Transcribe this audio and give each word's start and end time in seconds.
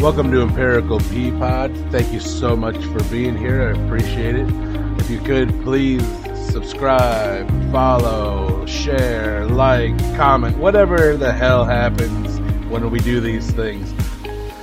Welcome 0.00 0.32
to 0.32 0.40
Empirical 0.40 0.98
Pea 0.98 1.30
Pod. 1.32 1.76
Thank 1.90 2.10
you 2.10 2.20
so 2.20 2.56
much 2.56 2.82
for 2.86 3.04
being 3.10 3.36
here. 3.36 3.68
I 3.68 3.84
appreciate 3.84 4.34
it. 4.34 4.48
If 4.98 5.10
you 5.10 5.20
could 5.20 5.50
please 5.62 6.02
subscribe, 6.50 7.46
follow, 7.70 8.64
share, 8.64 9.44
like, 9.44 9.98
comment, 10.16 10.56
whatever 10.56 11.18
the 11.18 11.30
hell 11.30 11.66
happens 11.66 12.40
when 12.70 12.90
we 12.90 12.98
do 13.00 13.20
these 13.20 13.50
things. 13.50 13.92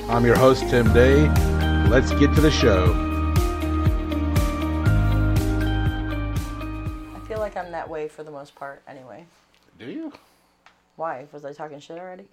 I'm 0.09 0.25
your 0.25 0.35
host, 0.35 0.67
Tim 0.71 0.91
Day. 0.91 1.29
Let's 1.87 2.09
get 2.13 2.33
to 2.33 2.41
the 2.41 2.49
show. 2.49 2.85
I 7.15 7.19
feel 7.27 7.37
like 7.37 7.55
I'm 7.55 7.71
that 7.73 7.87
way 7.87 8.07
for 8.07 8.23
the 8.23 8.31
most 8.31 8.55
part, 8.55 8.81
anyway. 8.87 9.23
Do 9.77 9.85
you? 9.85 10.11
Why? 10.95 11.27
Was 11.31 11.45
I 11.45 11.53
talking 11.53 11.79
shit 11.79 11.99
already? 11.99 12.25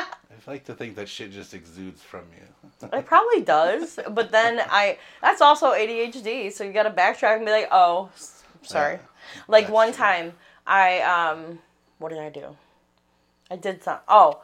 I 0.46 0.50
like 0.50 0.64
to 0.64 0.74
think 0.74 0.96
that 0.96 1.08
shit 1.08 1.32
just 1.32 1.54
exudes 1.54 2.02
from 2.02 2.24
you. 2.36 2.88
It 2.92 3.06
probably 3.06 3.42
does, 3.42 3.98
but 4.10 4.30
then 4.30 4.60
I 4.68 4.98
that's 5.22 5.40
also 5.40 5.72
ADHD, 5.72 6.52
so 6.52 6.64
you 6.64 6.72
got 6.72 6.84
to 6.84 6.90
backtrack 6.90 7.36
and 7.36 7.46
be 7.46 7.52
like, 7.52 7.68
"Oh, 7.70 8.10
sorry." 8.62 8.94
Yeah, 8.94 9.42
like 9.48 9.68
one 9.68 9.88
true. 9.88 9.96
time 9.96 10.32
I 10.66 11.00
um 11.00 11.58
what 11.98 12.10
did 12.10 12.18
I 12.18 12.28
do? 12.28 12.56
I 13.50 13.56
did 13.56 13.82
some 13.82 13.98
Oh, 14.08 14.42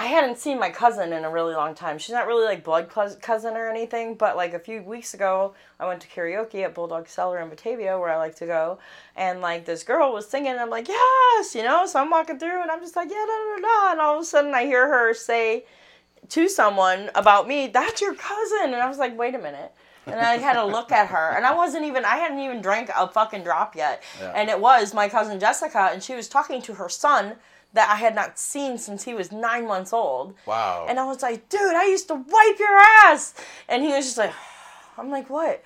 I 0.00 0.06
hadn't 0.06 0.38
seen 0.38 0.58
my 0.58 0.70
cousin 0.70 1.12
in 1.12 1.24
a 1.24 1.30
really 1.30 1.52
long 1.52 1.74
time. 1.74 1.98
She's 1.98 2.14
not 2.14 2.26
really 2.26 2.46
like 2.46 2.64
blood 2.64 2.88
cousin 2.88 3.54
or 3.54 3.68
anything, 3.68 4.14
but 4.14 4.34
like 4.34 4.54
a 4.54 4.58
few 4.58 4.82
weeks 4.82 5.12
ago, 5.12 5.52
I 5.78 5.86
went 5.86 6.00
to 6.00 6.08
karaoke 6.08 6.64
at 6.64 6.74
Bulldog 6.74 7.06
Cellar 7.06 7.38
in 7.38 7.50
Batavia, 7.50 7.98
where 7.98 8.08
I 8.08 8.16
like 8.16 8.34
to 8.36 8.46
go, 8.46 8.78
and 9.14 9.42
like 9.42 9.66
this 9.66 9.82
girl 9.82 10.14
was 10.14 10.26
singing, 10.26 10.52
and 10.52 10.60
I'm 10.60 10.70
like, 10.70 10.88
yes, 10.88 11.54
you 11.54 11.62
know. 11.62 11.84
So 11.84 12.00
I'm 12.00 12.08
walking 12.08 12.38
through, 12.38 12.62
and 12.62 12.70
I'm 12.70 12.80
just 12.80 12.96
like, 12.96 13.10
yeah, 13.10 13.26
da 13.26 13.26
da 13.26 13.60
da, 13.60 13.92
and 13.92 14.00
all 14.00 14.14
of 14.14 14.22
a 14.22 14.24
sudden 14.24 14.54
I 14.54 14.64
hear 14.64 14.88
her 14.88 15.12
say 15.12 15.66
to 16.30 16.48
someone 16.48 17.10
about 17.14 17.46
me, 17.46 17.66
that's 17.66 18.00
your 18.00 18.14
cousin, 18.14 18.72
and 18.72 18.76
I 18.76 18.88
was 18.88 18.96
like, 18.96 19.18
wait 19.18 19.34
a 19.34 19.38
minute. 19.38 19.70
And 20.06 20.18
I 20.18 20.38
had 20.38 20.54
to 20.54 20.64
look 20.64 20.92
at 20.92 21.08
her, 21.08 21.36
and 21.36 21.44
I 21.44 21.54
wasn't 21.54 21.84
even, 21.84 22.06
I 22.06 22.16
hadn't 22.16 22.38
even 22.38 22.62
drank 22.62 22.88
a 22.96 23.06
fucking 23.06 23.44
drop 23.44 23.76
yet. 23.76 24.02
Yeah. 24.18 24.32
And 24.34 24.48
it 24.48 24.58
was 24.58 24.94
my 24.94 25.10
cousin 25.10 25.38
Jessica, 25.38 25.90
and 25.92 26.02
she 26.02 26.14
was 26.14 26.26
talking 26.26 26.62
to 26.62 26.72
her 26.72 26.88
son 26.88 27.36
that 27.72 27.88
I 27.90 27.96
had 27.96 28.14
not 28.14 28.38
seen 28.38 28.78
since 28.78 29.04
he 29.04 29.14
was 29.14 29.30
nine 29.30 29.66
months 29.66 29.92
old. 29.92 30.34
Wow. 30.46 30.86
And 30.88 30.98
I 30.98 31.04
was 31.04 31.22
like, 31.22 31.48
dude, 31.48 31.74
I 31.74 31.86
used 31.86 32.08
to 32.08 32.14
wipe 32.14 32.58
your 32.58 32.78
ass. 33.04 33.34
And 33.68 33.82
he 33.82 33.92
was 33.92 34.06
just 34.06 34.18
like, 34.18 34.32
I'm 34.98 35.10
like, 35.10 35.30
what? 35.30 35.62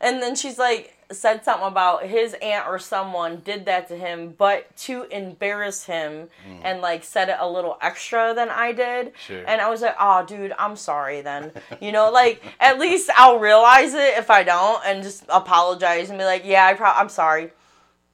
And 0.00 0.22
then 0.22 0.34
she's 0.34 0.58
like, 0.58 0.96
said 1.12 1.44
something 1.44 1.66
about 1.66 2.04
his 2.04 2.34
aunt 2.42 2.66
or 2.66 2.78
someone 2.78 3.40
did 3.44 3.66
that 3.66 3.88
to 3.88 3.96
him, 3.96 4.34
but 4.36 4.74
to 4.76 5.04
embarrass 5.04 5.84
him 5.84 6.28
hmm. 6.44 6.56
and 6.62 6.80
like 6.80 7.04
said 7.04 7.28
it 7.28 7.36
a 7.38 7.48
little 7.48 7.76
extra 7.80 8.32
than 8.34 8.48
I 8.48 8.72
did. 8.72 9.12
Sure. 9.26 9.44
And 9.46 9.60
I 9.60 9.68
was 9.68 9.82
like, 9.82 9.96
oh, 9.98 10.24
dude, 10.24 10.52
I'm 10.58 10.76
sorry 10.76 11.20
then. 11.20 11.52
You 11.80 11.92
know, 11.92 12.10
like 12.10 12.42
at 12.60 12.78
least 12.78 13.10
I'll 13.16 13.38
realize 13.38 13.94
it 13.94 14.16
if 14.18 14.30
I 14.30 14.42
don't 14.42 14.84
and 14.86 15.02
just 15.02 15.24
apologize 15.28 16.10
and 16.10 16.18
be 16.18 16.24
like, 16.24 16.42
yeah, 16.44 16.66
I 16.66 16.74
pro- 16.74 16.90
I'm 16.92 17.08
sorry. 17.08 17.50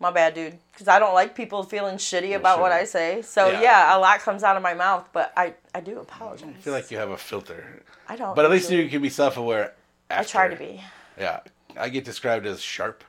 My 0.01 0.11
bad, 0.11 0.35
dude. 0.35 0.59
Because 0.79 0.87
I 0.87 1.01
don't 1.01 1.13
like 1.13 1.35
people 1.35 1.65
feeling 1.65 1.97
shitty 1.97 2.37
about 2.37 2.61
what. 2.61 2.71
I 2.71 2.85
say. 2.85 3.21
So 3.23 3.49
Yeah. 3.51 3.63
yeah. 3.63 3.97
a 3.97 3.99
lot 3.99 4.21
comes 4.21 4.45
out 4.45 4.57
of 4.57 4.63
my 4.63 4.75
mouth, 4.75 5.09
but 5.13 5.33
I, 5.37 5.55
I 5.75 5.81
do 5.81 5.99
apologize. 5.99 6.55
I 6.57 6.61
feel 6.61 6.73
like 6.73 6.89
you 6.93 6.99
have 6.99 7.11
a 7.11 7.17
filter. 7.17 7.83
I 8.09 8.15
don't. 8.15 8.37
But 8.37 8.45
at 8.45 8.51
least 8.53 8.71
you 8.71 8.89
can 8.89 9.03
be 9.03 9.09
self-aware. 9.09 9.73
I 10.09 10.23
try 10.23 10.47
to 10.47 10.55
be. 10.55 10.81
Yeah, 11.19 11.41
I 11.77 11.89
get 11.89 12.05
described 12.05 12.47
as 12.47 12.61
sharp, 12.61 13.03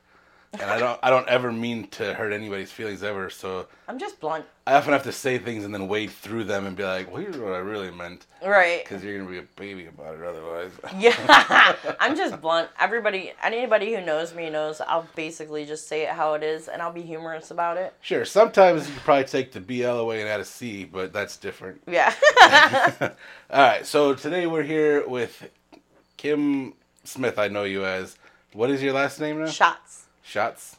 and 0.53 0.63
I 0.63 0.79
don't. 0.79 0.99
I 1.03 1.09
don't 1.09 1.27
ever 1.27 1.51
mean 1.51 1.87
to 1.89 2.13
hurt 2.13 2.33
anybody's 2.33 2.71
feelings 2.71 3.03
ever. 3.03 3.29
So 3.29 3.67
I'm 3.87 3.99
just 3.99 4.19
blunt. 4.19 4.45
I 4.65 4.73
often 4.75 4.93
have 4.93 5.03
to 5.03 5.11
say 5.11 5.37
things 5.37 5.63
and 5.65 5.73
then 5.73 5.87
wade 5.87 6.09
through 6.11 6.45
them 6.45 6.65
and 6.65 6.75
be 6.75 6.83
like, 6.83 7.11
"Well, 7.11 7.21
here's 7.21 7.37
what 7.37 7.53
I 7.53 7.57
really 7.59 7.91
meant," 7.91 8.25
Right. 8.43 8.83
because 8.83 9.03
you're 9.03 9.17
gonna 9.19 9.29
be 9.29 9.37
a 9.39 9.47
baby 9.55 9.85
about 9.87 10.15
it 10.15 10.23
otherwise. 10.23 10.71
Yeah. 10.97 11.75
I'm 11.99 12.15
just 12.15 12.41
blunt. 12.41 12.69
Everybody, 12.79 13.33
anybody 13.43 13.93
who 13.95 14.01
knows 14.01 14.33
me 14.33 14.49
knows 14.49 14.81
I'll 14.81 15.07
basically 15.15 15.65
just 15.65 15.87
say 15.87 16.03
it 16.03 16.09
how 16.09 16.33
it 16.33 16.43
is, 16.43 16.67
and 16.67 16.81
I'll 16.81 16.91
be 16.93 17.01
humorous 17.03 17.51
about 17.51 17.77
it. 17.77 17.93
Sure, 18.01 18.25
sometimes 18.25 18.87
you 18.89 18.95
probably 19.03 19.25
take 19.25 19.51
the 19.51 19.59
BL 19.61 19.85
away 19.85 20.21
and 20.21 20.29
add 20.29 20.39
a 20.39 20.45
C, 20.45 20.83
but 20.85 21.13
that's 21.13 21.37
different. 21.37 21.81
Yeah. 21.87 22.13
All 23.51 23.61
right, 23.61 23.85
so 23.85 24.13
today 24.15 24.45
we're 24.47 24.63
here 24.63 25.07
with 25.07 25.49
Kim 26.17 26.73
Smith. 27.03 27.37
I 27.39 27.47
know 27.47 27.63
you 27.63 27.85
as. 27.85 28.17
What 28.53 28.69
is 28.71 28.81
your 28.81 28.93
last 28.93 29.19
name 29.19 29.39
now? 29.39 29.45
Schatz. 29.47 29.98
Schatz. 30.29 30.77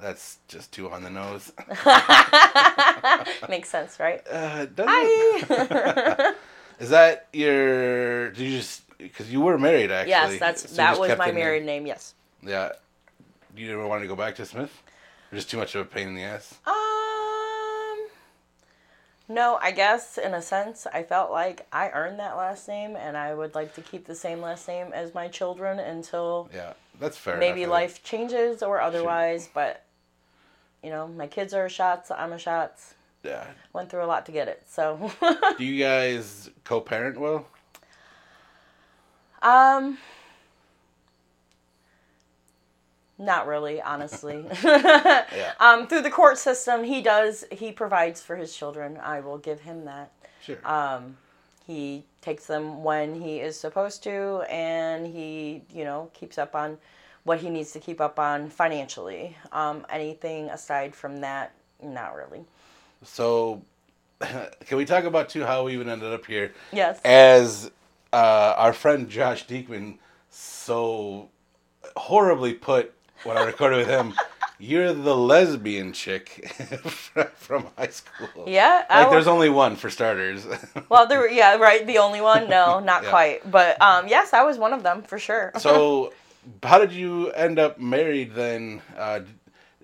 That's 0.00 0.38
just 0.48 0.70
too 0.72 0.90
on 0.90 1.02
the 1.02 1.08
nose. 1.08 1.52
Makes 3.48 3.70
sense, 3.70 3.98
right? 3.98 4.20
Uh, 4.30 4.66
does 4.66 4.86
it? 4.88 5.44
Hi. 5.48 6.34
Is 6.80 6.90
that 6.90 7.28
your? 7.32 8.30
Did 8.32 8.38
you 8.40 8.58
just 8.58 8.82
because 8.98 9.32
you 9.32 9.40
were 9.40 9.56
married 9.58 9.90
actually? 9.90 10.10
yes, 10.10 10.38
that's 10.38 10.70
so 10.70 10.76
that 10.76 10.98
was 10.98 11.16
my 11.16 11.32
married 11.32 11.64
name. 11.64 11.86
Yes. 11.86 12.14
Yeah. 12.42 12.72
You 13.56 13.68
never 13.68 13.86
wanted 13.86 14.02
to 14.02 14.08
go 14.08 14.16
back 14.16 14.34
to 14.36 14.46
Smith? 14.46 14.82
Or 15.30 15.36
just 15.36 15.50
too 15.50 15.56
much 15.56 15.74
of 15.74 15.82
a 15.82 15.84
pain 15.84 16.08
in 16.08 16.14
the 16.14 16.22
ass? 16.22 16.54
Um. 16.66 18.08
No, 19.28 19.58
I 19.62 19.70
guess 19.70 20.18
in 20.18 20.34
a 20.34 20.42
sense, 20.42 20.86
I 20.92 21.02
felt 21.02 21.30
like 21.30 21.66
I 21.72 21.90
earned 21.90 22.18
that 22.18 22.36
last 22.36 22.68
name, 22.68 22.96
and 22.96 23.16
I 23.16 23.34
would 23.34 23.54
like 23.54 23.74
to 23.76 23.80
keep 23.80 24.06
the 24.06 24.14
same 24.14 24.40
last 24.42 24.68
name 24.68 24.88
as 24.92 25.14
my 25.14 25.28
children 25.28 25.78
until 25.78 26.50
Yeah, 26.52 26.72
that's 27.00 27.16
fair. 27.16 27.36
maybe 27.38 27.62
enough, 27.62 27.72
life 27.72 28.02
changes 28.02 28.62
or 28.62 28.80
otherwise. 28.80 29.48
But 29.52 29.84
you 30.82 30.90
know, 30.90 31.08
my 31.08 31.26
kids 31.26 31.54
are 31.54 31.68
Schatz. 31.68 32.10
I'm 32.10 32.32
a 32.32 32.38
Schatz. 32.38 32.94
Yeah. 33.22 33.44
Went 33.72 33.88
through 33.90 34.04
a 34.04 34.06
lot 34.06 34.26
to 34.26 34.32
get 34.32 34.48
it. 34.48 34.64
So, 34.68 35.12
Do 35.58 35.64
you 35.64 35.82
guys 35.82 36.50
co-parent 36.64 37.18
well? 37.20 37.46
um, 39.42 39.98
not 43.18 43.46
really, 43.46 43.80
honestly. 43.80 44.44
Yeah. 44.64 45.52
um, 45.60 45.86
through 45.86 46.02
the 46.02 46.10
court 46.10 46.36
system, 46.38 46.84
he 46.84 47.00
does. 47.00 47.44
He 47.52 47.72
provides 47.72 48.20
for 48.20 48.36
his 48.36 48.54
children. 48.56 48.98
I 49.02 49.20
will 49.20 49.38
give 49.38 49.60
him 49.60 49.84
that. 49.84 50.10
Sure. 50.42 50.58
Um, 50.64 51.16
he 51.66 52.04
takes 52.20 52.46
them 52.46 52.82
when 52.82 53.20
he 53.20 53.40
is 53.40 53.58
supposed 53.58 54.02
to, 54.04 54.44
and 54.50 55.06
he, 55.06 55.62
you 55.72 55.84
know, 55.84 56.10
keeps 56.14 56.38
up 56.38 56.54
on 56.54 56.78
what 57.24 57.38
he 57.38 57.50
needs 57.50 57.72
to 57.72 57.80
keep 57.80 58.00
up 58.00 58.18
on 58.18 58.48
financially. 58.50 59.36
Um, 59.52 59.86
anything 59.90 60.48
aside 60.50 60.94
from 60.94 61.20
that, 61.20 61.52
not 61.82 62.14
really. 62.16 62.44
so, 63.04 63.62
can 64.20 64.76
we 64.76 64.84
talk 64.84 65.04
about 65.04 65.28
too 65.28 65.44
how 65.44 65.64
we 65.64 65.74
even 65.74 65.88
ended 65.88 66.12
up 66.12 66.26
here? 66.26 66.52
Yes. 66.72 67.00
As 67.04 67.70
uh, 68.12 68.54
our 68.56 68.72
friend 68.72 69.08
Josh 69.08 69.46
Diekman 69.46 69.98
so 70.30 71.28
horribly 71.96 72.54
put 72.54 72.92
when 73.24 73.36
I 73.36 73.44
recorded 73.44 73.76
with 73.76 73.88
him, 73.88 74.14
you're 74.64 74.92
the 74.92 75.16
lesbian 75.16 75.92
chick 75.92 76.46
from 77.34 77.66
high 77.76 77.88
school. 77.88 78.44
yeah. 78.46 78.84
Like, 78.88 79.10
there's 79.10 79.26
only 79.26 79.50
one 79.50 79.74
for 79.74 79.90
starters. 79.90 80.46
well, 80.88 81.06
there. 81.06 81.18
were- 81.18 81.28
Yeah. 81.28 81.56
Right. 81.56 81.84
The 81.84 81.98
only 81.98 82.20
one. 82.20 82.48
No, 82.48 82.78
not 82.92 83.02
Yeah. 83.02 83.10
quite. 83.10 83.50
But 83.50 83.80
um, 83.82 84.06
yes, 84.06 84.32
I 84.32 84.42
was 84.44 84.58
one 84.58 84.72
of 84.72 84.82
them 84.84 85.02
for 85.02 85.18
sure. 85.18 85.50
so, 85.58 86.12
how 86.62 86.78
did 86.78 86.92
you 86.92 87.30
end 87.32 87.58
up 87.58 87.78
married 87.80 88.34
then? 88.34 88.82
Uh, 88.96 89.20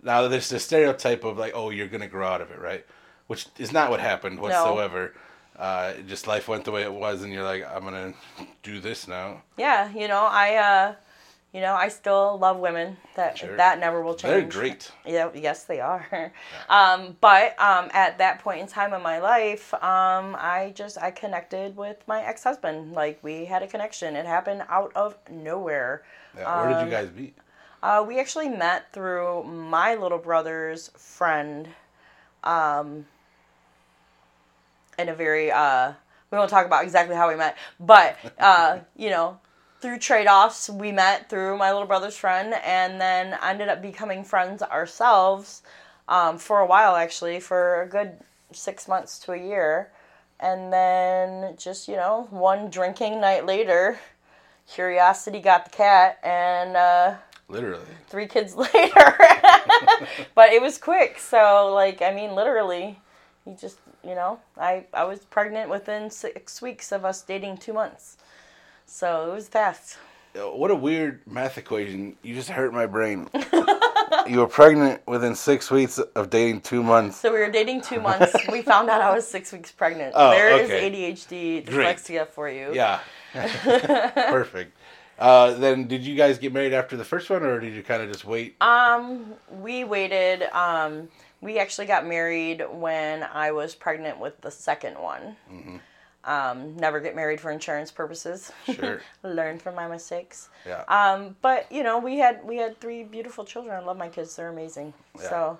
now, 0.02 0.28
there's 0.28 0.48
the 0.48 0.60
stereotype 0.60 1.24
of 1.24 1.36
like, 1.38 1.52
oh, 1.56 1.70
you're 1.70 1.88
gonna 1.88 2.06
grow 2.06 2.28
out 2.28 2.40
of 2.40 2.50
it, 2.52 2.60
right? 2.60 2.86
Which 3.26 3.46
is 3.58 3.72
not 3.72 3.90
what 3.90 3.98
happened 4.00 4.38
whatsoever. 4.40 5.12
Uh, 5.58 5.94
just 6.06 6.28
life 6.28 6.46
went 6.46 6.64
the 6.64 6.70
way 6.70 6.82
it 6.82 6.92
was, 6.92 7.24
and 7.24 7.32
you're 7.32 7.42
like, 7.42 7.66
I'm 7.66 7.82
gonna 7.82 8.14
do 8.62 8.78
this 8.80 9.08
now. 9.08 9.42
yeah. 9.56 9.90
You 9.92 10.06
know, 10.06 10.24
I. 10.30 10.54
Uh, 10.54 10.94
you 11.52 11.60
know, 11.62 11.74
I 11.74 11.88
still 11.88 12.38
love 12.38 12.58
women. 12.58 12.96
That 13.16 13.38
Sure. 13.38 13.56
that 13.56 13.78
never 13.78 14.02
will 14.02 14.14
change. 14.14 14.52
They're 14.52 14.60
great. 14.62 14.90
Yeah, 15.06 15.30
yes, 15.34 15.64
they 15.64 15.80
are. 15.80 16.32
Um, 16.68 17.16
but 17.22 17.58
um, 17.58 17.88
at 17.92 18.18
that 18.18 18.40
point 18.40 18.60
in 18.60 18.66
time 18.66 18.92
in 18.92 19.02
my 19.02 19.18
life, 19.18 19.72
um, 19.74 20.36
I 20.38 20.72
just 20.74 20.98
I 20.98 21.10
connected 21.10 21.76
with 21.76 21.96
my 22.06 22.22
ex 22.22 22.44
husband. 22.44 22.92
Like 22.92 23.18
we 23.22 23.46
had 23.46 23.62
a 23.62 23.66
connection. 23.66 24.16
It 24.16 24.26
happened 24.26 24.62
out 24.68 24.92
of 24.94 25.16
nowhere. 25.30 26.02
Yeah, 26.36 26.60
where 26.60 26.68
did 26.68 26.76
Um, 26.78 26.84
you 26.84 26.90
guys 26.90 27.08
meet? 27.16 27.34
Uh, 27.82 28.04
we 28.06 28.18
actually 28.20 28.48
met 28.48 28.92
through 28.92 29.44
my 29.44 29.94
little 29.94 30.18
brother's 30.18 30.88
friend. 30.96 31.68
Um, 32.44 33.06
in 34.98 35.08
a 35.08 35.14
very 35.14 35.50
uh, 35.50 35.92
we 36.30 36.36
won't 36.38 36.50
talk 36.50 36.66
about 36.66 36.82
exactly 36.84 37.14
how 37.16 37.28
we 37.28 37.36
met, 37.36 37.56
but 37.80 38.16
uh, 38.38 38.80
you 38.96 39.10
know, 39.10 39.38
through 39.80 39.98
trade 39.98 40.26
offs, 40.26 40.68
we 40.68 40.92
met 40.92 41.28
through 41.28 41.56
my 41.56 41.72
little 41.72 41.86
brother's 41.86 42.16
friend, 42.16 42.54
and 42.64 43.00
then 43.00 43.38
ended 43.42 43.68
up 43.68 43.80
becoming 43.80 44.24
friends 44.24 44.62
ourselves 44.62 45.62
um, 46.08 46.38
for 46.38 46.60
a 46.60 46.66
while, 46.66 46.96
actually, 46.96 47.40
for 47.40 47.82
a 47.82 47.88
good 47.88 48.18
six 48.52 48.88
months 48.88 49.18
to 49.20 49.32
a 49.32 49.36
year. 49.36 49.90
And 50.40 50.72
then 50.72 51.56
just, 51.56 51.88
you 51.88 51.96
know, 51.96 52.26
one 52.30 52.70
drinking 52.70 53.20
night 53.20 53.44
later, 53.46 53.98
curiosity 54.72 55.40
got 55.40 55.64
the 55.64 55.70
cat, 55.70 56.18
and 56.22 56.76
uh, 56.76 57.14
Literally. 57.48 57.84
three 58.08 58.26
kids 58.26 58.54
later. 58.56 59.18
but 60.34 60.50
it 60.50 60.62
was 60.62 60.78
quick. 60.78 61.18
So, 61.18 61.72
like, 61.74 62.02
I 62.02 62.12
mean, 62.12 62.34
literally, 62.34 63.00
you 63.46 63.56
just 63.60 63.78
you 64.04 64.14
know, 64.14 64.38
I 64.56 64.84
I 64.94 65.04
was 65.04 65.20
pregnant 65.20 65.70
within 65.70 66.10
six 66.10 66.62
weeks 66.62 66.92
of 66.92 67.04
us 67.04 67.22
dating 67.22 67.58
two 67.58 67.72
months, 67.72 68.16
so 68.88 69.30
it 69.30 69.34
was 69.34 69.48
fast. 69.48 69.98
What 70.34 70.70
a 70.70 70.74
weird 70.74 71.20
math 71.26 71.58
equation. 71.58 72.16
You 72.22 72.34
just 72.34 72.48
hurt 72.50 72.72
my 72.72 72.86
brain. 72.86 73.28
you 74.26 74.38
were 74.38 74.46
pregnant 74.46 75.04
within 75.06 75.34
six 75.34 75.70
weeks 75.70 75.98
of 75.98 76.30
dating 76.30 76.60
two 76.60 76.82
months. 76.82 77.16
So 77.16 77.32
we 77.32 77.40
were 77.40 77.50
dating 77.50 77.82
two 77.82 78.00
months. 78.00 78.34
we 78.52 78.62
found 78.62 78.88
out 78.88 79.00
I 79.00 79.14
was 79.14 79.26
six 79.26 79.52
weeks 79.52 79.72
pregnant. 79.72 80.12
Oh, 80.14 80.30
There 80.30 80.56
is 80.60 80.70
okay. 80.70 80.90
ADHD 80.90 81.66
Great. 81.66 81.96
dyslexia 81.96 82.26
for 82.28 82.48
you. 82.48 82.72
Yeah. 82.72 83.00
Perfect. 83.32 84.76
Uh, 85.18 85.54
then 85.54 85.88
did 85.88 86.02
you 86.02 86.14
guys 86.14 86.38
get 86.38 86.52
married 86.52 86.72
after 86.72 86.96
the 86.96 87.04
first 87.04 87.28
one, 87.28 87.42
or 87.42 87.58
did 87.58 87.74
you 87.74 87.82
kind 87.82 88.02
of 88.02 88.10
just 88.10 88.24
wait? 88.24 88.54
Um, 88.60 89.34
we 89.50 89.82
waited. 89.82 90.42
Um, 90.54 91.08
we 91.40 91.58
actually 91.58 91.86
got 91.86 92.06
married 92.06 92.64
when 92.70 93.24
I 93.24 93.50
was 93.50 93.74
pregnant 93.74 94.20
with 94.20 94.40
the 94.40 94.50
second 94.50 94.98
one. 94.98 95.36
Um, 96.24 96.76
never 96.76 97.00
get 97.00 97.14
married 97.16 97.40
for 97.40 97.50
insurance 97.50 97.90
purposes. 97.90 98.52
Sure. 98.66 99.00
Learn 99.22 99.58
from 99.58 99.74
my 99.74 99.86
mistakes. 99.88 100.48
Yeah. 100.66 100.82
Um, 100.88 101.36
but 101.40 101.70
you 101.72 101.82
know, 101.82 101.98
we 101.98 102.18
had 102.18 102.44
we 102.44 102.56
had 102.56 102.80
three 102.80 103.04
beautiful 103.04 103.44
children. 103.44 103.74
I 103.74 103.84
love 103.84 103.96
my 103.96 104.08
kids; 104.08 104.36
they're 104.36 104.48
amazing. 104.50 104.92
Yeah. 105.16 105.28
So, 105.30 105.58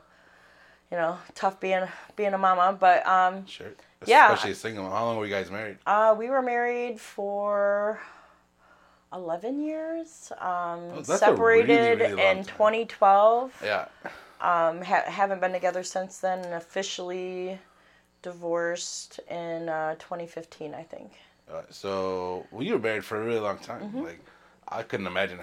you 0.91 0.97
know, 0.99 1.17
tough 1.35 1.59
being 1.61 1.85
being 2.17 2.35
a 2.35 2.39
mama. 2.39 2.77
But 2.79 3.07
um, 3.07 3.47
sure. 3.47 3.69
yeah. 4.05 4.33
Especially 4.33 4.51
a 4.53 4.55
single. 4.57 4.91
How 4.91 5.05
long 5.07 5.17
were 5.17 5.25
you 5.27 5.33
guys 5.33 5.51
married? 5.51 5.79
uh, 5.87 6.15
we 6.19 6.29
were 6.29 6.43
married 6.43 7.01
for 7.01 8.01
eleven 9.13 9.63
years. 9.63 10.33
Um, 10.39 10.49
Oh, 10.49 10.91
really, 10.91 11.05
separated 11.05 12.01
really 12.01 12.15
long 12.15 12.39
in 12.39 12.45
2012. 12.45 13.53
Yeah. 13.65 13.87
Um, 14.41 14.83
ha- 14.83 15.05
haven't 15.07 15.41
been 15.41 15.53
together 15.53 15.83
since 15.83 16.19
then. 16.19 16.53
Officially 16.53 17.59
divorced 18.23 19.21
in 19.31 19.69
uh, 19.69 19.95
2015, 19.97 20.75
I 20.75 20.83
think. 20.83 21.13
Uh, 21.53 21.63
so 21.71 22.47
well, 22.51 22.63
you 22.63 22.75
were 22.75 22.79
married 22.79 23.05
for 23.05 23.21
a 23.21 23.25
really 23.25 23.41
long 23.41 23.59
time. 23.59 23.83
Mm-hmm. 23.83 24.03
Like 24.03 24.21
I 24.69 24.83
couldn't 24.83 25.07
imagine. 25.07 25.39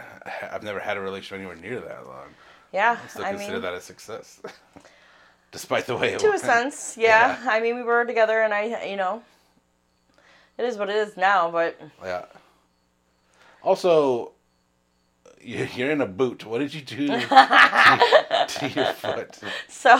I've 0.51 0.63
never 0.63 0.80
had 0.80 0.98
a 0.98 1.01
relationship 1.01 1.39
anywhere 1.39 1.56
near 1.56 1.80
that 1.81 2.06
long. 2.06 2.27
Yeah, 2.72 2.98
I 3.04 3.07
still 3.07 3.25
I 3.25 3.30
consider 3.31 3.54
mean, 3.54 3.62
that 3.63 3.74
a 3.74 3.81
success, 3.81 4.42
despite 5.51 5.86
the 5.88 5.95
way 5.95 6.13
it 6.13 6.19
to 6.19 6.31
a 6.33 6.38
sense, 6.38 6.95
yeah. 7.00 7.38
Yeah. 7.44 7.51
I 7.51 7.60
mean, 7.60 7.75
we 7.75 7.83
were 7.83 8.06
together, 8.06 8.42
and 8.42 8.54
I, 8.54 8.86
you 8.86 8.98
know, 8.98 9.24
it 10.57 10.66
is 10.66 10.78
what 10.78 10.89
it 10.89 10.95
is 10.95 11.18
now. 11.18 11.50
But 11.50 11.80
Yeah. 12.04 12.25
Also, 13.63 14.33
you- 15.42 15.68
you're 15.75 15.92
in 15.92 16.01
a 16.01 16.06
boot. 16.06 16.45
What 16.45 16.60
did 16.60 16.74
you 16.74 16.81
do 16.81 17.07
to, 17.07 18.45
to 18.48 18.69
your 18.75 18.94
foot? 18.94 19.39
so, 19.68 20.00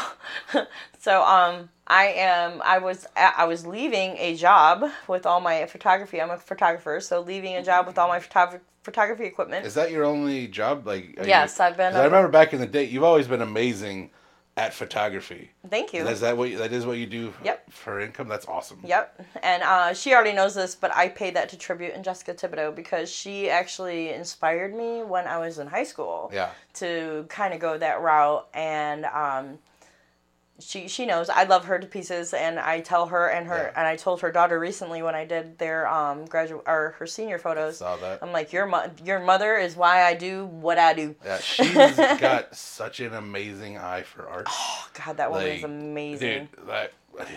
so 1.06 1.24
um, 1.24 1.70
I 1.88 2.06
am. 2.08 2.62
I 2.66 2.80
was. 2.80 3.06
I 3.16 3.46
was 3.46 3.66
leaving 3.68 4.18
a 4.18 4.36
job 4.36 4.86
with 5.08 5.26
all 5.28 5.40
my 5.40 5.66
photography. 5.68 6.20
I'm 6.20 6.32
a 6.32 6.38
photographer, 6.38 7.00
so 7.00 7.22
leaving 7.22 7.56
a 7.56 7.64
job 7.64 7.86
with 7.86 7.98
all 8.00 8.08
my 8.08 8.20
photog- 8.20 8.60
photography 8.84 9.26
equipment. 9.26 9.68
Is 9.68 9.76
that 9.76 9.92
your 9.92 10.04
only 10.04 10.48
job? 10.48 10.88
Like, 10.88 11.16
Yes, 11.24 11.58
you, 11.60 11.66
I've 11.66 11.78
been 11.78 11.92
'cause 11.92 12.00
I 12.02 12.06
a- 12.06 12.10
remember 12.12 12.30
back 12.30 12.54
in 12.54 12.60
the 12.60 12.66
day, 12.66 12.86
you've 12.86 13.04
always 13.04 13.28
been 13.28 13.44
amazing 13.44 14.10
at 14.58 14.74
photography. 14.74 15.52
Thank 15.70 15.94
you. 15.94 16.08
Is 16.08 16.22
that 16.22 16.38
what 16.38 16.50
you- 16.50 16.58
that 16.58 16.72
is 16.74 16.86
what 16.88 16.98
you 16.98 17.06
do? 17.06 17.34
Yep. 17.44 17.72
For 17.72 18.00
income, 18.00 18.28
that's 18.28 18.48
awesome. 18.48 18.80
Yep. 18.84 19.26
And 19.44 19.62
uh, 19.62 19.94
she 19.94 20.14
already 20.16 20.34
knows 20.34 20.56
this, 20.56 20.74
but 20.74 20.96
I 20.96 21.10
paid 21.10 21.36
that 21.36 21.50
to 21.50 21.58
tribute 21.58 21.94
in 21.94 22.02
Jessica 22.02 22.34
Thibodeau 22.34 22.74
because 22.74 23.12
she 23.12 23.48
actually 23.50 24.10
inspired 24.10 24.74
me 24.74 25.04
when 25.04 25.28
I 25.28 25.38
was 25.38 25.60
in 25.60 25.68
high 25.68 25.84
school 25.84 26.32
Yeah. 26.34 26.50
to 26.76 27.26
kind 27.30 27.54
of 27.54 27.60
go 27.60 27.78
that 27.78 28.02
route. 28.02 28.48
And 28.56 29.06
um, 29.06 29.60
she 30.60 30.88
she 30.88 31.06
knows 31.06 31.30
I 31.30 31.44
love 31.44 31.66
her 31.66 31.78
to 31.80 31.86
pieces, 31.88 32.34
and 32.34 32.58
I 32.60 32.80
tell 32.80 33.08
her 33.08 33.28
and 33.28 33.48
her 33.48 33.72
Yeah. 33.74 33.80
and 33.80 33.86
I 33.88 33.96
told 33.98 34.22
her 34.22 34.32
daughter 34.32 34.58
recently 34.60 35.02
when 35.02 35.14
I 35.16 35.26
did 35.26 35.58
their 35.58 35.88
um 35.88 36.26
graduate 36.26 36.64
or 36.66 36.96
her 37.00 37.06
senior 37.08 37.38
photos. 37.38 37.80
Saw 37.80 37.98
that. 37.98 38.20
I'm 38.22 38.32
like 38.32 38.54
your 38.54 38.66
mo- 38.66 38.90
your 39.04 39.20
mother 39.20 39.58
is 39.58 39.76
why 39.76 40.04
I 40.04 40.14
do 40.14 40.46
what 40.46 40.78
I 40.78 40.94
do. 40.94 41.16
Yeah, 41.26 41.40
she's 41.40 41.74
got 41.98 42.56
such 42.56 43.00
an 43.02 43.14
amazing 43.14 43.78
eye 43.78 44.04
for 44.04 44.28
art. 44.30 44.48
Oh 44.50 44.88
God, 45.06 45.18
that 45.18 45.30
woman 45.30 45.48
is 45.48 45.64
amazing. 45.64 46.48
Dude, 46.56 46.68
that 46.68 46.94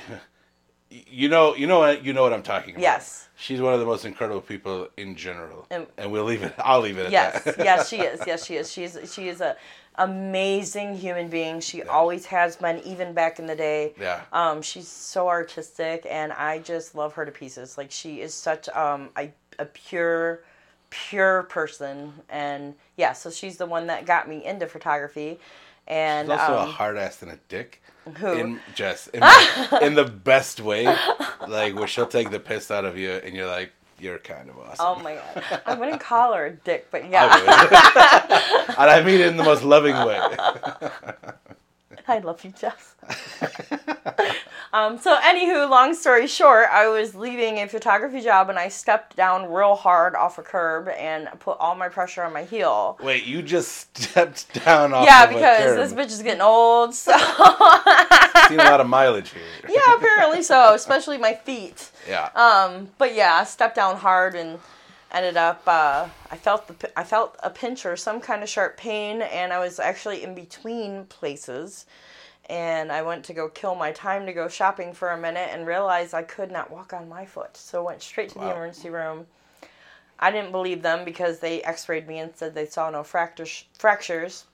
you 0.91 1.29
know, 1.29 1.55
you 1.55 1.67
know 1.67 1.81
what 1.81 2.05
you 2.05 2.13
know 2.13 2.23
what 2.23 2.33
I'm 2.33 2.43
talking 2.43 2.71
about. 2.75 2.83
Yes. 2.83 3.29
She's 3.37 3.61
one 3.61 3.73
of 3.73 3.79
the 3.79 3.87
most 3.87 4.05
incredible 4.05 4.41
people 4.41 4.89
in 4.97 5.15
general, 5.15 5.67
And- 5.71 5.87
and 5.97 6.11
we'll 6.11 6.25
leave 6.25 6.43
it. 6.43 6.55
I'll 6.59 6.81
leave 6.81 6.99
it 6.99 7.07
at 7.07 7.13
Yes, 7.13 7.45
that. 7.45 7.59
yes, 7.59 7.89
she 7.89 7.97
is. 8.01 8.21
Yes, 8.27 8.45
she 8.45 8.57
is. 8.57 8.73
She's 8.73 8.99
she 9.13 9.29
is 9.29 9.41
a 9.41 9.57
amazing 9.99 10.97
human 10.97 11.29
being. 11.29 11.61
She 11.61 11.83
always 11.83 12.27
has 12.27 12.57
been, 12.57 12.81
even 12.81 13.13
back 13.13 13.39
in 13.39 13.47
the 13.47 13.57
day. 13.57 13.95
Yeah. 14.01 14.23
Um, 14.33 14.63
she's 14.63 14.89
so 14.89 15.29
artistic, 15.29 16.07
and 16.09 16.33
I 16.33 16.61
just 16.61 16.95
love 16.95 17.13
her 17.15 17.27
to 17.27 17.33
pieces. 17.33 17.77
Like 17.77 17.91
she 17.91 18.21
is 18.21 18.33
such 18.33 18.69
um 18.71 19.11
a, 19.19 19.31
a 19.59 19.67
pure, 19.67 20.41
pure 20.91 21.43
person, 21.45 22.13
and 22.31 22.75
yeah. 22.97 23.13
So 23.13 23.31
she's 23.31 23.57
the 23.57 23.67
one 23.67 23.87
that 23.89 24.07
got 24.07 24.29
me 24.29 24.45
into 24.45 24.67
photography, 24.67 25.39
and 25.87 26.29
She's 26.29 26.39
also 26.39 26.55
a 26.55 26.63
um, 26.63 26.69
hard 26.71 26.97
ass 26.97 27.23
and 27.23 27.33
a 27.33 27.39
dick. 27.49 27.83
Who? 28.17 28.33
In 28.33 28.61
Jess, 28.75 29.09
in, 29.09 29.21
the, 29.71 29.81
in 29.83 29.95
the 29.95 30.05
best 30.05 30.61
way, 30.61 30.87
like 31.47 31.75
where 31.75 31.87
she'll 31.87 32.07
take 32.07 32.31
the 32.31 32.41
piss 32.41 32.71
out 32.71 32.85
of 32.87 32.97
you, 32.97 33.11
and 33.11 33.35
you're 33.35 33.47
like, 33.47 33.73
you're 34.01 34.19
kind 34.19 34.49
of 34.49 34.59
awesome. 34.59 34.87
oh 34.87 35.03
my 35.03 35.15
god, 35.15 35.63
I 35.67 35.75
wouldn't 35.75 36.01
call 36.01 36.35
her 36.35 36.47
a 36.47 36.53
dick, 36.53 36.89
but 36.91 37.09
yeah, 37.09 37.29
I 37.31 38.75
and 38.79 38.91
I 38.91 39.03
mean 39.03 39.21
it 39.21 39.27
in 39.29 39.37
the 39.37 39.45
most 39.45 39.63
loving 39.63 39.95
way. 39.95 40.21
I 42.09 42.19
love 42.21 42.43
you, 42.45 42.53
Jess. 42.53 42.95
um, 44.73 44.99
so, 44.99 45.17
anywho, 45.17 45.69
long 45.69 45.95
story 45.95 46.27
short, 46.27 46.67
I 46.71 46.89
was 46.89 47.15
leaving 47.15 47.59
a 47.59 47.69
photography 47.69 48.21
job 48.21 48.51
and 48.51 48.59
I 48.59 48.69
stepped 48.69 49.17
down 49.17 49.51
real 49.51 49.75
hard 49.75 50.15
off 50.15 50.39
a 50.39 50.43
curb 50.43 50.89
and 50.89 51.29
put 51.41 51.57
all 51.59 51.75
my 51.75 51.89
pressure 51.89 52.23
on 52.23 52.33
my 52.33 52.45
heel. 52.45 52.99
Wait, 53.03 53.25
you 53.25 53.43
just 53.43 53.97
stepped 53.99 54.65
down 54.65 54.93
off. 54.93 55.07
yeah, 55.07 55.25
of 55.25 55.31
because 55.31 55.77
this 55.77 55.93
bitch 55.93 56.13
is 56.13 56.23
getting 56.23 56.43
old. 56.43 56.95
So, 56.95 57.13
Seen 58.49 58.61
a 58.61 58.65
lot 58.65 58.81
of 58.81 58.89
mileage 58.89 59.31
here. 59.31 59.43
yeah, 59.69 59.97
apparently 59.97 60.43
so, 60.43 60.75
especially 60.75 61.19
my 61.19 61.35
feet. 61.35 61.91
Yeah. 62.07 62.31
Um, 62.35 62.89
but 62.99 63.15
yeah, 63.15 63.35
I 63.35 63.45
stepped 63.45 63.77
down 63.77 63.97
hard 63.97 64.35
and 64.35 64.59
ended 65.13 65.37
up. 65.37 65.63
Uh, 65.67 66.09
I 66.31 66.37
felt 66.37 66.67
the 66.67 66.99
I 66.99 67.05
felt 67.05 67.37
a 67.43 67.51
pinch 67.51 67.87
or 67.87 67.97
some 67.97 68.21
kind 68.21 68.43
of 68.43 68.49
sharp 68.49 68.77
pain, 68.77 69.23
and 69.23 69.53
I 69.53 69.59
was 69.59 69.79
actually 69.79 70.23
in 70.23 70.35
between 70.35 71.05
places. 71.07 71.87
And 72.49 72.91
I 72.91 73.03
went 73.03 73.25
to 73.27 73.35
go 73.35 73.49
kill 73.49 73.75
my 73.75 73.93
time 73.93 74.25
to 74.27 74.33
go 74.33 74.49
shopping 74.49 74.95
for 74.95 75.11
a 75.11 75.19
minute 75.19 75.51
and 75.53 75.67
realized 75.67 76.15
I 76.15 76.23
could 76.23 76.51
not 76.51 76.71
walk 76.71 76.93
on 76.93 77.09
my 77.09 77.27
foot. 77.27 77.57
So 77.57 77.85
went 77.85 78.03
straight 78.03 78.31
to 78.31 78.39
the 78.39 78.51
emergency 78.51 78.89
room. 78.89 79.27
I 80.19 80.31
didn't 80.31 80.53
believe 80.53 80.83
them 80.83 81.05
because 81.05 81.39
they 81.39 81.63
x-rayed 81.63 82.09
me 82.09 82.19
and 82.19 82.35
said 82.35 82.55
they 82.55 82.67
saw 82.67 82.91
no 82.91 83.03
fractures. 83.03 83.65
fractures. 83.79 84.45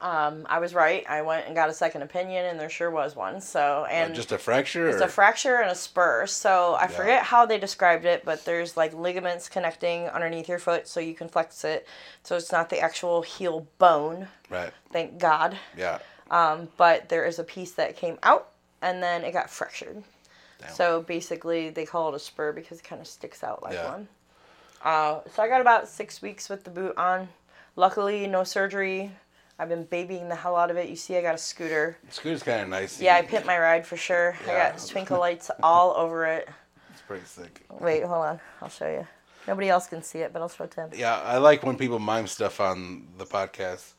Um, 0.00 0.46
I 0.48 0.58
was 0.58 0.74
right. 0.74 1.04
I 1.08 1.22
went 1.22 1.46
and 1.46 1.54
got 1.54 1.68
a 1.68 1.72
second 1.72 2.02
opinion, 2.02 2.46
and 2.46 2.58
there 2.58 2.68
sure 2.68 2.90
was 2.90 3.14
one. 3.14 3.40
So 3.40 3.86
and 3.88 4.14
just 4.14 4.32
a 4.32 4.38
fracture. 4.38 4.88
it's 4.88 5.00
or- 5.00 5.04
a 5.04 5.08
fracture 5.08 5.56
and 5.60 5.70
a 5.70 5.76
spur. 5.76 6.26
So 6.26 6.74
I 6.74 6.88
forget 6.88 7.22
how 7.22 7.46
they 7.46 7.58
described 7.58 8.04
it, 8.04 8.24
but 8.24 8.44
there's 8.44 8.76
like 8.76 8.92
ligaments 8.94 9.48
connecting 9.48 10.08
underneath 10.08 10.48
your 10.48 10.58
foot 10.58 10.88
so 10.88 10.98
you 10.98 11.14
can 11.14 11.28
flex 11.28 11.64
it. 11.64 11.86
So 12.24 12.36
it's 12.36 12.50
not 12.50 12.68
the 12.68 12.80
actual 12.80 13.22
heel 13.22 13.68
bone, 13.78 14.26
right. 14.50 14.72
thank 14.90 15.18
God. 15.18 15.56
Yeah. 15.76 15.98
Um, 16.32 16.68
but 16.76 17.08
there 17.08 17.24
is 17.24 17.38
a 17.38 17.44
piece 17.44 17.72
that 17.72 17.96
came 17.96 18.18
out 18.24 18.48
and 18.80 19.00
then 19.02 19.22
it 19.22 19.32
got 19.32 19.48
fractured. 19.50 20.02
Damn. 20.58 20.72
So 20.72 21.02
basically, 21.02 21.70
they 21.70 21.84
call 21.86 22.08
it 22.08 22.16
a 22.16 22.18
spur 22.18 22.52
because 22.52 22.78
it 22.80 22.84
kind 22.84 23.00
of 23.00 23.06
sticks 23.06 23.44
out 23.44 23.62
like 23.62 23.74
Yeah. 23.74 23.90
one. 23.92 24.08
Uh, 24.82 25.20
so 25.34 25.42
I 25.42 25.48
got 25.48 25.60
about 25.60 25.88
six 25.88 26.20
weeks 26.22 26.48
with 26.48 26.64
the 26.64 26.70
boot 26.70 26.96
on. 26.96 27.28
Luckily, 27.76 28.26
no 28.26 28.42
surgery. 28.44 29.12
I've 29.58 29.68
been 29.68 29.84
babying 29.84 30.28
the 30.28 30.34
hell 30.34 30.56
out 30.56 30.70
of 30.70 30.76
it. 30.76 30.88
You 30.88 30.96
see, 30.96 31.16
I 31.16 31.22
got 31.22 31.34
a 31.34 31.38
scooter. 31.38 31.96
Scooter's 32.10 32.42
kind 32.42 32.62
of 32.62 32.68
nice. 32.68 33.00
Yeah, 33.00 33.14
I 33.16 33.22
pimped 33.22 33.44
my 33.46 33.56
ride 33.58 33.86
for 33.86 33.96
sure. 33.96 34.36
I 34.44 34.46
got 34.46 34.78
twinkle 34.88 35.20
lights 35.20 35.50
all 35.62 35.94
over 35.96 36.26
it. 36.26 36.48
It's 36.90 37.02
pretty 37.02 37.24
sick. 37.26 37.64
Wait, 37.78 38.02
hold 38.02 38.24
on. 38.24 38.40
I'll 38.60 38.68
show 38.68 38.88
you. 38.90 39.06
Nobody 39.46 39.68
else 39.68 39.86
can 39.86 40.02
see 40.02 40.20
it, 40.20 40.32
but 40.32 40.40
I'll 40.42 40.48
show 40.48 40.66
Tim. 40.66 40.88
Yeah, 40.94 41.20
I 41.20 41.38
like 41.38 41.62
when 41.62 41.76
people 41.76 41.98
mime 41.98 42.26
stuff 42.26 42.60
on 42.60 43.06
the 43.18 43.24
podcast. 43.26 43.92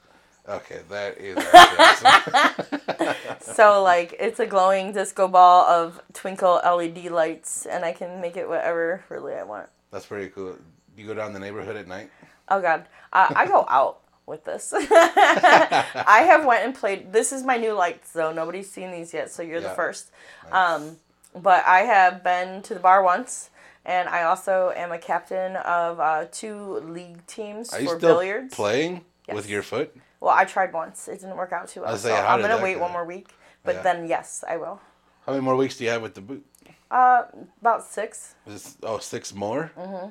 Okay, 0.47 0.81
that 0.89 1.17
is 1.17 1.37
awesome. 1.53 3.15
So, 3.39 3.83
like, 3.83 4.15
it's 4.19 4.39
a 4.39 4.45
glowing 4.47 4.93
disco 4.93 5.27
ball 5.27 5.65
of 5.65 6.01
twinkle 6.13 6.59
LED 6.63 7.05
lights, 7.11 7.65
and 7.65 7.85
I 7.85 7.91
can 7.91 8.19
make 8.21 8.35
it 8.37 8.47
whatever 8.47 9.03
really 9.09 9.33
I 9.35 9.43
want. 9.43 9.67
That's 9.91 10.05
pretty 10.05 10.29
cool. 10.29 10.57
You 10.97 11.05
go 11.07 11.13
down 11.13 11.33
the 11.33 11.39
neighborhood 11.39 11.75
at 11.75 11.87
night. 11.87 12.09
Oh 12.49 12.61
God, 12.61 12.85
uh, 13.11 13.31
I 13.35 13.45
go 13.47 13.65
out 13.69 13.99
with 14.25 14.43
this. 14.45 14.73
I 14.77 16.23
have 16.27 16.45
went 16.45 16.65
and 16.65 16.73
played. 16.73 17.13
This 17.13 17.31
is 17.31 17.43
my 17.43 17.57
new 17.57 17.73
lights, 17.73 18.11
though. 18.11 18.31
Nobody's 18.31 18.71
seen 18.71 18.91
these 18.91 19.13
yet, 19.13 19.29
so 19.31 19.43
you're 19.43 19.61
the 19.61 19.69
first. 19.69 20.11
Um, 20.51 20.97
but 21.35 21.63
I 21.65 21.81
have 21.81 22.23
been 22.23 22.61
to 22.63 22.73
the 22.73 22.79
bar 22.79 23.03
once, 23.03 23.49
and 23.85 24.07
I 24.09 24.23
also 24.23 24.71
am 24.75 24.91
a 24.91 24.97
captain 24.97 25.57
of 25.57 25.99
uh, 25.99 26.25
two 26.31 26.79
league 26.79 27.25
teams 27.27 27.73
Are 27.73 27.81
you 27.81 27.89
for 27.89 27.97
still 27.97 28.15
billiards. 28.15 28.53
playing 28.55 29.03
with 29.31 29.49
your 29.49 29.63
foot? 29.63 29.95
Well, 30.23 30.33
I 30.33 30.45
tried 30.45 30.71
once. 30.71 31.09
It 31.09 31.19
didn't 31.19 31.35
work 31.35 31.51
out 31.51 31.67
too 31.67 31.81
well. 31.81 31.91
So 31.97 32.07
saying, 32.07 32.15
how 32.23 32.29
I'm 32.29 32.37
did 32.39 32.43
gonna 32.43 32.55
that 32.55 32.63
wait 32.63 32.75
go? 32.75 32.79
one 32.83 32.93
more 32.93 33.03
week. 33.03 33.27
But 33.65 33.75
Yeah. 33.75 33.81
then 33.81 34.07
yes, 34.07 34.41
I 34.47 34.55
will. 34.55 34.79
How 35.25 35.33
many 35.33 35.43
more 35.43 35.57
weeks 35.57 35.75
do 35.77 35.83
you 35.83 35.89
have 35.89 36.01
with 36.01 36.13
the 36.13 36.21
boot? 36.21 36.45
Uh, 36.89 37.23
about 37.59 37.83
six. 37.83 38.35
Is 38.47 38.53
this, 38.53 38.77
oh, 38.83 38.99
six 38.99 39.33
more? 39.33 39.71
Mm-hmm. 39.77 40.09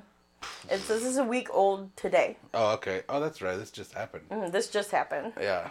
It's 0.68 0.86
this 0.86 1.02
is 1.06 1.16
a 1.16 1.24
week 1.24 1.48
old 1.50 1.96
today. 1.96 2.36
Oh, 2.52 2.72
okay. 2.74 3.02
Oh, 3.08 3.20
that's 3.20 3.40
right. 3.40 3.56
This 3.56 3.70
just 3.70 3.94
happened. 3.94 4.28
Mm, 4.30 4.52
this 4.52 4.68
just 4.68 4.90
happened. 4.90 5.32
Yeah. 5.40 5.70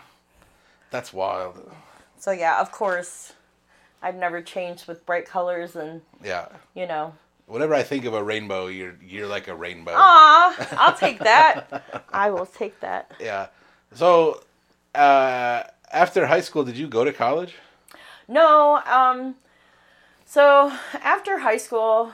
That's 0.90 1.14
wild. 1.14 1.72
So 2.18 2.32
yeah, 2.32 2.60
of 2.60 2.72
course, 2.72 3.34
I've 4.02 4.16
never 4.16 4.42
changed 4.42 4.88
with 4.88 5.06
bright 5.06 5.28
colors 5.28 5.76
and 5.76 6.02
Yeah. 6.24 6.48
you 6.74 6.88
know. 6.88 7.14
Whenever 7.46 7.76
I 7.76 7.84
think 7.84 8.06
of 8.06 8.16
a 8.16 8.24
rainbow, 8.24 8.68
you're 8.68 8.96
you're 9.06 9.28
like 9.28 9.48
a 9.50 9.56
rainbow. 9.56 9.94
Aw, 9.96 10.68
I'll 10.80 10.98
take 11.06 11.20
that. 11.20 12.06
I 12.12 12.32
will 12.32 12.48
take 12.48 12.80
that. 12.80 13.12
Yeah. 13.20 13.48
So, 13.94 14.44
uh, 14.96 15.64
after 15.92 16.28
high 16.28 16.42
school, 16.42 16.64
did 16.64 16.78
you 16.78 16.88
go 16.88 17.04
to 17.04 17.12
college? 17.12 17.56
No, 18.28 18.82
um, 18.86 19.36
so 20.26 20.72
after 20.94 21.40
high 21.40 21.58
school, 21.58 22.14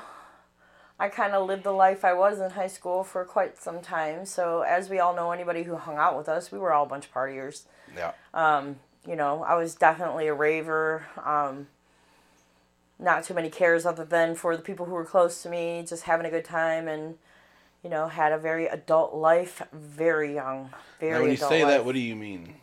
I 0.99 1.09
kind 1.09 1.33
of 1.33 1.47
lived 1.47 1.63
the 1.63 1.71
life 1.71 2.03
I 2.03 2.13
was 2.13 2.39
in 2.39 2.51
high 2.51 2.67
school 2.67 3.03
for 3.03 3.23
quite 3.23 3.59
some 3.61 3.81
time. 3.81 4.25
So 4.25 4.61
as 4.61 4.89
we 4.89 4.99
all 4.99 5.15
know, 5.15 5.31
anybody 5.31 5.63
who 5.63 5.75
hung 5.75 5.97
out 5.97 6.17
with 6.17 6.27
us, 6.27 6.51
we 6.51 6.57
were 6.57 6.73
all 6.73 6.85
a 6.85 6.89
bunch 6.89 7.05
of 7.05 7.13
partiers. 7.13 7.63
Yeah. 7.95 8.13
Um, 8.33 8.77
you 9.07 9.15
know, 9.15 9.43
I 9.43 9.55
was 9.55 9.75
definitely 9.75 10.27
a 10.27 10.33
raver. 10.33 11.05
Um, 11.23 11.67
not 12.97 13.23
too 13.23 13.35
many 13.35 13.49
cares 13.49 13.85
other 13.85 14.03
than 14.03 14.33
for 14.33 14.57
the 14.57 14.63
people 14.63 14.87
who 14.87 14.93
were 14.93 15.05
close 15.05 15.43
to 15.43 15.49
me, 15.49 15.85
just 15.87 16.03
having 16.03 16.25
a 16.25 16.31
good 16.31 16.45
time 16.45 16.87
and, 16.87 17.19
you 17.83 17.89
know, 17.89 18.07
had 18.07 18.31
a 18.31 18.37
very 18.37 18.67
adult 18.67 19.13
life, 19.13 19.61
very 19.71 20.33
young, 20.35 20.69
very 20.99 21.13
Now, 21.13 21.19
when 21.21 21.29
you 21.29 21.35
adult 21.35 21.51
say 21.51 21.63
life. 21.63 21.73
that, 21.73 21.85
what 21.85 21.93
do 21.93 21.99
you 21.99 22.15
mean? 22.15 22.55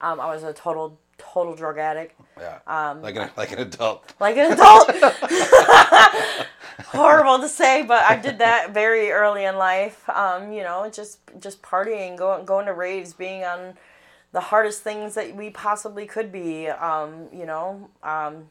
um, 0.00 0.20
I 0.20 0.26
was 0.34 0.42
a 0.42 0.52
total, 0.52 0.98
total 1.18 1.54
drug 1.54 1.78
addict. 1.78 2.18
Yeah. 2.38 2.58
Um, 2.66 3.00
like 3.02 3.16
an 3.16 3.30
like 3.36 3.52
an 3.52 3.60
adult. 3.60 4.12
like 4.20 4.36
an 4.36 4.52
adult. 4.52 4.90
Horrible 6.86 7.38
to 7.38 7.48
say, 7.48 7.82
but 7.82 8.02
I 8.02 8.16
did 8.16 8.38
that 8.38 8.72
very 8.74 9.10
early 9.12 9.44
in 9.44 9.56
life. 9.56 10.08
Um, 10.08 10.52
you 10.52 10.62
know, 10.62 10.90
just 10.92 11.18
just 11.40 11.62
partying, 11.62 12.16
going 12.16 12.44
going 12.44 12.66
to 12.66 12.72
raves, 12.74 13.12
being 13.14 13.44
on 13.44 13.74
the 14.32 14.40
hardest 14.40 14.82
things 14.82 15.14
that 15.14 15.34
we 15.36 15.50
possibly 15.50 16.06
could 16.06 16.32
be. 16.32 16.68
Um, 16.68 17.28
you 17.32 17.46
know, 17.46 17.88
um, 18.02 18.48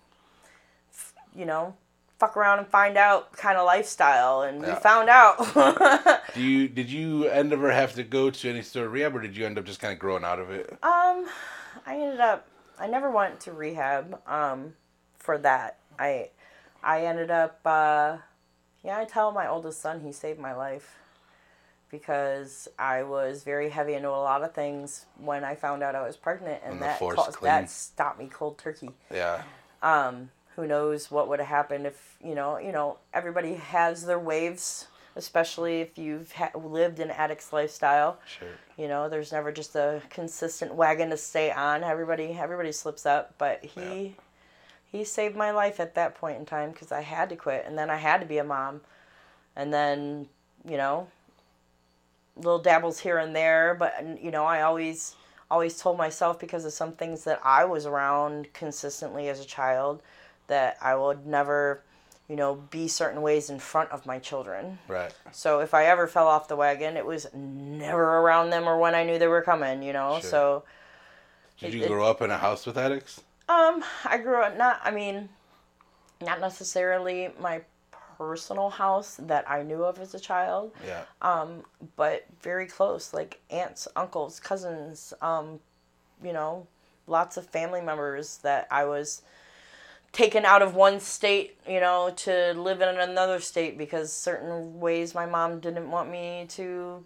f- 0.93 1.13
you 1.35 1.45
know, 1.45 1.75
fuck 2.19 2.37
around 2.37 2.59
and 2.59 2.67
find 2.67 2.97
out 2.97 3.33
kind 3.33 3.57
of 3.57 3.65
lifestyle, 3.65 4.41
and 4.43 4.61
Yeah. 4.61 4.75
we 4.75 4.79
found 4.79 5.09
out. 5.09 5.37
Do 6.33 6.41
you 6.41 6.67
did 6.67 6.89
you 6.89 7.25
end 7.25 7.51
ever 7.53 7.71
have 7.71 7.93
to 7.95 8.03
go 8.03 8.29
to 8.29 8.49
any 8.49 8.61
sort 8.61 8.85
of 8.85 8.91
rehab, 8.93 9.15
or 9.15 9.21
did 9.21 9.35
you 9.37 9.45
end 9.45 9.57
up 9.57 9.65
just 9.65 9.79
kind 9.79 9.93
of 9.93 9.99
growing 9.99 10.23
out 10.23 10.39
of 10.39 10.49
it? 10.51 10.69
Um, 10.83 11.25
I 11.85 11.95
ended 11.95 12.19
up. 12.19 12.47
I 12.79 12.87
never 12.87 13.11
went 13.11 13.39
to 13.41 13.51
rehab. 13.51 14.19
Um, 14.27 14.73
for 15.17 15.37
that, 15.37 15.77
I, 15.99 16.29
I 16.83 17.05
ended 17.05 17.29
up. 17.31 17.59
Uh, 17.65 18.17
yeah, 18.83 18.99
I 18.99 19.05
tell 19.05 19.31
my 19.31 19.47
oldest 19.47 19.81
son 19.81 20.01
he 20.01 20.11
saved 20.11 20.39
my 20.39 20.53
life, 20.53 20.95
because 21.89 22.67
I 22.79 23.03
was 23.03 23.43
very 23.43 23.69
heavy 23.69 23.93
into 23.93 24.09
a 24.09 24.11
lot 24.11 24.43
of 24.43 24.53
things 24.53 25.05
when 25.17 25.43
I 25.43 25.55
found 25.55 25.83
out 25.83 25.95
I 25.95 26.01
was 26.05 26.17
pregnant, 26.17 26.61
and 26.65 26.81
that 26.81 26.99
that 27.41 27.69
stopped 27.69 28.19
me 28.19 28.27
cold 28.31 28.57
turkey. 28.57 28.91
Yeah. 29.11 29.43
Um, 29.81 30.31
who 30.55 30.67
knows 30.67 31.09
what 31.11 31.27
would 31.27 31.39
have 31.39 31.47
happened 31.49 31.85
if 31.87 32.15
you 32.23 32.35
know? 32.35 32.57
You 32.57 32.71
know, 32.71 32.97
everybody 33.13 33.55
has 33.55 34.05
their 34.05 34.19
waves. 34.19 34.87
Especially 35.15 35.79
if 35.81 35.95
you've 35.95 36.31
ha- 36.31 36.49
lived 36.55 36.99
an 36.99 37.11
addict's 37.11 37.53
lifestyle, 37.53 38.17
Sure. 38.25 38.47
you 38.77 38.87
know, 38.87 39.07
there's 39.09 39.31
never 39.31 39.51
just 39.51 39.75
a 39.75 40.01
consistent 40.09 40.73
wagon 40.73 41.11
to 41.11 41.17
stay 41.17 41.51
on. 41.51 41.83
Everybody, 41.83 42.35
everybody 42.35 42.71
slips 42.71 43.05
up, 43.05 43.35
but 43.37 43.63
he, 43.63 44.15
he 44.91 45.03
saved 45.03 45.35
my 45.35 45.51
life 45.51 45.79
at 45.79 45.93
that 45.93 46.15
point 46.15 46.39
in 46.39 46.47
time 46.47 46.71
because 46.71 46.91
I 46.91 47.01
had 47.01 47.29
to 47.29 47.35
quit, 47.35 47.63
and 47.67 47.77
then 47.77 47.91
I 47.91 47.97
had 47.97 48.21
to 48.21 48.25
be 48.25 48.39
a 48.39 48.43
mom, 48.43 48.81
and 49.55 49.71
then, 49.71 50.29
you 50.67 50.77
know, 50.77 51.09
little 52.35 52.57
dabbles 52.57 52.99
here 52.99 53.19
and 53.19 53.35
there, 53.35 53.75
but 53.77 53.93
you 54.19 54.31
know, 54.31 54.45
I 54.45 54.63
always, 54.63 55.13
always 55.51 55.77
told 55.77 55.95
myself 55.99 56.39
because 56.39 56.65
of 56.65 56.73
some 56.73 56.93
things 56.93 57.23
that 57.25 57.39
I 57.43 57.65
was 57.65 57.85
around 57.85 58.51
consistently 58.53 59.29
as 59.29 59.39
a 59.39 59.45
child, 59.45 60.01
that 60.53 60.77
I 60.83 60.95
would 60.95 61.25
never, 61.25 61.81
you 62.29 62.35
know, 62.35 62.53
be 62.69 62.87
certain 62.87 63.23
ways 63.23 63.49
in 63.49 63.57
front 63.57 63.89
of 63.91 64.05
my 64.05 64.19
children. 64.19 64.77
Right. 64.87 65.11
So 65.31 65.61
if 65.61 65.73
I 65.73 65.85
ever 65.85 66.05
fell 66.07 66.27
off 66.27 66.47
the 66.47 66.55
wagon, 66.55 66.95
it 66.95 67.05
was 67.07 67.25
never 67.33 68.19
around 68.19 68.51
them 68.51 68.65
or 68.69 68.77
when 68.77 68.93
I 68.93 69.03
knew 69.03 69.17
they 69.17 69.25
were 69.27 69.41
coming, 69.41 69.81
you 69.81 69.93
know. 69.93 70.19
Sure. 70.21 70.29
So 70.29 70.63
Did 71.59 71.73
you 71.73 71.81
it- 71.83 71.87
grow 71.87 72.05
up 72.05 72.21
in 72.21 72.29
a 72.29 72.37
house 72.37 72.67
with 72.67 72.77
addicts? 72.77 73.21
um 73.49 73.83
I 74.05 74.19
grew 74.19 74.41
up 74.41 74.55
not 74.57 74.79
I 74.85 74.91
mean 74.91 75.27
not 76.21 76.39
necessarily 76.39 77.33
my 77.41 77.61
personal 78.17 78.69
house 78.69 79.17
that 79.21 79.49
I 79.51 79.63
knew 79.63 79.83
of 79.83 79.99
as 79.99 80.13
a 80.13 80.19
child, 80.19 80.71
Yeah. 80.85 81.01
um 81.21 81.63
but 81.97 82.25
very 82.41 82.67
close 82.67 83.11
like 83.11 83.41
aunts, 83.49 83.87
uncles, 83.95 84.39
cousins, 84.39 85.13
um 85.21 85.59
you 86.23 86.31
know, 86.31 86.67
lots 87.07 87.35
of 87.37 87.45
family 87.47 87.81
members 87.81 88.37
that 88.43 88.65
I 88.71 88.85
was 88.85 89.23
taken 90.13 90.45
out 90.45 90.61
of 90.61 90.75
one 90.75 90.99
state, 90.99 91.57
you 91.67 91.79
know, 91.81 92.13
to 92.15 92.53
live 92.53 92.81
in 92.81 92.87
another 92.99 93.39
state 93.39 93.77
because 93.77 94.13
certain 94.13 94.79
ways 94.79 95.13
my 95.13 95.25
mom 95.25 95.59
didn't 95.59 95.89
want 95.89 96.09
me 96.09 96.45
to 96.49 97.03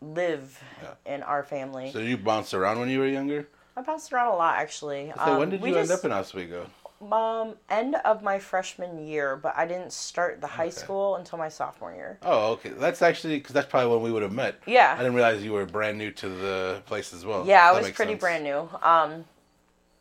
live 0.00 0.62
Yeah. 0.82 1.14
in 1.14 1.22
our 1.22 1.42
family. 1.42 1.90
So 1.92 1.98
you 2.00 2.16
bounced 2.16 2.52
around 2.54 2.78
when 2.80 2.88
you 2.88 2.98
were 3.00 3.06
younger? 3.08 3.48
I 3.76 3.82
bounced 3.82 4.12
around 4.12 4.32
a 4.32 4.36
lot 4.36 4.58
actually. 4.58 5.12
So 5.24 5.32
when 5.38 5.42
Um, 5.44 5.50
did 5.50 5.60
you 5.60 5.66
end 5.76 5.88
just- 5.88 5.92
up 6.00 6.04
in 6.04 6.12
Oswego? 6.12 6.66
Um, 7.12 7.54
end 7.70 7.94
of 8.04 8.24
my 8.24 8.40
freshman 8.40 9.06
year, 9.06 9.36
but 9.36 9.54
I 9.56 9.66
didn't 9.66 9.92
start 9.92 10.40
the 10.40 10.48
high 10.48 10.64
Okay. 10.64 10.70
school 10.72 11.14
until 11.14 11.38
my 11.38 11.48
sophomore 11.48 11.92
year. 11.94 12.18
Oh, 12.22 12.52
okay. 12.54 12.70
That's 12.70 13.02
actually 13.02 13.38
because 13.38 13.52
that's 13.54 13.68
probably 13.68 13.90
when 13.94 14.02
we 14.02 14.10
would 14.10 14.22
have 14.22 14.32
met. 14.32 14.56
Yeah. 14.66 14.94
I 14.94 14.98
didn't 14.98 15.14
realize 15.14 15.44
you 15.44 15.52
were 15.52 15.64
brand 15.64 15.96
new 15.96 16.10
to 16.10 16.28
the 16.28 16.82
place 16.86 17.12
as 17.12 17.24
well. 17.24 17.44
yeah, 17.46 17.68
I 17.68 17.72
was 17.72 17.88
pretty 17.92 18.12
sense. 18.14 18.20
brand 18.20 18.42
new. 18.42 18.68
Um, 18.82 19.26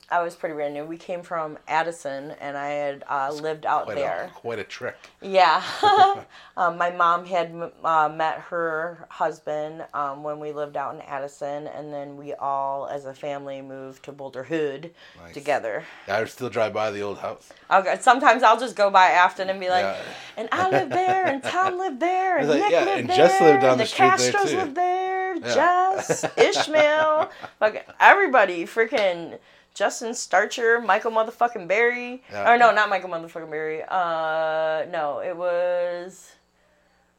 I 0.09 0.23
was 0.23 0.35
pretty 0.35 0.55
brand 0.55 0.73
new. 0.73 0.85
We 0.85 0.95
came 0.97 1.21
from 1.21 1.57
Addison, 1.67 2.31
and 2.39 2.57
I 2.57 2.69
had 2.69 3.03
uh, 3.09 3.29
lived 3.33 3.65
out 3.65 3.83
Quite 3.85 3.95
there. 3.97 4.31
a 4.33 4.39
quite 4.39 4.57
a 4.57 4.63
trek. 4.63 4.95
Yeah. 5.21 5.61
um, 6.57 6.77
my 6.77 6.91
mom 6.91 7.25
had 7.25 7.53
uh, 7.83 8.07
met 8.15 8.39
her 8.49 9.05
husband 9.09 9.83
um, 9.93 10.23
when 10.23 10.39
we 10.39 10.53
lived 10.53 10.77
out 10.77 10.95
in 10.95 11.01
Addison, 11.01 11.67
and 11.67 11.91
then 11.93 12.15
we 12.15 12.33
all, 12.35 12.87
as 12.87 13.03
a 13.03 13.13
family, 13.13 13.61
moved 13.61 14.03
to 14.03 14.13
Boulder 14.13 14.43
Hood 14.43 14.91
Nice. 15.21 15.33
together. 15.33 15.83
I 16.07 16.23
still 16.23 16.49
drive 16.49 16.71
by 16.73 16.89
the 16.91 17.01
old 17.01 17.17
house. 17.17 17.49
Okay, 17.69 17.97
sometimes 17.99 18.43
I'll 18.43 18.59
just 18.59 18.77
go 18.77 18.89
by 18.89 19.07
Afton 19.09 19.49
and 19.49 19.59
be 19.59 19.67
like, 19.69 19.83
Yeah. 19.83 20.01
and 20.37 20.47
I 20.53 20.69
live 20.69 20.89
there, 20.89 21.25
and 21.27 21.43
Tom 21.43 21.77
lived 21.79 21.99
there, 21.99 22.37
and 22.37 22.47
like, 22.47 22.61
Nick 22.61 22.71
yeah, 22.71 22.85
lived 22.85 22.99
and 23.01 23.09
there, 23.09 23.17
Jess 23.17 23.41
lived 23.41 23.61
down 23.61 23.71
and 23.71 23.81
the 23.81 23.85
street 23.85 24.13
there, 24.17 24.31
Castros 24.31 24.49
too. 24.51 24.55
lived 24.57 24.75
there, 24.75 25.35
Yeah. 25.35 25.53
Jess, 25.53 26.25
Ishmael, 26.37 27.29
fucking 27.59 27.81
everybody, 27.99 28.63
freaking 28.63 29.37
Justin 29.77 30.15
Starcher, 30.15 30.81
Michael 30.81 31.11
motherfucking 31.11 31.67
Barry, 31.67 32.23
Yeah. 32.31 32.51
or 32.51 32.57
no, 32.57 32.71
not 32.71 32.89
Michael 32.89 33.09
motherfucking 33.09 33.51
Barry. 33.51 33.83
Uh, 33.87 34.85
no, 34.89 35.19
it 35.19 35.37
was, 35.37 36.31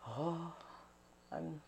oh, 0.09 0.53
I'm 1.31 1.61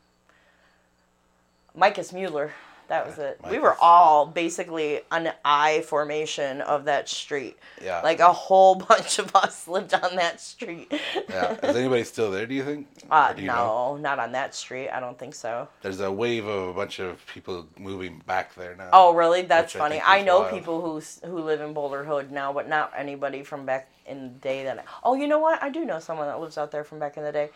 Micus 1.79 2.13
Mueller. 2.13 2.53
That 2.91 3.07
was 3.07 3.19
it. 3.19 3.41
We 3.49 3.61
were 3.61 3.77
all 3.81 4.27
basically 4.27 5.03
an 5.13 5.33
I 5.45 5.83
formation 5.83 6.61
of 6.61 6.87
that 6.87 7.09
street. 7.09 7.57
Yeah. 7.81 8.01
Like 8.01 8.19
a 8.19 8.33
whole 8.33 8.75
bunch 8.89 9.21
of 9.21 9.35
us 9.37 9.69
lived 9.69 9.95
on 9.95 10.17
that 10.17 10.41
street. 10.41 10.93
yeah. 11.29 11.53
Is 11.63 11.77
anybody 11.77 12.03
still 12.03 12.33
there? 12.33 12.47
Do 12.47 12.55
you 12.55 12.65
think? 12.65 12.89
Uh, 13.09 13.33
do 13.33 13.43
you 13.43 13.47
no, 13.47 13.95
know? 13.95 13.97
not 13.99 14.19
on 14.19 14.33
that 14.33 14.57
street. 14.57 14.89
I 14.91 14.99
don't 14.99 15.17
think 15.17 15.37
so. 15.37 15.69
There's 15.83 16.01
a 16.01 16.11
wave 16.11 16.47
of 16.47 16.71
a 16.71 16.73
bunch 16.73 16.99
of 16.99 17.25
people 17.27 17.69
moving 17.79 18.23
back 18.27 18.57
there 18.57 18.75
now. 18.75 18.91
Oh, 18.93 19.15
really? 19.15 19.43
That's 19.43 19.73
Which 19.73 19.81
I 19.81 19.89
funny. 19.89 20.03
I, 20.05 20.23
know 20.23 20.41
wild. 20.41 20.53
people 20.53 20.81
who 20.81 21.01
who 21.29 21.45
live 21.45 21.61
in 21.61 21.73
Boulder 21.73 22.03
Hood 22.03 22.33
now, 22.33 22.53
but 22.53 22.69
not 22.69 22.93
anybody 22.97 23.45
from 23.45 23.65
back 23.65 23.89
in 24.05 24.23
the 24.25 24.29
day. 24.41 24.65
That 24.65 24.85
oh, 25.05 25.15
you 25.15 25.29
know 25.29 25.39
what? 25.39 25.63
I 25.63 25.69
do 25.69 25.85
know 25.85 26.01
someone 26.01 26.27
that 26.27 26.41
lives 26.41 26.59
out 26.59 26.73
there 26.73 26.83
from 26.83 26.99
back 26.99 27.17
in 27.17 27.23
the 27.23 27.31
day. 27.31 27.51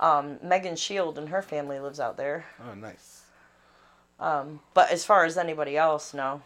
Um, 0.00 0.38
Megan 0.42 0.76
Shield 0.76 1.18
and 1.18 1.28
her 1.28 1.42
family 1.42 1.78
lives 1.78 2.00
out 2.00 2.16
there. 2.16 2.46
Oh, 2.66 2.74
nice. 2.74 3.19
Um, 4.20 4.60
but 4.74 4.90
as 4.90 5.04
far 5.04 5.24
as 5.24 5.36
anybody 5.38 5.76
else, 5.76 6.12
no. 6.12 6.42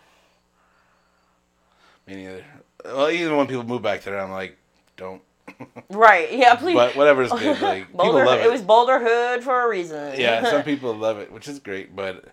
Me 2.07 2.15
neither. 2.15 2.45
Well, 2.85 3.11
even 3.11 3.37
when 3.37 3.47
people 3.47 3.65
move 3.65 3.83
back 3.83 4.03
there, 4.03 4.19
I'm 4.19 4.31
like, 4.31 4.57
don't. 4.97 5.21
Right? 5.91 6.33
Yeah, 6.33 6.55
please. 6.55 6.75
but 6.75 6.97
whatever's 6.97 7.31
good. 7.31 7.61
Like 7.61 7.87
people 7.91 8.13
love 8.13 8.41
it. 8.41 8.47
it 8.47 8.51
was 8.51 8.63
Boulder 8.63 8.99
Hood 8.99 9.45
for 9.45 9.61
a 9.63 9.69
reason. 9.69 10.19
yeah, 10.19 10.43
some 10.51 10.63
people 10.63 10.95
love 10.95 11.19
it, 11.19 11.31
which 11.33 11.49
is 11.49 11.59
great. 11.59 11.95
But 11.95 12.25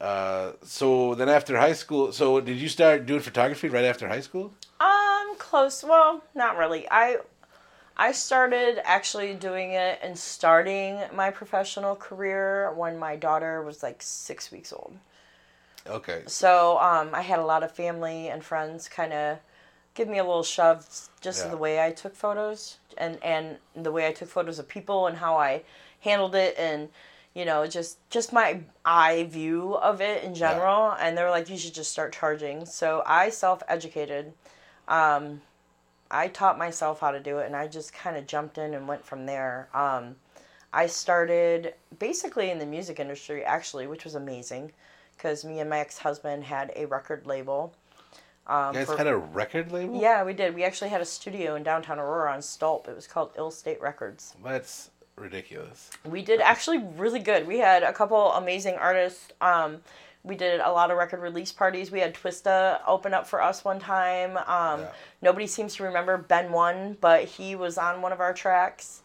uh, 0.00 0.52
so 0.62 1.14
then 1.14 1.28
after 1.28 1.56
high 1.56 1.72
school, 1.72 2.12
so 2.12 2.40
did 2.40 2.58
you 2.58 2.68
start 2.68 3.06
doing 3.06 3.20
photography 3.20 3.68
right 3.68 3.84
after 3.84 4.08
high 4.08 4.20
school? 4.20 4.52
Um, 4.80 5.36
close. 5.38 5.82
Well, 5.82 6.22
not 6.34 6.56
really. 6.58 6.86
I 6.90 7.18
I 7.96 8.12
started 8.12 8.80
actually 8.84 9.34
doing 9.34 9.72
it 9.72 9.98
and 10.02 10.18
starting 10.18 11.00
my 11.14 11.30
professional 11.30 11.94
career 11.94 12.72
when 12.74 12.98
my 12.98 13.16
daughter 13.16 13.62
was 13.62 13.82
like 13.82 14.02
six 14.02 14.50
weeks 14.50 14.72
old. 14.72 14.96
Okay. 15.86 16.22
So 16.26 16.78
um, 16.78 17.10
I 17.12 17.22
had 17.22 17.38
a 17.38 17.44
lot 17.44 17.62
of 17.62 17.72
family 17.72 18.28
and 18.28 18.44
friends 18.44 18.88
kind 18.88 19.12
of 19.12 19.38
give 19.94 20.08
me 20.08 20.18
a 20.18 20.24
little 20.24 20.42
shove 20.42 20.86
just 21.20 21.44
Yeah. 21.44 21.50
the 21.50 21.56
way 21.56 21.84
I 21.84 21.90
took 21.92 22.14
photos 22.14 22.78
and 22.96 23.22
and 23.22 23.58
the 23.74 23.92
way 23.92 24.06
I 24.06 24.12
took 24.12 24.28
photos 24.28 24.58
of 24.58 24.68
people 24.68 25.06
and 25.06 25.18
how 25.18 25.36
I 25.36 25.62
handled 26.00 26.34
it 26.34 26.54
and 26.58 26.88
you 27.34 27.44
know 27.44 27.66
just 27.66 27.98
just 28.10 28.32
my 28.32 28.60
eye 28.84 29.24
view 29.24 29.74
of 29.76 30.00
it 30.00 30.24
in 30.24 30.34
general 30.34 30.92
and 30.98 31.16
they 31.16 31.22
were 31.22 31.30
like 31.30 31.48
you 31.50 31.58
should 31.58 31.74
just 31.74 31.90
start 31.90 32.12
charging 32.12 32.64
so 32.66 33.02
I 33.06 33.30
self 33.30 33.62
educated 33.68 34.32
um, 34.88 35.42
I 36.12 36.28
taught 36.28 36.58
myself 36.58 37.00
how 37.00 37.10
to 37.10 37.18
do 37.20 37.38
it 37.38 37.46
and 37.46 37.56
I 37.56 37.66
just 37.66 37.92
kind 37.92 38.16
of 38.16 38.26
jumped 38.26 38.58
in 38.58 38.74
and 38.74 38.86
went 38.86 39.04
from 39.04 39.26
there 39.26 39.68
um, 39.74 40.16
I 40.72 40.86
started 40.86 41.74
basically 41.98 42.50
in 42.50 42.58
the 42.58 42.66
music 42.66 43.00
industry 43.00 43.44
actually 43.44 43.86
which 43.86 44.04
was 44.04 44.14
amazing 44.14 44.72
because 45.16 45.44
me 45.44 45.60
and 45.60 45.68
my 45.70 45.78
ex-husband 45.80 46.44
had 46.44 46.72
a 46.76 46.86
record 46.86 47.26
label 47.26 47.74
um, 48.46 48.74
You 48.74 48.80
guys 48.80 48.86
for- 48.88 48.96
had 48.96 49.06
a 49.06 49.16
record 49.16 49.70
label? 49.70 50.00
yeah, 50.00 50.24
we 50.24 50.32
did. 50.32 50.52
We 50.54 50.64
actually 50.64 50.90
had 50.90 51.00
a 51.00 51.04
studio 51.04 51.54
in 51.54 51.62
downtown 51.62 52.00
Aurora 52.00 52.32
on 52.32 52.40
Stolp. 52.40 52.88
It 52.88 52.94
was 52.96 53.06
called 53.06 53.30
Ill 53.36 53.52
State 53.52 53.80
Records. 53.80 54.34
That's 54.42 54.90
ridiculous. 55.14 55.90
We 56.04 56.22
did 56.22 56.40
actually 56.40 56.78
really 56.96 57.20
good. 57.20 57.46
We 57.46 57.58
had 57.58 57.84
a 57.84 57.92
couple 57.92 58.32
amazing 58.32 58.74
artists. 58.74 59.28
Um, 59.40 59.78
we 60.24 60.36
did 60.36 60.60
a 60.60 60.70
lot 60.70 60.90
of 60.90 60.96
record 60.96 61.20
release 61.20 61.50
parties. 61.52 61.90
We 61.90 62.00
had 62.00 62.14
Twista 62.14 62.80
open 62.86 63.12
up 63.12 63.26
for 63.26 63.42
us 63.42 63.64
one 63.64 63.80
time. 63.80 64.36
Um, 64.36 64.80
Yeah. 64.80 64.92
Nobody 65.20 65.46
seems 65.46 65.74
to 65.76 65.84
remember 65.84 66.16
Ben 66.18 66.52
One, 66.52 66.96
but 67.00 67.24
he 67.24 67.54
was 67.54 67.78
on 67.78 68.02
one 68.02 68.12
of 68.12 68.20
our 68.20 68.32
tracks. 68.32 69.02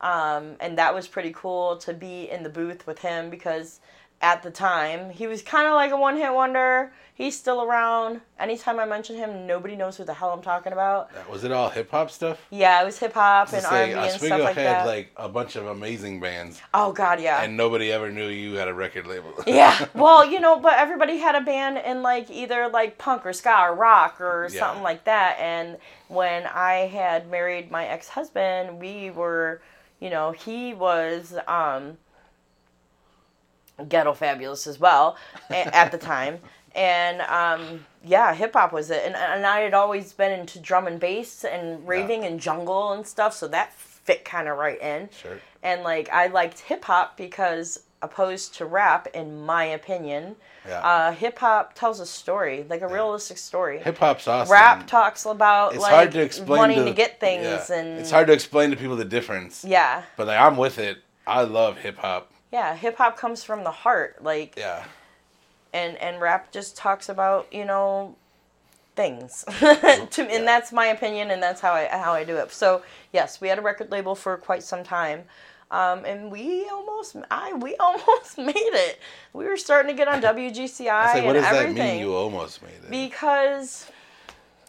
Um, 0.00 0.56
and 0.60 0.78
that 0.78 0.94
was 0.94 1.06
pretty 1.08 1.32
cool 1.32 1.76
to 1.78 1.92
be 1.92 2.30
in 2.30 2.42
the 2.42 2.48
booth 2.48 2.86
with 2.86 3.00
him 3.00 3.30
because 3.30 3.80
at 4.22 4.42
the 4.42 4.50
time 4.50 5.10
he 5.10 5.26
was 5.26 5.42
kind 5.42 5.66
of 5.66 5.74
like 5.74 5.90
a 5.92 5.96
one 5.96 6.16
hit 6.16 6.32
wonder. 6.32 6.92
He's 7.14 7.38
still 7.38 7.62
around. 7.62 8.22
Anytime 8.38 8.80
I 8.80 8.86
mention 8.86 9.14
him, 9.16 9.46
nobody 9.46 9.76
knows 9.76 9.98
who 9.98 10.04
the 10.04 10.14
hell 10.14 10.30
I'm 10.30 10.40
talking 10.40 10.72
about. 10.72 11.10
Was 11.30 11.44
it 11.44 11.52
all 11.52 11.68
hip 11.68 11.90
hop 11.90 12.10
stuff? 12.10 12.40
Yeah, 12.48 12.80
it 12.80 12.86
was 12.86 12.98
hip 12.98 13.12
hop 13.12 13.52
and 13.52 13.62
R 13.66 13.74
and 13.74 13.92
B 13.92 13.98
and 13.98 14.10
stuff 14.12 14.40
like 14.40 14.54
had 14.56 14.64
that. 14.66 14.86
like 14.86 15.12
a 15.18 15.28
bunch 15.28 15.54
of 15.56 15.66
amazing 15.66 16.20
bands, 16.20 16.62
oh 16.72 16.92
God, 16.92 17.20
yeah. 17.20 17.42
and 17.42 17.58
nobody 17.58 17.92
ever 17.92 18.10
knew 18.10 18.28
you 18.28 18.54
had 18.54 18.68
a 18.68 18.74
record 18.74 19.06
label. 19.06 19.34
yeah, 19.46 19.84
well, 19.94 20.24
you 20.24 20.40
know, 20.40 20.58
but 20.58 20.78
everybody 20.78 21.18
had 21.18 21.34
a 21.34 21.42
band 21.42 21.76
in 21.76 22.00
like 22.02 22.30
either 22.30 22.68
like 22.68 22.96
punk 22.96 23.26
or 23.26 23.34
ska 23.34 23.54
or 23.68 23.74
rock 23.74 24.18
or 24.18 24.48
Yeah. 24.50 24.60
something 24.60 24.82
like 24.82 25.04
that. 25.04 25.36
And 25.38 25.76
when 26.08 26.46
I 26.46 26.86
had 26.86 27.30
married 27.30 27.70
my 27.70 27.86
ex 27.86 28.08
husband, 28.08 28.80
we 28.80 29.10
were, 29.10 29.60
you 30.00 30.08
know, 30.08 30.32
he 30.32 30.72
was 30.72 31.34
um, 31.46 31.98
ghetto 33.88 34.12
fabulous 34.14 34.66
as 34.66 34.78
well 34.80 35.16
at 35.50 35.90
the 35.92 35.98
time. 35.98 36.38
And 36.74 37.20
um, 37.22 37.84
yeah, 38.04 38.32
hip 38.34 38.52
hop 38.54 38.72
was 38.72 38.90
it. 38.90 39.02
And, 39.04 39.16
and 39.16 39.44
I 39.46 39.60
had 39.60 39.74
always 39.74 40.12
been 40.12 40.38
into 40.38 40.58
drum 40.60 40.86
and 40.86 41.00
bass 41.00 41.44
and 41.44 41.86
raving 41.86 42.24
and 42.24 42.38
jungle 42.40 42.92
and 42.92 43.06
stuff, 43.06 43.34
so 43.34 43.48
that 43.48 43.72
fit 43.72 44.24
kind 44.24 44.48
of 44.48 44.56
right 44.56 44.80
in 44.80 45.08
Sure. 45.12 45.38
and 45.62 45.82
like 45.82 46.08
I 46.10 46.28
liked 46.28 46.60
hip 46.60 46.84
hop 46.84 47.16
because 47.16 47.80
opposed 48.02 48.54
to 48.54 48.64
rap, 48.64 49.08
in 49.12 49.44
my 49.44 49.64
opinion, 49.64 50.34
Yeah. 50.66 50.80
uh, 50.80 51.12
hip 51.12 51.38
hop 51.38 51.74
tells 51.74 52.00
a 52.00 52.06
story, 52.06 52.64
like 52.70 52.80
a 52.80 52.88
realistic 52.88 53.36
story. 53.36 53.78
Hip 53.80 53.98
hop's 53.98 54.26
awesome. 54.26 54.50
Rap 54.52 54.86
talks 54.86 55.26
about 55.26 55.74
It's 55.74 55.82
like 55.82 55.92
hard 55.92 56.12
to 56.12 56.22
explain 56.22 56.58
wanting 56.58 56.78
to, 56.78 56.84
to, 56.86 56.92
get 56.94 57.20
things, 57.20 57.44
yeah. 57.68 57.76
and 57.76 57.98
it's 57.98 58.10
hard 58.10 58.28
to 58.28 58.32
explain 58.32 58.70
to 58.70 58.76
people 58.76 58.96
the 58.96 59.04
difference. 59.04 59.64
yeah, 59.66 60.02
But 60.16 60.28
like, 60.28 60.40
I'm 60.40 60.56
with 60.56 60.78
it. 60.78 60.98
I 61.26 61.42
love 61.42 61.76
hip 61.76 61.98
hop. 61.98 62.29
Yeah. 62.52 62.74
Hip 62.76 62.96
hop 62.96 63.16
comes 63.16 63.42
from 63.44 63.64
the 63.64 63.70
heart, 63.70 64.22
like, 64.22 64.54
Yeah. 64.56 64.84
and 65.72 65.96
and 65.98 66.20
rap 66.20 66.50
just 66.52 66.76
talks 66.76 67.08
about 67.08 67.46
you 67.52 67.64
know 67.64 68.16
things. 68.96 69.44
to, 69.58 70.08
Yeah. 70.16 70.24
and 70.30 70.46
that's 70.46 70.72
my 70.72 70.86
opinion, 70.86 71.30
and 71.30 71.42
that's 71.42 71.60
how 71.60 71.72
I 71.72 71.86
how 71.86 72.12
I 72.12 72.24
do 72.24 72.36
it. 72.36 72.52
So 72.52 72.82
yes, 73.12 73.40
we 73.40 73.48
had 73.48 73.58
a 73.58 73.62
record 73.62 73.90
label 73.90 74.14
for 74.14 74.36
quite 74.36 74.62
some 74.62 74.82
time. 74.84 75.24
Um, 75.72 76.04
and 76.04 76.32
we 76.32 76.68
almost, 76.68 77.14
I 77.30 77.52
we 77.52 77.76
almost 77.80 78.36
made 78.36 78.54
it. 78.56 78.98
We 79.32 79.44
were 79.44 79.56
starting 79.56 79.94
to 79.94 79.96
get 79.96 80.08
on 80.08 80.20
WGCI 80.34 80.66
say, 81.12 81.18
and 81.18 81.26
what 81.26 81.34
does 81.34 81.44
that 81.44 81.54
everything 81.54 81.86
mean? 81.92 82.00
You 82.00 82.12
almost 82.14 82.60
made 82.60 82.72
it. 82.72 82.90
because 82.90 83.88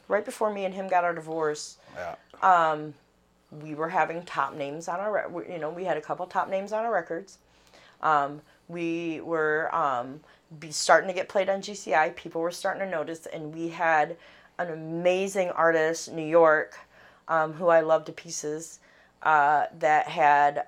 right 0.08 0.24
before 0.24 0.54
me 0.54 0.64
and 0.66 0.76
him 0.76 0.88
got 0.88 1.04
our 1.04 1.16
divorce, 1.16 1.78
yeah. 1.96 2.76
we 3.52 3.74
were 3.74 3.90
having 3.90 4.22
top 4.24 4.54
names 4.54 4.88
on 4.88 5.00
our, 5.00 5.28
you 5.50 5.58
know, 5.58 5.72
we 5.72 5.86
had 5.86 5.98
a 5.98 6.02
couple 6.02 6.26
top 6.28 6.50
names 6.50 6.72
on 6.72 6.86
our 6.86 6.94
records. 6.94 7.40
Um, 8.02 8.42
we 8.68 9.22
were 9.22 9.74
um, 9.74 10.22
be 10.60 10.72
starting 10.72 11.08
to 11.08 11.14
get 11.14 11.30
played 11.30 11.50
on 11.50 11.62
GCI. 11.62 12.16
People 12.16 12.42
were 12.42 12.52
starting 12.52 12.84
to 12.84 12.90
notice, 12.90 13.26
and 13.28 13.54
we 13.54 13.70
had 13.70 14.18
an 14.58 14.72
amazing 14.72 15.50
artist, 15.52 16.12
New 16.12 16.26
York, 16.26 16.78
um, 17.28 17.54
who 17.54 17.68
I 17.68 17.82
love 17.82 18.06
to 18.06 18.12
pieces, 18.12 18.80
uh, 19.24 19.66
that 19.80 20.08
had 20.08 20.68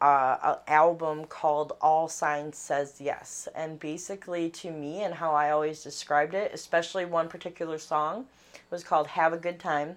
uh, 0.00 0.36
an 0.42 0.56
album 0.68 1.24
called 1.24 1.72
All 1.80 2.08
Signs 2.08 2.56
Says 2.56 3.00
Yes. 3.00 3.48
And 3.54 3.78
basically, 3.80 4.50
to 4.50 4.70
me, 4.70 5.02
and 5.02 5.14
how 5.14 5.32
I 5.34 5.50
always 5.50 5.82
described 5.82 6.34
it, 6.34 6.52
especially 6.54 7.04
one 7.04 7.28
particular 7.28 7.78
song, 7.78 8.26
was 8.70 8.84
called 8.84 9.06
Have 9.08 9.32
a 9.32 9.38
Good 9.38 9.58
Time. 9.58 9.96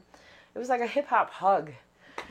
It 0.55 0.59
was 0.59 0.69
like 0.69 0.81
a 0.81 0.87
hip 0.87 1.07
hop 1.07 1.29
hug. 1.31 1.71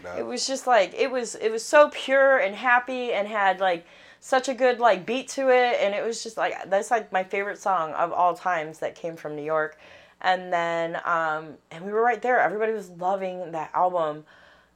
No. 0.02 0.16
It 0.16 0.26
was 0.26 0.46
just 0.46 0.66
like 0.66 0.92
it 0.94 1.10
was 1.10 1.36
it 1.36 1.50
was 1.50 1.64
so 1.64 1.90
pure 1.92 2.38
and 2.38 2.54
happy 2.54 3.12
and 3.12 3.28
had 3.28 3.60
like 3.60 3.86
such 4.26 4.48
a 4.48 4.54
good 4.54 4.80
like 4.80 5.06
beat 5.06 5.28
to 5.28 5.50
it 5.50 5.78
and 5.80 5.94
it 5.94 6.04
was 6.04 6.20
just 6.24 6.36
like 6.36 6.68
that's 6.68 6.90
like 6.90 7.12
my 7.12 7.22
favorite 7.22 7.60
song 7.60 7.92
of 7.92 8.10
all 8.12 8.34
times 8.34 8.80
that 8.80 8.96
came 8.96 9.14
from 9.14 9.36
New 9.36 9.44
York. 9.44 9.78
And 10.20 10.52
then 10.52 10.96
um 11.04 11.54
and 11.70 11.84
we 11.86 11.92
were 11.92 12.02
right 12.02 12.20
there. 12.20 12.40
Everybody 12.40 12.72
was 12.72 12.90
loving 12.90 13.52
that 13.52 13.70
album 13.72 14.24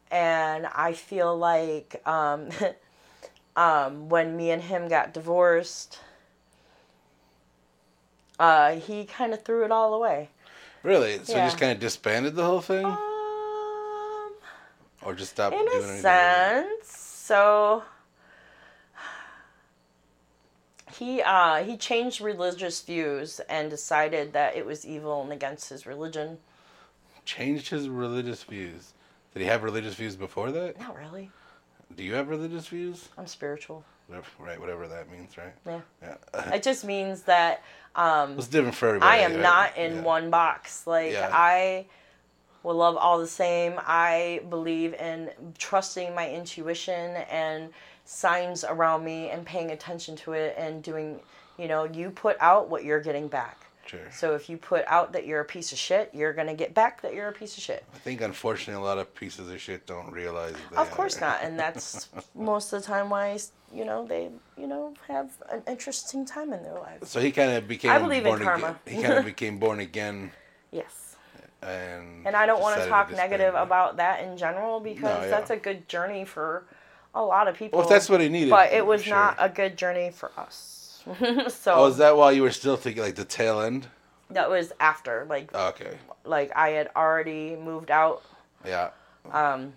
and 0.08 0.66
I 0.68 0.92
feel 0.92 1.36
like 1.36 2.00
um 2.06 2.50
um 3.56 4.08
when 4.08 4.36
me 4.36 4.52
and 4.52 4.62
him 4.62 4.86
got 4.86 5.12
divorced 5.12 5.98
uh 8.38 8.76
he 8.76 9.04
kind 9.04 9.34
of 9.34 9.42
threw 9.42 9.64
it 9.64 9.72
all 9.72 9.94
away. 9.94 10.28
really? 10.84 11.24
So 11.24 11.32
yeah. 11.32 11.38
you 11.38 11.46
just 11.48 11.58
kind 11.58 11.72
of 11.72 11.80
disbanded 11.80 12.36
the 12.36 12.44
whole 12.44 12.60
thing, 12.60 12.84
Um 12.86 14.32
or 15.02 15.14
just 15.14 15.32
stopped 15.32 15.56
in 15.56 15.66
doing 15.66 15.90
a 15.90 15.92
anything? 15.94 16.00
sense. 16.02 16.96
So 16.96 17.82
he 21.00 21.22
uh, 21.22 21.64
he 21.64 21.76
changed 21.78 22.20
religious 22.20 22.82
views 22.82 23.40
and 23.48 23.70
decided 23.70 24.34
that 24.34 24.54
it 24.54 24.66
was 24.66 24.86
evil 24.86 25.22
and 25.22 25.32
against 25.32 25.70
his 25.70 25.86
religion. 25.86 26.36
Changed 27.24 27.70
his 27.70 27.88
religious 27.88 28.42
views. 28.44 28.92
Did 29.32 29.40
he 29.40 29.46
have 29.48 29.62
religious 29.62 29.94
views 29.94 30.14
before 30.14 30.52
that? 30.52 30.78
Not 30.78 30.98
really. 30.98 31.30
Do 31.96 32.04
you 32.04 32.12
have 32.14 32.28
religious 32.28 32.68
views? 32.68 33.08
I'm 33.16 33.26
spiritual. 33.26 33.82
Whatever- 34.08 34.26
Right, 34.38 34.60
whatever 34.60 34.88
that 34.88 35.10
means, 35.10 35.38
right? 35.38 35.54
Yeah. 35.66 35.80
Yeah. 36.02 36.52
It 36.56 36.62
just 36.62 36.84
means 36.84 37.22
that 37.22 37.62
um, 37.96 38.36
it's 38.38 38.46
different 38.48 38.74
for 38.76 38.88
everybody. 38.88 39.10
I 39.10 39.24
am 39.24 39.32
right? 39.34 39.42
not 39.42 39.76
in 39.78 39.96
Yeah. 39.96 40.02
one 40.02 40.30
box. 40.30 40.86
Like 40.86 41.12
Yeah. 41.12 41.30
I 41.32 41.86
will 42.62 42.74
love 42.74 42.96
all 42.96 43.18
the 43.18 43.26
same. 43.26 43.74
I 43.78 44.42
believe 44.50 44.92
in 44.94 45.30
trusting 45.56 46.14
my 46.14 46.28
intuition 46.30 47.16
and 47.30 47.70
signs 48.14 48.64
around 48.64 49.04
me 49.04 49.30
and 49.30 49.46
paying 49.46 49.70
attention 49.70 50.16
to 50.16 50.32
it 50.32 50.54
and 50.58 50.82
doing, 50.82 51.20
you 51.58 51.68
know, 51.68 51.84
you 51.84 52.10
put 52.10 52.36
out 52.40 52.68
what 52.68 52.84
you're 52.84 53.00
getting 53.00 53.28
back. 53.28 53.66
Sure. 53.86 54.00
So 54.12 54.34
if 54.34 54.48
you 54.50 54.56
put 54.56 54.84
out 54.88 55.12
that 55.12 55.26
you're 55.26 55.40
a 55.40 55.44
piece 55.44 55.70
of 55.72 55.78
shit, 55.78 56.10
you're 56.12 56.32
going 56.32 56.46
to 56.48 56.54
get 56.54 56.74
back 56.74 57.02
that 57.02 57.14
you're 57.14 57.28
a 57.28 57.32
piece 57.32 57.56
of 57.56 57.62
shit. 57.62 57.84
I 57.94 57.98
think 57.98 58.20
unfortunately 58.20 58.82
a 58.82 58.84
lot 58.84 58.98
of 58.98 59.12
pieces 59.14 59.48
of 59.48 59.60
shit 59.60 59.86
don't 59.86 60.10
realize. 60.12 60.54
That 60.72 60.78
Of 60.80 60.90
course 60.90 61.16
are. 61.18 61.20
not, 61.22 61.38
and 61.42 61.58
that's 61.58 62.08
most 62.34 62.72
of 62.72 62.80
the 62.82 62.86
time 62.86 63.10
why 63.10 63.38
you 63.72 63.84
know 63.84 64.04
they 64.06 64.28
you 64.56 64.66
know 64.66 64.94
have 65.08 65.30
an 65.50 65.62
interesting 65.68 66.24
time 66.24 66.52
in 66.52 66.62
their 66.62 66.74
lives. 66.78 67.08
So 67.08 67.20
he 67.20 67.30
kind 67.32 67.52
of 67.52 67.66
became. 67.66 67.90
I 67.92 67.98
believe 67.98 68.26
in 68.26 68.38
karma. 68.38 68.76
Again. 68.86 68.96
He 68.96 69.02
kind 69.02 69.18
of 69.18 69.24
became 69.34 69.58
born 69.58 69.80
again, 69.80 70.30
Yes. 70.72 71.16
and. 71.62 72.26
And 72.26 72.36
I 72.36 72.46
don't 72.46 72.60
want 72.60 72.80
to 72.80 72.88
talk 72.88 73.10
negative 73.12 73.54
about 73.54 73.96
that 73.96 74.22
in 74.24 74.36
general 74.36 74.78
because 74.80 75.02
No, 75.02 75.20
yeah. 75.22 75.28
that's 75.30 75.50
a 75.50 75.56
good 75.56 75.88
journey 75.88 76.24
for 76.24 76.64
a 77.14 77.22
lot 77.22 77.48
of 77.48 77.56
people. 77.56 77.78
Well, 77.78 77.86
if 77.86 77.90
that's 77.92 78.08
what 78.08 78.20
he 78.20 78.28
needed. 78.28 78.50
but 78.50 78.72
it 78.72 78.84
was 78.86 79.02
sure. 79.04 79.14
not 79.14 79.36
a 79.38 79.48
good 79.48 79.76
journey 79.76 80.10
for 80.10 80.30
us. 80.36 81.02
so 81.48 81.74
Oh, 81.74 81.86
is 81.86 81.96
that 81.96 82.16
why 82.16 82.30
you 82.32 82.42
were 82.42 82.50
still 82.50 82.76
thinking 82.76 83.02
like 83.02 83.14
the 83.16 83.24
tail 83.24 83.60
end? 83.60 83.88
that 84.32 84.48
was 84.48 84.72
after 84.78 85.26
like 85.28 85.50
Oh, 85.54 85.68
okay. 85.70 85.98
like 86.24 86.52
I 86.54 86.68
had 86.70 86.88
already 86.94 87.56
moved 87.56 87.90
out. 87.90 88.22
Yeah. 88.64 88.90
Um, 89.32 89.72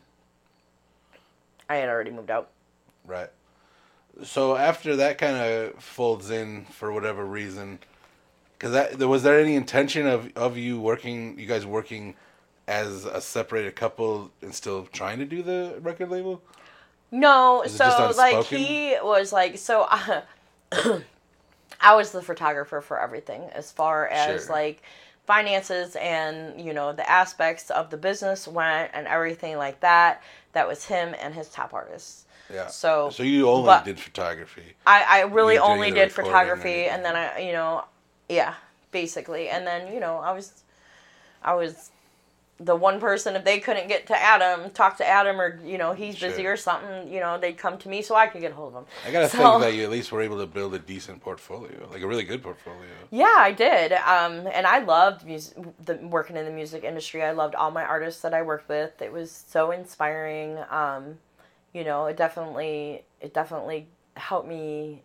I 1.70 1.78
had 1.78 1.90
already 1.90 2.12
moved 2.12 2.30
out. 2.30 2.50
Right. 3.06 3.30
So 4.24 4.56
after 4.56 4.96
that 4.98 5.18
kind 5.18 5.38
of 5.38 5.82
folds 5.82 6.30
in 6.30 6.66
for 6.66 6.92
whatever 6.92 7.26
reason, 7.26 7.80
because 8.54 8.74
that 8.74 9.00
there 9.00 9.08
was 9.08 9.24
there 9.24 9.40
any 9.40 9.56
intention 9.56 10.06
of 10.06 10.32
of 10.36 10.56
you 10.56 10.80
working, 10.80 11.40
you 11.40 11.48
guys 11.48 11.66
working 11.66 12.14
as 12.68 13.06
a 13.06 13.20
separated 13.22 13.76
couple 13.76 14.30
and 14.42 14.54
still 14.54 14.86
trying 14.92 15.18
to 15.20 15.26
do 15.26 15.42
the 15.42 15.78
record 15.82 16.10
label? 16.12 16.42
No, 17.14 17.64
so 17.68 18.12
like 18.18 18.46
he 18.46 18.98
was 19.02 19.32
like 19.32 19.60
so. 19.60 19.88
Uh, 19.90 20.22
I 21.80 21.96
was 21.96 22.12
the 22.12 22.24
photographer 22.24 22.82
for 22.82 23.00
everything, 23.00 23.44
as 23.54 23.72
far 23.72 24.08
as 24.08 24.46
Sure. 24.46 24.56
like 24.56 24.82
finances 25.28 25.96
and 25.96 26.60
you 26.60 26.74
know 26.74 26.92
the 26.92 27.08
aspects 27.10 27.70
of 27.70 27.90
the 27.92 27.98
business 27.98 28.48
went 28.48 28.92
and 28.96 29.06
everything 29.06 29.58
like 29.58 29.80
that. 29.82 30.24
That 30.54 30.68
was 30.68 30.86
him 30.86 31.14
and 31.22 31.36
his 31.36 31.50
top 31.50 31.74
artists. 31.74 32.26
Yeah. 32.52 32.68
So, 32.68 33.10
So 33.12 33.24
you 33.24 33.48
only 33.48 33.74
did 33.86 34.00
photography. 34.00 34.74
I, 34.86 35.04
I 35.08 35.22
really 35.22 35.58
only 35.60 35.92
did 35.92 36.12
photography, 36.12 36.86
and 36.86 37.06
and 37.06 37.06
then 37.06 37.16
I, 37.16 37.40
you 37.40 37.52
know, 37.52 37.86
yeah, 38.28 38.56
basically, 38.92 39.50
and 39.50 39.66
then 39.68 39.94
you 39.94 40.00
know, 40.00 40.18
I 40.18 40.32
was, 40.32 40.64
I 41.44 41.54
was, 41.54 41.92
the 42.66 42.76
one 42.76 43.00
person 43.00 43.36
if 43.36 43.44
they 43.44 43.60
couldn't 43.60 43.88
get 43.88 44.08
to 44.08 44.16
Adam, 44.16 44.70
talk 44.72 44.98
to 44.98 45.08
Adam, 45.08 45.40
or 45.42 45.60
you 45.66 45.78
know, 45.78 45.94
he's 45.94 46.20
busy 46.20 46.46
or 46.46 46.56
something, 46.56 47.12
you 47.12 47.20
know, 47.20 47.38
they'd 47.38 47.58
come 47.58 47.78
to 47.80 47.90
me 47.90 48.02
so 48.02 48.16
I 48.16 48.28
could 48.28 48.42
get 48.42 48.52
a 48.52 48.56
hold 48.56 48.70
of 48.70 48.74
them. 48.74 48.86
I 49.08 49.12
gotta 49.12 49.30
So- 49.30 49.38
think 49.38 49.62
that 49.64 49.74
you 49.74 49.84
at 49.84 49.90
least 49.90 50.12
were 50.12 50.22
able 50.22 50.38
to 50.40 50.46
build 50.46 50.74
a 50.74 50.80
decent 50.80 51.22
portfolio, 51.22 51.88
like 51.92 52.02
a 52.02 52.08
really 52.08 52.24
good 52.24 52.42
portfolio. 52.44 52.80
Yeah, 53.12 53.36
I 53.38 53.52
did. 53.52 53.92
Um, 53.94 54.48
and 54.48 54.66
I 54.66 54.80
loved 54.80 55.26
music, 55.26 55.58
the, 55.84 55.96
working 55.96 56.38
in 56.38 56.46
the 56.46 56.52
music 56.52 56.84
industry. 56.84 57.24
I 57.24 57.32
loved 57.32 57.56
all 57.56 57.72
my 57.72 57.84
artists 57.84 58.22
that 58.22 58.34
I 58.34 58.42
worked 58.42 58.70
with. 58.70 59.02
It 59.02 59.12
was 59.12 59.32
so 59.48 59.72
inspiring. 59.72 60.58
Um, 60.70 61.20
you 61.74 61.84
know, 61.84 62.06
it 62.06 62.18
definitely, 62.18 63.04
it 63.20 63.34
definitely 63.34 63.88
helped 64.16 64.48
me 64.48 65.02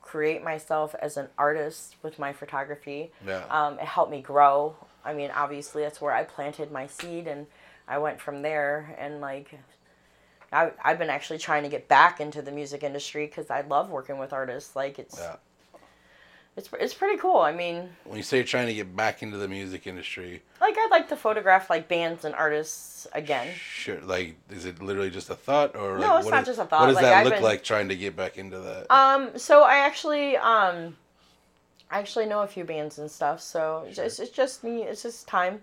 create 0.00 0.42
myself 0.42 0.94
as 1.00 1.16
an 1.16 1.28
artist 1.38 1.96
with 2.02 2.18
my 2.18 2.32
photography. 2.32 3.12
Yeah. 3.26 3.44
Um, 3.50 3.74
it 3.78 3.84
helped 3.84 4.10
me 4.10 4.20
grow. 4.20 4.74
I 5.04 5.14
mean, 5.14 5.30
obviously, 5.34 5.82
that's 5.82 6.00
where 6.00 6.12
I 6.12 6.24
planted 6.24 6.70
my 6.70 6.86
seed, 6.86 7.26
and 7.26 7.46
I 7.88 7.98
went 7.98 8.20
from 8.20 8.42
there. 8.42 8.94
And 8.98 9.20
like, 9.20 9.58
I, 10.52 10.72
I've 10.84 10.98
been 10.98 11.10
actually 11.10 11.38
trying 11.38 11.62
to 11.62 11.68
get 11.68 11.88
back 11.88 12.20
into 12.20 12.42
the 12.42 12.50
music 12.52 12.82
industry 12.82 13.26
because 13.26 13.50
I 13.50 13.62
love 13.62 13.90
working 13.90 14.18
with 14.18 14.32
artists. 14.32 14.74
Like, 14.76 14.98
it's 14.98 15.18
Yeah. 15.18 15.36
it's 16.56 16.68
it's 16.78 16.92
pretty 16.94 17.16
cool. 17.18 17.38
I 17.38 17.52
mean, 17.52 17.88
When 18.04 18.16
you 18.16 18.22
say 18.22 18.38
you're 18.38 18.46
trying 18.46 18.66
to 18.66 18.74
get 18.74 18.94
back 18.94 19.22
into 19.22 19.38
the 19.38 19.48
music 19.48 19.86
industry, 19.86 20.42
like 20.60 20.74
I'd 20.76 20.88
like 20.90 21.08
to 21.10 21.16
photograph 21.16 21.70
like 21.70 21.88
bands 21.88 22.24
and 22.24 22.34
artists 22.34 23.06
again. 23.12 23.48
sure, 23.56 24.00
like 24.02 24.36
is 24.50 24.66
it 24.66 24.82
literally 24.82 25.10
just 25.10 25.30
a 25.30 25.34
thought, 25.36 25.74
or 25.76 25.98
No, 25.98 26.08
like, 26.08 26.16
it's 26.18 26.24
what 26.26 26.30
not 26.32 26.42
is- 26.42 26.46
just 26.48 26.58
a 26.60 26.64
thought. 26.66 26.80
What 26.80 26.86
does 26.88 26.96
Like, 26.96 27.04
that 27.04 27.14
I've 27.18 27.24
look 27.24 27.34
been- 27.34 27.42
like 27.44 27.62
trying 27.64 27.88
to 27.88 27.96
get 27.96 28.16
back 28.16 28.36
into 28.36 28.58
that? 28.58 28.90
Um, 28.90 29.38
so 29.38 29.62
I 29.62 29.76
actually 29.78 30.36
um, 30.36 30.96
I 31.90 31.98
actually 31.98 32.26
know 32.26 32.42
a 32.42 32.46
few 32.46 32.64
bands 32.64 32.98
and 32.98 33.10
stuff. 33.10 33.40
So 33.40 33.84
it's, 33.88 33.98
it's 33.98 34.18
it's 34.20 34.30
just 34.30 34.62
me. 34.62 34.82
It's 34.84 35.02
just 35.02 35.26
time, 35.26 35.62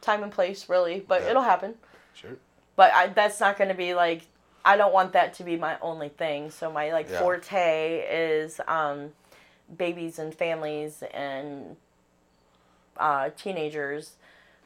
time 0.00 0.22
and 0.22 0.32
place, 0.32 0.68
really. 0.68 1.00
But 1.06 1.22
Yeah. 1.22 1.30
it'll 1.30 1.42
happen. 1.42 1.74
sure. 2.14 2.36
But 2.76 2.92
I, 2.92 3.06
that's 3.08 3.38
not 3.40 3.56
going 3.58 3.68
to 3.68 3.74
be 3.76 3.94
like 3.94 4.22
I 4.64 4.76
don't 4.76 4.92
want 4.92 5.12
that 5.12 5.34
to 5.34 5.44
be 5.44 5.56
my 5.56 5.78
only 5.80 6.08
thing. 6.08 6.50
So 6.50 6.70
my 6.70 6.92
like 6.92 7.08
Yeah. 7.10 7.18
forte 7.18 8.04
is 8.10 8.60
um, 8.68 9.12
babies 9.76 10.18
and 10.18 10.34
families 10.34 11.02
and 11.14 11.76
uh, 12.96 13.30
teenagers, 13.36 14.12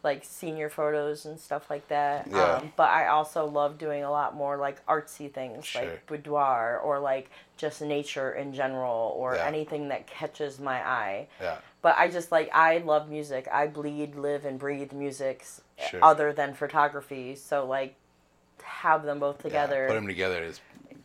like 0.03 0.25
senior 0.25 0.69
photos 0.69 1.25
and 1.27 1.39
stuff 1.39 1.71
like 1.71 1.89
that. 1.89 2.29
Yeah. 2.31 2.57
Um, 2.57 2.73
but 2.77 2.91
I 2.91 3.07
also 3.09 3.47
love 3.47 3.79
doing 3.79 4.03
a 4.05 4.11
lot 4.11 4.35
more 4.35 4.57
like 4.57 4.85
artsy 4.87 5.31
things, 5.33 5.67
Sure. 5.67 5.83
like 5.83 6.07
boudoir 6.07 6.79
or 6.79 6.99
like 6.99 7.31
just 7.57 7.81
nature 7.83 8.33
in 8.33 8.53
general 8.53 9.15
or 9.17 9.37
Yeah. 9.37 9.47
anything 9.47 9.89
that 9.89 10.07
catches 10.07 10.59
my 10.59 10.79
eye. 10.87 11.29
Yeah. 11.41 11.59
But 11.83 11.97
I 11.99 12.09
just 12.09 12.33
like 12.33 12.51
I 12.55 12.79
love 12.79 13.09
music. 13.09 13.47
I 13.53 13.67
bleed, 13.67 14.17
live, 14.17 14.45
and 14.45 14.59
breathe 14.59 14.93
music 14.93 15.45
Sure. 15.91 16.01
other 16.05 16.33
than 16.33 16.55
photography. 16.55 17.37
So 17.37 17.67
like 17.67 17.95
to 18.59 18.65
have 18.65 19.05
them 19.05 19.19
both 19.21 19.39
together 19.43 19.83
Yeah, 19.83 19.89
put 19.89 19.95
them 19.95 20.07
together 20.07 20.43
is 20.43 20.61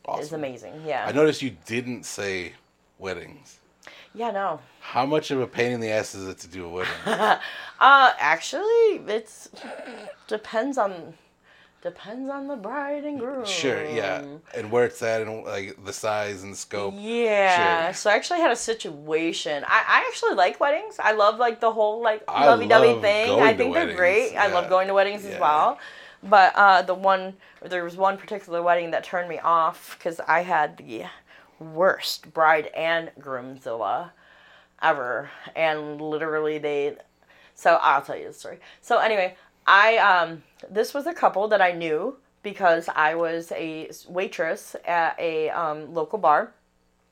awesome. 0.06 0.24
is 0.24 0.34
amazing. 0.34 0.82
Yeah. 0.86 1.06
I 1.08 1.12
noticed 1.12 1.42
you 1.42 1.56
didn't 1.66 2.04
say 2.06 2.54
weddings. 2.98 3.60
Yeah, 4.16 4.32
no. 4.32 4.60
How 4.80 5.06
much 5.06 5.30
of 5.30 5.40
a 5.40 5.46
pain 5.48 5.72
in 5.72 5.80
the 5.82 5.90
ass 5.92 6.16
is 6.16 6.28
it 6.28 6.40
to 6.40 6.48
do 6.48 6.66
a 6.66 6.70
wedding? 6.70 6.94
Uh 7.82 8.12
actually 8.20 8.98
it's 9.08 9.50
depends 10.28 10.78
on 10.78 11.14
depends 11.82 12.30
on 12.30 12.48
the 12.48 12.56
bride 12.56 13.06
and 13.06 13.20
groom. 13.20 13.46
sure, 13.46 13.86
yeah, 13.86 14.24
and 14.56 14.72
where 14.72 14.86
it's 14.86 15.02
at, 15.02 15.22
and 15.22 15.44
like 15.46 15.84
the 15.86 15.94
size 15.94 16.44
and 16.44 16.56
scope. 16.56 16.94
Yeah. 16.98 17.86
Sure. 17.88 17.94
So 17.94 18.10
I 18.10 18.16
actually 18.16 18.40
had 18.40 18.52
a 18.52 18.56
situation. 18.56 19.64
I, 19.66 19.84
I 19.88 20.06
actually 20.08 20.36
like 20.36 20.60
weddings. 20.60 20.98
I 21.00 21.14
love 21.14 21.40
like 21.40 21.60
the 21.60 21.72
whole 21.72 22.02
like 22.02 22.28
lovey 22.28 22.68
dovey 22.68 23.00
thing. 23.02 23.40
I 23.40 23.54
think 23.54 23.74
they're 23.74 23.96
great. 23.96 24.36
I 24.36 24.48
love 24.48 24.70
going 24.70 24.88
to 24.88 24.94
weddings 24.94 25.26
as 25.26 25.40
well. 25.40 25.80
But 26.22 26.54
uh, 26.56 26.82
the 26.82 26.94
one 26.94 27.36
there 27.64 27.84
was 27.84 27.96
one 27.96 28.18
particular 28.18 28.62
wedding 28.62 28.92
that 28.92 29.04
turned 29.04 29.30
me 29.30 29.40
off 29.40 29.96
because 29.98 30.20
I 30.28 30.42
had 30.42 30.78
the 30.78 31.06
worst 31.60 32.34
bride 32.34 32.68
and 32.68 33.12
groomzilla 33.20 34.12
ever, 34.82 35.30
and 35.56 36.02
literally 36.02 36.58
they. 36.58 36.98
So 37.56 37.80
I'll 37.82 38.02
tell 38.02 38.18
you 38.18 38.28
the 38.28 38.34
story. 38.34 38.60
So 38.82 39.00
anyway, 39.00 39.36
I 39.66 39.98
um 39.98 40.44
this 40.70 40.94
was 40.94 41.06
a 41.08 41.14
couple 41.14 41.48
that 41.50 41.62
I 41.62 41.72
knew 41.72 42.18
because 42.44 42.90
I 42.96 43.16
was 43.16 43.52
a 43.54 43.90
waitress 44.08 44.76
at 44.86 45.20
a 45.20 45.50
um, 45.50 45.94
local 45.94 46.20
bar 46.20 46.54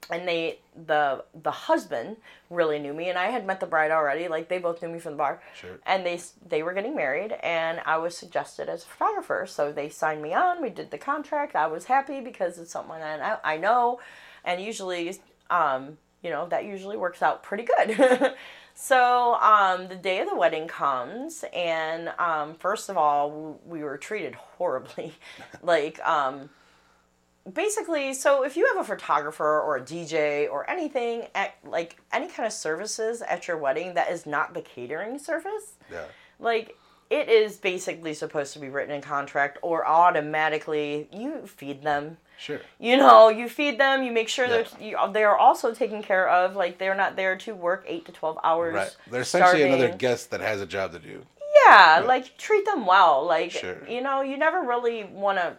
and 0.10 0.28
they 0.28 0.60
the 0.86 1.24
the 1.44 1.52
husband 1.52 2.16
really 2.50 2.80
knew 2.80 2.94
me 2.94 3.10
and 3.10 3.18
I 3.18 3.26
had 3.28 3.46
met 3.46 3.60
the 3.60 3.66
bride 3.66 3.92
already 3.92 4.28
like 4.28 4.48
they 4.48 4.58
both 4.60 4.82
knew 4.82 4.88
me 4.90 5.00
from 5.00 5.14
the 5.14 5.18
bar 5.18 5.42
Sure. 5.60 5.80
and 5.86 6.06
they 6.06 6.22
they 6.48 6.64
were 6.64 6.74
getting 6.74 6.96
married 6.96 7.34
and 7.44 7.82
I 7.86 7.98
was 7.98 8.16
suggested 8.16 8.70
as 8.70 8.84
a 8.84 8.88
photographer 8.88 9.46
so 9.48 9.72
they 9.72 9.90
signed 9.90 10.22
me 10.22 10.34
on 10.34 10.62
we 10.62 10.70
did 10.70 10.92
the 10.92 10.98
contract 10.98 11.56
I 11.56 11.68
was 11.68 11.86
happy 11.86 12.22
because 12.22 12.58
it's 12.58 12.72
something 12.72 12.94
I, 13.02 13.38
I 13.44 13.58
know 13.58 14.00
and 14.46 14.62
usually 14.62 15.20
um 15.50 15.98
you 16.24 16.30
know 16.30 16.48
that 16.48 16.64
usually 16.64 16.96
works 16.96 17.22
out 17.22 17.44
pretty 17.44 17.64
good 17.64 18.34
so 18.80 19.34
um 19.42 19.88
the 19.88 19.96
day 19.96 20.20
of 20.20 20.30
the 20.30 20.36
wedding 20.36 20.68
comes 20.68 21.44
and 21.52 22.10
um 22.20 22.54
first 22.54 22.90
of 22.90 22.96
all 22.98 23.60
we 23.66 23.84
were 23.84 23.98
treated 23.98 24.36
horribly 24.36 25.12
like 25.64 26.00
um 26.08 26.48
basically 27.52 28.14
so 28.14 28.44
if 28.44 28.56
you 28.56 28.68
have 28.68 28.78
a 28.78 28.84
photographer 28.84 29.62
or 29.62 29.78
a 29.78 29.82
dj 29.82 30.48
or 30.52 30.70
anything 30.70 31.24
at 31.34 31.56
like 31.66 31.98
any 32.14 32.28
kind 32.28 32.46
of 32.46 32.54
services 32.54 33.24
at 33.24 33.48
your 33.48 33.58
wedding 33.58 33.96
that 33.96 34.12
is 34.12 34.28
not 34.28 34.54
the 34.54 34.62
catering 34.62 35.18
service 35.18 35.74
Yeah. 35.92 36.04
like 36.40 36.76
it 37.10 37.30
is 37.30 37.56
basically 37.58 38.14
supposed 38.14 38.54
to 38.54 38.60
be 38.60 38.70
written 38.70 38.94
in 38.94 39.02
contract 39.02 39.58
or 39.64 39.88
automatically 39.88 41.08
you 41.12 41.48
feed 41.48 41.82
them 41.82 42.18
Sure. 42.38 42.60
you 42.80 42.98
know 42.98 43.30
you 43.30 43.50
feed 43.50 43.80
them 43.80 44.04
you 44.04 44.12
make 44.12 44.30
sure 44.30 44.46
Yeah. 44.46 44.64
that 44.64 44.82
you, 44.82 44.98
they 45.12 45.24
are 45.24 45.38
also 45.38 45.74
taken 45.74 46.04
care 46.04 46.30
of 46.30 46.56
like 46.56 46.78
they're 46.78 46.96
not 46.96 47.16
there 47.16 47.36
to 47.38 47.56
work 47.56 47.84
8 47.88 48.06
to 48.06 48.12
12 48.12 48.40
hours 48.44 48.74
Right. 48.76 48.96
They're 49.10 49.22
essentially 49.22 49.64
another 49.64 49.90
guest 49.90 50.30
that 50.32 50.42
has 50.42 50.62
a 50.62 50.66
job 50.68 50.92
to 50.94 51.00
do. 51.00 51.26
Yeah, 51.66 52.04
like 52.06 52.38
treat 52.38 52.64
them 52.66 52.86
well. 52.86 53.26
Like 53.26 53.52
Sure. 53.52 53.78
you 53.90 54.02
know, 54.02 54.22
you 54.22 54.38
never 54.38 54.62
really 54.62 55.04
want 55.06 55.38
to 55.40 55.58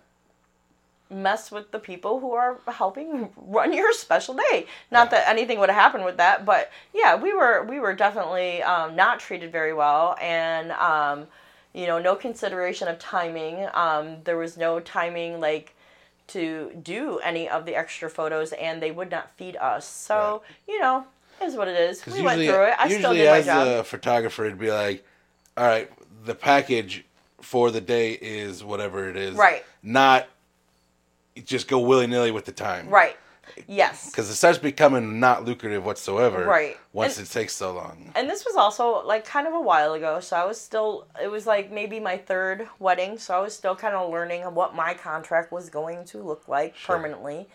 mess 1.11 1.51
with 1.51 1.71
the 1.71 1.79
people 1.79 2.21
who 2.21 2.33
are 2.33 2.59
helping 2.69 3.31
run 3.37 3.73
your 3.73 3.93
special 3.93 4.35
day. 4.35 4.67
Not 4.91 5.07
Yeah. 5.07 5.19
that 5.19 5.29
anything 5.29 5.59
would 5.59 5.71
have 5.71 5.81
happened 5.81 6.05
with 6.05 6.19
that, 6.19 6.45
but 6.45 6.71
yeah, 6.95 7.17
we 7.17 7.33
were 7.35 7.65
we 7.65 7.81
were 7.81 7.95
definitely 7.95 8.63
um, 8.63 8.95
not 8.95 9.19
treated 9.21 9.51
very 9.51 9.73
well, 9.73 10.17
and 10.21 10.71
um, 10.73 11.27
you 11.73 11.87
know, 11.87 11.99
no 11.99 12.15
consideration 12.15 12.89
of 12.89 12.99
timing. 12.99 13.67
Um, 13.75 14.19
there 14.25 14.37
was 14.37 14.57
no 14.57 14.81
timing 14.81 15.41
like 15.41 15.75
to 16.29 16.71
do 16.83 17.19
any 17.19 17.49
of 17.49 17.65
the 17.67 17.75
extra 17.75 18.09
photos, 18.09 18.53
and 18.53 18.83
they 18.83 18.91
would 18.91 19.11
not 19.11 19.31
feed 19.37 19.57
us. 19.57 19.87
So 19.87 20.43
you 20.67 20.81
know, 20.81 21.05
is 21.43 21.57
what 21.57 21.69
it 21.69 21.77
is. 21.79 22.05
We 22.05 22.13
Because 22.13 22.23
went 22.23 22.43
through 22.43 22.65
it. 22.65 22.75
I 22.79 22.85
usually 22.85 22.99
still 23.01 23.15
did 23.15 23.31
my 23.31 23.39
as 23.39 23.47
job. 23.47 23.69
a 23.69 23.85
photographer, 23.85 24.45
it'd 24.45 24.59
be 24.59 24.71
like, 24.71 25.05
all 25.57 25.67
right, 25.67 25.91
the 26.25 26.35
package 26.35 27.05
for 27.41 27.71
the 27.71 27.81
day 27.81 28.13
is 28.13 28.63
whatever 28.65 29.09
it 29.09 29.17
is. 29.17 29.35
Right. 29.37 29.65
Not 29.83 30.27
just 31.45 31.69
go 31.69 31.79
willy 31.79 32.07
nilly 32.07 32.31
with 32.31 32.45
the 32.45 32.53
time. 32.53 32.89
right. 32.89 33.17
Yes. 33.67 34.11
Because 34.11 34.29
it 34.31 34.35
starts 34.35 34.59
becoming 34.59 35.21
not 35.21 35.45
lucrative 35.45 35.85
whatsoever. 35.85 36.45
Right. 36.45 36.77
Once 36.93 37.19
And- 37.19 37.27
it 37.27 37.31
takes 37.31 37.55
so 37.55 37.73
long. 37.73 38.13
and 38.15 38.29
this 38.29 38.45
was 38.45 38.57
also 38.57 39.05
like 39.07 39.25
kind 39.25 39.47
of 39.47 39.55
a 39.55 39.61
while 39.61 39.93
ago 39.93 40.19
so 40.21 40.37
i 40.37 40.45
was 40.45 40.61
still 40.61 41.07
it 41.23 41.29
was 41.29 41.47
like 41.47 41.71
maybe 41.71 42.01
my 42.01 42.17
third 42.17 42.67
wedding 42.79 43.19
so 43.19 43.35
i 43.37 43.41
was 43.41 43.55
still 43.55 43.77
kind 43.77 43.95
of 43.95 44.11
learning 44.11 44.43
what 44.55 44.75
my 44.75 44.95
contract 44.95 45.53
was 45.53 45.69
going 45.71 46.05
to 46.07 46.19
look 46.19 46.49
like 46.49 46.75
Sure. 46.77 46.97
permanently 46.97 47.47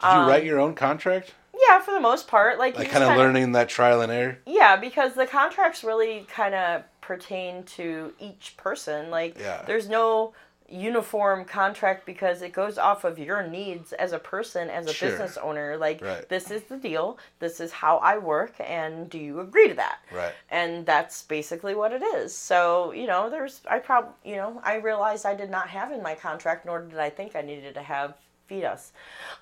Did 0.00 0.06
you 0.06 0.08
um, 0.08 0.28
write 0.28 0.44
your 0.44 0.60
own 0.60 0.74
contract? 0.74 1.34
yeah 1.68 1.80
for 1.80 1.92
the 1.92 2.00
most 2.00 2.28
part 2.28 2.58
like, 2.58 2.76
Like 2.78 2.90
kind 2.90 3.02
of 3.02 3.16
learning 3.16 3.52
that 3.52 3.68
trial 3.68 4.02
and 4.02 4.12
error? 4.12 4.38
yeah 4.46 4.76
because 4.76 5.14
the 5.14 5.26
contracts 5.26 5.82
really 5.82 6.26
kind 6.30 6.54
of 6.54 6.82
pertain 7.00 7.62
to 7.64 8.12
each 8.20 8.54
person 8.56 9.10
like 9.10 9.38
Yeah. 9.38 9.62
there's 9.66 9.88
no 9.88 10.34
uniform 10.68 11.44
contract 11.44 12.06
because 12.06 12.42
it 12.42 12.52
goes 12.52 12.76
off 12.78 13.04
of 13.04 13.18
your 13.18 13.46
needs 13.46 13.92
as 13.92 14.12
a 14.12 14.18
person 14.18 14.68
as 14.68 14.86
a 14.86 14.92
Sure. 14.92 15.10
business 15.10 15.36
owner 15.36 15.76
like 15.76 16.02
Right. 16.02 16.28
this 16.28 16.50
is 16.50 16.62
the 16.64 16.76
deal 16.76 17.18
this 17.38 17.60
is 17.60 17.70
how 17.70 17.98
i 17.98 18.18
work 18.18 18.54
and 18.60 19.08
do 19.08 19.18
you 19.18 19.40
agree 19.40 19.68
to 19.68 19.74
that 19.74 19.98
Right. 20.10 20.32
and 20.50 20.84
that's 20.84 21.22
basically 21.22 21.74
what 21.74 21.92
it 21.92 22.02
is. 22.02 22.34
So 22.34 22.92
you 22.92 23.06
know, 23.06 23.30
there's 23.30 23.60
I 23.70 23.78
probably 23.78 24.12
you 24.24 24.36
know 24.36 24.60
I 24.64 24.76
realized 24.76 25.24
I 25.26 25.34
did 25.34 25.50
not 25.50 25.68
have 25.68 25.92
in 25.92 26.02
my 26.02 26.14
contract, 26.14 26.66
nor 26.66 26.80
did 26.82 26.98
I 26.98 27.10
think 27.10 27.36
I 27.36 27.42
needed 27.42 27.74
to 27.74 27.82
have 27.82 28.14
feed 28.46 28.64
us. 28.64 28.92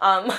Um, 0.00 0.30
so 0.30 0.38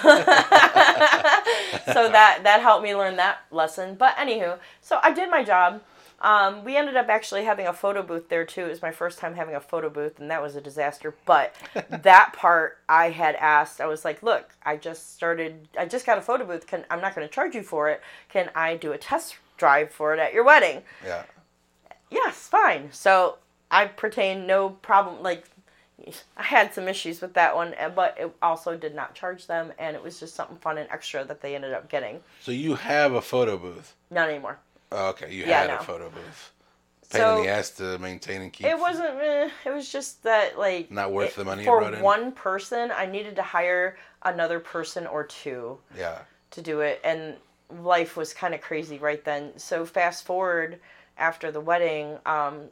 that 2.09 2.39
that 2.43 2.59
helped 2.61 2.83
me 2.83 2.95
learn 2.95 3.15
that 3.17 3.39
lesson. 3.51 3.95
But 3.95 4.15
anywho, 4.17 4.57
so 4.81 4.99
I 5.03 5.11
did 5.13 5.29
my 5.29 5.43
job, 5.43 5.81
Um, 6.25 6.63
we 6.63 6.75
ended 6.75 6.95
up 6.97 7.07
actually 7.07 7.43
having 7.43 7.67
a 7.67 7.73
photo 7.73 8.01
booth 8.01 8.29
there 8.29 8.45
too. 8.45 8.65
It 8.65 8.69
was 8.69 8.81
my 8.81 8.91
first 8.91 9.19
time 9.19 9.35
having 9.35 9.53
a 9.53 9.59
photo 9.59 9.91
booth, 9.91 10.19
and 10.19 10.31
that 10.31 10.41
was 10.41 10.55
a 10.55 10.61
disaster. 10.61 11.13
But 11.23 11.55
that 12.01 12.33
part 12.33 12.79
I 12.89 13.11
had 13.11 13.35
asked. 13.35 13.79
I 13.79 13.85
was 13.85 14.03
like, 14.03 14.23
"Look, 14.23 14.49
I 14.63 14.75
just 14.75 15.13
started. 15.13 15.67
I 15.77 15.85
just 15.85 16.03
got 16.03 16.17
a 16.17 16.23
photo 16.23 16.43
booth. 16.43 16.65
Can 16.65 16.83
I'm 16.89 16.99
not 16.99 17.13
going 17.13 17.27
to 17.27 17.33
charge 17.33 17.53
you 17.53 17.61
for 17.61 17.89
it. 17.89 18.01
Can 18.27 18.49
I 18.55 18.75
do 18.75 18.91
a 18.91 18.97
test 18.97 19.35
drive 19.57 19.91
for 19.91 20.15
it 20.15 20.19
at 20.19 20.33
your 20.33 20.43
wedding?" 20.43 20.81
Yeah. 21.05 21.23
Yes, 22.09 22.47
fine. 22.47 22.89
So 22.91 23.37
I 23.69 23.85
pertain 23.85 24.47
no 24.47 24.71
problem. 24.71 25.21
Like 25.21 25.45
I 26.35 26.43
had 26.43 26.73
some 26.73 26.87
issues 26.87 27.21
with 27.21 27.35
that 27.35 27.55
one, 27.55 27.75
eh, 27.75 27.89
but 27.89 28.17
it 28.19 28.35
also 28.41 28.75
did 28.75 28.95
not 28.95 29.13
charge 29.13 29.45
them, 29.45 29.73
and 29.77 29.95
it 29.95 30.01
was 30.01 30.19
just 30.19 30.33
something 30.33 30.57
fun 30.57 30.79
and 30.79 30.89
extra 30.89 31.23
that 31.23 31.41
they 31.41 31.53
ended 31.53 31.73
up 31.73 31.87
getting. 31.87 32.21
So 32.41 32.51
you 32.51 32.73
have 32.73 33.13
a 33.13 33.21
photo 33.21 33.57
booth. 33.59 33.93
Not 34.09 34.27
anymore. 34.29 34.57
Oh, 34.91 35.09
okay, 35.09 35.31
you 35.33 35.45
Yeah, 35.45 35.61
had 35.61 35.67
no. 35.69 35.77
a 35.77 35.83
photo 35.83 36.09
booth. 36.09 36.51
Pain 37.11 37.21
So- 37.21 37.37
in 37.37 37.43
the 37.43 37.49
ass 37.49 37.69
to 37.71 37.97
maintain 37.99 38.41
and 38.41 38.51
keep. 38.51 38.65
It 38.67 38.79
wasn't. 38.79 39.19
Eh, 39.21 39.49
it 39.65 39.69
was 39.71 39.91
just 39.91 40.23
that 40.23 40.57
like 40.57 40.89
Not 40.91 41.11
worth 41.11 41.31
it- 41.33 41.35
the 41.37 41.45
money 41.45 41.63
for 41.63 41.81
one 42.01 42.31
person. 42.31 42.91
I 42.91 43.05
needed 43.05 43.35
to 43.37 43.43
hire 43.43 43.97
another 44.23 44.59
person 44.59 45.05
or 45.07 45.23
two 45.23 45.79
Yeah. 45.95 46.19
to 46.51 46.61
do 46.61 46.81
it, 46.81 46.99
and 47.03 47.37
life 47.69 48.15
was 48.17 48.33
kind 48.33 48.53
of 48.55 48.61
crazy 48.61 48.97
right 48.97 49.23
then. 49.23 49.57
So 49.59 49.85
fast 49.85 50.25
forward 50.25 50.79
after 51.17 51.51
the 51.51 51.61
wedding, 51.61 52.19
um, 52.25 52.69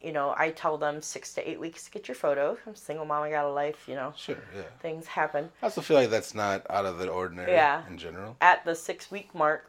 you 0.00 0.12
know, 0.12 0.32
I 0.36 0.50
tell 0.52 0.78
them 0.78 1.02
six 1.02 1.34
to 1.34 1.48
eight 1.48 1.58
weeks 1.58 1.84
to 1.84 1.90
get 1.90 2.06
your 2.06 2.14
photo. 2.14 2.56
I'm 2.64 2.76
single 2.76 3.04
mom. 3.04 3.24
I 3.24 3.30
got 3.30 3.44
a 3.44 3.48
life. 3.50 3.88
You 3.88 3.96
know, 3.96 4.12
Sure. 4.16 4.36
Yeah. 4.54 4.62
things 4.80 5.08
happen. 5.08 5.50
I 5.60 5.66
also 5.66 5.80
feel 5.80 5.96
like 5.96 6.10
that's 6.10 6.34
not 6.34 6.64
out 6.70 6.86
of 6.86 6.98
the 6.98 7.08
ordinary. 7.08 7.50
Yeah. 7.52 7.84
In 7.88 7.98
general. 7.98 8.36
at 8.40 8.64
the 8.64 8.76
six 8.76 9.10
week 9.10 9.34
mark, 9.34 9.68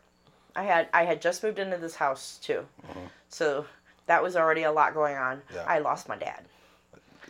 I 0.55 0.63
had 0.63 0.89
I 0.93 1.03
had 1.05 1.21
just 1.21 1.43
moved 1.43 1.59
into 1.59 1.77
this 1.77 1.95
house 1.95 2.39
too, 2.41 2.65
so 3.29 3.65
that 4.07 4.21
was 4.23 4.35
already 4.35 4.63
a 4.63 4.71
lot 4.71 4.93
going 4.93 5.15
on. 5.17 5.41
Yeah. 5.53 5.63
I 5.67 5.79
lost 5.79 6.07
my 6.09 6.15
dad. 6.17 6.41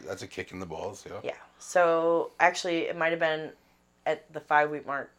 That's 0.06 0.22
a 0.22 0.28
kick 0.28 0.52
in 0.52 0.60
the 0.60 0.66
balls. 0.66 1.06
Yeah. 1.08 1.20
Yeah. 1.24 1.34
So 1.60 2.32
actually, 2.40 2.84
it 2.88 2.98
might 2.98 3.12
have 3.12 3.20
been 3.20 3.52
at 4.06 4.32
the 4.34 4.40
five 4.40 4.70
week 4.72 4.88
mark. 4.88 5.12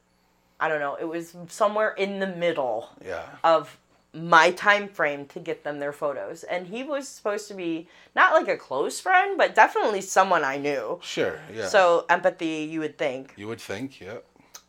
I 0.58 0.68
don't 0.68 0.80
know. 0.80 0.94
It 0.96 1.04
was 1.04 1.34
somewhere 1.48 1.90
in 1.92 2.18
the 2.18 2.26
middle 2.26 2.88
Yeah. 3.04 3.24
of 3.44 3.76
my 4.12 4.50
time 4.50 4.88
frame 4.88 5.24
to 5.26 5.38
get 5.38 5.62
them 5.64 5.78
their 5.78 5.92
photos, 5.92 6.42
and 6.44 6.66
he 6.66 6.82
was 6.82 7.06
supposed 7.08 7.46
to 7.48 7.54
be 7.54 7.88
not 8.16 8.32
like 8.32 8.48
a 8.48 8.56
close 8.56 8.98
friend, 8.98 9.38
but 9.38 9.54
definitely 9.54 10.00
someone 10.00 10.42
I 10.44 10.56
knew. 10.58 10.98
Sure. 11.02 11.38
Yeah. 11.54 11.68
So 11.68 12.06
empathy, 12.08 12.66
you 12.70 12.80
would 12.80 12.98
think. 12.98 13.34
you 13.36 13.46
would 13.48 13.60
think. 13.60 14.00
Yeah. 14.00 14.18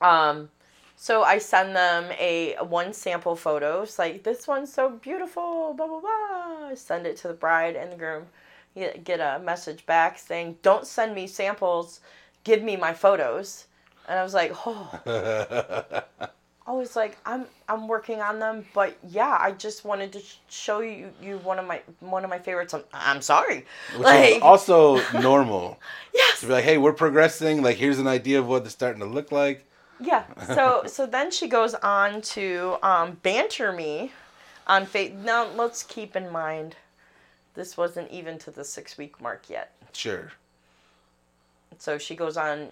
Um, 0.02 0.50
so 1.02 1.24
I 1.24 1.40
send 1.40 1.76
them 1.76 2.12
a 2.20 2.56
one 2.62 2.94
sample 2.94 3.36
photo. 3.36 3.82
It's 3.82 3.98
like 3.98 4.22
this 4.22 4.48
one's 4.48 4.72
so 4.72 4.88
beautiful. 4.90 5.74
Blah 5.74 5.88
blah 5.88 6.00
blah. 6.00 6.68
I 6.68 6.76
send 6.76 7.08
it 7.08 7.18
to 7.18 7.28
the 7.30 7.34
bride 7.34 7.76
and 7.76 7.92
the 7.92 7.96
groom. 7.98 8.28
Get 8.76 9.20
a 9.20 9.40
message 9.44 9.84
back 9.88 10.20
saying, 10.20 10.58
"Don't 10.62 10.86
send 10.86 11.16
me 11.16 11.26
samples. 11.26 12.02
Give 12.44 12.62
me 12.62 12.76
my 12.78 12.94
photos." 12.94 13.66
And 14.08 14.20
I 14.20 14.24
was 14.24 14.36
like, 14.36 14.52
"Oh." 14.68 15.00
I 16.68 16.74
was 16.74 16.96
like, 16.96 17.18
"I'm 17.26 17.46
I'm 17.68 17.88
working 17.88 18.22
on 18.22 18.38
them, 18.38 18.66
but 18.76 18.96
yeah, 19.10 19.36
I 19.42 19.54
just 19.54 19.84
wanted 19.84 20.14
to 20.14 20.22
show 20.50 20.82
you 20.82 21.10
you 21.20 21.40
one 21.40 21.58
of 21.58 21.66
my 21.66 21.82
one 22.00 22.24
of 22.24 22.30
my 22.30 22.38
favorites. 22.38 22.76
I'm, 22.76 22.84
I'm 22.94 23.22
sorry, 23.24 23.66
Which 23.98 24.06
like 24.06 24.36
is 24.36 24.42
also 24.44 25.02
normal. 25.20 25.80
yes, 26.14 26.42
To 26.42 26.46
be 26.46 26.54
like, 26.54 26.64
hey, 26.64 26.78
we're 26.78 26.94
progressing. 26.94 27.64
Like, 27.64 27.78
here's 27.78 27.98
an 27.98 28.08
idea 28.08 28.38
of 28.40 28.48
what 28.48 28.64
it's 28.66 28.74
starting 28.74 29.02
to 29.02 29.08
look 29.08 29.32
like. 29.32 29.66
Yeah. 30.02 30.24
So 30.56 30.84
so 30.88 31.06
then 31.06 31.32
she 31.32 31.48
goes 31.48 31.74
on 31.76 32.22
to 32.22 32.78
um, 32.84 33.18
banter 33.24 33.72
me 33.72 34.12
on 34.68 34.86
face. 34.86 35.14
Now 35.24 35.48
let's 35.56 35.84
keep 35.84 36.16
in 36.16 36.32
mind, 36.32 36.76
this 37.56 37.78
wasn't 37.78 38.10
even 38.12 38.38
to 38.40 38.52
the 38.52 38.64
six 38.64 38.98
week 38.98 39.22
mark 39.22 39.50
yet. 39.50 39.74
Sure. 39.94 40.32
So 41.78 41.98
she 41.98 42.16
goes 42.16 42.38
on 42.38 42.70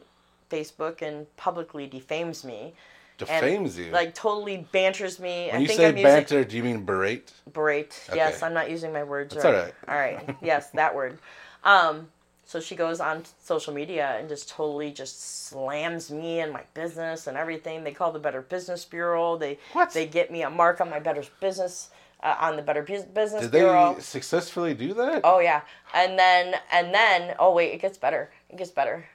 Facebook 0.50 1.02
and 1.02 1.26
publicly 1.38 1.88
defames 1.88 2.44
me. 2.44 2.74
and, 3.20 3.28
Defames 3.28 3.78
you. 3.78 3.92
Like 3.92 4.14
totally 4.16 4.68
banters 4.72 5.20
me. 5.20 5.48
when 5.48 5.56
I 5.56 5.60
you 5.60 5.68
think 5.68 5.78
say 5.80 5.88
I'm 5.90 5.98
using 5.98 6.12
banter, 6.12 6.44
do 6.44 6.58
you 6.58 6.64
mean 6.64 6.86
berate? 6.86 7.32
berate. 7.54 8.10
Yes, 8.14 8.42
I'm 8.44 8.54
not 8.54 8.70
using 8.70 8.94
my 8.94 9.04
words 9.04 9.34
That's 9.36 9.46
right. 9.46 9.56
all 9.56 9.62
right. 9.62 9.74
All 10.22 10.26
right. 10.28 10.38
Yes, 10.42 10.70
that 10.72 10.96
word. 10.96 11.20
Um, 11.64 12.08
so 12.50 12.60
she 12.60 12.76
goes 12.76 13.00
on 13.00 13.22
social 13.44 13.76
media 13.76 14.16
and 14.18 14.28
just 14.28 14.50
totally 14.50 14.90
just 14.90 15.46
slams 15.50 16.10
me 16.10 16.40
and 16.40 16.52
my 16.52 16.64
business 16.74 17.28
and 17.28 17.38
everything. 17.38 17.84
They 17.84 17.92
call 17.92 18.12
the 18.12 18.18
Better 18.18 18.42
Business 18.42 18.86
Bureau. 18.86 19.38
They 19.38 19.60
What? 19.74 19.94
they 19.94 20.08
get 20.08 20.32
me 20.32 20.42
a 20.42 20.50
mark 20.50 20.82
on 20.82 20.90
my 20.90 21.00
Better 21.00 21.24
Business 21.40 21.92
uh, 22.24 22.36
on 22.40 22.56
the 22.56 22.64
Better 22.64 22.82
Business 22.82 23.44
Did 23.44 23.52
they 23.52 23.60
Bureau. 23.60 23.98
successfully 24.00 24.74
do 24.74 24.96
that? 24.96 25.22
Oh 25.24 25.38
yeah, 25.38 25.62
and 25.94 26.18
then 26.18 26.56
and 26.72 26.92
then 26.92 27.36
oh 27.38 27.54
wait, 27.54 27.72
it 27.72 27.82
gets 27.82 28.00
better. 28.00 28.32
It 28.50 28.58
gets 28.58 28.72
better. 28.72 29.06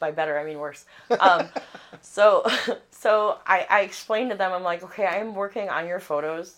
By 0.00 0.10
better, 0.10 0.36
I 0.36 0.44
mean 0.44 0.58
worse. 0.58 0.86
Um, 1.20 1.46
so 2.00 2.44
so 2.90 3.38
I 3.46 3.64
I 3.70 3.80
explained 3.82 4.32
to 4.32 4.36
them. 4.36 4.52
I'm 4.52 4.64
like, 4.64 4.82
okay, 4.82 5.06
I'm 5.06 5.36
working 5.36 5.68
on 5.68 5.86
your 5.86 6.00
photos, 6.00 6.56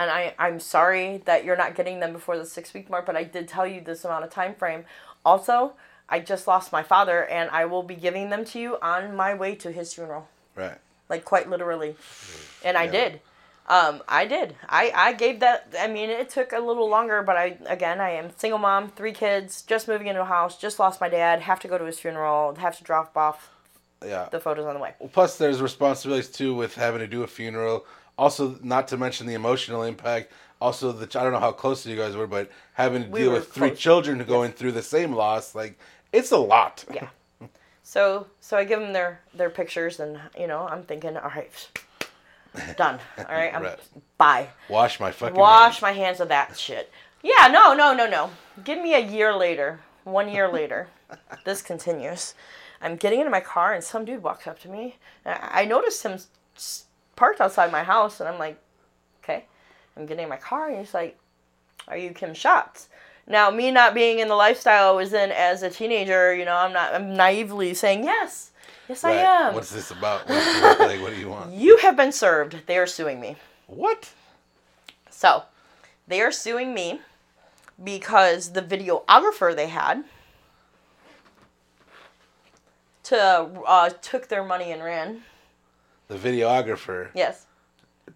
and 0.00 0.10
I 0.10 0.34
I'm 0.38 0.58
sorry 0.60 1.22
that 1.26 1.44
you're 1.44 1.56
not 1.56 1.74
getting 1.74 2.00
them 2.00 2.12
before 2.12 2.36
the 2.38 2.46
six 2.46 2.72
week 2.74 2.88
mark, 2.90 3.06
but 3.06 3.16
I 3.16 3.24
did 3.24 3.46
tell 3.48 3.66
you 3.66 3.80
this 3.80 4.04
amount 4.04 4.24
of 4.24 4.30
time 4.30 4.54
frame. 4.54 4.84
Also, 5.24 5.74
I 6.08 6.20
just 6.20 6.46
lost 6.46 6.72
my 6.72 6.82
father, 6.82 7.24
and 7.26 7.50
I 7.50 7.66
will 7.66 7.82
be 7.82 7.94
giving 7.94 8.30
them 8.30 8.44
to 8.46 8.58
you 8.58 8.78
on 8.82 9.14
my 9.14 9.34
way 9.34 9.54
to 9.56 9.70
his 9.70 9.92
funeral 9.94 10.28
Right. 10.56 10.78
like 11.08 11.24
quite 11.24 11.48
literally 11.48 11.96
and 12.64 12.76
i 12.76 12.84
Yeah. 12.84 12.90
did 12.90 13.20
um, 13.68 14.02
i 14.08 14.26
did 14.26 14.56
I, 14.68 14.84
I 14.94 15.12
gave 15.12 15.38
that 15.40 15.72
i 15.78 15.86
mean 15.86 16.10
it 16.10 16.28
took 16.28 16.52
a 16.52 16.58
little 16.58 16.88
longer 16.88 17.22
but 17.22 17.36
i 17.36 17.56
again 17.66 18.00
i 18.00 18.10
am 18.10 18.30
single 18.36 18.58
mom 18.58 18.88
three 18.90 19.12
kids 19.12 19.62
just 19.62 19.86
moving 19.86 20.08
into 20.08 20.22
a 20.22 20.24
house 20.24 20.58
just 20.58 20.78
lost 20.80 21.00
my 21.00 21.08
dad 21.08 21.40
have 21.42 21.60
to 21.60 21.68
go 21.68 21.78
to 21.78 21.84
his 21.84 21.98
funeral 22.00 22.54
have 22.56 22.76
to 22.78 22.84
drop 22.84 23.16
off 23.16 23.50
Yeah. 24.04 24.28
the 24.32 24.40
photos 24.40 24.66
on 24.66 24.74
the 24.74 24.80
way 24.80 24.94
Plus, 25.12 25.36
there's 25.38 25.60
responsibilities 25.62 26.28
too 26.30 26.54
with 26.54 26.74
having 26.74 27.00
to 27.00 27.06
do 27.06 27.22
a 27.22 27.26
funeral. 27.28 27.84
Also, 28.20 28.58
not 28.62 28.86
to 28.88 28.96
mention 28.96 29.26
the 29.26 29.34
emotional 29.34 29.82
impact. 29.82 30.30
Also, 30.60 30.92
the 30.92 31.06
I 31.18 31.22
don't 31.24 31.32
know 31.32 31.40
how 31.40 31.52
close 31.52 31.86
you 31.86 31.96
guys 31.96 32.14
were, 32.14 32.26
but 32.26 32.50
having 32.74 33.04
to 33.04 33.08
We 33.08 33.20
deal 33.20 33.32
with 33.32 33.50
three 33.52 33.68
close. 33.70 33.78
children 33.80 34.22
going 34.24 34.52
through 34.52 34.72
the 34.72 34.82
same 34.82 35.12
loss, 35.14 35.54
like 35.54 35.78
it's 36.12 36.30
a 36.30 36.38
lot. 36.38 36.84
yeah 36.94 37.08
so 37.82 38.26
so 38.40 38.56
i 38.56 38.62
give 38.62 38.78
them 38.78 38.92
their 38.92 39.20
their 39.34 39.50
pictures 39.50 39.98
and 40.00 40.20
you 40.38 40.46
know 40.46 40.60
i'm 40.72 40.82
thinking 40.84 41.16
all 41.16 41.30
right 41.34 41.50
done 42.76 43.00
all 43.18 43.24
right 43.40 43.52
i'm 43.54 43.62
Right. 43.64 43.78
bye 44.18 44.48
Wash 44.68 45.00
my 45.00 45.10
fucking. 45.10 45.34
wash 45.36 45.72
hands. 45.80 45.82
my 45.82 45.92
hands 45.92 46.20
of 46.20 46.28
that 46.28 46.56
shit. 46.58 46.92
Yeah, 47.22 47.48
no, 47.48 47.74
no, 47.74 47.92
no, 48.00 48.06
no. 48.08 48.30
Give 48.64 48.78
me 48.80 48.94
a 48.94 48.98
year 49.16 49.34
later. 49.34 49.80
One 50.04 50.28
year 50.30 50.46
later. 50.52 50.88
this 51.44 51.60
continues. 51.62 52.34
I'm 52.80 52.96
getting 52.96 53.18
into 53.20 53.30
my 53.38 53.40
car 53.54 53.74
and 53.74 53.82
some 53.84 54.04
dude 54.04 54.22
walks 54.22 54.46
up 54.46 54.58
to 54.60 54.68
me. 54.68 54.96
I 55.26 55.62
I 55.62 55.64
noticed 55.64 56.02
him 56.02 56.16
parked 57.20 57.42
outside 57.42 57.70
my 57.70 57.82
house 57.82 58.18
and 58.18 58.28
I'm 58.30 58.38
like, 58.38 58.58
okay. 59.22 59.44
I'm 59.94 60.06
getting 60.06 60.22
in 60.22 60.30
my 60.30 60.38
car 60.38 60.70
and 60.70 60.78
he's 60.78 60.94
like, 60.94 61.18
are 61.86 61.98
you 61.98 62.12
Kim 62.12 62.32
Schatz? 62.32 62.88
Now, 63.26 63.50
me 63.50 63.70
not 63.70 63.92
being 63.92 64.20
in 64.20 64.28
the 64.28 64.34
lifestyle 64.34 64.94
I 64.94 64.96
was 64.96 65.12
in 65.12 65.30
as 65.30 65.62
a 65.62 65.68
teenager, 65.68 66.34
you 66.34 66.46
know, 66.46 66.56
I'm 66.56 66.72
not, 66.72 66.94
I'm 66.94 67.14
naively 67.14 67.74
saying, 67.74 68.04
yes, 68.04 68.52
yes, 68.88 69.04
I 69.04 69.12
am. 69.12 69.52
What's 69.52 69.70
this 69.70 69.90
about? 69.90 70.26
What's 70.30 70.80
like, 70.80 71.02
what 71.02 71.12
do 71.12 71.20
you 71.20 71.28
want? 71.28 71.52
you 71.64 71.76
have 71.76 71.94
been 71.94 72.10
served. 72.10 72.62
They 72.64 72.78
are 72.78 72.86
suing 72.86 73.20
me. 73.20 73.36
What? 73.66 74.14
So, 75.10 75.44
they 76.08 76.22
are 76.22 76.32
suing 76.32 76.72
me 76.72 77.02
because 77.84 78.52
the 78.52 78.62
videographer 78.62 79.54
they 79.54 79.68
had 79.68 80.04
to 83.02 83.20
uh, 83.66 83.90
took 84.00 84.28
their 84.28 84.42
money 84.42 84.72
and 84.72 84.82
ran. 84.82 85.22
The 86.10 86.16
videographer 86.16 87.08
Yes, 87.14 87.46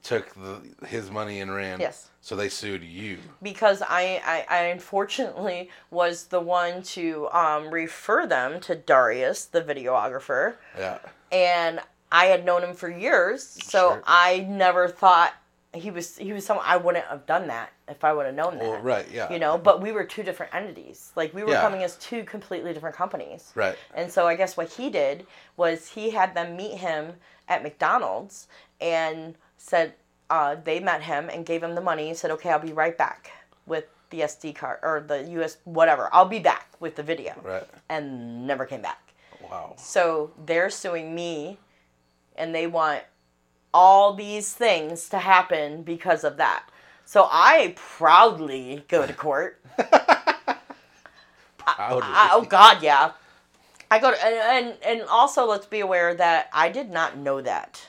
took 0.02 0.34
the, 0.34 0.60
his 0.86 1.10
money 1.12 1.40
and 1.40 1.54
ran. 1.54 1.78
Yes. 1.80 2.10
So 2.20 2.34
they 2.34 2.48
sued 2.48 2.82
you. 2.82 3.18
because 3.42 3.82
I, 3.82 4.20
I, 4.26 4.46
I 4.48 4.62
unfortunately 4.64 5.70
was 5.90 6.24
the 6.24 6.40
one 6.40 6.82
to 6.82 7.28
um, 7.30 7.70
refer 7.70 8.26
them 8.26 8.60
to 8.62 8.74
Darius, 8.74 9.44
the 9.44 9.62
videographer, 9.62 10.54
Yeah. 10.76 10.98
and 11.30 11.78
I 12.10 12.26
had 12.26 12.44
known 12.44 12.64
him 12.64 12.74
for 12.74 12.88
years, 12.90 13.42
so 13.46 13.90
Sure. 13.90 14.02
I 14.06 14.40
never 14.48 14.88
thought 14.88 15.34
he 15.72 15.90
was 15.90 16.16
he 16.16 16.32
was 16.32 16.46
someone 16.46 16.64
I 16.68 16.76
wouldn't 16.76 17.04
have 17.06 17.26
done 17.26 17.48
that 17.48 17.72
if 17.88 18.04
I 18.04 18.12
would 18.12 18.26
have 18.26 18.34
known 18.36 18.58
that. 18.58 18.62
Well, 18.68 18.80
right. 18.80 19.06
Yeah. 19.12 19.30
You 19.32 19.40
know, 19.40 19.58
but 19.58 19.82
we 19.82 19.90
were 19.90 20.04
two 20.04 20.22
different 20.22 20.54
entities. 20.54 21.10
Like 21.16 21.34
we 21.34 21.42
were 21.42 21.50
Yeah. 21.50 21.60
coming 21.62 21.82
as 21.82 21.96
two 21.96 22.22
completely 22.24 22.72
different 22.72 22.94
companies. 22.94 23.50
Right. 23.56 23.76
And 23.92 24.10
so 24.10 24.26
I 24.28 24.36
guess 24.36 24.56
what 24.56 24.70
he 24.72 24.88
did 24.88 25.26
was 25.56 25.88
he 25.88 26.10
had 26.10 26.32
them 26.34 26.56
meet 26.56 26.76
him 26.78 27.14
at 27.48 27.62
McDonald's 27.62 28.48
and 28.80 29.34
said 29.56 29.94
uh, 30.30 30.56
they 30.62 30.80
met 30.80 31.02
him 31.02 31.28
and 31.28 31.46
gave 31.46 31.62
him 31.62 31.74
the 31.74 31.80
money 31.80 32.08
and 32.08 32.16
said, 32.16 32.30
okay, 32.32 32.50
I'll 32.50 32.58
be 32.58 32.72
right 32.72 32.96
back 32.96 33.30
with 33.66 33.84
the 34.10 34.20
SD 34.20 34.54
card 34.54 34.78
or 34.82 35.04
the 35.06 35.28
US 35.40 35.58
whatever. 35.64 36.08
I'll 36.12 36.24
be 36.24 36.38
back 36.38 36.68
with 36.80 36.96
the 36.96 37.02
video. 37.02 37.34
Right. 37.42 37.64
And 37.88 38.46
never 38.46 38.64
came 38.64 38.82
back. 38.82 39.12
Wow. 39.42 39.74
So 39.76 40.32
they're 40.46 40.70
suing 40.70 41.14
me 41.14 41.58
and 42.36 42.54
they 42.54 42.66
want 42.66 43.02
all 43.72 44.14
these 44.14 44.52
things 44.52 45.08
to 45.08 45.18
happen 45.18 45.82
because 45.82 46.24
of 46.24 46.36
that. 46.36 46.68
So 47.04 47.28
I 47.30 47.74
proudly 47.76 48.84
go 48.88 49.06
to 49.06 49.12
court. 49.12 49.60
Proud 49.76 49.88
of 51.98 52.04
I, 52.04 52.30
oh. 52.32 52.46
God, 52.48 52.82
yeah. 52.82 53.12
I 53.94 53.98
go 54.00 54.10
to, 54.10 54.24
and, 54.26 54.66
and 54.66 54.76
and 55.00 55.02
also 55.08 55.46
let's 55.46 55.66
be 55.66 55.80
aware 55.80 56.14
that 56.14 56.48
I 56.52 56.68
did 56.68 56.90
not 56.90 57.16
know 57.16 57.40
that 57.40 57.86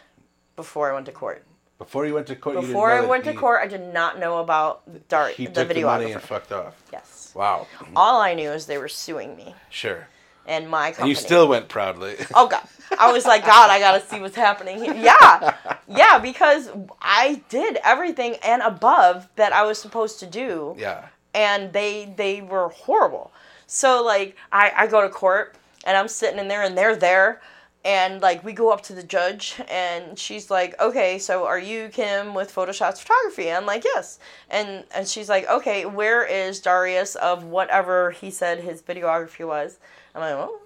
before 0.55 0.91
I 0.91 0.93
went 0.93 1.07
to 1.07 1.11
court. 1.11 1.43
Before 1.79 2.05
you 2.05 2.13
went 2.13 2.27
to 2.27 2.35
court, 2.35 2.55
you 2.55 2.61
didn't 2.61 2.73
Before 2.73 2.91
I 2.91 3.01
went 3.01 3.23
to 3.25 3.31
he- 3.31 3.37
court, 3.37 3.59
I 3.63 3.67
did 3.67 3.91
not 3.93 4.19
know 4.19 4.37
about 4.39 5.07
Dart, 5.09 5.33
He 5.33 5.47
the 5.47 5.65
took 5.65 5.73
the 5.75 5.83
money 5.83 6.11
and 6.13 6.21
fucked 6.21 6.51
off. 6.53 6.75
yes. 6.93 7.31
Wow. 7.35 7.67
All 7.97 8.21
I 8.21 8.33
knew 8.33 8.49
is 8.51 8.65
they 8.65 8.77
were 8.77 8.87
suing 8.87 9.35
me 9.35 9.53
Sure. 9.69 10.07
and 10.47 10.69
my 10.69 10.93
And 10.99 11.09
you 11.09 11.15
still 11.15 11.47
went 11.49 11.67
proudly. 11.67 12.15
Oh 12.33 12.47
God! 12.47 12.63
I 12.97 13.11
was 13.11 13.25
like, 13.25 13.43
God, 13.45 13.69
I 13.71 13.79
gotta 13.79 13.99
see 14.05 14.19
what's 14.21 14.35
happening 14.37 14.77
here. 14.83 14.93
Yeah, 14.93 15.55
yeah, 15.87 16.19
because 16.19 16.69
I 17.01 17.41
did 17.49 17.77
everything 17.83 18.35
and 18.43 18.61
above 18.61 19.27
that 19.35 19.51
I 19.53 19.63
was 19.63 19.77
supposed 19.79 20.19
to 20.21 20.27
do, 20.27 20.75
yeah. 20.77 21.07
and 21.33 21.73
they 21.73 22.13
they 22.15 22.41
were 22.41 22.69
horrible. 22.69 23.31
So 23.67 24.01
like, 24.03 24.37
I 24.51 24.71
I 24.77 24.87
go 24.87 25.01
to 25.01 25.09
court 25.09 25.55
and 25.85 25.95
I'm 25.95 26.07
sitting 26.07 26.39
in 26.39 26.47
there 26.47 26.63
and 26.63 26.77
they're 26.77 26.95
there, 26.95 27.41
and 27.83 28.21
like 28.21 28.43
we 28.43 28.51
go 28.51 28.71
up 28.71 28.81
to 28.83 28.93
the 28.93 29.03
judge 29.03 29.61
and 29.69 30.17
she's 30.17 30.49
like, 30.49 30.79
okay, 30.81 31.19
so 31.19 31.45
are 31.45 31.59
you 31.59 31.89
Kim 31.89 32.33
with 32.33 32.53
photoshop's 32.53 32.99
Photography? 32.99 33.51
I'm 33.51 33.65
like, 33.65 33.83
yes, 33.83 34.19
and 34.49 34.83
and 34.93 35.07
she's 35.07 35.29
like, 35.29 35.47
okay, 35.47 35.85
where 35.85 36.25
is 36.25 36.59
Darius 36.59 37.15
of 37.15 37.43
whatever 37.43 38.11
he 38.11 38.31
said 38.31 38.59
his 38.59 38.81
videography 38.81 39.47
was? 39.47 39.77
I'm 40.13 40.21
like, 40.21 40.33
oh. 40.33 40.59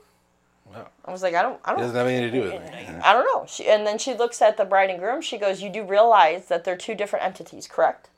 I 1.03 1.11
was 1.11 1.23
like, 1.23 1.33
I 1.33 1.41
don't, 1.41 1.59
I 1.65 1.71
don't, 1.71 1.79
doesn't 1.79 1.95
have 1.95 2.05
anything 2.05 2.31
to 2.31 2.39
do 2.39 2.43
with 2.43 2.53
it. 2.53 3.01
I 3.03 3.13
don't 3.13 3.25
know. 3.25 3.45
She, 3.47 3.67
and 3.67 3.87
then 3.87 3.97
she 3.97 4.13
looks 4.13 4.39
at 4.39 4.55
the 4.55 4.65
bride 4.65 4.91
and 4.91 4.99
groom. 4.99 5.19
She 5.19 5.39
goes, 5.39 5.63
"You 5.63 5.69
do 5.71 5.83
realize 5.83 6.45
that 6.45 6.63
they're 6.63 6.77
two 6.77 6.93
different 6.93 7.25
entities, 7.25 7.67
correct?" 7.67 8.09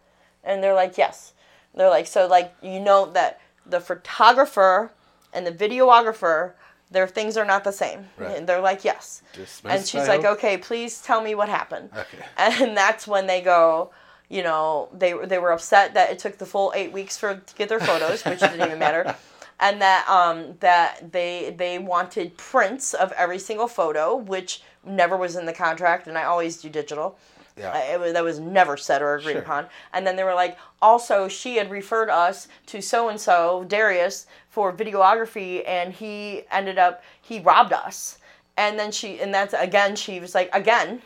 And 0.44 0.62
they're 0.62 0.74
like, 0.74 0.98
"Yes." 0.98 1.32
They're 1.74 1.90
like, 1.90 2.08
"So 2.08 2.28
like 2.28 2.54
you 2.62 2.82
know 2.82 3.10
that 3.14 3.40
the 3.66 3.80
photographer 3.80 4.92
and 5.34 5.48
the 5.48 5.52
videographer, 5.52 6.52
their 6.92 7.08
things 7.08 7.38
are 7.38 7.46
not 7.46 7.64
the 7.64 7.72
same." 7.72 8.10
Right. 8.18 8.38
And 8.38 8.48
they're 8.48 8.62
like, 8.62 8.84
"Yes." 8.84 9.22
Dismissed, 9.34 9.66
and 9.66 9.88
she's 9.88 10.08
I 10.10 10.16
like, 10.16 10.24
hope? 10.24 10.38
"Okay, 10.38 10.58
please 10.58 11.02
tell 11.02 11.22
me 11.22 11.34
what 11.36 11.50
happened." 11.50 11.90
Okay. 11.94 12.26
And 12.38 12.78
that's 12.78 13.08
when 13.08 13.28
they 13.28 13.42
go. 13.42 13.92
You 14.30 14.44
know, 14.44 14.88
they 14.94 15.14
they 15.26 15.40
were 15.40 15.52
upset 15.52 15.94
that 15.96 16.10
it 16.12 16.20
took 16.20 16.38
the 16.38 16.46
full 16.46 16.72
eight 16.76 16.94
weeks 16.94 17.18
for 17.18 17.36
to 17.36 17.56
get 17.56 17.68
their 17.68 17.82
photos, 17.82 18.24
which 18.24 18.40
didn't 18.40 18.62
even 18.66 18.80
matter 18.80 19.16
and 19.62 19.80
that 19.82 20.10
um 20.10 20.56
that 20.60 21.12
they 21.12 21.56
they 21.58 21.80
wanted 21.80 22.36
prints 22.36 22.94
of 22.94 23.12
every 23.14 23.40
single 23.40 23.68
photo, 23.68 24.16
which 24.16 24.62
never 24.84 25.16
was 25.16 25.36
in 25.36 25.46
the 25.46 25.54
contract, 25.54 26.08
and 26.08 26.18
I 26.18 26.24
always 26.24 26.58
do 26.58 26.70
digital. 26.70 27.18
Yeah. 27.58 27.72
Uh, 27.96 28.00
was, 28.00 28.14
that 28.14 28.24
was 28.24 28.40
never 28.40 28.78
said 28.78 29.02
or 29.02 29.16
agreed 29.16 29.34
Sure. 29.34 29.42
upon. 29.42 29.68
And 29.94 30.06
then 30.08 30.16
they 30.16 30.24
were 30.24 30.34
like, 30.34 30.58
also, 30.82 31.28
she 31.28 31.58
had 31.58 31.70
referred 31.70 32.10
us 32.10 32.48
to 32.68 32.82
so 32.82 33.10
and 33.10 33.20
so, 33.20 33.66
Darius, 33.68 34.26
for 34.50 34.72
videography, 34.74 35.64
and 35.68 35.94
he 35.94 36.44
ended 36.52 36.78
up, 36.78 37.04
he 37.22 37.40
robbed 37.40 37.74
us. 37.74 38.18
And 38.58 38.80
then 38.80 38.92
she, 38.92 39.20
and 39.20 39.34
that's 39.34 39.54
again, 39.54 39.96
she 39.96 40.20
was 40.20 40.34
like, 40.36 40.50
again, 40.54 41.02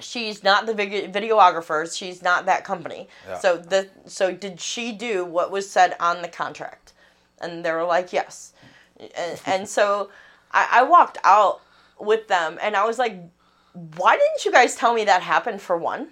she's 0.00 0.42
not 0.42 0.66
the 0.66 0.74
vid- 0.74 1.12
videographer, 1.12 1.96
she's 1.96 2.22
not 2.22 2.46
that 2.46 2.64
company. 2.64 3.08
Yeah. 3.26 3.38
So 3.38 3.56
the, 3.56 3.88
so 4.06 4.32
did 4.32 4.60
she 4.60 4.92
do 4.92 5.24
what 5.24 5.50
was 5.50 5.68
said 5.68 5.94
on 6.00 6.22
the 6.22 6.28
contract? 6.28 6.92
And 7.40 7.64
they 7.64 7.72
were 7.72 7.84
like, 7.84 8.12
yes. 8.12 8.52
And, 9.16 9.40
and 9.46 9.68
so 9.68 10.10
I, 10.52 10.68
I 10.72 10.82
walked 10.84 11.18
out 11.24 11.60
with 11.98 12.28
them, 12.28 12.58
and 12.62 12.76
I 12.76 12.84
was 12.86 12.98
like, 12.98 13.16
why 13.72 14.16
didn't 14.16 14.44
you 14.44 14.52
guys 14.52 14.74
tell 14.74 14.94
me 14.94 15.04
that 15.04 15.22
happened 15.22 15.60
for 15.62 15.76
one? 15.76 16.08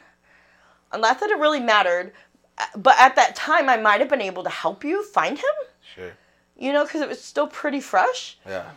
And 0.93 1.03
not 1.03 1.21
that 1.21 1.31
it 1.31 1.39
really 1.39 1.61
mattered, 1.61 2.13
uh, 2.59 2.65
but 2.77 2.97
at 2.99 3.17
that 3.17 3.37
time 3.37 3.69
I 3.69 3.77
might 3.77 4.01
have 4.01 4.09
been 4.09 4.21
able 4.21 4.43
to 4.45 4.51
help 4.51 4.83
you 4.85 5.05
find 5.05 5.39
him, 5.39 5.45
Sure. 5.95 6.13
you 6.57 6.73
know, 6.73 6.85
because 6.85 7.01
it 7.01 7.09
was 7.09 7.23
still 7.23 7.47
pretty 7.47 7.81
fresh. 7.81 8.39
Yeah. 8.47 8.71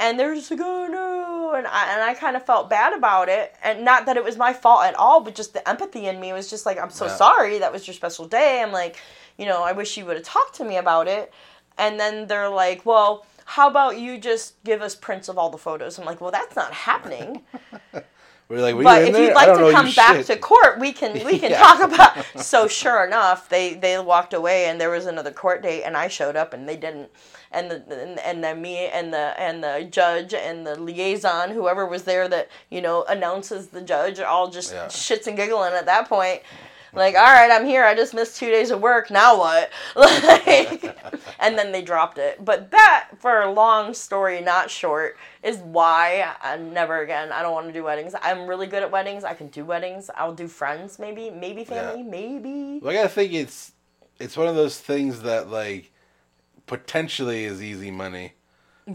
And 0.00 0.18
they're 0.20 0.34
just 0.36 0.50
like, 0.52 0.60
oh 0.62 0.86
no, 0.86 1.54
and 1.54 1.66
I 1.66 1.92
and 1.92 2.02
I 2.02 2.14
kind 2.14 2.36
of 2.36 2.46
felt 2.46 2.70
bad 2.70 2.92
about 2.92 3.28
it, 3.28 3.56
and 3.64 3.84
not 3.84 4.06
that 4.06 4.16
it 4.16 4.22
was 4.22 4.36
my 4.36 4.52
fault 4.52 4.84
at 4.84 4.94
all, 4.94 5.20
but 5.20 5.34
just 5.34 5.52
the 5.54 5.68
empathy 5.68 6.06
in 6.06 6.20
me 6.20 6.32
was 6.32 6.48
just 6.48 6.64
like, 6.64 6.78
I'm 6.78 6.90
so 6.90 7.06
Yeah. 7.06 7.16
sorry, 7.16 7.58
that 7.58 7.72
was 7.72 7.84
your 7.88 7.94
special 7.94 8.26
day. 8.28 8.62
I'm 8.62 8.70
like, 8.70 8.96
you 9.36 9.44
know, 9.46 9.64
I 9.64 9.72
wish 9.72 9.96
you 9.96 10.06
would 10.06 10.16
have 10.16 10.24
talked 10.24 10.54
to 10.56 10.64
me 10.64 10.76
about 10.76 11.08
it. 11.08 11.32
And 11.76 11.98
then 11.98 12.28
they're 12.28 12.48
like, 12.48 12.86
well, 12.86 13.26
how 13.44 13.68
about 13.68 13.98
you 13.98 14.18
just 14.18 14.62
give 14.62 14.82
us 14.82 14.94
prints 14.94 15.28
of 15.28 15.36
all 15.36 15.50
the 15.50 15.58
photos? 15.58 15.98
I'm 15.98 16.04
like, 16.04 16.20
well, 16.20 16.30
that's 16.30 16.54
not 16.54 16.72
happening. 16.72 17.42
We're 18.48 18.62
like, 18.62 18.82
but 18.82 19.02
if 19.02 19.08
you'd 19.18 19.34
like 19.34 19.52
to 19.58 19.70
come 19.72 19.92
back 19.92 20.16
shit. 20.16 20.26
to 20.26 20.36
court, 20.36 20.78
we 20.78 20.92
can 20.92 21.12
we 21.26 21.38
can 21.38 21.50
Yeah. 21.50 21.58
talk 21.58 21.82
about. 21.82 22.16
So 22.42 22.66
sure 22.66 23.04
enough, 23.04 23.48
they 23.48 23.74
they 23.74 23.98
walked 23.98 24.32
away, 24.32 24.66
and 24.66 24.80
there 24.80 24.88
was 24.90 25.04
another 25.06 25.30
court 25.32 25.62
date, 25.62 25.82
and 25.82 25.96
I 25.96 26.08
showed 26.08 26.34
up, 26.36 26.54
and 26.54 26.66
they 26.68 26.76
didn't. 26.76 27.10
And 27.50 27.70
the 27.70 27.76
and, 28.02 28.18
and 28.20 28.42
then 28.44 28.62
me 28.62 28.86
and 28.86 29.12
the 29.12 29.34
and 29.38 29.62
the 29.62 29.86
judge 29.90 30.32
and 30.32 30.66
the 30.66 30.80
liaison, 30.80 31.50
whoever 31.50 31.84
was 31.86 32.04
there 32.04 32.26
that 32.28 32.48
you 32.70 32.80
know 32.80 33.04
announces 33.08 33.68
the 33.68 33.82
judge, 33.82 34.18
all 34.18 34.48
just 34.48 34.72
Yeah. 34.72 34.86
shits 34.86 35.26
and 35.26 35.36
giggling 35.36 35.74
at 35.74 35.84
that 35.86 36.08
point. 36.08 36.40
Like, 36.94 37.14
all 37.14 37.22
right, 37.22 37.50
I'm 37.50 37.66
here. 37.66 37.84
I 37.84 37.94
just 37.94 38.14
missed 38.14 38.36
two 38.36 38.50
days 38.50 38.70
of 38.70 38.80
work. 38.80 39.10
Now 39.10 39.38
what? 39.38 39.70
Like, 39.96 40.96
and 41.38 41.58
then 41.58 41.72
they 41.72 41.82
dropped 41.82 42.18
it. 42.18 42.44
But 42.44 42.70
that, 42.70 43.08
for 43.18 43.42
a 43.42 43.50
long 43.52 43.94
story, 43.94 44.40
not 44.40 44.70
short, 44.70 45.16
is 45.42 45.58
why 45.58 46.34
I 46.40 46.56
never 46.56 47.00
again. 47.00 47.32
I 47.32 47.42
don't 47.42 47.52
want 47.52 47.66
to 47.66 47.72
do 47.72 47.84
weddings. 47.84 48.14
I'm 48.20 48.46
really 48.46 48.66
good 48.66 48.82
at 48.82 48.90
weddings. 48.90 49.24
I 49.24 49.34
can 49.34 49.48
do 49.48 49.64
weddings. 49.64 50.10
I'll 50.16 50.34
do 50.34 50.48
friends, 50.48 50.98
maybe, 50.98 51.30
maybe 51.30 51.64
family, 51.64 52.02
maybe. 52.02 52.80
Well, 52.82 52.92
I 52.92 52.94
gotta 52.94 53.08
think 53.08 53.32
it's 53.32 53.72
it's 54.18 54.36
one 54.36 54.48
of 54.48 54.54
those 54.54 54.78
things 54.78 55.22
that 55.22 55.48
like 55.48 55.92
potentially 56.66 57.44
is 57.44 57.62
easy 57.62 57.90
money, 57.90 58.34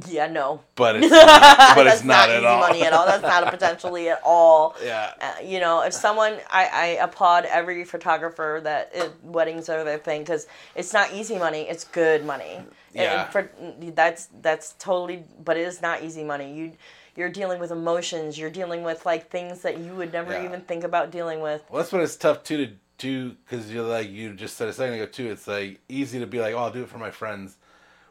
Yeah, 0.09 0.27
no. 0.27 0.61
but 0.75 0.95
it's 0.95 1.11
not, 1.11 1.75
but 1.75 1.87
it's 1.87 2.03
not, 2.03 2.29
at 2.29 2.37
easy 2.37 2.45
all. 2.47 2.59
money 2.59 2.83
at 2.83 2.93
all. 2.93 3.05
That's 3.05 3.21
not 3.21 3.47
a 3.47 3.51
potentially 3.51 4.09
at 4.09 4.21
all. 4.23 4.75
Yeah. 4.83 5.13
Uh, 5.21 5.33
you 5.43 5.59
know, 5.59 5.81
if 5.83 5.93
someone, 5.93 6.37
I, 6.51 6.65
I 6.73 6.85
applaud 7.01 7.45
every 7.45 7.83
photographer 7.83 8.59
that 8.63 8.91
it, 8.93 9.13
weddings 9.23 9.69
are 9.69 9.83
their 9.83 9.97
thing 9.99 10.21
because 10.21 10.47
it's 10.75 10.93
not 10.93 11.13
easy 11.13 11.37
money; 11.37 11.61
it's 11.61 11.83
good 11.83 12.25
money. 12.25 12.55
And- 12.55 12.67
Yeah. 12.93 13.23
And 13.23 13.31
for 13.31 13.49
that's 13.91 14.29
that's 14.41 14.73
totally, 14.79 15.23
but 15.43 15.57
it 15.57 15.67
is 15.67 15.81
not 15.81 16.03
easy 16.03 16.23
money. 16.23 16.53
You 16.53 16.71
you're 17.15 17.29
dealing 17.29 17.59
with 17.59 17.71
emotions. 17.71 18.37
You're 18.39 18.49
dealing 18.49 18.83
with 18.83 19.05
like 19.05 19.29
things 19.29 19.61
that 19.61 19.77
you 19.79 19.93
would 19.95 20.11
never 20.11 20.31
Yeah. 20.33 20.45
even 20.45 20.61
think 20.61 20.83
about 20.83 21.11
dealing 21.11 21.41
with. 21.41 21.61
Well, 21.69 21.81
that's 21.81 21.91
when 21.91 22.01
it's 22.01 22.15
tough 22.15 22.43
too 22.43 22.65
to 22.65 22.73
do 22.97 23.31
because 23.45 23.71
you're 23.71 23.83
like 23.87 24.09
you 24.09 24.33
just 24.33 24.57
said 24.57 24.67
a 24.67 24.73
second 24.73 24.95
ago 24.95 25.05
too. 25.05 25.27
It's 25.31 25.47
like 25.47 25.79
easy 25.89 26.19
to 26.19 26.27
be 26.27 26.39
like, 26.39 26.53
oh, 26.55 26.59
I'll 26.59 26.71
do 26.71 26.81
it 26.83 26.89
for 26.89 26.97
my 26.97 27.11
friends, 27.11 27.57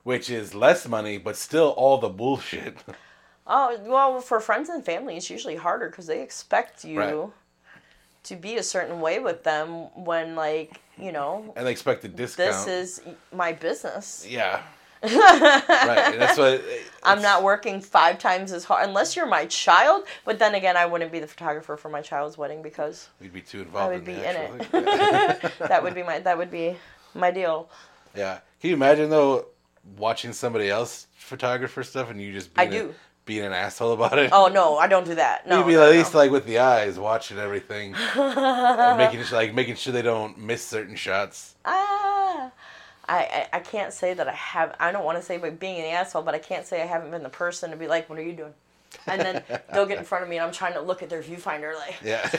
which 0.05 0.31
is 0.31 0.55
less 0.55 0.87
money, 0.88 1.19
but 1.19 1.37
still 1.37 1.71
all 1.71 1.99
the 1.99 2.09
bullshit. 2.09 2.77
Oh 3.45 3.77
well, 3.83 4.21
for 4.21 4.38
friends 4.38 4.69
and 4.69 4.85
family, 4.85 5.17
it's 5.17 5.29
usually 5.29 5.57
harder 5.57 5.88
because 5.91 6.07
they 6.07 6.23
expect 6.23 6.85
you 6.85 6.99
Right. 7.01 7.31
to 8.23 8.37
be 8.37 8.57
a 8.57 8.62
certain 8.62 9.01
way 9.01 9.19
with 9.19 9.43
them 9.43 9.93
when 10.05 10.37
like 10.37 10.81
you 10.97 11.11
know 11.11 11.53
and 11.57 11.67
they 11.67 11.73
expect 11.73 12.05
a 12.05 12.09
discount. 12.09 12.53
this 12.53 12.67
is 12.69 13.01
my 13.33 13.53
business. 13.53 14.25
yeah. 14.31 14.62
right. 15.03 16.17
That's 16.17 16.38
what 16.38 16.62
I'm 17.03 17.21
not 17.21 17.43
working 17.43 17.81
five 17.81 18.21
times 18.21 18.53
as 18.53 18.62
hard 18.62 18.87
unless 18.88 19.17
you're 19.17 19.27
my 19.27 19.47
child. 19.47 20.05
But 20.25 20.38
then 20.38 20.55
again, 20.55 20.77
I 20.77 20.87
wouldn't 20.87 21.11
be 21.11 21.19
the 21.19 21.27
photographer 21.27 21.77
for 21.77 21.88
my 21.88 22.01
child's 22.01 22.38
wedding 22.38 22.62
because 22.62 23.09
We'd 23.21 23.33
be 23.33 23.41
too 23.41 23.62
involved. 23.62 23.85
I 23.85 23.88
would 23.99 24.09
in 24.09 24.15
be 24.15 24.25
in 24.25 24.37
it. 24.37 25.53
that 25.59 25.83
would 25.83 25.94
be 25.96 26.05
my 26.05 26.21
that 26.21 26.38
would 26.38 26.53
be 26.53 26.77
my 27.15 27.33
deal. 27.33 27.69
Yeah. 28.17 28.38
Can 28.61 28.71
you 28.71 28.77
imagine 28.77 29.11
though 29.11 29.46
watching 29.97 30.33
somebody 30.33 30.69
else 30.71 31.07
photographer 31.17 31.83
stuff 31.83 32.11
and 32.11 32.21
you 32.21 32.33
just 32.33 32.51
I 32.57 32.67
being, 32.67 32.81
a- 32.83 32.85
do. 32.89 32.95
being 33.25 33.45
an 33.45 33.53
asshole 33.53 33.93
about 33.93 34.19
it? 34.19 34.31
Oh 34.33 34.49
no, 34.49 34.77
I 34.79 34.87
don't 34.89 35.05
do 35.07 35.15
that. 35.17 35.47
No, 35.47 35.59
You'd 35.59 35.67
be 35.69 35.73
no, 35.75 35.83
at 35.85 35.91
no. 35.93 35.99
least 35.99 36.15
like 36.15 36.31
with 36.31 36.47
the 36.47 36.59
eyes 36.59 36.99
watching 36.99 37.39
everything, 37.39 37.95
and 38.17 38.99
making 38.99 39.23
sure, 39.25 39.39
like 39.39 39.55
making 39.55 39.77
sure 39.77 39.93
they 39.93 40.03
don't 40.03 40.39
miss 40.39 40.65
certain 40.65 40.97
shots. 40.97 41.55
ah. 41.65 42.51
I, 43.09 43.49
I, 43.53 43.57
I 43.57 43.61
can't 43.61 43.93
say 43.93 44.15
that 44.15 44.29
I 44.29 44.33
have. 44.33 44.77
I 44.79 44.93
don't 44.93 45.05
want 45.05 45.19
to 45.19 45.25
say 45.25 45.37
by 45.37 45.51
being 45.51 45.81
an 45.81 45.87
asshole, 45.87 46.23
but 46.23 46.37
I 46.37 46.39
can't 46.39 46.65
say 46.65 46.81
I 46.81 46.87
haven't 46.87 47.11
been 47.11 47.25
the 47.25 47.29
person 47.29 47.71
to 47.73 47.77
be 47.77 47.89
like, 47.89 48.09
"What 48.09 48.17
are 48.17 48.23
you 48.23 48.33
doing?" 48.33 48.55
And 49.09 49.21
then 49.21 49.43
they'll 49.73 49.87
get 49.87 49.99
in 49.99 50.05
front 50.05 50.23
of 50.23 50.31
me, 50.31 50.37
and 50.37 50.47
I'm 50.47 50.53
trying 50.53 50.75
to 50.75 50.81
look 50.81 51.03
at 51.03 51.11
their 51.11 51.21
viewfinder, 51.21 51.75
like. 51.75 51.97
Yeah. 52.05 52.31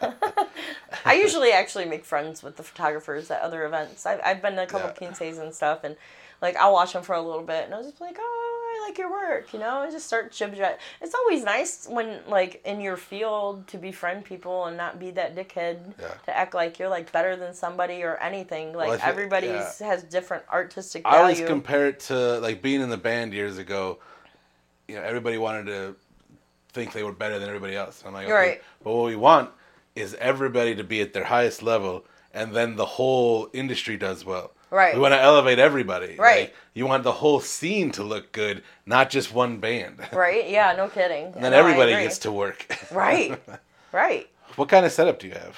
I 1.08 1.14
usually 1.14 1.52
actually 1.52 1.84
make 1.86 2.04
friends 2.04 2.42
with 2.42 2.56
the 2.56 2.62
photographers 2.62 3.30
at 3.30 3.40
other 3.40 3.64
events. 3.66 4.06
I've, 4.06 4.20
I've 4.24 4.42
been 4.42 4.54
to 4.56 4.62
a 4.62 4.66
couple 4.66 4.88
Yeah. 4.88 4.94
quinces 4.94 5.38
and 5.38 5.54
stuff, 5.54 5.84
and 5.84 5.96
like 6.40 6.56
I'll 6.56 6.72
watch 6.72 6.92
them 6.92 7.02
for 7.02 7.14
a 7.14 7.20
little 7.22 7.42
bit, 7.42 7.64
and 7.64 7.74
I'll 7.74 7.82
just 7.82 7.98
be 7.98 8.04
like, 8.04 8.16
oh, 8.20 8.54
I 8.84 8.88
like 8.88 8.98
your 8.98 9.10
work, 9.10 9.52
you 9.52 9.58
know, 9.58 9.82
and 9.82 9.90
just 9.92 10.06
start 10.06 10.30
chit 10.30 10.54
jab. 10.54 10.78
It's 11.00 11.14
always 11.14 11.42
nice 11.42 11.86
when 11.88 12.20
like 12.28 12.62
in 12.64 12.80
your 12.80 12.96
field 12.96 13.66
to 13.68 13.78
befriend 13.78 14.24
people 14.24 14.66
and 14.66 14.76
not 14.76 15.00
be 15.00 15.10
that 15.12 15.34
dickhead 15.34 15.78
Yeah. 16.00 16.08
to 16.26 16.36
act 16.36 16.54
like 16.54 16.78
you're 16.78 16.88
like 16.88 17.10
better 17.10 17.34
than 17.36 17.54
somebody 17.54 18.02
or 18.04 18.16
anything. 18.18 18.72
Like 18.72 19.04
everybody 19.04 19.48
yeah. 19.48 19.72
has 19.80 20.04
different 20.04 20.44
artistic 20.52 21.02
I 21.04 21.18
always 21.18 21.40
compare 21.40 21.88
it 21.88 22.00
to 22.00 22.38
like 22.40 22.62
being 22.62 22.80
in 22.80 22.88
the 22.90 22.96
band 22.96 23.32
years 23.32 23.58
ago. 23.58 23.98
You 24.86 24.94
know, 24.96 25.02
everybody 25.02 25.38
wanted 25.38 25.66
to 25.66 25.96
think 26.72 26.92
they 26.92 27.02
were 27.02 27.12
better 27.12 27.38
than 27.38 27.48
everybody 27.48 27.74
else. 27.76 28.04
I'm 28.06 28.12
like, 28.14 28.24
okay, 28.26 28.32
Right. 28.32 28.62
but 28.84 28.94
what 28.94 29.06
we 29.06 29.16
want 29.16 29.50
is 29.98 30.14
everybody 30.14 30.74
to 30.74 30.84
be 30.84 31.00
at 31.00 31.12
their 31.12 31.24
highest 31.24 31.62
level, 31.62 32.04
and 32.32 32.54
then 32.54 32.76
the 32.76 32.86
whole 32.86 33.48
industry 33.52 33.96
does 33.96 34.24
well. 34.24 34.52
Right. 34.70 34.94
We 34.94 35.00
want 35.00 35.14
to 35.14 35.20
elevate 35.20 35.58
everybody. 35.58 36.16
Right. 36.16 36.40
Like, 36.40 36.54
you 36.74 36.86
want 36.86 37.02
the 37.02 37.12
whole 37.12 37.40
scene 37.40 37.90
to 37.92 38.02
look 38.02 38.32
good, 38.32 38.62
not 38.84 39.08
just 39.10 39.32
one 39.32 39.58
band. 39.58 39.98
Right? 40.12 40.48
Yeah, 40.48 40.74
no 40.76 40.88
kidding. 40.88 41.26
And 41.34 41.42
then 41.42 41.52
No, 41.52 41.58
everybody 41.58 41.92
gets 41.92 42.18
to 42.18 42.32
work. 42.32 42.66
Right. 42.92 43.40
Right. 43.92 44.28
what 44.56 44.68
kind 44.68 44.84
of 44.84 44.92
setup 44.92 45.18
do 45.18 45.26
you 45.26 45.34
have 45.34 45.56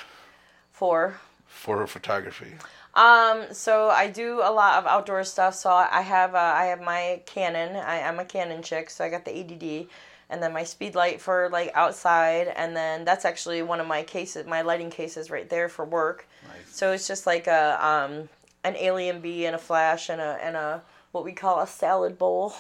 Four. 0.71 1.15
for 1.47 1.85
photography? 1.87 2.53
Um, 2.95 3.45
so 3.53 3.89
I 3.89 4.09
do 4.09 4.41
a 4.43 4.53
lot 4.53 4.79
of 4.79 4.87
outdoor 4.87 5.25
stuff. 5.25 5.55
So 5.55 5.71
I 5.71 6.01
have 6.01 6.35
uh, 6.35 6.39
I 6.39 6.67
have 6.67 6.81
my 6.81 7.21
Canon. 7.27 7.77
I, 7.77 8.03
I'm 8.03 8.19
a 8.19 8.25
Canon 8.25 8.63
chick, 8.63 8.91
so 8.91 9.05
I 9.05 9.09
got 9.09 9.25
the 9.25 9.31
80D, 9.31 9.87
and 10.31 10.43
then 10.43 10.53
my 10.53 10.65
speed 10.65 10.95
light 10.95 11.21
for 11.21 11.49
like 11.51 11.73
outside, 11.75 12.47
and 12.49 12.75
then 12.75 13.05
that's 13.05 13.25
actually 13.25 13.63
one 13.63 13.81
of 13.81 13.87
my 13.87 14.03
cases, 14.03 14.47
my 14.47 14.63
lighting 14.63 14.91
cases 14.91 15.31
right 15.31 15.51
there 15.51 15.69
for 15.69 15.85
work. 15.85 16.27
Nice. 16.47 16.75
So 16.75 16.93
it's 16.93 17.07
just 17.07 17.27
like 17.27 17.47
a 17.47 17.85
um 17.85 18.29
an 18.65 18.75
AlienBee 18.75 19.43
and 19.43 19.55
a 19.55 19.59
flash 19.59 20.09
and 20.09 20.21
a 20.21 20.39
and 20.43 20.57
a 20.57 20.83
what 21.13 21.25
we 21.25 21.33
call 21.33 21.61
a 21.61 21.67
salad 21.67 22.17
bowl. 22.17 22.55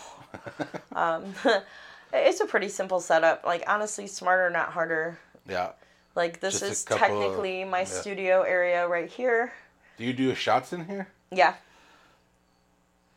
um, 0.92 1.34
it's 2.12 2.40
a 2.40 2.46
pretty 2.46 2.68
simple 2.68 3.00
setup. 3.00 3.44
Like 3.46 3.64
honestly, 3.66 4.06
smarter 4.06 4.50
not 4.50 4.72
harder. 4.72 5.18
Yeah. 5.48 5.70
Like 6.16 6.40
this 6.40 6.60
Just 6.60 6.72
is 6.72 6.84
couple 6.84 7.04
of- 7.04 7.22
technically 7.22 7.64
my 7.64 7.80
yeah. 7.80 7.84
studio 7.84 8.42
area 8.42 8.86
right 8.88 9.08
here. 9.08 9.52
Do 9.96 10.04
you 10.04 10.12
do 10.12 10.34
shots 10.34 10.72
in 10.72 10.86
here? 10.86 11.08
Yeah. 11.30 11.54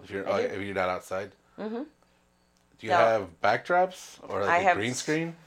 If 0.03 0.11
you're 0.11 0.29
oh, 0.29 0.35
if 0.35 0.61
you're 0.61 0.75
not 0.75 0.89
outside? 0.89 1.31
Mm-hmm. 1.59 1.83
Do 2.83 2.87
you 2.87 2.93
No. 2.95 2.97
have 2.99 3.27
backdrops 3.41 4.17
or 4.27 4.41
like 4.41 4.49
I 4.49 4.57
a 4.57 4.63
have 4.63 4.75
green 4.75 4.93
screen? 4.93 5.37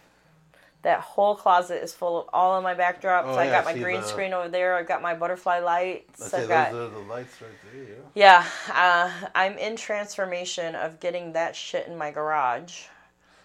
That 0.80 1.01
whole 1.01 1.34
closet 1.37 1.82
is 1.82 1.93
full 1.93 2.20
of 2.22 2.30
all 2.32 2.57
of 2.57 2.62
my 2.62 2.74
backdrops. 2.74 3.24
Oh, 3.26 3.34
I 3.34 3.45
yeah, 3.45 3.51
got 3.51 3.64
my 3.66 3.74
green 3.76 4.01
the- 4.01 4.07
screen 4.07 4.32
over 4.32 4.49
there. 4.49 4.74
I've 4.74 4.89
got 4.89 5.03
my 5.03 5.12
butterfly 5.14 5.59
lights. 5.59 6.32
I've 6.32 6.49
got 6.49 6.72
those 6.72 6.91
are 6.93 6.95
the 6.95 7.01
lights 7.01 7.34
right 7.43 7.51
there. 7.74 7.82
Yeah. 8.14 8.43
yeah. 8.70 8.72
Uh, 9.22 9.26
I'm 9.34 9.59
in 9.59 9.76
transformation 9.76 10.74
of 10.74 10.99
getting 10.99 11.34
that 11.34 11.55
shit 11.55 11.87
in 11.89 11.99
my 11.99 12.11
garage 12.11 12.84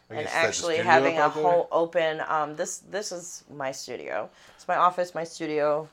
and 0.10 0.20
guess 0.20 0.32
that's 0.32 0.42
the 0.42 0.48
actually 0.48 0.78
having 0.78 1.18
a 1.18 1.22
up 1.22 1.26
out 1.32 1.34
there? 1.34 1.44
whole 1.44 1.68
open. 1.74 2.22
Um, 2.30 2.56
this 2.56 2.78
this 2.90 3.12
is 3.12 3.44
my 3.54 3.74
studio. 3.74 4.30
It's 4.56 4.70
my 4.70 4.78
office, 4.78 5.14
my 5.14 5.26
studio. 5.26 5.90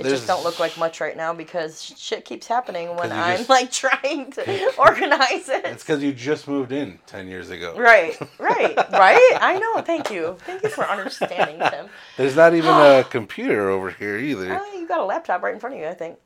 It 0.00 0.04
There's- 0.04 0.18
just 0.20 0.26
don't 0.28 0.42
look 0.44 0.58
like 0.58 0.76
much 0.78 1.00
right 1.00 1.16
now 1.16 1.32
because 1.34 1.82
shit 1.96 2.24
keeps 2.24 2.46
happening 2.46 2.96
when 2.96 3.12
I'm 3.12 3.38
just- 3.38 3.48
like 3.50 3.70
trying 3.70 4.32
to 4.32 4.72
organize 4.78 5.48
it. 5.48 5.64
It's 5.66 5.82
because 5.82 6.02
you 6.02 6.12
just 6.12 6.48
moved 6.48 6.72
in 6.72 6.98
ten 7.06 7.28
years 7.28 7.50
ago. 7.50 7.74
Right, 7.76 8.18
right, 8.38 8.76
right. 8.92 9.38
I 9.40 9.58
know. 9.58 9.82
Thank 9.82 10.10
you. 10.10 10.36
Thank 10.46 10.62
you 10.62 10.68
for 10.70 10.84
understanding, 10.84 11.58
Tim. 11.70 11.86
There's 12.16 12.36
not 12.36 12.54
even 12.54 12.70
a 12.70 13.04
computer 13.10 13.70
over 13.70 13.90
here 13.90 14.16
either. 14.18 14.58
Oh, 14.60 14.78
you 14.78 14.88
got 14.88 15.00
a 15.00 15.04
laptop 15.04 15.42
right 15.42 15.54
in 15.54 15.60
front 15.60 15.74
of 15.76 15.80
you, 15.80 15.86
I 15.88 15.94
think. 15.94 16.18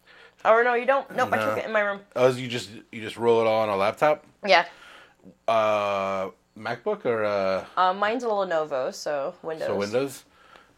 Or 0.45 0.63
no, 0.63 0.75
you 0.75 0.85
don't. 0.87 1.11
Nope, 1.17 1.31
I 1.33 1.39
took 1.39 1.59
it 1.59 1.65
in 1.65 1.73
my 1.73 1.81
room. 1.81 2.01
Oh, 2.15 2.29
you 2.31 2.49
just 2.49 2.71
you 2.93 3.01
just 3.01 3.17
roll 3.17 3.41
it 3.41 3.47
all 3.47 3.63
on 3.63 3.69
a 3.71 3.77
laptop? 3.77 4.25
Yeah. 4.47 4.67
Uh, 5.49 6.29
MacBook 6.59 7.05
or 7.07 7.25
uh, 7.25 7.65
Um, 7.77 7.99
mine's 7.99 8.25
a 8.25 8.27
Lenovo, 8.29 8.93
so 8.95 9.35
Windows. 9.43 9.67
so 9.69 9.75
Windows? 9.77 10.25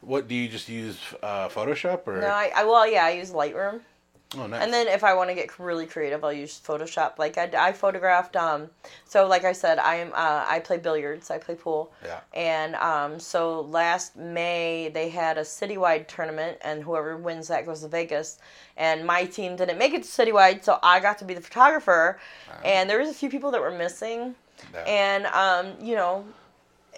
What 0.07 0.29
do 0.29 0.37
you 0.37 0.49
just 0.49 0.69
use? 0.69 0.99
Uh, 1.21 1.49
Photoshop 1.49 2.07
or? 2.07 2.21
No, 2.21 2.29
I, 2.29 2.53
I 2.55 2.65
well, 2.65 2.89
yeah, 2.89 3.07
I 3.07 3.11
use 3.11 3.33
Lightroom, 3.33 3.81
oh, 4.37 4.47
nice. 4.47 4.63
and 4.63 4.73
then 4.73 4.87
if 4.87 5.03
I 5.03 5.15
want 5.15 5.31
to 5.31 5.35
get 5.35 5.59
really 5.59 5.85
creative, 5.85 6.23
I'll 6.23 6.33
use 6.33 6.61
Photoshop. 6.65 7.19
Like 7.19 7.37
I, 7.37 7.51
I 7.59 7.73
photographed. 7.73 8.37
Um, 8.37 8.71
so 9.05 9.27
like 9.27 9.45
I 9.45 9.51
said, 9.51 9.81
I 9.81 9.97
am. 9.97 10.13
Uh, 10.15 10.45
I 10.47 10.61
play 10.61 10.77
billiards. 10.77 11.29
I 11.33 11.39
play 11.39 11.57
pool. 11.57 11.93
yeah. 12.05 12.21
And 12.35 12.77
um, 12.77 13.19
so 13.19 13.63
last 13.63 14.15
May 14.17 14.91
they 14.95 15.09
had 15.09 15.39
a 15.39 15.43
citywide 15.43 16.07
tournament, 16.07 16.59
and 16.63 16.85
whoever 16.85 17.17
wins 17.17 17.49
that 17.49 17.67
goes 17.67 17.81
to 17.81 17.89
Vegas. 17.89 18.39
And 18.77 19.05
my 19.05 19.25
team 19.25 19.57
didn't 19.57 19.77
make 19.77 19.93
it 19.93 20.05
to 20.05 20.09
citywide, 20.09 20.63
so 20.63 20.79
I 20.85 21.01
got 21.01 21.19
to 21.19 21.25
be 21.25 21.35
the 21.35 21.41
photographer. 21.41 22.21
And 22.65 22.89
there 22.89 23.01
was 23.01 23.09
a 23.09 23.15
few 23.15 23.29
people 23.29 23.51
that 23.51 23.61
were 23.61 23.77
missing. 23.77 24.37
And 24.87 25.27
um, 25.27 25.75
you 25.81 25.97
know, 25.97 26.25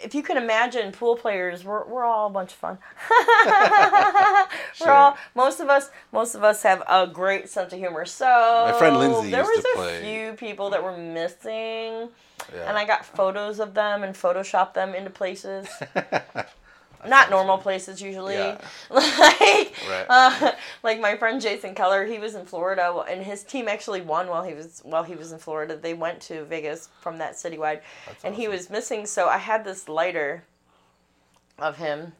if 0.02 0.14
you 0.14 0.22
can 0.22 0.36
imagine, 0.36 0.92
pool 0.92 1.16
players, 1.16 1.64
we're, 1.64 1.84
we're 1.86 2.04
all 2.04 2.26
a 2.26 2.30
bunch 2.30 2.52
of 2.52 2.58
fun. 2.58 2.78
Sure. 4.74 4.86
We're 4.86 4.92
all 4.92 5.16
most 5.34 5.58
of 5.60 5.68
us 5.68 5.90
most 6.12 6.34
of 6.36 6.44
us 6.44 6.62
have 6.62 6.82
a 6.88 7.06
great 7.06 7.48
sense 7.48 7.72
of 7.72 7.78
humor. 7.78 8.04
So 8.04 8.26
My 8.70 8.78
friend 8.78 8.96
Lindsay 8.98 9.30
there 9.30 9.42
was 9.42 9.64
a 9.74 9.76
play. 9.76 10.00
few 10.02 10.32
people 10.34 10.70
that 10.70 10.82
were 10.82 10.96
missing, 10.96 12.08
yeah. 12.54 12.68
and 12.68 12.78
I 12.78 12.84
got 12.86 13.04
photos 13.04 13.58
of 13.58 13.74
them 13.74 14.02
and 14.04 14.14
photoshopped 14.14 14.74
them 14.74 14.94
into 14.94 15.10
places. 15.10 15.66
Not 17.06 17.30
normal 17.30 17.58
places 17.58 18.00
usually. 18.02 18.34
Yeah. 18.34 18.58
like, 18.90 19.74
Right. 19.88 20.06
uh, 20.08 20.52
like 20.82 21.00
my 21.00 21.16
friend 21.16 21.40
Jason 21.40 21.74
Keller, 21.74 22.04
he 22.06 22.18
was 22.18 22.34
in 22.34 22.44
Florida, 22.46 23.04
and 23.08 23.22
his 23.22 23.44
team 23.44 23.68
actually 23.68 24.00
won 24.00 24.28
while 24.28 24.42
he 24.42 24.54
was 24.54 24.80
while 24.84 25.04
he 25.04 25.14
was 25.14 25.32
in 25.32 25.38
Florida. 25.38 25.76
They 25.76 25.94
went 25.94 26.20
to 26.22 26.44
Vegas 26.44 26.88
from 27.00 27.18
that 27.18 27.34
citywide, 27.34 27.80
That's 28.06 28.24
and 28.24 28.34
he 28.34 28.48
was 28.48 28.70
missing. 28.70 29.06
So 29.06 29.28
I 29.28 29.38
had 29.38 29.64
this 29.64 29.88
lighter 29.88 30.44
of 31.58 31.76
him 31.76 32.12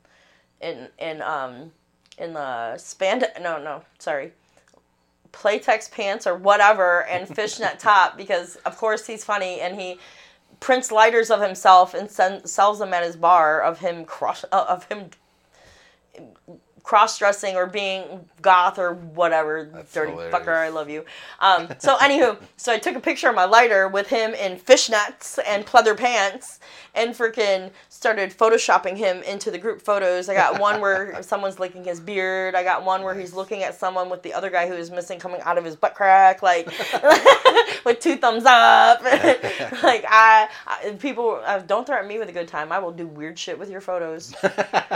in 0.60 0.88
in 0.98 1.22
um 1.22 1.72
in 2.18 2.32
the 2.32 2.76
spand 2.78 3.24
no 3.40 3.62
no 3.62 3.82
sorry 3.98 4.32
pleather 5.32 5.90
pants 5.92 6.26
or 6.26 6.34
whatever 6.34 7.04
and 7.04 7.28
fishnet 7.36 7.78
top 7.78 8.16
because 8.16 8.56
of 8.66 8.76
course 8.76 9.06
he's 9.06 9.24
funny 9.24 9.60
and 9.60 9.78
he 9.80 9.98
prints 10.61 10.90
lighters 10.90 11.30
of 11.30 11.40
himself 11.40 11.94
and 11.94 12.11
send, 12.11 12.48
sells 12.48 12.78
them 12.78 12.92
at 12.92 13.04
his 13.04 13.16
bar 13.16 13.61
of 13.61 13.80
him 13.80 14.04
cross 14.04 14.44
uh, 14.52 14.66
of 14.68 14.84
him 14.84 15.11
cross 16.89 17.18
dressing 17.18 17.55
or 17.55 17.66
being 17.66 18.24
goth 18.41 18.78
or 18.78 18.95
whatever 18.95 19.68
That's 19.74 19.93
dirty 19.93 20.11
hilarious. 20.12 20.34
fucker 20.34 20.57
I 20.57 20.70
love 20.70 20.89
you. 20.89 21.05
Um, 21.39 21.68
so 21.78 21.97
anywho 21.99 22.41
so 22.57 22.72
I 22.72 22.78
took 22.78 22.97
a 22.97 23.01
picture 23.01 23.28
of 23.28 23.34
my 23.34 23.45
lighter 23.45 23.89
with 23.89 24.09
him 24.09 24.32
in 24.32 24.59
fishnets 24.59 25.39
and 25.47 25.66
pleather 25.66 25.95
pants 25.95 26.61
and 26.95 27.14
freaking 27.14 27.70
started 27.91 28.30
photoshopping 28.30 28.97
him 28.97 29.22
into 29.24 29.51
the 29.51 29.59
group 29.59 29.82
photos. 29.82 30.30
I 30.30 30.34
got 30.34 30.59
one 30.59 30.80
where 30.80 31.22
someone's 31.22 31.59
licking 31.61 31.84
his 31.84 32.01
beard. 32.01 32.55
I 32.55 32.64
got 32.64 32.86
one 32.86 33.03
where 33.03 33.14
he's 33.14 33.34
looking 33.34 33.62
at 33.64 33.74
someone 33.74 34.09
with 34.09 34.22
the 34.22 34.32
other 34.32 34.49
guy 34.49 34.66
who 34.66 34.72
is 34.72 34.91
missing 34.91 35.18
coming 35.18 35.43
out 35.43 35.59
of 35.59 35.66
his 35.66 35.76
butt 35.76 35.95
crack 35.95 36.43
like 36.43 36.66
with 37.84 38.01
two 38.01 38.16
thumbs 38.16 38.45
up. 38.47 39.03
Like 39.03 40.07
I, 40.09 40.49
I 40.66 40.91
people 40.99 41.43
uh, 41.45 41.59
don't 41.59 41.86
threaten 41.86 42.09
me 42.09 42.18
with 42.18 42.30
a 42.30 42.32
good 42.32 42.49
time. 42.49 42.72
I 42.72 42.78
will 42.78 42.93
do 42.93 43.07
weird 43.07 43.39
shit 43.39 43.59
with 43.59 43.68
your 43.68 43.82
photos. 43.82 44.34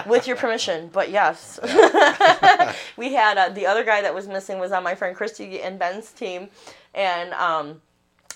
With 0.06 0.26
your 0.26 0.36
permission 0.36 0.88
but 0.90 1.10
yes 1.10 1.60
we 2.96 3.12
had 3.14 3.38
uh, 3.38 3.48
the 3.50 3.66
other 3.66 3.84
guy 3.84 4.02
that 4.02 4.14
was 4.14 4.28
missing 4.28 4.58
was 4.58 4.72
on 4.72 4.82
my 4.82 4.94
friend 4.94 5.16
Christy 5.16 5.60
and 5.60 5.78
Ben's 5.78 6.12
team 6.12 6.48
and 6.94 7.32
um 7.34 7.80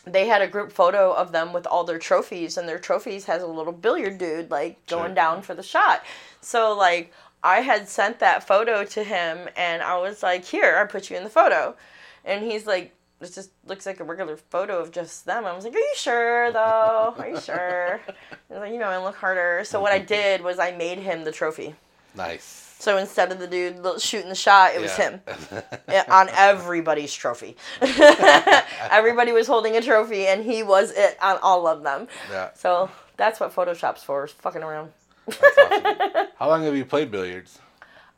they 0.05 0.27
had 0.29 0.41
a 0.41 0.47
group 0.47 0.71
photo 0.71 1.13
of 1.13 1.33
them 1.33 1.53
with 1.53 1.67
all 1.67 1.83
their 1.85 1.99
trophies 1.99 2.57
and 2.57 2.69
their 2.69 2.79
trophies 2.79 3.25
has 3.25 3.43
a 3.43 3.47
little 3.47 3.73
billiard 3.73 4.19
dude 4.19 4.51
like 4.51 4.85
going 4.87 5.09
Sure. 5.09 5.15
down 5.15 5.43
for 5.43 5.55
the 5.55 5.63
shot 5.63 6.05
so 6.41 6.75
like 6.77 7.13
i 7.43 7.61
had 7.61 7.89
sent 7.89 8.19
that 8.21 8.47
photo 8.47 8.85
to 8.85 9.03
him 9.03 9.49
and 9.57 9.83
i 9.83 9.99
was 9.99 10.23
like 10.23 10.45
here 10.45 10.77
i 10.81 10.85
put 10.85 11.11
you 11.11 11.17
in 11.17 11.25
the 11.25 11.31
photo 11.31 11.75
and 12.25 12.45
he's 12.45 12.67
like 12.67 12.93
it 13.21 13.33
just 13.35 13.51
looks 13.67 13.87
like 13.87 13.99
a 14.01 14.05
regular 14.05 14.37
photo 14.37 14.79
of 14.79 14.91
just 14.93 15.25
them. 15.25 15.47
I 15.47 15.55
was 15.55 15.65
like, 15.65 15.75
"Are 15.75 15.79
you 15.79 15.95
sure, 15.97 16.53
though? 16.53 17.15
Are 17.17 17.29
you 17.31 17.41
sure?" 17.41 17.99
Like, 18.51 18.71
"You 18.75 18.79
know, 18.79 18.89
I 18.91 18.99
look 19.03 19.17
harder." 19.17 19.63
So 19.65 19.81
what 19.81 19.91
I 19.91 19.99
did 20.17 20.43
was 20.43 20.59
I 20.59 20.73
made 20.73 20.99
him 20.99 21.25
the 21.25 21.33
trophy. 21.33 21.75
nice. 22.15 22.66
So 22.79 22.99
instead 22.99 23.33
of 23.33 23.39
the 23.39 23.47
dude 23.47 23.81
shooting 24.01 24.29
the 24.29 24.35
shot, 24.35 24.75
it 24.75 24.81
was 24.81 24.97
Yeah. 24.99 25.19
him 25.89 26.05
on 26.11 26.29
everybody's 26.35 27.13
trophy. 27.13 27.57
Everybody 28.91 29.33
was 29.33 29.47
holding 29.47 29.77
a 29.77 29.81
trophy, 29.83 30.27
and 30.27 30.45
he 30.45 30.63
was 30.63 30.91
it 30.93 31.17
on 31.23 31.39
all 31.43 31.67
of 31.67 31.83
them. 31.83 32.07
yeah. 32.31 32.51
So 32.55 32.91
that's 33.17 33.41
what 33.41 33.55
Photoshop's 33.55 34.03
for, 34.05 34.27
fucking 34.27 34.63
around. 34.63 34.93
That's 35.27 35.59
awesome. 35.59 36.27
How 36.39 36.49
long 36.49 36.63
have 36.65 36.77
you 36.77 36.85
played 36.85 37.11
billiards? 37.11 37.59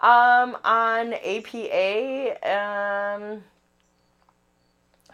Um, 0.01 0.57
on 0.65 1.15
APA, 1.15 2.33
um, 2.43 3.43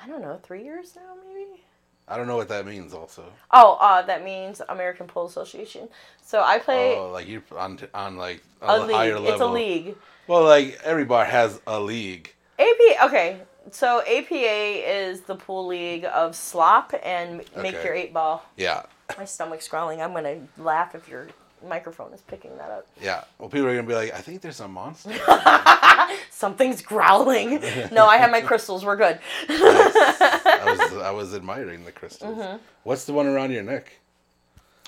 I 0.02 0.06
don't 0.08 0.20
know, 0.22 0.38
three 0.42 0.64
years 0.64 0.96
now, 0.96 1.14
maybe. 1.32 1.62
I 2.06 2.16
don't 2.16 2.26
know 2.26 2.36
what 2.36 2.48
that 2.48 2.66
means. 2.66 2.92
Also. 2.92 3.24
Oh, 3.50 3.78
uh, 3.80 4.02
that 4.02 4.24
means 4.24 4.60
American 4.68 5.06
Pool 5.06 5.26
Association. 5.26 5.88
So 6.22 6.42
I 6.42 6.58
play 6.58 6.96
Oh, 6.96 7.10
like 7.10 7.26
you 7.26 7.42
on 7.56 7.78
on 7.94 8.16
like 8.16 8.42
a 8.60 8.66
on 8.68 8.80
a 8.80 8.86
league. 8.86 8.96
higher 8.96 9.14
level. 9.18 9.32
It's 9.32 9.40
a 9.40 9.46
league. 9.46 9.96
Well, 10.26 10.44
like 10.44 10.78
every 10.84 11.04
bar 11.04 11.24
has 11.24 11.60
a 11.66 11.80
league. 11.80 12.34
AP 12.58 13.04
okay. 13.04 13.40
So 13.70 14.00
APA 14.02 14.90
is 14.90 15.22
the 15.22 15.34
pool 15.36 15.66
league 15.66 16.04
of 16.04 16.36
slop 16.36 16.92
and 17.02 17.38
make 17.56 17.74
Okay. 17.74 17.84
your 17.84 17.94
eight 17.94 18.12
ball. 18.12 18.44
Yeah. 18.56 18.82
My 19.16 19.24
stomach's 19.24 19.68
growling. 19.68 20.02
I'm 20.02 20.12
gonna 20.12 20.40
laugh 20.58 20.94
if 20.94 21.08
your 21.08 21.28
microphone 21.68 22.12
is 22.12 22.20
picking 22.22 22.56
that 22.58 22.70
up. 22.70 22.86
Yeah. 23.00 23.24
Well, 23.38 23.48
people 23.48 23.66
are 23.68 23.74
gonna 23.74 23.86
be 23.86 23.94
like, 23.94 24.12
I 24.14 24.18
think 24.20 24.40
there's 24.40 24.60
a 24.60 24.68
monster. 24.68 25.14
Something's 26.30 26.82
growling. 26.82 27.60
no, 27.92 28.06
I 28.06 28.16
have 28.18 28.30
my 28.30 28.40
crystals. 28.40 28.84
We're 28.84 28.96
good. 28.96 29.18
I 29.48 30.62
was 30.66 30.92
I 31.02 31.10
was 31.10 31.34
admiring 31.34 31.84
the 31.84 31.92
crystals. 31.92 32.36
Mm-hmm. 32.38 32.56
What's 32.84 33.04
the 33.04 33.12
one 33.12 33.26
around 33.26 33.52
your 33.52 33.62
neck? 33.62 33.92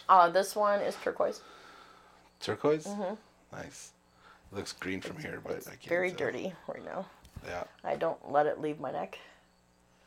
uh, 0.09 0.29
this 0.31 0.55
one 0.55 0.81
is 0.83 0.95
turquoise. 1.03 1.41
Turquoise. 2.41 2.87
Mm-hmm. 2.87 3.15
Nice. 3.57 3.91
looks 4.53 4.73
green 4.73 5.01
from 5.01 5.19
here, 5.19 5.41
but 5.45 5.67
I 5.67 5.71
can't. 5.71 5.89
Very 5.89 6.11
tell. 6.11 6.19
dirty 6.19 6.53
right 6.69 6.85
now. 6.85 7.07
Yeah, 7.47 7.65
I 7.85 7.97
don't 7.97 8.31
let 8.31 8.47
it 8.47 8.61
leave 8.61 8.79
my 8.81 8.91
neck. 8.93 9.19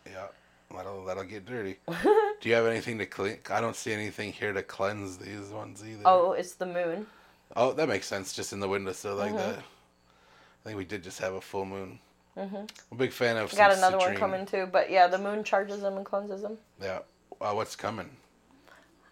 yeah. 0.05 0.27
That'll 0.75 1.03
that'll 1.05 1.23
get 1.23 1.45
dirty. 1.45 1.77
Do 1.87 2.47
you 2.49 2.53
have 2.55 2.65
anything 2.67 2.97
to 2.99 3.05
clean? 3.05 3.37
I 3.49 3.59
don't 3.59 3.75
see 3.75 3.91
anything 3.91 4.31
here 4.31 4.53
to 4.53 4.61
cleanse 4.63 5.17
these 5.17 5.49
ones 5.49 5.83
either. 5.85 6.03
Oh, 6.05 6.33
it's 6.33 6.53
the 6.53 6.65
moon. 6.65 7.07
Oh, 7.55 7.73
that 7.73 7.89
makes 7.89 8.07
sense. 8.07 8.33
Just 8.33 8.53
in 8.53 8.59
the 8.59 8.67
windowsill 8.69 9.15
like 9.15 9.29
Mm-hmm. 9.33 9.37
that. 9.51 9.59
I 9.59 10.63
think 10.63 10.77
we 10.77 10.85
did 10.85 11.03
just 11.03 11.19
have 11.19 11.33
a 11.33 11.41
full 11.41 11.65
moon. 11.65 11.99
Mm-hmm. 12.37 12.55
I'm 12.55 12.67
a 12.91 12.95
big 12.95 13.11
fan 13.11 13.37
of. 13.37 13.53
Got 13.55 13.73
another 13.75 13.97
one 13.97 14.15
coming 14.15 14.45
too, 14.45 14.67
but 14.71 14.91
yeah, 14.91 15.07
the 15.07 15.17
moon 15.17 15.43
charges 15.43 15.81
them 15.81 15.97
and 15.97 16.05
cleanses 16.05 16.41
them. 16.43 16.57
Yeah. 16.81 16.99
Uh, 17.41 17.53
what's 17.53 17.75
coming? 17.75 18.09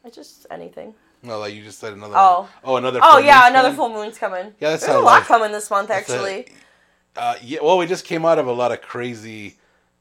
It's 0.05 0.15
just 0.15 0.45
anything. 0.51 0.93
No, 1.23 1.39
like 1.39 1.53
you 1.55 1.63
just 1.63 1.79
said 1.79 1.93
another. 1.93 2.13
Oh. 2.15 2.41
one. 2.41 2.49
Oh, 2.63 2.75
another. 2.77 2.99
Oh 3.01 3.17
yeah, 3.17 3.47
another 3.49 3.69
coming? 3.69 3.75
full 3.77 3.89
moon's 3.89 4.17
coming. 4.19 4.53
Yeah, 4.59 4.69
that's 4.71 4.85
There's 4.85 4.95
a 4.95 4.99
lot 4.99 5.19
life- 5.19 5.27
coming 5.27 5.51
this 5.51 5.69
month 5.71 5.87
That's 5.87 6.07
a- 6.09 6.13
actually. 6.13 6.47
Uh, 7.15 7.35
yeah. 7.41 7.59
Well, 7.63 7.77
we 7.79 7.87
just 7.87 8.05
came 8.05 8.25
out 8.25 8.37
of 8.37 8.45
a 8.47 8.51
lot 8.53 8.71
of 8.71 8.81
crazy, 8.81 9.57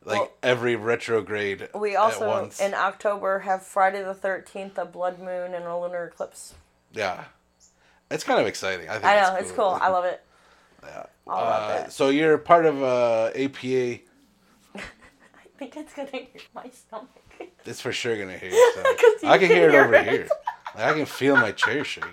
like 0.06 0.20
Well, 0.20 0.32
every 0.42 0.76
retrograde. 0.76 1.68
We 1.74 1.96
also 1.96 2.48
in 2.60 2.72
October 2.74 3.40
have 3.40 3.62
Friday 3.62 4.02
the 4.02 4.14
thirteenth, 4.14 4.78
a 4.78 4.84
blood 4.86 5.18
moon 5.18 5.52
and 5.52 5.64
a 5.66 5.76
lunar 5.76 6.06
eclipse. 6.06 6.54
Yeah. 6.92 7.24
It's 8.10 8.22
kind 8.24 8.40
of 8.40 8.46
exciting. 8.46 8.88
I 8.88 8.92
think. 8.94 9.04
I 9.04 9.20
know 9.20 9.34
it's 9.36 9.50
cool. 9.52 9.76
I 9.80 9.88
love 9.88 10.04
it. 10.06 10.22
Yeah. 10.84 11.06
all 11.26 11.38
about 11.42 11.62
Uh, 11.62 11.68
that. 11.78 11.92
so 11.92 12.10
you're 12.10 12.38
part 12.38 12.64
of 12.64 12.80
uh, 12.80 13.30
APA. 13.34 13.66
I 14.76 14.80
think 15.58 15.76
it's 15.76 15.92
gonna 15.92 16.08
hurt 16.12 16.28
my 16.54 16.68
stomach. 16.70 17.08
It's 17.64 17.80
for 17.80 17.90
sure 17.90 18.16
gonna 18.16 18.38
hear 18.38 18.50
you. 18.52 18.72
so- 18.76 18.82
I 19.28 19.36
can 19.38 19.48
can 19.48 19.56
hear 19.56 19.68
it 19.70 19.74
over 19.74 20.00
here. 20.02 20.28
Like, 20.76 20.84
I 20.84 20.92
can 20.92 21.06
feel 21.06 21.34
my 21.34 21.50
chair 21.50 21.82
shake. 21.82 22.04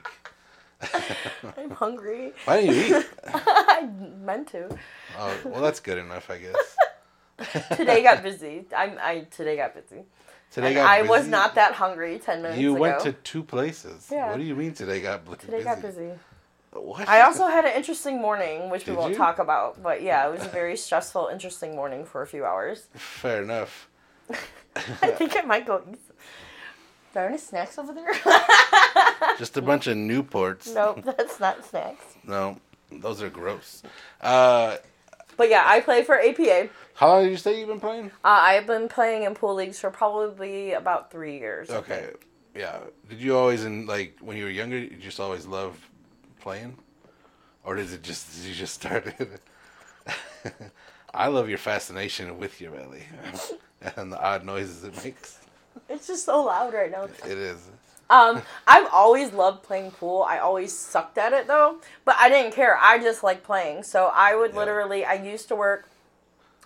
I'm 1.57 1.69
hungry. 1.71 2.33
Why 2.45 2.61
didn't 2.61 2.75
you 2.75 2.97
eat? 2.97 3.05
I 3.31 3.87
meant 4.19 4.47
to. 4.49 4.75
Oh, 5.19 5.37
well, 5.45 5.61
that's 5.61 5.79
good 5.79 5.99
enough, 5.99 6.29
I 6.31 6.39
guess. 6.39 6.75
Today 7.75 8.03
got 8.03 8.23
busy. 8.23 8.65
I'm, 8.75 8.97
I 9.01 9.21
today 9.31 9.55
got 9.57 9.73
busy. 9.75 10.03
Today 10.51 10.67
and 10.67 10.75
got 10.75 10.85
I 10.89 11.01
was 11.01 11.27
not 11.27 11.55
that 11.55 11.73
hungry 11.73 12.19
ten 12.19 12.41
minutes 12.41 12.59
You 12.61 12.73
ago. 12.73 12.81
went 12.81 12.99
to 13.01 13.13
two 13.13 13.43
places. 13.43 14.09
Yeah. 14.11 14.29
What 14.29 14.37
do 14.37 14.43
you 14.43 14.55
mean 14.55 14.73
today 14.73 15.01
got 15.01 15.25
bl- 15.25 15.33
today 15.33 15.63
got 15.63 15.81
busy. 15.81 16.11
What? 16.71 17.07
I 17.07 17.21
also 17.21 17.47
had 17.47 17.65
an 17.65 17.73
interesting 17.75 18.19
morning, 18.21 18.69
which 18.69 18.85
we 18.87 18.93
won't 18.93 19.11
you? 19.11 19.17
talk 19.17 19.39
about. 19.39 19.81
But 19.81 20.01
yeah, 20.01 20.27
it 20.27 20.31
was 20.31 20.45
a 20.45 20.49
very 20.61 20.75
stressful, 20.77 21.27
interesting 21.31 21.75
morning 21.75 22.05
for 22.05 22.21
a 22.21 22.27
few 22.27 22.45
hours. 22.45 22.87
Fair 22.95 23.43
enough. 23.43 23.89
I 24.75 25.11
think 25.11 25.35
I 25.37 25.41
might 25.41 25.65
go 25.65 25.81
eat. 25.89 25.99
Are 25.99 27.13
there 27.13 27.29
any 27.29 27.37
snacks 27.37 27.77
over 27.77 27.93
there? 27.93 28.11
Just 29.37 29.55
a 29.57 29.61
bunch 29.61 29.85
of 29.85 29.95
Newports. 29.97 30.73
nope, 30.73 31.01
that's 31.03 31.39
not 31.39 31.63
snacks. 31.63 32.03
No, 32.25 32.57
those 32.91 33.21
are 33.21 33.29
gross. 33.29 33.83
Uh, 34.19 34.77
But 35.37 35.49
yeah, 35.49 35.63
I 35.65 35.79
play 35.81 36.03
for 36.03 36.19
APA. 36.19 36.69
How 36.95 37.07
long 37.09 37.23
did 37.23 37.31
you 37.31 37.37
say 37.37 37.59
you've 37.59 37.69
been 37.69 37.79
playing? 37.79 38.07
Uh, 38.23 38.39
I've 38.41 38.67
been 38.67 38.87
playing 38.87 39.23
in 39.23 39.33
pool 39.35 39.55
leagues 39.55 39.79
for 39.79 39.89
probably 39.89 40.73
about 40.73 41.11
three 41.11 41.37
years. 41.37 41.69
Okay. 41.69 42.09
Yeah. 42.55 42.79
Did 43.09 43.19
you 43.19 43.35
always 43.35 43.63
in 43.65 43.85
like 43.85 44.17
when 44.19 44.37
you 44.37 44.45
were 44.45 44.49
younger? 44.51 44.77
You 44.77 44.97
just 44.97 45.19
always 45.19 45.45
love 45.45 45.77
playing, 46.39 46.77
or 47.63 47.75
did 47.75 47.91
it 47.91 48.03
just 48.03 48.35
did 48.35 48.45
you 48.45 48.53
just 48.53 48.75
started? 48.75 49.39
I 51.13 51.27
love 51.27 51.49
your 51.49 51.57
fascination 51.57 52.37
with 52.37 52.59
your 52.59 52.71
belly 52.71 53.03
and 53.95 54.11
the 54.11 54.21
odd 54.21 54.45
noises 54.45 54.83
it 54.83 55.03
makes. 55.03 55.39
It's 55.89 56.07
just 56.07 56.25
so 56.25 56.43
loud 56.43 56.73
right 56.73 56.91
now. 56.91 57.03
It 57.05 57.37
is. 57.37 57.69
Um, 58.09 58.41
I've 58.67 58.87
always 58.91 59.33
loved 59.33 59.63
playing 59.63 59.91
pool. 59.91 60.23
I 60.27 60.39
always 60.39 60.77
sucked 60.77 61.17
at 61.17 61.33
it 61.33 61.47
though, 61.47 61.77
but 62.05 62.15
I 62.19 62.29
didn't 62.29 62.53
care. 62.53 62.77
I 62.79 62.99
just 62.99 63.23
like 63.23 63.43
playing. 63.43 63.83
So 63.83 64.11
I 64.13 64.35
would 64.35 64.51
Yeah. 64.51 64.59
literally. 64.59 65.05
I 65.05 65.13
used 65.13 65.47
to 65.47 65.55
work 65.55 65.89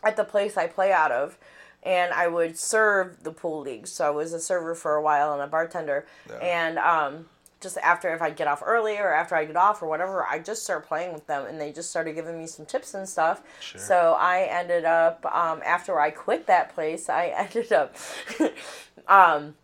at 0.04 0.16
the 0.16 0.24
place 0.24 0.58
I 0.58 0.68
play 0.68 0.92
out 0.92 1.12
of, 1.12 1.38
and 1.84 2.14
I 2.14 2.28
would 2.28 2.58
serve 2.58 3.24
the 3.24 3.32
pool 3.32 3.62
league. 3.62 3.88
So 3.88 4.06
I 4.08 4.10
was 4.10 4.34
a 4.34 4.40
server 4.40 4.76
for 4.76 4.96
a 4.96 5.02
while 5.02 5.34
and 5.34 5.42
a 5.42 5.48
bartender. 5.48 6.06
Yeah. 6.30 6.36
And 6.38 6.78
um, 6.80 7.26
just 7.62 7.78
after 7.80 8.14
if 8.14 8.22
I 8.22 8.30
get 8.30 8.48
off 8.48 8.62
early 8.66 8.98
or 8.98 9.12
after 9.14 9.36
I 9.36 9.46
get 9.46 9.56
off 9.56 9.82
or 9.82 9.88
whatever, 9.88 10.26
I 10.26 10.40
just 10.40 10.64
start 10.64 10.88
playing 10.88 11.14
with 11.14 11.26
them, 11.28 11.46
and 11.46 11.60
they 11.60 11.72
just 11.72 11.90
started 11.90 12.14
giving 12.14 12.38
me 12.38 12.46
some 12.48 12.66
tips 12.66 12.94
and 12.94 13.08
stuff. 13.08 13.42
Sure. 13.60 13.80
So 13.82 14.16
I 14.20 14.42
ended 14.50 14.86
up 14.86 15.26
um, 15.34 15.62
after 15.66 16.00
I 16.00 16.12
quit 16.12 16.46
that 16.48 16.74
place, 16.76 17.10
I 17.10 17.28
ended 17.38 17.72
up. 17.72 17.96
um, 19.08 19.56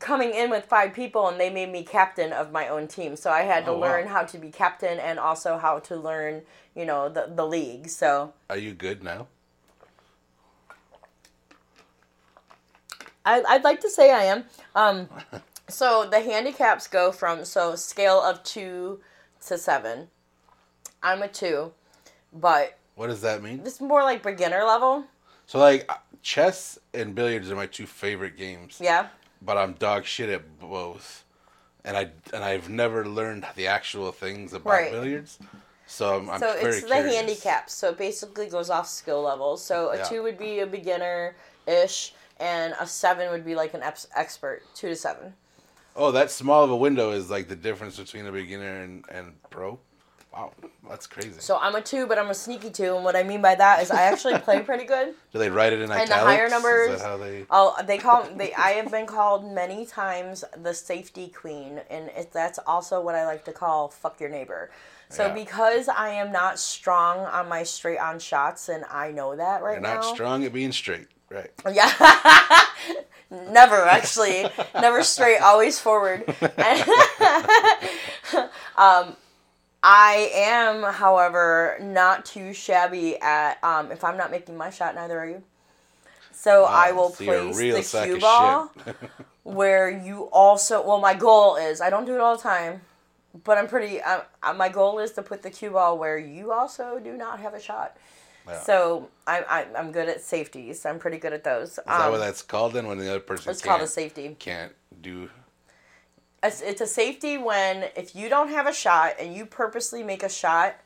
coming 0.00 0.34
in 0.34 0.50
with 0.50 0.66
five 0.66 0.92
people 0.92 1.28
and 1.28 1.40
they 1.40 1.48
made 1.48 1.72
me 1.72 1.82
captain 1.82 2.30
of 2.30 2.52
my 2.52 2.68
own 2.68 2.86
team 2.86 3.16
so 3.16 3.30
i 3.30 3.40
had 3.40 3.64
to 3.64 3.70
Oh, 3.70 3.78
wow. 3.78 3.86
learn 3.86 4.06
how 4.08 4.22
to 4.22 4.36
be 4.36 4.50
captain 4.50 4.98
and 4.98 5.18
also 5.18 5.56
how 5.56 5.78
to 5.78 5.96
learn 5.96 6.42
you 6.76 6.84
know 6.84 7.08
the, 7.08 7.32
the 7.34 7.46
league 7.46 7.88
so 7.88 8.34
Are 8.50 8.58
you 8.58 8.74
good 8.74 9.02
now? 9.02 9.28
I, 13.24 13.42
i'd 13.48 13.64
like 13.64 13.80
to 13.80 13.90
say 13.90 14.10
i 14.12 14.24
am 14.24 14.44
um, 14.74 15.08
so 15.68 16.08
the 16.08 16.20
handicaps 16.20 16.86
go 16.86 17.12
from 17.12 17.44
so 17.44 17.74
scale 17.76 18.20
of 18.22 18.42
two 18.42 19.00
to 19.46 19.58
seven 19.58 20.08
i'm 21.02 21.22
a 21.22 21.28
two 21.28 21.72
but 22.32 22.78
What 22.94 23.08
does 23.08 23.20
that 23.22 23.42
mean? 23.42 23.62
this 23.64 23.74
is 23.74 23.80
more 23.80 24.02
like 24.02 24.22
beginner 24.22 24.64
level 24.64 25.04
So 25.46 25.58
like 25.58 25.86
uh, 25.88 25.94
chess 26.22 26.78
and 26.92 27.14
billiards 27.14 27.50
are 27.50 27.56
my 27.56 27.66
two 27.66 27.86
favorite 27.86 28.36
games. 28.36 28.78
yeah 28.82 29.06
But 29.40 29.56
I'm 29.56 29.72
dog 29.74 30.04
shit 30.04 30.28
at 30.28 30.58
both. 30.60 31.24
And 31.84 31.96
I 31.96 32.10
and 32.34 32.44
I've 32.44 32.68
never 32.68 33.06
learned 33.06 33.46
the 33.56 33.66
actual 33.66 34.12
things 34.12 34.52
about 34.52 34.72
Right. 34.72 34.90
billiards. 34.90 35.38
So 35.86 36.16
I'm, 36.18 36.28
I'm 36.28 36.40
so 36.40 36.52
very 36.52 36.78
it's 36.78 36.82
the 36.82 36.96
handicaps 37.16 37.72
so 37.72 37.88
it 37.90 37.98
basically 37.98 38.48
goes 38.48 38.68
off 38.68 38.86
skill 38.86 39.22
level 39.22 39.56
so 39.56 39.88
a 39.90 39.96
Yeah. 39.96 40.02
two 40.04 40.22
would 40.22 40.36
be 40.38 40.60
a 40.60 40.66
beginner 40.66 41.34
ish 41.66 42.12
and 42.40 42.74
a 42.80 42.86
seven 42.86 43.30
would 43.30 43.44
be 43.44 43.54
like 43.54 43.74
an 43.74 43.82
ex- 43.82 44.06
expert 44.14 44.62
two 44.74 44.88
to 44.88 44.96
seven 44.96 45.34
Oh, 45.96 46.12
that 46.12 46.30
small 46.30 46.62
of 46.62 46.70
a 46.70 46.76
window 46.76 47.10
is 47.10 47.28
like 47.28 47.48
the 47.48 47.56
difference 47.56 47.98
between 47.98 48.24
a 48.24 48.30
beginner 48.30 48.82
and, 48.82 49.04
and 49.10 49.32
pro. 49.50 49.80
Wow, 50.32 50.52
that's 50.88 51.08
crazy. 51.08 51.40
So 51.40 51.58
I'm 51.60 51.74
a 51.74 51.80
two, 51.80 52.06
but 52.06 52.18
I'm 52.18 52.30
a 52.30 52.34
sneaky 52.34 52.70
two, 52.70 52.94
and 52.94 53.02
what 53.02 53.16
I 53.16 53.24
mean 53.24 53.42
by 53.42 53.56
that 53.56 53.82
is 53.82 53.90
I 53.90 54.02
actually 54.02 54.38
play 54.38 54.60
pretty 54.60 54.84
good. 54.84 55.14
Do 55.32 55.38
they 55.40 55.50
write 55.50 55.72
it 55.72 55.80
in 55.80 55.88
the 55.88 55.96
italics? 55.96 56.22
higher 56.22 56.44
Is 56.46 57.00
that 57.00 57.04
how 57.04 57.16
they? 57.16 57.46
Oh, 57.50 57.74
they 57.84 57.98
call 57.98 58.28
they. 58.36 58.54
I 58.54 58.72
have 58.72 58.92
been 58.92 59.06
called 59.06 59.50
many 59.52 59.84
times 59.86 60.44
the 60.62 60.72
safety 60.72 61.28
queen, 61.28 61.80
and 61.90 62.10
it, 62.10 62.30
that's 62.30 62.60
also 62.64 63.00
what 63.00 63.16
I 63.16 63.26
like 63.26 63.44
to 63.46 63.52
call 63.52 63.88
fuck 63.88 64.20
your 64.20 64.30
neighbor. 64.30 64.70
So 65.08 65.26
Yeah. 65.26 65.34
because 65.34 65.88
I 65.88 66.10
am 66.10 66.30
not 66.30 66.60
strong 66.60 67.20
on 67.20 67.48
my 67.48 67.64
straight 67.64 67.98
on 67.98 68.20
shots, 68.20 68.68
and 68.68 68.84
I 68.84 69.10
know 69.10 69.34
that 69.34 69.62
right 69.62 69.80
now. 69.82 69.88
You're 69.88 69.96
now. 69.96 70.06
not 70.06 70.14
strong 70.14 70.44
at 70.44 70.52
being 70.52 70.70
straight, 70.70 71.08
right? 71.30 71.50
Yeah. 71.72 71.92
Never 73.30 73.76
actually. 73.76 74.46
Never 74.74 75.02
straight, 75.02 75.38
always 75.38 75.78
forward. 75.78 76.24
um 78.76 79.16
I 79.82 80.30
am, 80.34 80.82
however, 80.82 81.76
not 81.80 82.24
too 82.24 82.52
shabby 82.52 83.18
at 83.20 83.62
um 83.62 83.92
if 83.92 84.02
I'm 84.02 84.16
not 84.16 84.30
making 84.30 84.56
my 84.56 84.70
shot, 84.70 84.94
neither 84.94 85.18
are 85.18 85.26
you. 85.28 85.42
So 86.32 86.64
I 86.64 86.92
will 86.92 87.10
so 87.10 87.24
place 87.24 87.58
the 87.92 88.04
cue 88.04 88.20
ball 88.20 88.72
where 89.42 89.90
you 89.90 90.28
also 90.32 90.82
well 90.86 91.00
my 91.00 91.14
goal 91.14 91.56
is 91.56 91.80
I 91.80 91.90
don't 91.90 92.04
do 92.06 92.14
it 92.14 92.20
all 92.20 92.36
the 92.36 92.42
time, 92.42 92.80
but 93.44 93.58
I'm 93.58 93.66
pretty 93.68 94.00
uh, 94.00 94.20
uh, 94.42 94.54
my 94.54 94.68
goal 94.68 94.98
is 95.00 95.12
to 95.12 95.22
put 95.22 95.42
the 95.42 95.50
cue 95.50 95.70
ball 95.70 95.98
where 95.98 96.16
you 96.16 96.52
also 96.52 96.98
do 96.98 97.12
not 97.16 97.40
have 97.40 97.54
a 97.54 97.60
shot. 97.60 97.96
Yeah. 98.48 98.60
So 98.60 99.08
I'm, 99.26 99.44
I'm 99.48 99.66
I'm 99.76 99.92
good 99.92 100.08
at 100.08 100.20
safeties. 100.22 100.84
I'm 100.86 100.98
pretty 100.98 101.18
good 101.18 101.32
at 101.32 101.44
those. 101.44 101.70
Is 101.70 101.80
that 101.86 102.10
what 102.10 102.18
that's 102.18 102.42
called 102.42 102.72
then? 102.72 102.86
When 102.86 102.98
the 102.98 103.08
other 103.10 103.20
person 103.20 103.50
It's 103.50 103.62
called 103.62 103.76
a 103.76 103.80
can't, 103.80 103.90
safety. 103.90 104.36
can't 104.38 104.72
do. 105.02 105.28
It's, 106.42 106.60
it's 106.62 106.80
a 106.80 106.86
safety 106.86 107.36
when 107.36 107.86
if 107.96 108.14
you 108.14 108.28
don't 108.28 108.48
have 108.48 108.66
a 108.66 108.72
shot 108.72 109.14
and 109.20 109.34
you 109.34 109.44
purposely 109.44 110.02
make 110.02 110.22
a 110.22 110.28
shot 110.28 110.76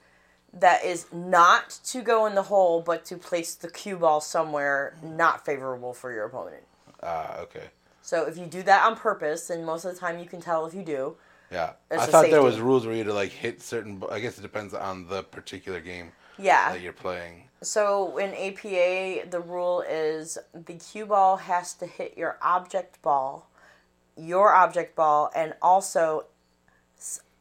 that 0.54 0.84
is 0.84 1.06
not 1.12 1.78
to 1.84 2.00
go 2.02 2.26
in 2.26 2.34
the 2.34 2.42
hole 2.44 2.80
but 2.80 3.04
to 3.06 3.16
place 3.16 3.54
the 3.54 3.70
cue 3.70 3.96
ball 3.96 4.20
somewhere 4.20 4.96
not 5.02 5.44
favorable 5.44 5.92
for 5.92 6.12
your 6.12 6.24
opponent. 6.24 6.62
Ah, 7.02 7.38
okay. 7.40 7.64
So 8.00 8.26
if 8.26 8.36
you 8.38 8.46
do 8.46 8.62
that 8.64 8.84
on 8.84 8.96
purpose, 8.96 9.50
and 9.50 9.64
most 9.64 9.84
of 9.84 9.94
the 9.94 10.00
time 10.00 10.18
you 10.18 10.26
can 10.26 10.40
tell 10.40 10.66
if 10.66 10.74
you 10.74 10.82
do. 10.82 11.16
Yeah, 11.52 11.72
I 11.90 12.06
thought 12.06 12.30
there 12.30 12.42
was 12.42 12.58
rules 12.58 12.84
where 12.86 12.94
you 12.94 13.00
had 13.00 13.08
to 13.08 13.14
like 13.14 13.30
hit 13.30 13.60
certain. 13.62 14.02
I 14.10 14.20
guess 14.20 14.38
it 14.38 14.42
depends 14.42 14.72
on 14.74 15.06
the 15.06 15.22
particular 15.22 15.80
game 15.80 16.12
Yeah. 16.38 16.72
that 16.72 16.80
you're 16.80 16.92
playing. 16.94 17.44
So 17.62 18.18
in 18.18 18.34
APA, 18.34 19.30
the 19.30 19.40
rule 19.40 19.82
is 19.88 20.36
the 20.52 20.74
cue 20.74 21.06
ball 21.06 21.36
has 21.36 21.74
to 21.74 21.86
hit 21.86 22.18
your 22.18 22.36
object 22.42 23.00
ball, 23.02 23.48
your 24.16 24.52
object 24.52 24.96
ball, 24.96 25.30
and 25.34 25.54
also 25.62 26.26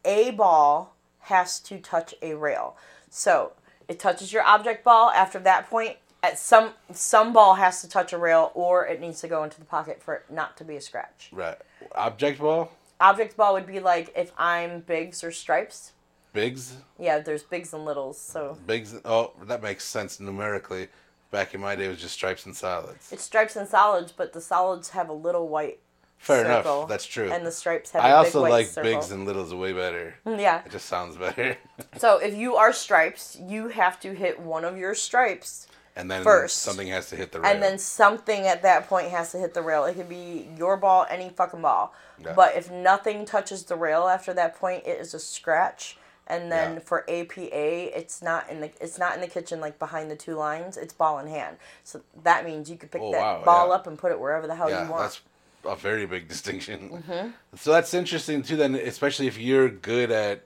a 0.04 0.30
ball 0.30 0.94
has 1.20 1.58
to 1.60 1.78
touch 1.78 2.14
a 2.22 2.34
rail. 2.34 2.76
So 3.10 3.52
it 3.88 3.98
touches 3.98 4.32
your 4.32 4.44
object 4.44 4.84
ball. 4.84 5.10
After 5.10 5.40
that 5.40 5.68
point, 5.68 5.96
at 6.22 6.38
some 6.38 6.74
some 6.92 7.32
ball 7.32 7.54
has 7.54 7.80
to 7.82 7.88
touch 7.88 8.12
a 8.12 8.18
rail, 8.18 8.52
or 8.54 8.86
it 8.86 9.00
needs 9.00 9.20
to 9.22 9.28
go 9.28 9.42
into 9.42 9.58
the 9.58 9.66
pocket 9.66 10.00
for 10.00 10.14
it 10.14 10.24
not 10.30 10.56
to 10.58 10.64
be 10.64 10.76
a 10.76 10.80
scratch. 10.80 11.30
Right. 11.32 11.58
Object 11.96 12.40
ball. 12.40 12.70
Object 13.00 13.36
ball 13.36 13.54
would 13.54 13.66
be 13.66 13.80
like 13.80 14.12
if 14.14 14.30
I'm 14.38 14.80
bigs 14.80 15.24
or 15.24 15.32
stripes. 15.32 15.92
Bigs, 16.32 16.76
Yeah, 16.98 17.18
there's 17.18 17.42
bigs 17.42 17.72
and 17.72 17.84
littles. 17.84 18.18
So 18.20 18.56
bigs. 18.66 18.94
Oh, 19.04 19.32
that 19.44 19.62
makes 19.62 19.84
sense 19.84 20.20
numerically. 20.20 20.88
Back 21.30 21.54
in 21.54 21.60
my 21.62 21.74
day, 21.76 21.86
it 21.86 21.88
was 21.88 22.00
just 22.00 22.14
stripes 22.14 22.44
and 22.44 22.54
solids. 22.54 23.10
it's 23.10 23.22
stripes 23.22 23.56
and 23.56 23.66
solids, 23.66 24.12
but 24.12 24.32
the 24.34 24.40
solids 24.40 24.90
have 24.90 25.08
a 25.08 25.14
little 25.14 25.48
white 25.48 25.78
Fair 26.18 26.44
circle, 26.44 26.78
enough. 26.80 26.88
That's 26.90 27.06
true. 27.06 27.30
And 27.32 27.44
the 27.46 27.50
stripes 27.50 27.90
have. 27.92 28.04
I 28.04 28.10
a 28.10 28.14
also 28.16 28.42
big 28.44 28.50
white 28.50 28.66
circle. 28.68 28.90
I 28.90 28.92
also 28.92 28.92
like 28.92 28.92
circle. 28.92 28.92
bigs 28.92 29.10
and 29.12 29.24
littles 29.26 29.54
way 29.54 29.72
better. 29.72 30.14
Mm, 30.26 30.38
yeah. 30.40 30.62
It 30.64 30.70
just 30.72 30.86
sounds 30.86 31.16
better. 31.16 31.56
So 31.96 32.18
if 32.18 32.34
you 32.34 32.56
are 32.56 32.72
stripes, 32.72 33.38
you 33.40 33.68
have 33.68 33.98
to 34.00 34.14
hit 34.14 34.38
one 34.40 34.64
of 34.64 34.76
your 34.78 34.94
stripes, 34.94 35.66
and 35.96 36.10
then 36.10 36.22
First. 36.22 36.58
something 36.58 36.86
has 36.88 37.08
to 37.10 37.16
hit 37.16 37.32
the 37.32 37.40
rail. 37.40 37.50
and 37.50 37.62
then 37.62 37.76
something 37.78 38.46
at 38.46 38.62
that 38.62 38.88
point 38.88 39.10
has 39.10 39.32
to 39.32 39.38
hit 39.38 39.52
the 39.54 39.62
rail. 39.62 39.84
It 39.84 39.94
could 39.96 40.08
be 40.08 40.48
your 40.56 40.76
ball, 40.76 41.06
any 41.10 41.28
fucking 41.30 41.60
ball. 41.62 41.92
Yeah. 42.22 42.34
But 42.34 42.56
if 42.56 42.70
nothing 42.70 43.24
touches 43.24 43.64
the 43.64 43.76
rail 43.76 44.06
after 44.06 44.32
that 44.34 44.54
point, 44.60 44.84
it 44.86 45.00
is 45.00 45.12
a 45.14 45.18
scratch. 45.18 45.96
And 46.26 46.50
then 46.52 46.74
Yeah. 46.74 46.78
for 46.80 47.00
APA, 47.10 47.98
it's 47.98 48.22
not 48.22 48.48
in 48.48 48.60
the 48.60 48.70
it's 48.80 48.98
not 48.98 49.14
in 49.14 49.20
the 49.20 49.26
kitchen 49.26 49.60
like 49.60 49.78
behind 49.78 50.10
the 50.10 50.16
two 50.16 50.34
lines. 50.34 50.76
It's 50.76 50.92
ball 50.92 51.18
in 51.18 51.26
hand. 51.26 51.56
So 51.84 52.02
that 52.22 52.44
means 52.44 52.70
you 52.70 52.76
could 52.76 52.90
pick 52.90 53.02
Oh, 53.02 53.10
that 53.12 53.20
wow, 53.20 53.42
ball 53.44 53.68
yeah. 53.68 53.74
up 53.74 53.86
and 53.86 53.98
put 53.98 54.12
it 54.12 54.20
wherever 54.20 54.46
the 54.46 54.54
hell 54.54 54.70
yeah, 54.70 54.84
you 54.84 54.90
want. 54.90 55.02
that's 55.02 55.20
a 55.64 55.76
very 55.76 56.06
big 56.06 56.28
distinction. 56.28 57.02
Mm-hmm. 57.08 57.28
So 57.56 57.72
that's 57.72 57.92
interesting 57.92 58.42
too. 58.42 58.56
Then, 58.56 58.74
especially 58.76 59.26
if 59.26 59.36
you're 59.38 59.68
good 59.68 60.10
at 60.10 60.44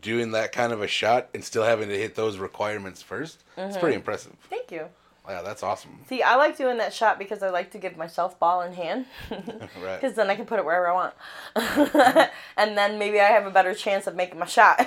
doing 0.00 0.30
that 0.32 0.52
kind 0.52 0.72
of 0.72 0.80
a 0.80 0.86
shot 0.86 1.28
and 1.34 1.44
still 1.44 1.64
having 1.64 1.88
to 1.88 1.98
hit 1.98 2.14
those 2.14 2.38
requirements 2.38 3.02
1st 3.02 3.20
it's 3.22 3.36
Mm-hmm. 3.58 3.80
pretty 3.80 3.96
impressive. 3.96 4.32
Thank 4.48 4.70
you. 4.72 4.86
Yeah, 5.30 5.42
that's 5.42 5.62
awesome. 5.62 6.00
See, 6.08 6.22
I 6.22 6.34
like 6.34 6.56
doing 6.58 6.78
that 6.78 6.92
shot 6.92 7.16
because 7.18 7.40
I 7.42 7.50
like 7.50 7.70
to 7.70 7.78
give 7.78 7.96
myself 7.96 8.38
ball 8.40 8.62
in 8.62 8.72
hand. 8.72 9.06
Right. 9.30 10.00
Because 10.00 10.16
then 10.16 10.28
I 10.28 10.34
can 10.34 10.44
put 10.44 10.58
it 10.58 10.64
wherever 10.64 10.88
I 10.88 10.92
want. 10.92 11.14
and 12.56 12.76
then 12.76 12.98
maybe 12.98 13.20
I 13.20 13.26
have 13.28 13.46
a 13.46 13.50
better 13.50 13.74
chance 13.74 14.06
of 14.08 14.16
making 14.16 14.38
my 14.40 14.46
shot. 14.46 14.78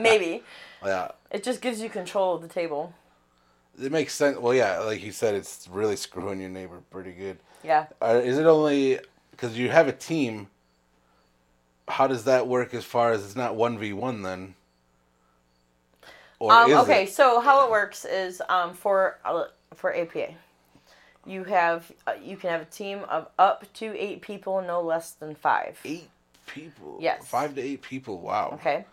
maybe. 0.00 0.42
Yeah, 0.84 1.12
It 1.30 1.44
just 1.44 1.60
gives 1.60 1.80
you 1.80 1.88
control 1.90 2.34
of 2.34 2.42
the 2.42 2.48
table. 2.48 2.94
it 3.80 3.92
makes 3.92 4.14
sense. 4.14 4.38
Well, 4.38 4.54
yeah, 4.54 4.78
like 4.80 5.02
you 5.02 5.12
said, 5.12 5.34
it's 5.34 5.68
really 5.70 5.96
screwing 5.96 6.40
your 6.40 6.50
neighbor 6.50 6.80
pretty 6.90 7.12
good. 7.12 7.38
Yeah. 7.62 7.86
Uh, 8.00 8.20
is 8.24 8.38
it 8.38 8.46
only 8.46 8.98
because 9.30 9.56
you 9.58 9.68
have 9.68 9.86
a 9.86 9.92
team? 9.92 10.48
How 11.88 12.06
does 12.06 12.24
that 12.24 12.48
work 12.48 12.74
as 12.74 12.84
far 12.84 13.12
as 13.12 13.24
it's 13.24 13.36
not 13.36 13.54
one 13.54 13.78
v 13.78 13.92
one 13.92 14.22
then? 14.22 14.54
Or 16.42 16.52
Um, 16.52 16.72
okay, 16.72 17.04
it? 17.04 17.12
so 17.12 17.38
how 17.40 17.64
it 17.64 17.70
works 17.70 18.04
is 18.04 18.42
um, 18.48 18.74
for 18.74 19.18
uh, 19.24 19.44
for 19.74 19.94
APA, 19.94 20.34
you 21.24 21.44
have 21.44 21.92
uh, 22.04 22.14
you 22.20 22.36
can 22.36 22.50
have 22.50 22.62
a 22.62 22.64
team 22.64 23.04
of 23.08 23.28
up 23.38 23.72
to 23.74 23.96
eight 23.96 24.22
people, 24.22 24.60
no 24.60 24.80
less 24.80 25.12
than 25.12 25.36
five. 25.36 25.78
eight 25.84 26.10
people? 26.46 26.98
Yes. 27.00 27.24
five 27.28 27.54
to 27.54 27.60
eight 27.60 27.80
people. 27.82 28.18
Wow. 28.20 28.50
Okay. 28.54 28.84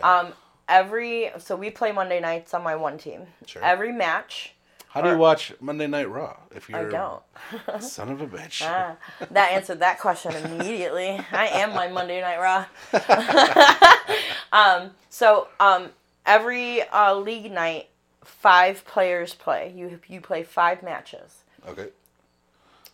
Um, 0.00 0.28
every 0.68 1.32
so 1.38 1.56
we 1.56 1.70
play 1.70 1.90
Monday 1.90 2.20
nights 2.20 2.54
on 2.54 2.62
my 2.62 2.76
one 2.76 2.98
team. 2.98 3.26
Sure. 3.46 3.64
Every 3.64 3.90
match. 3.90 4.54
How 4.90 5.00
do 5.00 5.08
you 5.08 5.16
watch 5.16 5.54
Monday 5.58 5.86
Night 5.88 6.08
Raw 6.08 6.36
if 6.54 6.68
you're 6.68 6.88
don't. 6.88 7.22
son 7.80 8.10
of 8.10 8.20
a 8.20 8.26
bitch? 8.26 8.62
Ah, 8.62 8.96
that 9.30 9.50
answered 9.50 9.80
that 9.80 9.98
question 9.98 10.32
immediately. 10.44 11.18
I 11.32 11.46
am 11.46 11.70
my 11.70 11.88
Monday 11.88 12.20
Night 12.20 12.38
Raw. 12.38 12.66
um, 14.52 14.90
so 15.08 15.48
um, 15.58 15.88
every 16.26 16.82
uh, 16.88 17.14
league 17.14 17.50
night, 17.50 17.88
five 18.24 18.84
players 18.84 19.34
play. 19.34 19.72
You 19.76 20.00
you 20.08 20.20
play 20.20 20.42
five 20.42 20.82
matches. 20.82 21.42
Okay. 21.68 21.88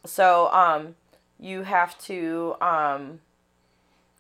So 0.05 0.49
um, 0.53 0.95
you 1.39 1.62
have 1.62 1.99
to 2.03 2.57
um, 2.61 3.20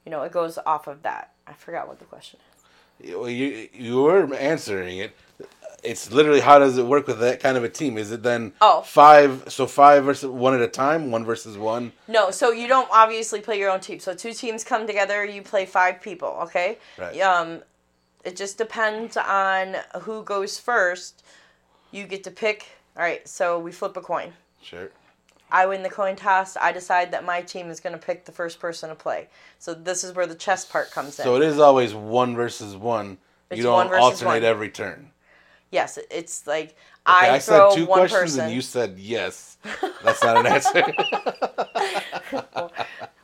you 0.04 0.10
know 0.10 0.22
it 0.22 0.32
goes 0.32 0.58
off 0.66 0.86
of 0.86 1.02
that. 1.02 1.32
I 1.46 1.52
forgot 1.52 1.88
what 1.88 1.98
the 1.98 2.04
question 2.04 2.38
is. 3.02 3.14
Well, 3.14 3.28
you 3.30 3.68
you 3.72 4.02
were 4.02 4.32
answering 4.34 4.98
it. 4.98 5.12
It's 5.84 6.10
literally 6.10 6.40
how 6.40 6.58
does 6.58 6.76
it 6.76 6.84
work 6.86 7.06
with 7.06 7.20
that 7.20 7.38
kind 7.38 7.56
of 7.56 7.62
a 7.62 7.68
team? 7.68 7.96
Is 7.98 8.10
it 8.10 8.24
then 8.24 8.52
Oh. 8.60 8.80
five? 8.82 9.44
So 9.46 9.68
five 9.68 10.04
versus 10.04 10.28
one 10.28 10.52
at 10.52 10.60
a 10.60 10.66
time, 10.66 11.12
one 11.12 11.24
versus 11.24 11.56
one. 11.56 11.92
No, 12.08 12.32
so 12.32 12.50
you 12.50 12.66
don't 12.66 12.88
obviously 12.92 13.40
play 13.40 13.60
your 13.60 13.70
own 13.70 13.78
team. 13.78 14.00
So 14.00 14.12
two 14.12 14.32
teams 14.32 14.64
come 14.64 14.88
together, 14.88 15.24
you 15.24 15.40
play 15.40 15.66
five 15.66 16.02
people, 16.02 16.36
okay? 16.42 16.78
Right. 16.98 17.20
Um, 17.20 17.62
it 18.24 18.36
just 18.36 18.58
depends 18.58 19.16
on 19.16 19.76
who 20.02 20.22
goes 20.22 20.58
first. 20.58 21.24
You 21.90 22.06
get 22.06 22.24
to 22.24 22.30
pick. 22.30 22.66
All 22.96 23.02
right, 23.02 23.26
so 23.26 23.58
we 23.58 23.72
flip 23.72 23.96
a 23.96 24.00
coin. 24.00 24.32
Sure. 24.62 24.90
I 25.50 25.66
win 25.66 25.82
the 25.82 25.88
coin 25.88 26.14
toss. 26.16 26.56
I 26.56 26.72
decide 26.72 27.12
that 27.12 27.24
my 27.24 27.40
team 27.40 27.70
is 27.70 27.80
going 27.80 27.94
to 27.98 27.98
pick 27.98 28.26
the 28.26 28.32
first 28.32 28.60
person 28.60 28.90
to 28.90 28.94
play. 28.94 29.28
So 29.58 29.72
this 29.72 30.04
is 30.04 30.14
where 30.14 30.26
the 30.26 30.34
chess 30.34 30.64
part 30.64 30.90
comes 30.90 31.18
in. 31.18 31.24
So 31.24 31.36
it 31.36 31.42
is 31.42 31.58
always 31.58 31.94
one 31.94 32.36
versus 32.36 32.76
one. 32.76 33.16
It's 33.50 33.58
you 33.58 33.62
don't 33.64 33.88
one 33.88 33.98
alternate 33.98 34.26
one. 34.28 34.44
every 34.44 34.68
turn. 34.68 35.10
yes, 35.70 35.98
it's 36.10 36.46
like 36.46 36.76
Okay, 37.08 37.30
I, 37.30 37.34
I, 37.36 37.38
throw 37.38 37.70
said 37.70 37.76
two 37.76 37.86
one 37.86 38.00
questions 38.00 38.32
person. 38.32 38.40
and 38.46 38.54
you 38.54 38.60
said 38.60 38.98
yes. 38.98 39.56
That's 40.04 40.22
not 40.22 40.36
an 40.36 40.46
answer. 40.46 40.92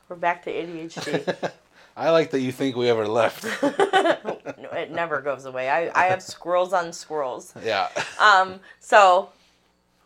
We're 0.09 0.17
back 0.17 0.43
to 0.45 0.51
ADHD. 0.51 1.51
I 1.97 2.11
like 2.11 2.31
that 2.33 2.41
you 2.41 2.51
think 2.53 2.77
we 2.77 2.89
ever 2.89 3.07
left. 3.07 3.45
no, 3.63 3.69
it 4.73 4.91
never 4.91 5.21
goes 5.21 5.45
away. 5.45 5.69
I, 5.71 5.91
I 5.95 6.07
have 6.07 6.23
squirrels 6.23 6.73
on 6.73 6.93
squirrels. 6.93 7.55
Yeah. 7.65 7.89
Um, 8.21 8.59
so 8.81 9.29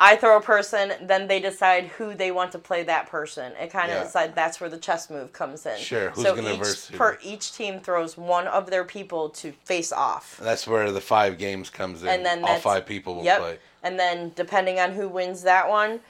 I 0.00 0.16
throw 0.16 0.36
a 0.36 0.40
person, 0.42 0.92
then 1.02 1.26
they 1.28 1.40
decide 1.40 1.84
who 1.86 2.14
they 2.14 2.30
want 2.30 2.52
to 2.52 2.58
play 2.58 2.82
that 2.84 3.08
person. 3.08 3.52
It 3.60 3.70
kind 3.72 3.90
of 3.90 4.04
Yeah. 4.04 4.10
like 4.14 4.34
that's 4.34 4.60
where 4.60 4.70
the 4.70 4.76
chess 4.78 5.08
move 5.10 5.32
comes 5.32 5.64
in. 5.66 5.78
Sure, 5.78 6.10
who's 6.10 6.24
so 6.24 6.36
gonna 6.36 6.52
each 6.52 6.58
verse 6.58 6.88
who? 6.88 6.98
per 6.98 7.18
each 7.22 7.52
team 7.54 7.80
throws 7.80 8.16
one 8.16 8.46
of 8.46 8.70
their 8.70 8.84
people 8.84 9.30
to 9.30 9.52
face 9.64 9.90
off. 9.90 10.38
That's 10.42 10.66
where 10.66 10.92
the 10.92 11.00
five 11.00 11.38
games 11.38 11.70
comes 11.70 12.02
in. 12.02 12.08
And 12.10 12.24
then 12.24 12.44
all 12.44 12.58
five 12.58 12.86
people 12.86 13.16
will 13.16 13.24
Yep. 13.24 13.38
play. 13.40 13.58
And 13.82 13.98
then 13.98 14.32
depending 14.36 14.78
on 14.78 14.92
who 14.92 15.08
wins 15.08 15.42
that 15.42 15.68
one, 15.68 16.00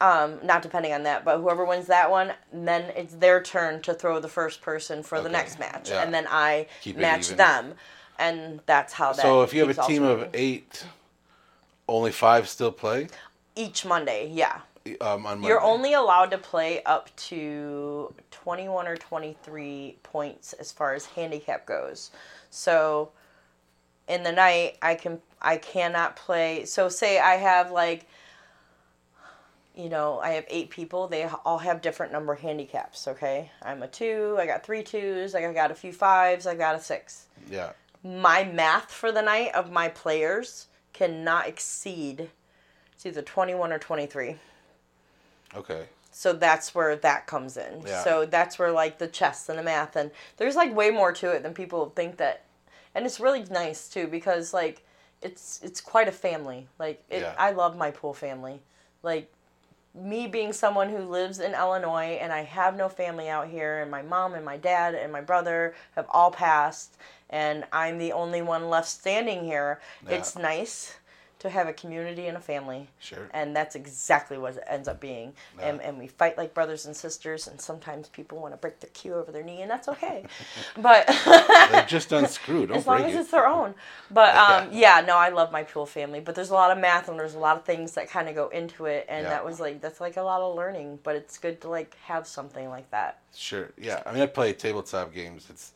um, 0.00 0.38
not 0.42 0.62
depending 0.62 0.92
on 0.92 1.02
that, 1.04 1.24
but 1.24 1.38
whoever 1.38 1.64
wins 1.64 1.86
that 1.86 2.10
one, 2.10 2.32
then 2.52 2.92
it's 2.96 3.14
their 3.14 3.42
turn 3.42 3.82
to 3.82 3.94
throw 3.94 4.20
the 4.20 4.28
first 4.28 4.60
person 4.60 5.02
for 5.02 5.20
the 5.20 5.28
next 5.28 5.58
match, 5.58 5.90
yeah. 5.90 6.02
and 6.02 6.12
then 6.12 6.26
I 6.28 6.66
Keep 6.82 6.96
match 6.98 7.28
them, 7.30 7.74
and 8.18 8.60
that's 8.66 8.92
how 8.92 9.12
that. 9.12 9.22
So 9.22 9.42
if 9.42 9.54
you 9.54 9.66
have 9.66 9.78
a 9.78 9.86
team 9.86 10.02
of 10.02 10.28
eight, 10.34 10.84
only 11.88 12.12
five 12.12 12.48
still 12.48 12.72
play 12.72 13.08
each 13.56 13.84
Monday, 13.84 14.30
yeah. 14.32 14.60
um, 15.00 15.08
on 15.08 15.22
Monday. 15.22 15.48
You're 15.48 15.62
only 15.62 15.94
allowed 15.94 16.30
to 16.30 16.38
play 16.38 16.82
up 16.84 17.14
to 17.16 18.14
21 18.30 18.86
or 18.86 18.96
23 18.96 19.96
points 20.02 20.52
as 20.54 20.70
far 20.70 20.94
as 20.94 21.06
handicap 21.06 21.66
goes. 21.66 22.10
So 22.50 23.10
in 24.08 24.22
the 24.22 24.32
night, 24.32 24.76
I 24.82 24.94
can 24.94 25.20
I 25.40 25.56
cannot 25.56 26.16
play. 26.16 26.64
So 26.64 26.88
say 26.88 27.18
I 27.18 27.34
have 27.34 27.72
like 27.72 28.06
you 29.76 29.88
know, 29.88 30.18
I 30.20 30.30
have 30.30 30.44
eight 30.48 30.70
people. 30.70 31.06
They 31.06 31.28
all 31.44 31.58
have 31.58 31.82
different 31.82 32.12
number 32.12 32.34
handicaps, 32.34 33.06
okay? 33.06 33.50
I'm 33.62 33.82
a 33.82 33.88
2, 33.88 34.36
I 34.38 34.46
got 34.46 34.64
three 34.64 34.82
twos, 34.82 35.34
I 35.34 35.52
got 35.52 35.70
a 35.70 35.74
few 35.74 35.92
fives, 35.92 36.46
I 36.46 36.54
got 36.54 36.74
a 36.74 36.80
6. 36.80 37.26
Yeah. 37.50 37.72
My 38.02 38.44
math 38.44 38.90
for 38.90 39.12
the 39.12 39.22
night 39.22 39.54
of 39.54 39.70
my 39.70 39.88
players 39.88 40.66
cannot 40.92 41.46
exceed 41.46 42.30
it's 42.96 43.04
either 43.04 43.20
21 43.22 43.72
or 43.72 43.78
23. 43.78 44.36
Okay. 45.54 45.84
So 46.10 46.32
that's 46.32 46.74
where 46.74 46.96
that 46.96 47.26
comes 47.26 47.58
in. 47.58 47.82
Yeah. 47.86 48.02
So 48.02 48.24
that's 48.24 48.58
where 48.58 48.72
like 48.72 48.98
the 48.98 49.06
chess 49.06 49.50
and 49.50 49.58
the 49.58 49.62
math 49.62 49.96
and 49.96 50.10
there's 50.38 50.56
like 50.56 50.74
way 50.74 50.90
more 50.90 51.12
to 51.12 51.30
it 51.30 51.42
than 51.42 51.52
people 51.52 51.92
think 51.94 52.16
that, 52.16 52.44
and 52.94 53.04
it's 53.04 53.20
really 53.20 53.44
nice 53.50 53.88
too 53.88 54.06
because 54.06 54.54
like 54.54 54.82
it's 55.20 55.60
it's 55.62 55.82
quite 55.82 56.08
a 56.08 56.12
family. 56.12 56.68
Like 56.78 57.04
it, 57.10 57.20
Yeah. 57.20 57.34
I 57.38 57.50
love 57.50 57.76
my 57.76 57.90
pool 57.90 58.14
family. 58.14 58.60
Like 59.02 59.30
me 59.96 60.26
being 60.26 60.52
someone 60.52 60.88
who 60.88 60.98
lives 60.98 61.38
in 61.38 61.54
Illinois 61.54 62.18
and 62.20 62.32
I 62.32 62.42
have 62.42 62.76
no 62.76 62.88
family 62.88 63.28
out 63.28 63.48
here 63.48 63.80
and 63.80 63.90
my 63.90 64.02
mom 64.02 64.34
and 64.34 64.44
my 64.44 64.56
dad 64.56 64.94
and 64.94 65.12
my 65.12 65.20
brother 65.20 65.74
have 65.94 66.06
all 66.10 66.30
passed 66.30 66.96
and 67.30 67.64
I'm 67.72 67.98
the 67.98 68.12
only 68.12 68.42
one 68.42 68.68
left 68.68 68.88
standing 68.88 69.44
here. 69.44 69.80
Yeah. 70.04 70.16
It's 70.16 70.36
nice 70.36 70.94
to 71.46 71.52
have 71.52 71.68
a 71.68 71.72
community 71.72 72.26
and 72.26 72.36
a 72.36 72.40
family 72.40 72.88
Sure. 72.98 73.28
and 73.32 73.56
that's 73.56 73.74
exactly 73.74 74.36
what 74.38 74.56
it 74.56 74.64
ends 74.68 74.88
up 74.88 75.00
being. 75.00 75.32
And, 75.60 75.80
and 75.80 75.98
we 75.98 76.06
fight 76.08 76.36
like 76.36 76.52
brothers 76.54 76.86
and 76.86 76.94
sisters, 76.96 77.46
and 77.48 77.60
sometimes 77.60 78.08
people 78.08 78.38
want 78.38 78.52
to 78.52 78.58
break 78.58 78.80
the 78.80 78.86
cue 78.88 79.14
over 79.14 79.32
their 79.32 79.42
knee, 79.42 79.62
and 79.62 79.70
that's 79.70 79.88
okay. 79.88 80.24
but 80.76 81.06
They're 81.70 81.86
just 81.86 82.12
unscrewed. 82.20 82.68
Don't 82.68 82.78
as 82.78 82.86
long 82.86 83.02
as 83.02 83.14
it. 83.14 83.18
it's 83.20 83.30
their 83.30 83.46
own. 83.46 83.74
But 84.10 84.36
um, 84.36 84.70
Yeah. 84.72 85.00
yeah, 85.00 85.06
no, 85.06 85.16
I 85.16 85.30
love 85.30 85.50
my 85.52 85.62
pool 85.62 85.86
family. 85.86 86.20
But 86.20 86.34
there's 86.34 86.50
a 86.50 86.54
lot 86.54 86.70
of 86.70 86.78
math, 86.78 87.08
and 87.08 87.18
there's 87.18 87.34
a 87.34 87.38
lot 87.38 87.56
of 87.56 87.64
things 87.64 87.92
that 87.92 88.10
kind 88.10 88.28
of 88.28 88.34
go 88.34 88.48
into 88.48 88.86
it, 88.86 89.06
and 89.08 89.24
Yeah. 89.24 89.30
that 89.30 89.44
was 89.44 89.60
like 89.60 89.80
that's 89.80 90.00
like 90.00 90.16
a 90.16 90.22
lot 90.22 90.40
of 90.42 90.54
learning. 90.56 90.98
But 91.02 91.16
it's 91.16 91.38
good 91.38 91.60
to 91.62 91.68
like 91.68 91.96
have 92.04 92.26
something 92.26 92.68
like 92.68 92.90
that. 92.90 93.20
Sure. 93.34 93.70
Yeah. 93.78 94.02
I 94.06 94.12
mean, 94.12 94.22
I 94.22 94.26
play 94.26 94.52
tabletop 94.52 95.14
games. 95.14 95.46
It's 95.50 95.72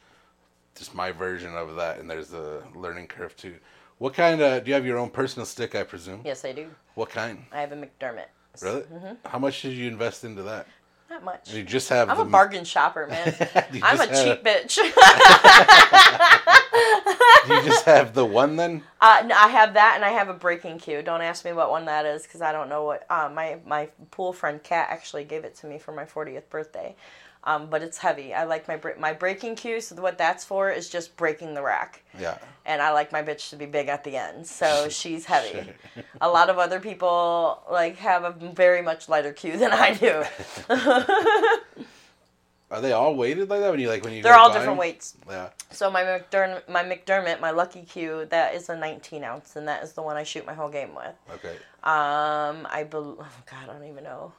just 0.77 0.95
my 0.95 1.13
version 1.13 1.55
of 1.57 1.77
that, 1.77 1.99
and 1.99 2.09
there's 2.09 2.33
a 2.33 2.63
learning 2.75 3.07
curve 3.09 3.37
too. 3.37 3.55
What 4.01 4.15
kind 4.15 4.41
of? 4.41 4.65
Do 4.65 4.71
you 4.71 4.75
have 4.75 4.87
your 4.87 4.97
own 4.97 5.11
personal 5.11 5.45
stick? 5.45 5.75
I 5.75 5.83
presume. 5.83 6.23
Yes, 6.25 6.47
I 6.47 6.53
do. 6.53 6.71
What 6.95 7.11
kind? 7.11 7.45
I 7.53 7.61
have 7.61 7.73
a 7.73 7.77
McDermott. 7.77 8.29
Really? 8.63 8.81
Mm-hmm. 8.81 9.29
How 9.29 9.39
much 9.39 9.61
did 9.61 9.75
you 9.75 9.89
invest 9.89 10.25
into 10.25 10.43
that? 10.45 10.67
Not 11.11 11.23
much. 11.23 11.53
You 11.53 11.63
just 11.63 11.91
have. 11.91 12.09
I'm 12.09 12.17
the, 12.17 12.23
a 12.23 12.27
bargain 12.27 12.65
shopper, 12.65 13.09
man. 13.09 13.27
I'm 13.83 14.01
a 14.01 14.07
cheap 14.07 14.43
bitch. 14.43 14.77
Do 14.77 14.85
you 17.55 17.63
just 17.63 17.85
have 17.85 18.15
the 18.15 18.25
one 18.25 18.57
then? 18.57 18.83
Uh, 19.03 19.25
no, 19.27 19.35
I 19.35 19.49
have 19.49 19.75
that, 19.75 19.97
and 19.97 20.05
I 20.05 20.13
have 20.13 20.31
a 20.31 20.35
breaking 20.35 20.79
cue. 20.79 21.03
Don't 21.03 21.21
ask 21.21 21.45
me 21.45 21.53
what 21.53 21.71
one 21.71 21.85
that 21.85 22.07
is, 22.07 22.23
because 22.23 22.41
I 22.41 22.53
don't 22.53 22.71
know 22.71 22.85
what. 22.85 23.05
Uh, 23.11 23.29
my 23.31 23.59
my 23.67 23.91
pool 24.13 24.33
friend 24.33 24.63
Kat 24.63 24.87
actually 24.89 25.25
gave 25.25 25.45
it 25.45 25.55
to 25.57 25.67
me 25.67 25.79
for 25.79 25.93
my 25.93 26.07
40th 26.07 26.49
birthday, 26.49 26.97
um, 27.45 27.69
but 27.71 27.83
it's 27.83 27.99
heavy. 27.99 28.35
I 28.35 28.45
like 28.45 28.69
my 28.69 28.79
my 28.99 29.13
breaking 29.13 29.57
cue. 29.57 29.81
So 29.81 30.01
what 30.01 30.19
that's 30.19 30.45
for 30.45 30.71
is 30.71 30.89
just 30.89 31.17
breaking 31.17 31.55
the 31.55 31.63
rack. 31.63 32.03
Yeah. 32.19 32.39
and 32.67 32.83
I 32.83 32.93
like 32.93 33.13
my 33.13 33.23
bitch 33.23 33.51
to 33.51 33.57
be 33.57 33.67
big 33.67 33.89
at 33.89 34.05
the 34.05 34.17
end, 34.17 34.47
so 34.47 34.89
she's 34.91 35.25
heavy. 35.25 35.71
A 36.21 36.29
lot 36.29 36.51
of 36.51 36.59
other 36.59 36.81
people 36.81 37.63
like 37.71 37.97
have 37.97 38.25
a 38.25 38.31
very 38.33 38.83
much 38.83 39.09
lighter 39.09 39.33
cue 39.33 39.57
than 39.57 39.73
I 39.73 39.95
do. 39.95 40.23
Are 42.71 42.81
they 42.81 42.93
all 42.93 43.17
weighted 43.17 43.51
like 43.51 43.61
that 43.61 43.71
when 43.73 43.81
you 43.81 43.89
like 43.89 44.05
when 44.05 44.13
you? 44.13 44.23
They're 44.23 44.37
all 44.37 44.49
different 44.49 44.73
them? 44.73 44.77
weights. 44.79 45.17
Yeah. 45.29 45.49
So 45.71 45.91
my 45.91 46.03
McDermott, 46.05 46.69
my 46.69 46.85
McDermott, 46.85 47.41
my 47.41 47.51
Lucky 47.51 47.83
Cue, 47.83 48.27
that 48.31 48.55
is 48.55 48.69
a 48.69 48.77
19 48.77 49.25
ounce, 49.25 49.57
and 49.57 49.67
that 49.67 49.83
is 49.83 49.93
the 49.95 50.03
one 50.03 50.17
I 50.17 50.23
shoot 50.23 50.47
my 50.47 50.55
whole 50.55 50.69
game 50.69 50.95
with. 50.95 51.15
Okay. 51.35 51.57
Um, 51.83 52.69
I 52.71 52.87
believe. 52.89 53.17
oh 53.21 53.27
God, 53.51 53.69
I 53.69 53.73
don't 53.73 53.89
even 53.89 54.05
know. 54.05 54.33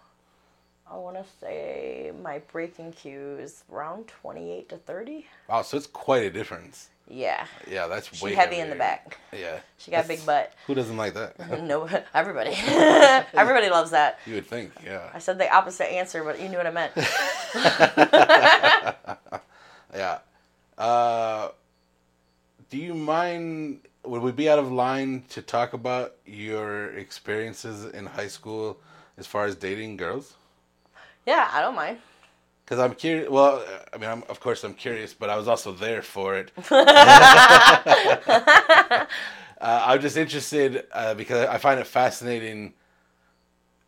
I 0.91 0.97
want 0.97 1.15
to 1.15 1.23
say 1.39 2.11
my 2.21 2.39
breaking 2.51 2.91
cue 2.91 3.37
is 3.39 3.63
around 3.71 4.07
28 4.07 4.69
to 4.69 4.77
30. 4.77 5.25
Wow. 5.49 5.61
So 5.61 5.77
it's 5.77 5.87
quite 5.87 6.23
a 6.23 6.29
difference. 6.29 6.89
Yeah, 7.09 7.45
Yeah, 7.69 7.87
that's 7.87 8.15
she 8.15 8.23
way 8.23 8.33
heavy 8.35 8.59
in 8.59 8.69
the 8.69 8.75
back. 8.75 9.17
Yeah. 9.33 9.59
She 9.77 9.91
got 9.91 10.05
a 10.05 10.07
big 10.07 10.25
butt. 10.25 10.53
Who 10.67 10.75
doesn't 10.75 10.95
like 10.95 11.13
that? 11.15 11.61
No, 11.61 11.87
everybody, 12.13 12.51
everybody 13.33 13.69
loves 13.69 13.91
that. 13.91 14.19
You 14.25 14.35
would 14.35 14.47
think. 14.47 14.71
Yeah. 14.85 15.09
I 15.13 15.19
said 15.19 15.37
the 15.37 15.53
opposite 15.53 15.91
answer, 15.91 16.23
but 16.23 16.41
you 16.41 16.47
knew 16.47 16.57
what 16.57 16.67
I 16.67 16.71
meant. 16.71 16.93
Yeah. 19.93 20.19
Uh, 20.77 21.49
do 22.69 22.77
you 22.77 22.93
mind? 22.93 23.81
Would 24.05 24.21
we 24.21 24.31
be 24.31 24.49
out 24.49 24.57
of 24.59 24.71
line 24.71 25.23
to 25.29 25.41
talk 25.41 25.73
about 25.73 26.15
your 26.25 26.91
experiences 26.95 27.85
in 27.85 28.05
high 28.05 28.29
school 28.29 28.79
as 29.17 29.27
far 29.27 29.45
as 29.45 29.55
dating 29.55 29.97
girls? 29.97 30.35
Yeah, 31.25 31.49
I 31.51 31.61
don't 31.61 31.75
mind. 31.75 31.97
Because 32.65 32.79
I'm 32.79 32.95
curious. 32.95 33.29
Well, 33.29 33.63
I 33.93 33.97
mean, 33.97 34.09
I'm, 34.09 34.23
of 34.29 34.39
course, 34.39 34.63
I'm 34.63 34.73
curious, 34.73 35.13
but 35.13 35.29
I 35.29 35.35
was 35.35 35.47
also 35.47 35.73
there 35.73 36.01
for 36.01 36.37
it. 36.37 36.51
uh, 36.71 39.05
I'm 39.59 39.99
just 39.99 40.17
interested 40.17 40.85
uh, 40.93 41.13
because 41.13 41.47
I 41.47 41.57
find 41.57 41.79
it 41.79 41.87
fascinating. 41.87 42.73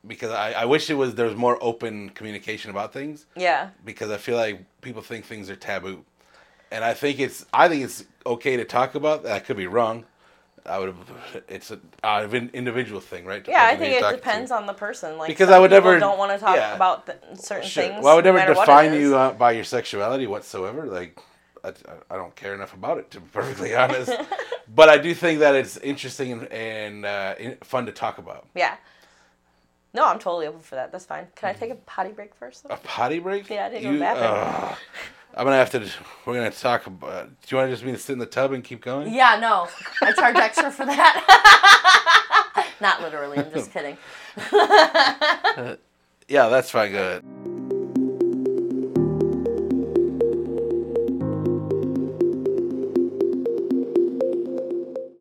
Because 0.06 0.32
I, 0.32 0.52
I 0.52 0.66
wish 0.66 0.90
it 0.90 0.96
was 0.96 1.16
there 1.16 1.28
was 1.28 1.36
more 1.36 1.58
open 1.62 2.10
communication 2.10 2.72
about 2.72 2.92
things. 2.92 3.26
Yeah, 3.38 3.70
because 3.86 4.12
I 4.12 4.18
feel 4.18 4.36
like 4.36 4.66
people 4.82 5.02
think 5.02 5.24
things 5.24 5.50
are 5.50 5.56
taboo, 5.56 6.04
and 6.70 6.84
I 6.84 6.94
think 6.94 7.20
it's 7.20 7.46
I 7.54 7.70
think 7.70 7.86
it's 7.86 8.04
okay 8.26 8.58
to 8.58 8.66
talk 8.66 8.96
about. 8.96 9.26
I 9.26 9.40
could 9.40 9.56
be 9.56 9.68
wrong. 9.68 10.04
I 10.66 10.80
would. 10.80 10.90
Have 10.90 11.44
it's 11.50 11.72
a 11.72 11.80
uh, 12.04 12.28
an 12.32 12.50
individual 12.54 13.02
thing, 13.02 13.26
right? 13.26 13.46
yeah. 13.48 13.64
I 13.64 13.76
Depends 13.76 13.82
on 13.82 13.86
who 13.86 13.94
think 14.02 14.14
it 14.14 14.16
depends 14.16 14.52
to. 14.52 14.56
on 14.58 14.66
the 14.66 14.74
person. 14.74 15.18
Like 15.18 15.28
Because 15.28 15.50
I 15.50 15.60
would 15.60 15.72
never- 15.72 16.00
don't 16.00 16.18
want 16.18 16.32
to 16.32 16.38
talk 16.38 16.56
yeah. 16.56 16.76
about 16.76 17.06
th- 17.06 17.18
certain 17.36 17.68
Sure. 17.68 17.84
things. 17.84 18.04
Well, 18.04 18.14
I 18.14 18.16
would 18.16 18.26
never 18.26 18.40
it 18.40 18.48
define 18.48 18.94
you 18.94 19.16
uh, 19.18 19.34
by 19.34 19.52
your 19.52 19.64
sexuality 19.66 20.26
whatsoever. 20.28 20.86
Like, 20.86 21.20
I, 21.64 21.72
I 22.10 22.16
don't 22.16 22.36
care 22.36 22.54
enough 22.54 22.74
about 22.74 22.98
it 22.98 23.12
to 23.12 23.20
be 23.20 23.28
perfectly 23.32 23.76
honest. 23.84 24.12
but 24.74 24.90
I 24.90 24.98
do 24.98 25.14
think 25.14 25.40
that 25.40 25.56
it's 25.56 25.78
interesting 25.78 26.32
and, 26.32 26.48
and 26.52 27.06
uh, 27.06 27.36
in- 27.40 27.58
fun 27.64 27.86
to 27.88 27.92
talk 27.92 28.18
about. 28.18 28.48
Yeah. 28.56 28.76
No, 29.94 30.06
I'm 30.08 30.18
totally 30.18 30.48
open 30.48 30.62
for 30.62 30.76
that. 30.76 30.92
That's 30.92 31.06
fine. 31.06 31.28
Can 31.36 31.50
I 31.50 31.54
take 31.54 31.70
a 31.72 31.76
potty 31.76 32.12
break 32.14 32.34
first? 32.34 32.64
Though? 32.64 32.74
A 32.74 32.78
potty 32.78 33.20
break? 33.20 33.48
Yeah, 33.50 33.66
I 33.66 33.70
didn't 33.70 33.84
go 33.84 33.92
to 33.92 33.98
the 33.98 34.00
bathroom. 34.00 34.78
Ugh. 35.34 35.40
I'm 35.40 35.46
gonna 35.46 35.58
have 35.58 35.70
to. 35.72 35.90
We're 36.26 36.36
gonna 36.36 36.52
talk 36.52 36.88
about. 36.88 37.10
Uh, 37.10 37.24
do 37.24 37.30
you 37.50 37.58
want 37.58 37.68
to 37.70 37.74
just 37.74 37.84
me 37.84 37.92
to 37.92 37.98
sit 37.98 38.14
in 38.14 38.20
the 38.20 38.26
tub 38.26 38.52
and 38.54 38.64
keep 38.64 38.82
going? 38.82 39.14
Yeah, 39.14 39.38
no. 39.40 39.68
I 40.02 40.12
charge 40.14 40.36
extra 40.36 40.72
for 40.72 40.86
that. 40.86 42.68
Not 42.82 43.02
literally. 43.02 43.40
I'm 43.40 43.52
just 43.52 43.72
kidding. 43.72 43.98
Uh, 45.56 45.76
yeah, 46.28 46.48
that's 46.48 46.72
fine. 46.72 46.92
Good. 46.92 47.24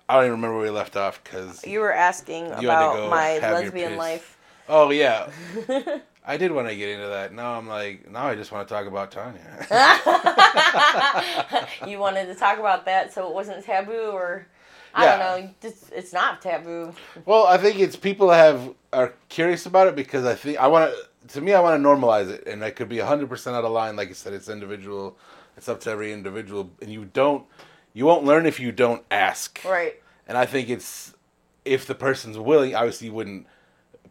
I 0.08 0.16
don't 0.16 0.24
even 0.24 0.32
remember 0.32 0.56
where 0.56 0.64
we 0.64 0.70
left 0.70 0.96
off 0.96 1.22
because. 1.22 1.66
You 1.66 1.80
were 1.80 1.92
asking 1.92 2.46
to 2.46 2.58
about 2.58 3.10
my 3.10 3.38
lesbian 3.38 3.96
life. 3.96 4.38
Oh 4.68 4.90
yeah, 4.90 5.30
I 6.24 6.36
did 6.36 6.52
want 6.52 6.68
to 6.68 6.76
get 6.76 6.88
into 6.88 7.08
that. 7.08 7.32
Now 7.34 7.58
I'm 7.58 7.66
like, 7.66 8.08
now 8.10 8.26
I 8.28 8.34
just 8.36 8.52
want 8.52 8.68
to 8.68 8.72
talk 8.74 8.86
about 8.86 9.10
Tanya. 9.10 9.40
You 11.86 11.98
wanted 11.98 12.26
to 12.26 12.34
talk 12.34 12.58
about 12.58 12.84
that, 12.86 13.12
so 13.12 13.28
it 13.28 13.34
wasn't 13.34 13.64
taboo, 13.64 14.10
or 14.12 14.46
I 14.94 15.04
Yeah. 15.04 15.16
don't 15.16 15.42
know. 15.44 15.50
Just, 15.60 15.90
it's 15.92 16.12
not 16.12 16.40
taboo. 16.40 16.94
well, 17.24 17.46
I 17.46 17.58
think 17.58 17.78
it's 17.80 17.96
people 17.96 18.30
have 18.30 18.72
are 18.92 19.14
curious 19.28 19.66
about 19.66 19.88
it 19.88 19.96
because 19.96 20.24
I 20.24 20.34
think 20.34 20.58
I 20.58 20.66
want 20.68 20.92
to. 20.92 20.96
To 21.28 21.40
me, 21.40 21.54
I 21.54 21.60
want 21.60 21.80
to 21.80 21.88
normalize 21.88 22.28
it, 22.30 22.46
and 22.48 22.64
I 22.64 22.70
could 22.70 22.88
be 22.88 22.98
hundred 22.98 23.28
percent 23.28 23.54
out 23.56 23.64
of 23.64 23.70
line. 23.72 23.94
Like 23.96 24.08
I 24.10 24.12
said, 24.12 24.32
it's 24.32 24.48
individual. 24.48 25.16
It's 25.56 25.68
up 25.68 25.80
to 25.82 25.90
every 25.90 26.12
individual, 26.12 26.70
and 26.80 26.90
you 26.90 27.04
don't. 27.06 27.44
You 27.94 28.06
won't 28.06 28.24
learn 28.24 28.44
if 28.46 28.58
you 28.58 28.72
don't 28.72 29.04
ask. 29.10 29.60
Right. 29.64 30.02
And 30.26 30.36
I 30.36 30.46
think 30.46 30.68
it's 30.68 31.14
if 31.64 31.86
the 31.86 31.94
person's 31.94 32.38
willing. 32.38 32.74
Obviously, 32.74 33.06
you 33.08 33.12
wouldn't 33.14 33.46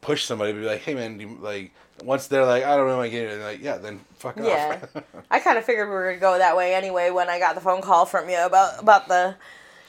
push 0.01 0.23
somebody 0.23 0.53
to 0.53 0.59
be 0.59 0.65
like, 0.65 0.81
"Hey, 0.81 0.93
man," 0.95 1.17
do 1.17 1.25
you, 1.27 1.37
like 1.41 1.73
once 2.03 2.27
they're 2.27 2.45
like, 2.45 2.63
"I 2.63 2.75
don't 2.75 2.87
know, 2.87 3.01
I 3.01 3.09
get 3.09 3.23
it," 3.29 3.41
like, 3.41 3.61
yeah, 3.61 3.77
then 3.77 3.99
fuck 4.17 4.37
Yeah. 4.37 4.79
off. 4.95 5.03
I 5.31 5.39
kind 5.39 5.57
of 5.57 5.65
figured 5.65 5.87
we 5.87 5.93
were 5.93 6.07
gonna 6.09 6.19
go 6.19 6.37
that 6.37 6.55
way 6.57 6.73
anyway 6.75 7.09
when 7.09 7.29
I 7.29 7.39
got 7.39 7.55
the 7.55 7.61
phone 7.61 7.81
call 7.81 8.05
from 8.05 8.29
you 8.29 8.39
about 8.43 8.79
about 8.79 9.07
the. 9.07 9.35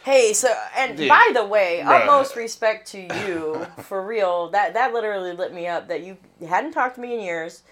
Hey, 0.05 0.33
so 0.33 0.49
and 0.77 0.97
Dude. 0.97 1.09
by 1.09 1.31
the 1.33 1.45
way, 1.47 1.81
Bruh. 1.85 2.01
utmost 2.01 2.35
respect 2.35 2.89
to 2.89 2.99
you 3.01 3.67
for 3.83 4.05
real. 4.05 4.49
That 4.51 4.75
that 4.75 4.93
literally 4.93 5.33
lit 5.33 5.53
me 5.55 5.67
up. 5.69 5.89
That 5.89 6.03
you 6.03 6.17
hadn't 6.49 6.73
talked 6.73 6.97
to 6.97 7.01
me 7.01 7.15
in 7.15 7.21
years, 7.21 7.63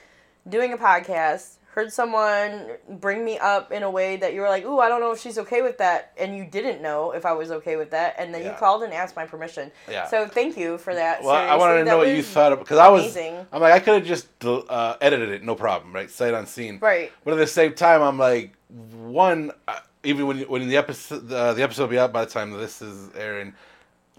doing 0.48 0.72
a 0.72 0.78
podcast. 0.78 1.56
Heard 1.80 1.92
someone 1.94 2.72
bring 3.00 3.24
me 3.24 3.38
up 3.38 3.72
in 3.72 3.82
a 3.82 3.90
way 3.90 4.16
that 4.16 4.34
you 4.34 4.42
were 4.42 4.50
like, 4.50 4.66
"Ooh, 4.66 4.80
I 4.80 4.90
don't 4.90 5.00
know 5.00 5.12
if 5.12 5.20
she's 5.20 5.38
okay 5.38 5.62
with 5.62 5.78
that," 5.78 6.12
and 6.18 6.36
you 6.36 6.44
didn't 6.44 6.82
know 6.82 7.12
if 7.12 7.24
I 7.24 7.32
was 7.32 7.50
okay 7.50 7.76
with 7.76 7.90
that, 7.92 8.16
and 8.18 8.34
then 8.34 8.44
you 8.44 8.50
called 8.50 8.82
and 8.82 8.92
asked 8.92 9.16
my 9.16 9.24
permission. 9.24 9.72
Yeah. 9.90 10.06
So 10.08 10.28
thank 10.28 10.58
you 10.58 10.76
for 10.76 10.94
that. 10.94 11.22
Well, 11.22 11.34
I 11.34 11.56
wanted 11.56 11.78
to 11.78 11.84
know 11.86 11.96
what 11.96 12.08
you 12.08 12.22
thought 12.22 12.52
of 12.52 12.58
because 12.58 12.76
I 12.76 12.88
was. 12.88 13.04
amazing. 13.04 13.46
I'm 13.50 13.62
like, 13.62 13.72
I 13.72 13.78
could 13.80 13.94
have 13.94 14.04
just 14.04 14.28
uh, 14.44 14.96
edited 15.00 15.30
it, 15.30 15.42
no 15.42 15.54
problem, 15.54 15.94
right? 15.94 16.10
Sight 16.10 16.34
unseen. 16.34 16.80
Right. 16.82 17.10
But 17.24 17.32
at 17.32 17.38
the 17.38 17.46
same 17.46 17.72
time, 17.72 18.02
I'm 18.02 18.18
like, 18.18 18.52
one, 18.68 19.50
uh, 19.66 19.78
even 20.04 20.26
when 20.26 20.40
when 20.40 20.68
the 20.68 20.76
episode 20.76 21.32
uh, 21.32 21.54
the 21.54 21.62
episode 21.62 21.84
will 21.84 21.88
be 21.88 21.98
out 21.98 22.12
by 22.12 22.26
the 22.26 22.30
time 22.30 22.50
this 22.50 22.82
is 22.82 23.08
airing, 23.16 23.54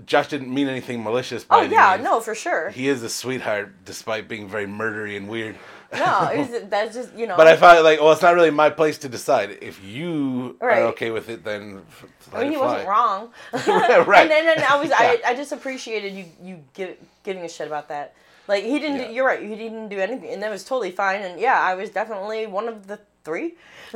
Josh 0.06 0.28
didn't 0.28 0.54
mean 0.54 0.68
anything 0.68 1.04
malicious. 1.04 1.44
By 1.44 1.58
Oh 1.58 1.62
yeah, 1.62 1.92
means. 1.94 2.04
no, 2.04 2.20
for 2.22 2.36
sure. 2.36 2.70
He 2.70 2.88
is 2.88 3.04
a 3.04 3.10
sweetheart, 3.10 3.74
despite 3.86 4.28
being 4.28 4.48
very 4.48 4.66
murdery 4.66 5.18
and 5.18 5.28
weird. 5.30 5.56
No, 5.94 6.48
that's 6.70 6.96
just 6.96 7.14
you 7.16 7.28
know. 7.28 7.36
But 7.36 7.48
I 7.48 7.58
felt 7.58 7.84
like, 7.84 8.00
well, 8.00 8.12
it's 8.14 8.22
not 8.22 8.34
really 8.36 8.50
my 8.52 8.70
place 8.70 8.98
to 9.00 9.10
decide. 9.10 9.58
If 9.62 9.84
you 9.84 10.56
Right. 10.62 10.80
are 10.80 10.86
okay 10.88 11.12
with 11.12 11.28
it, 11.30 11.44
then 11.44 11.82
I 12.34 12.44
mean, 12.44 12.52
he 12.52 12.58
fly. 12.58 12.66
wasn't 12.66 12.88
wrong. 12.90 13.30
Right. 14.08 14.22
And 14.22 14.32
then, 14.32 14.58
and 14.58 14.64
I 14.64 14.80
was, 14.82 14.92
I, 14.92 15.14
Yeah. 15.16 15.30
I 15.30 15.36
just 15.36 15.52
appreciated 15.52 16.14
you, 16.14 16.26
you 16.42 16.64
give, 16.74 16.96
giving 17.24 17.44
a 17.44 17.50
shit 17.50 17.68
about 17.68 17.90
that. 17.90 18.14
Like 18.48 18.64
he 18.64 18.80
didn't. 18.80 18.98
Yeah. 19.00 19.08
Do, 19.08 19.14
you're 19.14 19.26
right. 19.28 19.42
He 19.42 19.56
didn't 19.56 19.90
do 19.90 20.00
anything, 20.00 20.32
and 20.32 20.42
that 20.44 20.50
was 20.50 20.64
totally 20.64 20.92
fine. 20.92 21.22
And 21.22 21.40
yeah, 21.40 21.60
I 21.60 21.76
was 21.76 21.90
definitely 21.90 22.48
one 22.48 22.68
of 22.70 22.88
the 22.88 23.00
three. 23.24 23.54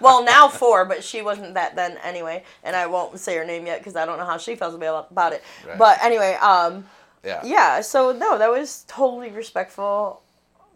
well, 0.00 0.24
now 0.24 0.48
four, 0.48 0.84
but 0.84 1.04
she 1.04 1.22
wasn't 1.22 1.54
that 1.54 1.76
then 1.76 1.98
anyway. 2.02 2.42
And 2.62 2.74
I 2.74 2.86
won't 2.86 3.18
say 3.18 3.36
her 3.36 3.44
name 3.44 3.66
yet 3.66 3.80
because 3.80 3.96
I 3.96 4.06
don't 4.06 4.18
know 4.18 4.24
how 4.24 4.38
she 4.38 4.54
feels 4.56 4.74
about 4.74 5.32
it. 5.32 5.42
Right. 5.66 5.78
But 5.78 6.02
anyway, 6.02 6.34
um, 6.40 6.84
Yeah. 7.22 7.42
yeah. 7.44 7.80
So 7.80 8.12
no, 8.12 8.38
that 8.38 8.50
was 8.50 8.84
totally 8.88 9.30
respectful, 9.30 10.22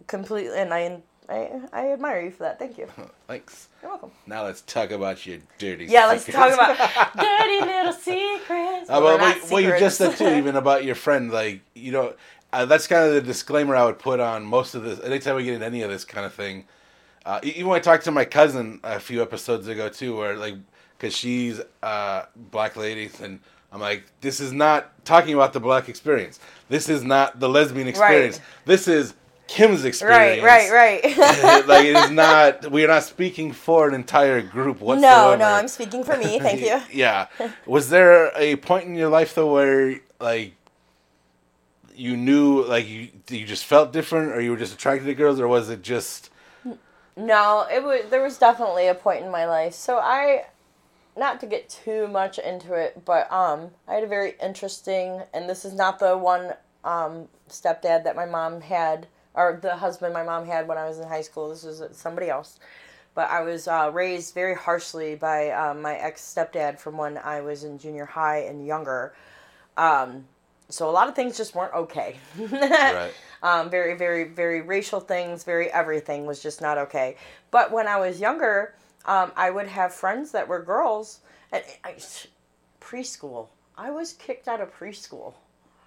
completely, 0.07 0.59
and 0.59 0.73
I, 0.75 0.99
I, 1.29 1.61
I 1.73 1.93
admire 1.93 2.21
you 2.23 2.31
for 2.31 2.45
that. 2.45 2.59
Thank 2.59 2.79
you. 2.79 2.89
Thanks. 3.27 3.69
You're 3.83 3.91
welcome. 3.93 4.11
Now 4.27 4.45
let's 4.45 4.61
talk 4.63 4.91
about 4.91 5.25
your 5.27 5.39
dirty. 5.59 5.87
Yeah, 5.87 6.07
let's 6.07 6.25
talk 6.27 6.53
about 6.53 6.77
dirty 7.17 7.61
little 7.65 7.93
secrets. 7.93 8.91
Uh, 8.91 9.01
Well, 9.01 9.03
well, 9.03 9.19
what, 9.19 9.51
what 9.51 9.63
you 9.63 9.79
just 9.79 9.99
said 9.99 10.17
too, 10.17 10.29
even 10.29 10.57
about 10.57 10.85
your 10.85 10.95
friend, 10.97 11.31
like 11.31 11.61
you 11.75 11.93
know, 11.93 12.15
uh, 12.53 12.65
that's 12.65 12.87
kind 12.87 13.07
of 13.07 13.15
the 13.15 13.21
disclaimer 13.21 13.77
I 13.77 13.85
would 13.85 13.99
put 13.99 14.21
on 14.21 14.45
most 14.45 14.75
of 14.75 14.83
this. 14.83 15.01
Anytime 15.01 15.37
we 15.37 15.45
get 15.45 15.55
into 15.55 15.67
any 15.67 15.83
of 15.83 15.91
this 15.91 16.05
kind 16.05 16.27
of 16.27 16.35
thing, 16.35 16.65
uh, 17.25 17.41
even 17.43 17.67
when 17.67 17.77
I 17.77 17.81
talked 17.81 18.05
to 18.05 18.11
my 18.11 18.25
cousin 18.25 18.81
a 18.83 19.01
few 19.01 19.23
episodes 19.23 19.69
ago 19.69 19.89
too, 19.89 20.17
where 20.17 20.37
like, 20.37 20.57
because 20.97 21.15
she's 21.15 21.61
a 21.83 22.27
black 22.37 22.77
lady, 22.77 23.11
and 23.23 23.41
I'm 23.73 23.81
like, 23.81 24.05
this 24.21 24.41
is 24.41 24.53
not 24.53 25.05
talking 25.05 25.35
about 25.35 25.53
the 25.53 25.61
black 25.61 25.89
experience. 25.89 26.41
This 26.69 26.89
is 26.89 27.05
not 27.05 27.39
the 27.39 27.49
lesbian 27.49 27.89
experience. 27.89 28.41
This 28.65 28.89
is 28.89 29.15
Kim's 29.49 29.85
experience. 29.85 30.43
Right, 30.43 30.71
right, 30.71 31.03
right. 31.19 31.67
like 31.67 31.87
it 31.87 31.97
is 31.97 32.11
not. 32.11 32.71
We 32.71 32.85
are 32.85 32.89
not 32.89 33.03
speaking 33.03 33.53
for 33.53 33.89
an 33.89 33.95
entire 33.95 34.43
group 34.43 34.81
whatsoever. 34.81 35.37
no, 35.37 35.37
no, 35.37 35.47
I'm 35.47 35.69
speaking 35.69 36.05
for 36.05 36.17
me. 36.17 36.39
Thank 36.39 36.61
you. 36.61 36.81
yeah. 36.93 37.27
Was 37.67 37.89
there 37.89 38.31
a 38.37 38.57
point 38.57 38.87
in 38.87 38.95
your 38.95 39.09
life 39.09 39.35
though 39.35 39.53
where 39.53 40.01
like 40.21 40.55
you 41.95 42.17
knew 42.17 42.63
like 42.65 42.87
you 42.87 43.09
you 43.31 43.47
just 43.47 43.65
felt 43.65 43.93
different 43.93 44.33
or 44.33 44.41
you 44.41 44.51
were 44.51 44.57
just 44.57 44.75
attracted 44.75 45.07
to 45.07 45.15
girls 45.15 45.41
or 45.41 45.49
was 45.49 45.71
it 45.71 45.83
just 45.83 46.31
No, 47.19 47.67
it 47.69 47.83
was 47.83 48.09
there 48.11 48.23
was 48.23 48.39
definitely 48.39 48.87
a 48.87 48.95
point 48.95 49.25
in 49.25 49.31
my 49.31 49.45
life. 49.45 49.75
So 49.75 49.99
I 49.99 50.45
not 51.17 51.41
to 51.41 51.47
get 51.47 51.69
too 51.69 52.07
much 52.07 52.39
into 52.39 52.75
it, 52.75 53.05
but 53.05 53.31
um, 53.33 53.71
I 53.89 53.95
had 53.95 54.05
a 54.05 54.07
very 54.07 54.35
interesting, 54.41 55.23
and 55.35 55.51
this 55.51 55.65
is 55.65 55.75
not 55.75 55.99
the 55.99 56.17
one 56.17 56.53
um, 56.85 57.27
stepdad 57.49 58.05
that 58.05 58.15
my 58.15 58.25
mom 58.25 58.61
had, 58.61 59.09
or 59.35 59.59
the 59.61 59.75
husband 59.75 60.15
my 60.15 60.23
mom 60.23 60.47
had 60.47 60.69
when 60.69 60.79
I 60.79 60.87
was 60.87 61.01
in 61.01 61.09
high 61.09 61.23
school. 61.23 61.49
This 61.49 61.65
was 61.65 61.83
somebody 61.91 62.31
else. 62.31 62.61
But 63.17 63.31
I 63.31 63.41
was 63.41 63.67
uh, 63.67 63.91
raised 63.93 64.33
very 64.33 64.55
harshly 64.55 65.17
by 65.17 65.51
um, 65.51 65.83
my 65.83 65.97
ex 65.97 66.23
stepdad 66.23 66.79
from 66.79 66.97
when 66.97 67.19
I 67.19 67.41
was 67.41 67.65
in 67.65 67.79
junior 67.79 68.05
high 68.05 68.43
and 68.43 68.65
younger. 68.65 69.13
Um, 69.77 70.27
so 70.69 70.89
a 70.89 70.93
lot 70.93 71.09
of 71.09 71.15
things 71.15 71.37
just 71.37 71.55
weren't 71.55 71.75
okay. 71.75 72.17
Right. 72.39 73.13
um, 73.43 73.71
very, 73.71 73.97
very, 73.97 74.25
very 74.25 74.61
racial 74.61 75.01
things, 75.01 75.45
very 75.45 75.71
everything 75.73 76.27
was 76.27 76.43
just 76.43 76.61
not 76.61 76.79
okay. 76.79 77.17
But 77.51 77.73
when 77.73 77.87
I 77.89 77.97
was 77.99 78.21
younger, 78.21 78.75
um, 79.07 79.33
I 79.37 79.51
would 79.51 79.67
have 79.69 79.95
friends 79.95 80.31
that 80.33 80.47
were 80.47 80.63
girls. 80.63 81.21
And 81.53 81.63
I, 81.85 81.97
preschool, 82.81 83.49
I 83.77 83.91
was 83.91 84.13
kicked 84.13 84.49
out 84.49 84.61
of 84.61 84.77
preschool 84.77 85.35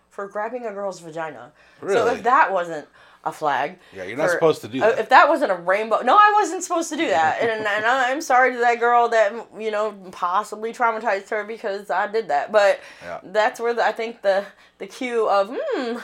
for 0.10 0.28
grabbing 0.28 0.66
a 0.66 0.74
girl's 0.74 1.00
vagina. 1.00 1.52
So 1.80 1.86
Really? 1.88 2.12
if 2.16 2.24
that 2.24 2.52
wasn't 2.52 2.88
a 3.24 3.32
flag, 3.32 3.78
Yeah, 3.95 4.03
you're 4.05 4.17
not 4.17 4.28
for- 4.28 4.34
supposed 4.34 4.61
to 4.61 4.67
do 4.67 4.82
uh, 4.84 4.89
that. 4.89 4.99
If 4.99 5.09
that 5.09 5.30
wasn't 5.30 5.51
a 5.51 5.55
rainbow, 5.55 6.01
no, 6.01 6.15
I 6.15 6.32
wasn't 6.41 6.63
supposed 6.63 6.89
to 6.89 6.97
do 6.97 7.07
that. 7.07 7.39
and, 7.41 7.51
and 7.67 7.86
I'm 7.86 8.19
sorry 8.22 8.53
to 8.53 8.57
that 8.59 8.80
girl 8.80 9.09
that 9.09 9.32
you 9.59 9.69
know 9.72 9.91
possibly 10.11 10.74
traumatized 10.74 11.30
her 11.30 11.43
because 11.43 11.89
I 11.91 12.07
did 12.07 12.30
that. 12.30 12.51
But 12.51 12.80
Yeah. 13.03 13.19
that's 13.24 13.59
where 13.59 13.74
the, 13.74 13.84
I 13.86 13.91
think 13.91 14.22
the 14.24 14.45
the 14.80 14.88
cue 14.88 15.30
of 15.30 15.55
hmm, 15.55 15.97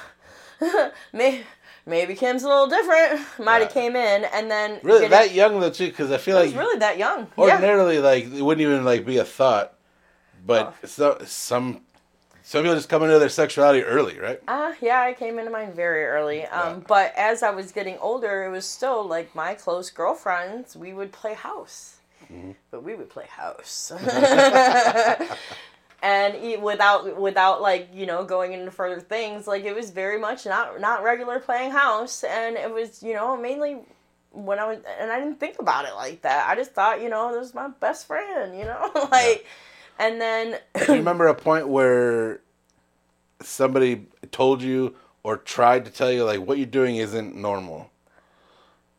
may, 1.13 1.41
maybe 1.85 2.15
Kim's 2.15 2.43
a 2.43 2.47
little 2.47 2.67
different 2.67 3.21
might 3.39 3.59
have 3.63 3.69
Yeah. 3.75 3.81
came 3.81 3.95
in, 3.95 4.25
and 4.25 4.49
then 4.51 4.79
Really, 4.83 5.01
getting- 5.07 5.11
that 5.11 5.31
young 5.33 5.59
though 5.59 5.69
too? 5.71 5.87
Because 5.87 6.11
I 6.11 6.17
feel 6.17 6.35
like 6.37 6.55
really 6.55 6.77
that 6.79 6.97
young. 6.97 7.21
yeah. 7.37 7.43
ordinarily, 7.43 7.99
like 7.99 8.25
it 8.25 8.41
wouldn't 8.41 8.61
even 8.65 8.85
like 8.85 9.05
be 9.05 9.17
a 9.17 9.25
thought. 9.25 9.73
But 10.45 10.75
Oh. 10.83 10.87
so, 10.87 11.17
some 11.25 11.81
some 12.47 12.63
people 12.63 12.77
just 12.77 12.87
come 12.87 13.03
into 13.03 13.19
their 13.19 13.27
sexuality 13.27 13.83
early, 13.83 14.17
right? 14.17 14.41
Uh, 14.47 14.71
yeah, 14.79 15.01
I 15.01 15.11
came 15.11 15.37
into 15.37 15.51
mine 15.51 15.73
very 15.73 16.05
early. 16.05 16.45
Um, 16.45 16.75
Yeah. 16.75 16.83
But 16.87 17.13
as 17.17 17.43
I 17.43 17.49
was 17.49 17.73
getting 17.73 17.97
older, 17.97 18.45
it 18.45 18.51
was 18.51 18.65
still 18.65 19.05
like 19.05 19.35
my 19.35 19.53
close 19.53 19.89
girlfriends, 19.89 20.73
we 20.73 20.93
would 20.93 21.11
play 21.11 21.33
house. 21.33 21.97
Mm-hmm. 22.31 22.51
But 22.71 22.83
we 22.83 22.95
would 22.95 23.09
play 23.09 23.25
house. 23.27 23.91
and 26.01 26.63
without 26.63 27.19
without 27.19 27.61
like 27.61 27.89
you 27.93 28.05
know 28.05 28.23
going 28.23 28.53
into 28.53 28.71
further 28.71 29.01
things 29.01 29.45
like 29.45 29.65
it 29.65 29.75
was 29.75 29.89
very 29.89 30.17
much 30.17 30.45
not 30.45 30.79
not 30.79 31.03
regular 31.03 31.39
playing 31.39 31.71
house 31.71 32.23
and 32.23 32.55
it 32.55 32.71
was 32.71 33.01
you 33.01 33.13
know 33.13 33.35
mainly 33.35 33.79
when 34.31 34.59
i 34.59 34.67
was 34.67 34.77
and 34.99 35.11
i 35.11 35.19
didn't 35.19 35.39
think 35.39 35.57
about 35.57 35.85
it 35.85 35.95
like 35.95 36.21
that 36.21 36.47
i 36.47 36.53
just 36.53 36.71
thought 36.71 37.01
you 37.01 37.09
know 37.09 37.33
this 37.33 37.47
is 37.47 37.55
my 37.55 37.67
best 37.79 38.05
friend 38.05 38.55
you 38.55 38.63
know 38.63 38.91
like 39.11 39.43
and 39.99 40.19
then 40.21 40.59
Do 40.85 40.93
you 40.93 40.99
remember 40.99 41.27
a 41.27 41.35
point 41.35 41.67
where 41.67 42.41
somebody 43.41 44.07
told 44.31 44.61
you 44.61 44.95
or 45.23 45.37
tried 45.37 45.85
to 45.85 45.91
tell 45.91 46.11
you 46.11 46.23
like 46.23 46.39
what 46.39 46.57
you're 46.57 46.65
doing 46.67 46.97
isn't 46.97 47.35
normal? 47.35 47.89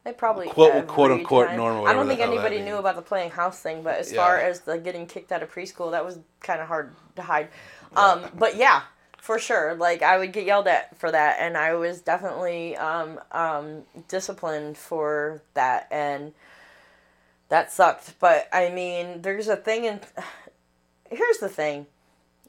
They 0.04 0.12
probably 0.12 0.48
Quote- 0.48 0.86
quote, 0.86 1.10
unquote, 1.10 1.48
time. 1.48 1.56
normal, 1.56 1.86
I 1.86 1.92
don't 1.92 2.06
think 2.06 2.18
the 2.20 2.24
hell 2.24 2.34
that 2.34 2.40
anybody 2.46 2.64
knew 2.64 2.76
about 2.76 2.96
the 2.96 3.02
playing 3.02 3.30
house 3.30 3.60
thing, 3.60 3.82
but 3.82 3.96
as 3.98 4.10
Yeah. 4.10 4.24
far 4.24 4.38
as 4.38 4.60
the 4.60 4.78
getting 4.78 5.06
kicked 5.06 5.32
out 5.32 5.42
of 5.42 5.52
preschool, 5.52 5.90
that 5.90 6.04
was 6.04 6.18
kind 6.40 6.60
of 6.62 6.68
hard 6.68 6.94
to 7.16 7.22
hide. 7.22 7.48
Um, 7.94 8.24
but 8.34 8.56
yeah, 8.56 8.82
for 9.18 9.38
sure. 9.38 9.74
Like 9.74 10.00
I 10.02 10.16
would 10.16 10.32
get 10.32 10.46
yelled 10.46 10.66
at 10.66 10.96
for 10.98 11.10
that, 11.10 11.36
and 11.40 11.58
I 11.58 11.74
was 11.74 12.00
definitely 12.00 12.74
um, 12.76 13.20
um, 13.32 13.82
disciplined 14.08 14.78
for 14.78 15.42
that, 15.52 15.88
and 15.90 16.32
that 17.50 17.70
sucked. 17.70 18.18
But 18.18 18.48
I 18.50 18.70
mean, 18.70 19.20
there's 19.20 19.48
a 19.48 19.56
thing, 19.56 19.86
and 19.86 20.00
here's 21.10 21.38
the 21.38 21.48
thing: 21.48 21.86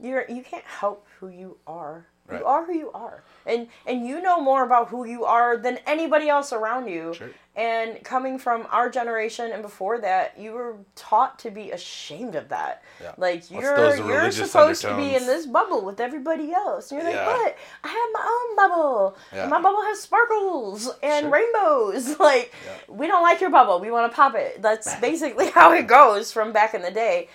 you're 0.01 0.25
you 0.29 0.43
can't 0.43 0.65
help 0.65 1.05
who 1.19 1.27
you 1.29 1.57
are. 1.67 2.05
Right. 2.27 2.41
You 2.41 2.45
are 2.45 2.63
who 2.63 2.73
you 2.73 2.91
are, 2.91 3.23
and 3.47 3.67
and 3.87 4.05
you 4.05 4.21
know 4.21 4.39
more 4.39 4.63
about 4.63 4.89
who 4.89 5.03
you 5.03 5.25
are 5.25 5.57
than 5.57 5.79
anybody 5.87 6.29
else 6.29 6.53
around 6.53 6.87
you. 6.87 7.15
Sure. 7.15 7.31
And 7.55 8.03
coming 8.03 8.37
from 8.37 8.67
our 8.69 8.87
generation 8.87 9.51
and 9.51 9.63
before 9.63 9.99
that, 10.01 10.39
you 10.39 10.51
were 10.51 10.77
taught 10.95 11.39
to 11.39 11.49
be 11.49 11.71
ashamed 11.71 12.35
of 12.35 12.49
that. 12.49 12.83
Yeah. 13.01 13.13
Like 13.17 13.49
you're 13.49 13.95
you're 13.97 14.31
supposed 14.31 14.83
to 14.83 14.95
be 14.95 15.15
in 15.15 15.25
this 15.25 15.47
bubble 15.47 15.83
with 15.83 15.99
everybody 15.99 16.53
else. 16.53 16.91
And 16.91 17.01
you're 17.01 17.09
like, 17.09 17.19
Yeah. 17.19 17.25
what? 17.25 17.57
I 17.83 17.87
have 17.87 18.09
my 18.13 18.25
own 18.29 18.55
bubble. 18.55 19.17
Yeah. 19.33 19.47
My 19.47 19.59
bubble 19.59 19.81
has 19.81 19.99
sparkles 19.99 20.87
and 21.01 21.23
Sure. 21.23 21.31
rainbows. 21.31 22.19
Like 22.19 22.53
we 22.87 23.07
don't 23.07 23.23
like 23.23 23.41
your 23.41 23.49
bubble. 23.49 23.79
We 23.79 23.89
want 23.89 24.09
to 24.11 24.15
pop 24.15 24.35
it. 24.35 24.61
That's 24.61 24.93
basically 24.99 25.49
how 25.59 25.73
it 25.73 25.87
goes 25.87 26.31
from 26.31 26.53
back 26.53 26.75
in 26.75 26.83
the 26.83 26.91
day. 26.91 27.27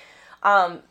Um, 0.45 0.83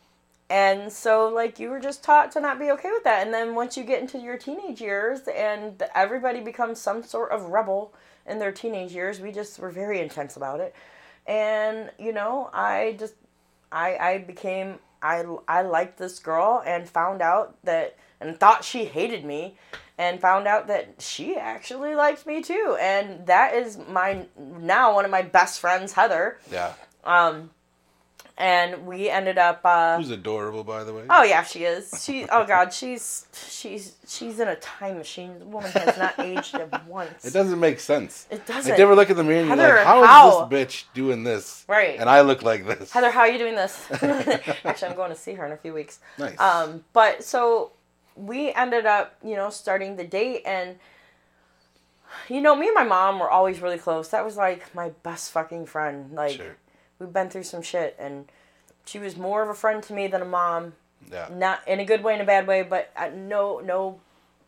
and 0.50 0.92
so 0.92 1.28
like 1.28 1.58
you 1.58 1.70
were 1.70 1.80
just 1.80 2.04
taught 2.04 2.30
to 2.32 2.40
not 2.40 2.58
be 2.58 2.70
okay 2.72 2.90
with 2.90 3.04
that. 3.04 3.24
And 3.24 3.32
then 3.32 3.54
once 3.54 3.76
you 3.76 3.84
get 3.84 4.00
into 4.00 4.18
your 4.18 4.36
teenage 4.36 4.80
years 4.80 5.20
and 5.34 5.82
everybody 5.94 6.40
becomes 6.40 6.80
some 6.80 7.02
sort 7.02 7.30
of 7.30 7.46
rebel 7.46 7.94
in 8.26 8.38
their 8.38 8.52
teenage 8.52 8.92
years 8.92 9.20
we 9.20 9.32
just 9.32 9.58
were 9.58 9.70
very 9.70 10.00
intense 10.00 10.36
about 10.36 10.60
it. 10.60 10.74
And 11.26 11.90
you 11.98 12.12
know 12.12 12.50
i 12.52 12.96
just 12.98 13.14
i 13.72 13.96
i 13.96 14.18
became 14.18 14.78
i 15.02 15.24
i 15.48 15.62
liked 15.62 15.98
this 15.98 16.18
girl 16.18 16.62
and 16.66 16.88
found 16.88 17.22
out 17.22 17.56
that 17.64 17.96
and 18.20 18.38
thought 18.38 18.64
she 18.64 18.84
hated 18.84 19.24
me 19.24 19.54
and 19.96 20.20
found 20.20 20.46
out 20.46 20.66
that 20.66 20.94
she 20.98 21.36
actually 21.36 21.94
liked 21.94 22.26
me 22.26 22.42
too. 22.42 22.76
And 22.80 23.26
that 23.26 23.54
is 23.54 23.78
my 23.88 24.26
now 24.38 24.94
one 24.94 25.04
of 25.04 25.10
my 25.10 25.22
best 25.22 25.60
friends 25.60 25.92
heather. 25.92 26.38
Yeah. 26.50 26.72
um 27.04 27.50
and 28.36 28.84
we 28.84 29.08
ended 29.08 29.38
up 29.38 29.60
uh 29.64 29.96
Who's 29.96 30.10
adorable, 30.10 30.64
by 30.64 30.82
the 30.82 30.92
way. 30.92 31.04
Oh 31.08 31.22
yeah, 31.22 31.44
she 31.44 31.64
is. 31.64 32.02
She 32.04 32.26
oh 32.30 32.44
god, 32.44 32.72
she's 32.72 33.26
she's 33.48 33.94
she's 34.08 34.40
in 34.40 34.48
a 34.48 34.56
time 34.56 34.98
machine. 34.98 35.38
The 35.38 35.44
woman 35.44 35.70
has 35.70 35.96
not 35.96 36.18
aged 36.18 36.54
at 36.56 36.86
once. 36.86 37.24
It 37.24 37.32
doesn't 37.32 37.60
make 37.60 37.78
sense. 37.78 38.26
It 38.30 38.44
doesn't. 38.46 38.74
do 38.74 38.76
you 38.76 38.84
ever 38.84 38.96
look 38.96 39.08
in 39.10 39.16
the 39.16 39.22
mirror 39.22 39.40
and 39.40 39.48
you're 39.48 39.56
Heather, 39.56 39.76
like, 39.76 40.08
how 40.08 40.44
is 40.44 40.50
this 40.50 40.58
bitch 40.58 40.84
doing 40.94 41.22
this? 41.22 41.64
Right. 41.68 41.98
And 41.98 42.10
I 42.10 42.22
look 42.22 42.42
like 42.42 42.66
this. 42.66 42.90
Heather, 42.90 43.10
how 43.10 43.20
are 43.20 43.28
you 43.28 43.38
doing 43.38 43.54
this? 43.54 43.86
Actually, 44.64 44.88
I'm 44.88 44.96
going 44.96 45.10
to 45.10 45.16
see 45.16 45.34
her 45.34 45.46
in 45.46 45.52
a 45.52 45.56
few 45.56 45.72
weeks. 45.72 46.00
Nice. 46.18 46.38
Um, 46.40 46.84
but 46.92 47.22
so 47.22 47.72
we 48.16 48.52
ended 48.52 48.84
up, 48.84 49.16
you 49.24 49.36
know, 49.36 49.50
starting 49.50 49.96
the 49.96 50.04
date 50.04 50.42
and 50.44 50.76
you 52.28 52.40
know, 52.40 52.54
me 52.54 52.66
and 52.66 52.74
my 52.74 52.84
mom 52.84 53.18
were 53.18 53.30
always 53.30 53.60
really 53.60 53.78
close. 53.78 54.08
That 54.10 54.24
was 54.24 54.36
like 54.36 54.74
my 54.74 54.90
best 55.02 55.32
fucking 55.32 55.66
friend. 55.66 56.12
Like 56.12 56.32
Sure. 56.36 56.56
We've 57.04 57.12
been 57.12 57.28
through 57.30 57.42
some 57.44 57.62
shit 57.62 57.94
and 57.98 58.26
she 58.86 58.98
was 58.98 59.16
more 59.16 59.42
of 59.42 59.48
a 59.48 59.54
friend 59.54 59.82
to 59.84 59.92
me 59.92 60.06
than 60.06 60.22
a 60.22 60.26
mom. 60.26 60.72
Yeah. 61.12 61.28
not 61.30 61.66
in 61.68 61.80
a 61.80 61.84
good 61.84 62.02
way, 62.02 62.14
in 62.14 62.22
a 62.22 62.24
bad 62.24 62.46
way, 62.46 62.62
but 62.62 62.90
uh, 62.96 63.10
no, 63.14 63.60
no 63.60 64.00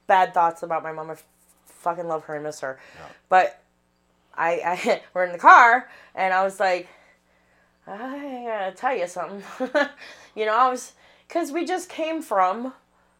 bad 0.07 0.33
thoughts 0.33 0.63
about 0.63 0.83
my 0.83 0.91
mom. 0.91 1.11
I 1.11 1.13
f- 1.13 1.25
fucking 1.67 2.09
love 2.09 2.25
her 2.25 2.35
and 2.37 2.45
miss 2.45 2.61
her. 2.61 2.79
Yeah. 2.95 3.07
But 3.29 3.63
I, 4.35 4.53
I, 4.65 5.03
we're 5.15 5.25
in 5.27 5.33
the 5.33 5.39
car, 5.39 5.91
and 6.15 6.33
I 6.33 6.45
was 6.45 6.59
like, 6.59 6.89
I 7.87 8.45
gotta 8.47 8.73
tell 8.75 8.97
you 8.97 9.07
something. 9.07 9.43
you 10.35 10.47
know, 10.47 10.57
I 10.57 10.71
was, 10.71 10.93
cause 11.29 11.53
we 11.53 11.67
just 11.67 11.91
came 11.91 12.23
from 12.23 12.73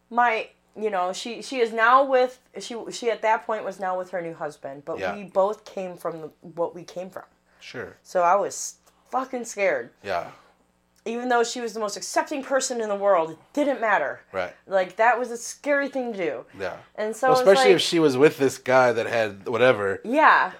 my, 0.09 0.47
you 0.75 0.89
know, 0.89 1.13
she, 1.13 1.41
she 1.43 1.59
is 1.59 1.71
now 1.71 2.03
with, 2.03 2.39
she, 2.59 2.75
she 2.91 3.11
at 3.11 3.21
that 3.21 3.45
point 3.45 3.63
was 3.63 3.79
now 3.79 3.97
with 3.97 4.09
her 4.11 4.21
new 4.21 4.33
husband, 4.33 4.81
but 4.83 4.97
Yeah. 4.99 5.15
we 5.15 5.25
both 5.25 5.63
came 5.63 5.95
from 5.95 6.21
the, 6.21 6.27
what 6.41 6.73
we 6.73 6.83
came 6.83 7.11
from. 7.11 7.23
Sure. 7.59 7.95
So 8.03 8.23
I 8.23 8.35
was 8.35 8.75
fucking 9.19 9.45
scared. 9.45 9.89
Yeah. 10.03 10.29
Even 11.05 11.29
though 11.29 11.43
she 11.43 11.61
was 11.61 11.73
the 11.73 11.79
most 11.79 11.95
accepting 11.95 12.43
person 12.43 12.81
in 12.81 12.89
the 12.89 12.95
world, 12.95 13.31
it 13.31 13.37
didn't 13.53 13.79
matter. 13.79 14.19
Right. 14.33 14.53
Like 14.67 14.97
that 14.97 15.17
was 15.17 15.31
a 15.31 15.37
scary 15.37 15.87
thing 15.87 16.11
to 16.13 16.17
do. 16.17 16.45
Yeah. 16.59 16.75
And 16.95 17.15
so 17.15 17.29
Well, 17.29 17.39
especially 17.39 17.65
like, 17.71 17.75
if 17.75 17.81
she 17.81 17.99
was 17.99 18.17
with 18.17 18.37
this 18.37 18.57
guy 18.57 18.91
that 18.91 19.05
had 19.07 19.47
whatever. 19.47 20.01
yeah, 20.03 20.51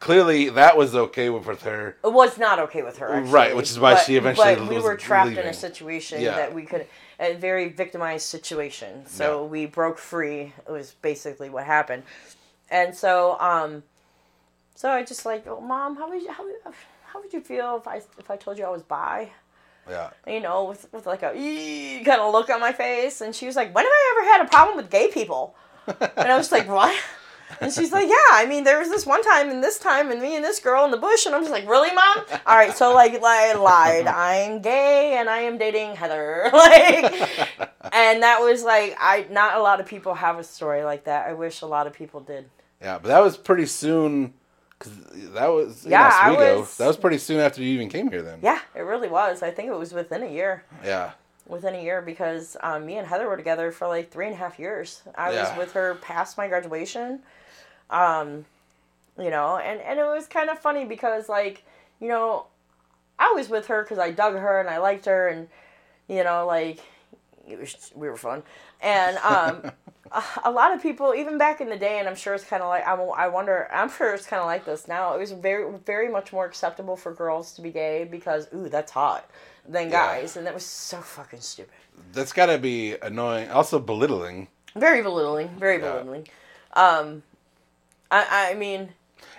Clearly, 0.00 0.48
that 0.50 0.76
was 0.76 0.94
okay 0.94 1.30
with, 1.30 1.46
with 1.46 1.62
her. 1.62 1.96
it 2.04 2.12
was 2.12 2.36
not 2.36 2.58
okay 2.58 2.82
with 2.82 2.98
her. 2.98 3.10
Actually. 3.14 3.32
Right, 3.32 3.56
which 3.56 3.70
is 3.70 3.78
why 3.78 3.94
she 3.96 4.16
eventually 4.16 4.56
But 4.56 4.68
we 4.68 4.74
was 4.74 4.84
were 4.84 4.96
trapped 4.96 5.30
in 5.30 5.38
a 5.46 5.52
situation 5.54 6.20
Yeah. 6.20 6.36
that 6.36 6.52
we 6.52 6.64
could, 6.64 6.86
a 7.20 7.34
very 7.34 7.68
victimized 7.68 8.26
situation. 8.26 9.06
So 9.06 9.42
Yeah. 9.44 9.48
we 9.48 9.66
broke 9.66 9.98
free. 9.98 10.52
It 10.68 10.72
was 10.72 10.92
basically 11.00 11.48
what 11.48 11.64
happened. 11.64 12.02
And 12.70 12.94
so, 12.94 13.38
um, 13.40 13.84
so 14.74 14.90
I 14.90 15.04
just 15.04 15.24
like, 15.24 15.46
oh, 15.46 15.60
mom, 15.60 15.96
how 15.96 16.10
would 16.10 16.20
you, 16.20 16.30
how, 16.32 16.44
would- 16.44 16.74
how 17.14 17.22
would 17.22 17.32
you 17.32 17.40
feel 17.40 17.76
if 17.76 17.86
I 17.86 17.98
if 18.18 18.28
I 18.28 18.36
told 18.36 18.58
you 18.58 18.64
I 18.64 18.70
was 18.70 18.82
bi? 18.82 19.30
Yeah. 19.88 20.10
you 20.26 20.40
know, 20.40 20.64
with, 20.64 20.90
with 20.92 21.06
like 21.06 21.22
a 21.22 21.32
kind 21.32 22.20
of 22.20 22.32
look 22.32 22.48
on 22.48 22.58
my 22.58 22.72
face. 22.72 23.20
And 23.20 23.34
she 23.34 23.46
was 23.46 23.54
like, 23.54 23.74
When 23.74 23.84
have 23.84 23.92
I 23.92 24.16
ever 24.16 24.32
had 24.32 24.46
a 24.46 24.48
problem 24.48 24.76
with 24.76 24.90
gay 24.90 25.08
people? 25.08 25.54
And 25.86 26.32
I 26.32 26.36
was 26.36 26.50
like, 26.50 26.68
What? 26.68 26.98
And 27.60 27.70
she's 27.72 27.92
like, 27.92 28.08
Yeah, 28.08 28.32
I 28.32 28.46
mean, 28.46 28.64
there 28.64 28.78
was 28.78 28.88
this 28.88 29.06
one 29.06 29.22
time 29.22 29.50
and 29.50 29.62
this 29.62 29.78
time 29.78 30.10
and 30.10 30.20
me 30.20 30.36
and 30.36 30.44
this 30.44 30.58
girl 30.58 30.84
in 30.84 30.90
the 30.90 30.96
bush. 30.96 31.26
And 31.26 31.34
I'm 31.34 31.42
just 31.42 31.52
like, 31.52 31.68
Really, 31.68 31.94
mom? 31.94 32.24
All 32.46 32.56
right, 32.56 32.74
so 32.74 32.94
like, 32.94 33.20
I 33.22 33.52
lied. 33.52 34.06
I'm 34.08 34.62
gay 34.62 35.16
and 35.18 35.28
I 35.28 35.40
am 35.40 35.58
dating 35.58 35.96
Heather. 35.96 36.48
like, 36.52 37.12
and 37.92 38.22
that 38.22 38.38
was 38.40 38.64
like, 38.64 38.96
I, 38.98 39.26
not 39.30 39.58
a 39.58 39.62
lot 39.62 39.80
of 39.80 39.86
people 39.86 40.14
have 40.14 40.38
a 40.38 40.44
story 40.44 40.82
like 40.82 41.04
that. 41.04 41.28
I 41.28 41.34
wish 41.34 41.60
a 41.60 41.66
lot 41.66 41.86
of 41.86 41.92
people 41.92 42.20
did. 42.20 42.48
Yeah. 42.80 42.98
But 42.98 43.08
that 43.08 43.20
was 43.22 43.36
pretty 43.36 43.66
soon. 43.66 44.32
'Cause 44.84 45.30
that 45.32 45.46
was 45.48 45.84
Yeah, 45.86 46.00
yeah, 46.30 46.48
I 46.50 46.54
was- 46.56 46.76
That 46.76 46.86
was 46.86 46.96
pretty 46.96 47.18
soon 47.18 47.40
after 47.40 47.62
you 47.62 47.68
even 47.74 47.88
came 47.88 48.10
here. 48.10 48.22
Then 48.22 48.38
Yeah, 48.42 48.60
it 48.74 48.82
really 48.82 49.08
was. 49.08 49.42
I 49.42 49.50
think 49.50 49.68
it 49.68 49.74
was 49.76 49.92
within 49.94 50.22
a 50.22 50.28
year. 50.28 50.62
yeah, 50.84 51.12
Within 51.46 51.74
a 51.74 51.82
year 51.82 52.00
because 52.02 52.56
um, 52.62 52.86
me 52.86 52.96
and 52.98 53.06
Heather 53.06 53.28
were 53.28 53.36
together 53.36 53.70
for 53.72 53.86
like 53.88 54.10
three 54.10 54.26
and 54.26 54.34
a 54.34 54.38
half 54.38 54.58
years. 54.58 55.02
I 55.14 55.32
Yeah. 55.32 55.48
was 55.50 55.58
with 55.58 55.72
her 55.72 55.94
past 55.96 56.36
my 56.38 56.48
graduation. 56.48 57.22
Um, 57.90 58.44
you 59.18 59.30
know, 59.30 59.58
and, 59.58 59.80
and 59.80 59.98
it 60.00 60.04
was 60.04 60.26
kind 60.26 60.50
of 60.50 60.58
funny 60.58 60.84
because, 60.84 61.28
like, 61.28 61.62
you 62.00 62.08
know, 62.08 62.46
I 63.18 63.32
was 63.32 63.48
with 63.48 63.66
her 63.68 63.82
because 63.82 63.98
I 63.98 64.10
dug 64.10 64.34
her 64.34 64.58
and 64.60 64.68
I 64.68 64.78
liked 64.78 65.04
her 65.06 65.28
and, 65.28 65.48
you 66.08 66.24
know, 66.24 66.46
like, 66.46 66.80
it 67.48 67.58
was, 67.58 67.92
we 67.94 68.08
were 68.08 68.16
fun. 68.16 68.42
And 68.80 69.16
um, 69.18 69.72
a, 70.12 70.22
a 70.44 70.50
lot 70.50 70.72
of 70.74 70.82
people, 70.82 71.14
even 71.14 71.38
back 71.38 71.60
in 71.60 71.68
the 71.68 71.76
day, 71.76 71.98
and 71.98 72.08
I'm 72.08 72.16
sure 72.16 72.34
it's 72.34 72.44
kind 72.44 72.62
of 72.62 72.68
like, 72.68 72.86
I, 72.86 72.94
I 72.94 73.28
wonder, 73.28 73.68
I'm 73.72 73.90
sure 73.90 74.14
it's 74.14 74.26
kind 74.26 74.40
of 74.40 74.46
like 74.46 74.64
this 74.64 74.88
now. 74.88 75.14
It 75.14 75.18
was 75.18 75.32
very, 75.32 75.70
very 75.84 76.08
much 76.08 76.32
more 76.32 76.44
acceptable 76.46 76.96
for 76.96 77.12
girls 77.12 77.52
to 77.54 77.62
be 77.62 77.70
gay 77.70 78.04
because, 78.04 78.48
ooh, 78.54 78.68
that's 78.68 78.92
hot, 78.92 79.28
than 79.68 79.90
Yeah. 79.90 80.06
guys. 80.06 80.36
And 80.36 80.46
that 80.46 80.54
was 80.54 80.64
so 80.66 81.00
fucking 81.00 81.40
stupid. 81.40 81.72
that's 82.12 82.32
got 82.32 82.46
to 82.46 82.58
be 82.58 82.96
annoying. 83.02 83.50
Also 83.50 83.78
belittling. 83.78 84.48
Very 84.74 85.02
belittling. 85.02 85.50
Very 85.58 85.78
Yeah. 85.80 85.90
belittling. 85.92 86.28
Um, 86.72 87.22
I, 88.10 88.50
I 88.50 88.54
mean, 88.54 88.90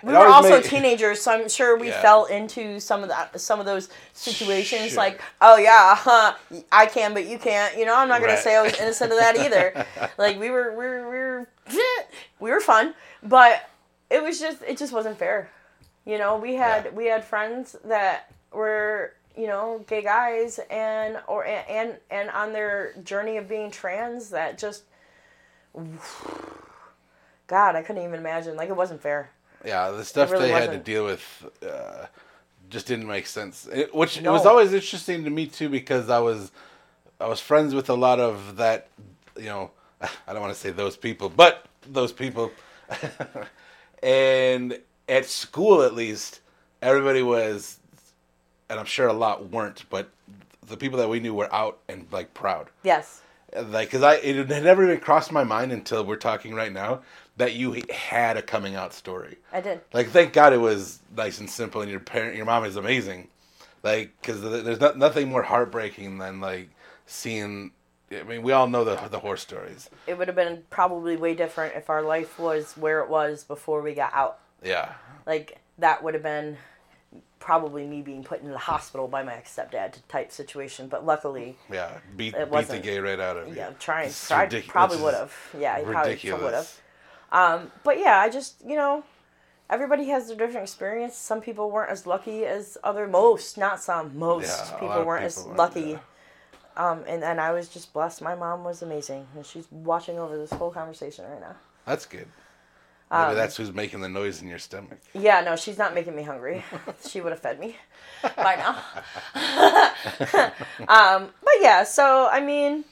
we 0.02 0.12
were 0.12 0.26
also 0.26 0.50
made- 0.60 0.64
teenagers, 0.64 1.22
so 1.22 1.32
I'm 1.32 1.48
sure 1.48 1.76
we 1.76 1.88
Yeah. 1.88 2.02
fell 2.02 2.24
into 2.26 2.78
some 2.80 3.02
of 3.02 3.08
that, 3.08 3.40
some 3.40 3.60
of 3.60 3.66
those 3.66 3.88
situations. 4.12 4.90
Sure. 4.90 4.96
Like, 4.98 5.20
oh 5.40 5.56
yeah, 5.56 5.94
huh, 5.94 6.34
I 6.72 6.86
can, 6.86 7.14
but 7.14 7.24
you 7.26 7.38
can't. 7.38 7.76
You 7.76 7.84
know, 7.86 7.96
I'm 7.96 8.08
not 8.08 8.20
gonna 8.20 8.34
Right. 8.34 8.42
say 8.42 8.56
I 8.56 8.62
was 8.62 8.78
innocent 8.78 9.12
of 9.12 9.18
that 9.18 9.36
either. 9.44 9.86
like 10.18 10.38
we 10.38 10.50
were, 10.50 10.70
we 10.72 10.84
were, 10.86 11.10
we 11.10 11.16
were, 11.18 11.46
we 12.40 12.50
were 12.50 12.60
fun, 12.60 12.94
but 13.22 13.68
it 14.10 14.22
was 14.22 14.38
just, 14.38 14.62
it 14.62 14.76
just 14.78 14.92
wasn't 14.92 15.18
fair. 15.18 15.50
You 16.04 16.18
know, 16.18 16.36
we 16.36 16.54
had 16.54 16.84
Yeah. 16.86 16.90
we 16.92 17.06
had 17.06 17.24
friends 17.24 17.74
that 17.84 18.30
were 18.52 19.14
you 19.36 19.46
know 19.48 19.84
gay 19.86 20.00
guys 20.02 20.58
and 20.70 21.18
or 21.26 21.44
and 21.44 21.96
and 22.10 22.30
on 22.30 22.52
their 22.52 22.92
journey 23.04 23.36
of 23.36 23.48
being 23.48 23.70
trans 23.70 24.30
that 24.30 24.56
just 24.56 24.84
God, 27.46 27.76
I 27.76 27.82
couldn't 27.82 28.02
even 28.02 28.18
imagine. 28.18 28.56
Like 28.56 28.68
it 28.68 28.76
wasn't 28.76 29.00
fair. 29.02 29.30
Yeah, 29.66 29.90
the 29.90 30.04
stuff 30.04 30.30
really 30.30 30.46
they 30.46 30.52
had 30.52 30.70
to 30.70 30.78
deal 30.78 31.04
with 31.04 31.44
uh, 31.68 32.06
just 32.70 32.86
didn't 32.86 33.06
make 33.08 33.26
sense. 33.26 33.68
It, 33.72 33.94
which 33.94 34.22
No. 34.22 34.32
was 34.32 34.46
always 34.46 34.72
interesting 34.72 35.24
to 35.24 35.30
me 35.30 35.46
too 35.46 35.68
because 35.68 36.08
I 36.08 36.20
was 36.20 36.52
I 37.20 37.26
was 37.26 37.40
friends 37.40 37.74
with 37.74 37.90
a 37.90 37.94
lot 37.94 38.20
of 38.20 38.56
that. 38.56 38.88
You 39.36 39.46
know, 39.46 39.70
I 40.00 40.32
don't 40.32 40.40
want 40.40 40.54
to 40.54 40.58
say 40.60 40.70
those 40.70 40.96
people, 40.96 41.28
but 41.28 41.66
those 41.90 42.12
people. 42.12 42.52
and 44.02 44.78
at 45.08 45.26
school, 45.26 45.82
at 45.82 45.94
least, 45.94 46.40
everybody 46.82 47.22
was, 47.22 47.78
and 48.68 48.78
I'm 48.78 48.86
sure 48.86 49.08
a 49.08 49.12
lot 49.12 49.50
weren't, 49.50 49.84
but 49.90 50.10
the 50.66 50.76
people 50.76 50.98
that 50.98 51.08
we 51.08 51.20
knew 51.20 51.34
were 51.34 51.52
out 51.54 51.78
and 51.88 52.06
like 52.10 52.34
proud 52.34 52.68
Yes. 52.82 53.20
like 53.68 53.86
because 53.86 54.02
i 54.02 54.14
it 54.16 54.34
had 54.48 54.64
never 54.64 54.82
even 54.82 54.98
crossed 54.98 55.30
my 55.30 55.44
mind 55.44 55.70
until 55.70 56.04
we're 56.04 56.16
talking 56.16 56.54
right 56.54 56.72
now 56.72 57.02
that 57.36 57.54
you 57.54 57.82
had 57.92 58.36
a 58.36 58.42
coming 58.42 58.74
out 58.74 58.92
story 58.94 59.36
I 59.52 59.60
did. 59.60 59.80
like 59.92 60.08
thank 60.08 60.32
god 60.32 60.52
it 60.52 60.58
was 60.58 61.00
nice 61.16 61.38
and 61.38 61.48
simple 61.48 61.80
and 61.82 61.90
your 61.90 62.00
parent 62.00 62.36
your 62.36 62.46
mom 62.46 62.64
is 62.64 62.76
amazing 62.76 63.28
like 63.82 64.12
because 64.20 64.40
there's 64.42 64.80
not, 64.80 64.98
nothing 64.98 65.28
more 65.28 65.42
heartbreaking 65.42 66.18
than 66.18 66.40
like 66.40 66.70
seeing 67.06 67.72
i 68.10 68.22
mean 68.22 68.42
we 68.42 68.52
all 68.52 68.66
know 68.68 68.84
the 68.84 68.96
the 69.08 69.18
horror 69.18 69.36
stories 69.36 69.90
It 70.06 70.16
would 70.18 70.28
have 70.28 70.36
been 70.36 70.64
probably 70.70 71.16
way 71.16 71.34
different 71.34 71.74
if 71.76 71.90
our 71.90 72.02
life 72.02 72.38
was 72.38 72.72
where 72.76 73.00
it 73.00 73.08
was 73.08 73.44
before 73.44 73.82
we 73.82 73.94
got 73.94 74.12
out. 74.14 74.38
yeah 74.62 74.94
Like 75.26 75.58
that 75.78 76.02
would 76.02 76.14
have 76.14 76.22
been 76.22 76.56
probably 77.46 77.86
me 77.86 78.02
being 78.02 78.24
put 78.24 78.42
in 78.42 78.50
the 78.50 78.58
hospital 78.58 79.06
by 79.06 79.22
my 79.22 79.34
ex 79.34 79.54
stepdad 79.54 79.94
type 80.08 80.32
situation. 80.32 80.88
But 80.88 81.06
luckily, 81.06 81.56
yeah 81.70 81.98
beat, 82.16 82.34
It 82.34 82.50
beat 82.50 82.66
the 82.66 82.78
gay 82.78 82.98
right 82.98 83.20
out 83.20 83.36
of 83.36 83.48
you 83.48 83.54
yeah, 83.54 83.70
trying. 83.78 84.10
Tried, 84.10 84.64
probably 84.66 85.00
would 85.00 85.14
have. 85.14 85.32
Yeah, 85.56 85.78
he 85.78 85.84
probably 85.84 86.32
would 86.32 86.54
have. 86.54 86.80
Um, 87.32 87.70
but 87.84 87.98
yeah, 87.98 88.18
I 88.20 88.28
just 88.30 88.62
you 88.66 88.76
know, 88.76 89.04
everybody 89.68 90.06
has 90.06 90.28
their 90.28 90.36
different 90.36 90.62
experience. 90.64 91.16
Some 91.16 91.40
people 91.40 91.70
weren't 91.70 91.90
as 91.90 92.06
lucky 92.06 92.44
as 92.44 92.78
other. 92.84 93.06
Most, 93.06 93.58
not 93.58 93.80
some. 93.82 94.16
Most 94.18 94.46
Yeah, 94.72 94.78
people 94.78 95.04
weren't 95.04 95.24
as 95.24 95.36
weren't, 95.44 95.58
lucky. 95.58 95.80
yeah. 95.92 95.98
Um, 96.76 97.04
and 97.08 97.24
and 97.24 97.40
I 97.40 97.52
was 97.52 97.68
just 97.68 97.92
blessed. 97.92 98.20
My 98.22 98.34
mom 98.34 98.62
was 98.64 98.82
amazing, 98.82 99.26
and 99.34 99.44
she's 99.46 99.66
watching 99.70 100.18
over 100.18 100.36
this 100.36 100.50
whole 100.52 100.70
conversation 100.70 101.24
right 101.24 101.40
now. 101.40 101.56
that's 101.84 102.06
good 102.06 102.28
maybe 103.08 103.22
Um, 103.30 103.36
that's 103.36 103.56
who's 103.56 103.72
making 103.72 104.00
the 104.00 104.08
noise 104.08 104.42
in 104.42 104.48
your 104.48 104.58
stomach 104.58 104.98
Yeah, 105.14 105.40
no, 105.40 105.54
she's 105.54 105.78
not 105.78 105.94
making 105.94 106.16
me 106.16 106.24
hungry. 106.24 106.64
she 107.08 107.20
would 107.20 107.30
have 107.30 107.40
fed 107.40 107.60
me 107.60 107.76
by 108.36 108.56
now. 108.56 108.76
um, 110.88 111.28
but 111.42 111.54
yeah, 111.60 111.84
so 111.84 112.28
I 112.30 112.40
mean, 112.40 112.84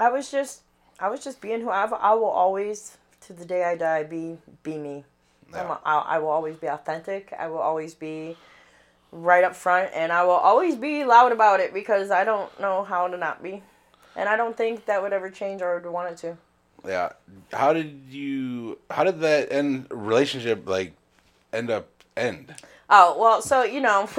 I 0.00 0.08
was 0.10 0.30
just, 0.30 0.62
I 0.98 1.08
was 1.08 1.22
just 1.22 1.40
being 1.40 1.60
who 1.60 1.68
I, 1.70 1.84
I 1.84 2.14
will 2.14 2.24
always, 2.24 2.96
to 3.26 3.32
the 3.32 3.44
day 3.44 3.64
I 3.64 3.76
die, 3.76 4.04
be 4.04 4.38
be 4.62 4.78
me. 4.78 5.04
Yeah. 5.52 5.76
I 5.84 6.18
will 6.18 6.28
always 6.28 6.56
be 6.56 6.66
authentic. 6.66 7.32
I 7.38 7.48
will 7.48 7.58
always 7.58 7.94
be 7.94 8.36
right 9.12 9.44
up 9.44 9.54
front, 9.54 9.90
and 9.94 10.12
I 10.12 10.24
will 10.24 10.32
always 10.32 10.76
be 10.76 11.04
loud 11.04 11.32
about 11.32 11.60
it 11.60 11.72
because 11.72 12.10
I 12.10 12.24
don't 12.24 12.58
know 12.60 12.84
how 12.84 13.08
to 13.08 13.16
not 13.16 13.42
be, 13.42 13.62
and 14.16 14.28
I 14.28 14.36
don't 14.36 14.56
think 14.56 14.86
that 14.86 15.02
would 15.02 15.12
ever 15.12 15.30
change 15.30 15.62
or 15.62 15.78
would 15.78 15.90
want 15.90 16.12
it 16.12 16.18
to. 16.18 16.36
Yeah. 16.86 17.12
How 17.52 17.72
did 17.72 18.02
you? 18.08 18.78
How 18.90 19.04
did 19.04 19.20
that 19.20 19.52
end 19.52 19.86
relationship 19.90 20.68
like 20.68 20.92
end 21.52 21.70
up 21.70 21.88
end? 22.16 22.54
Oh 22.88 23.16
well, 23.18 23.42
so 23.42 23.62
you 23.64 23.80
know, 23.80 24.06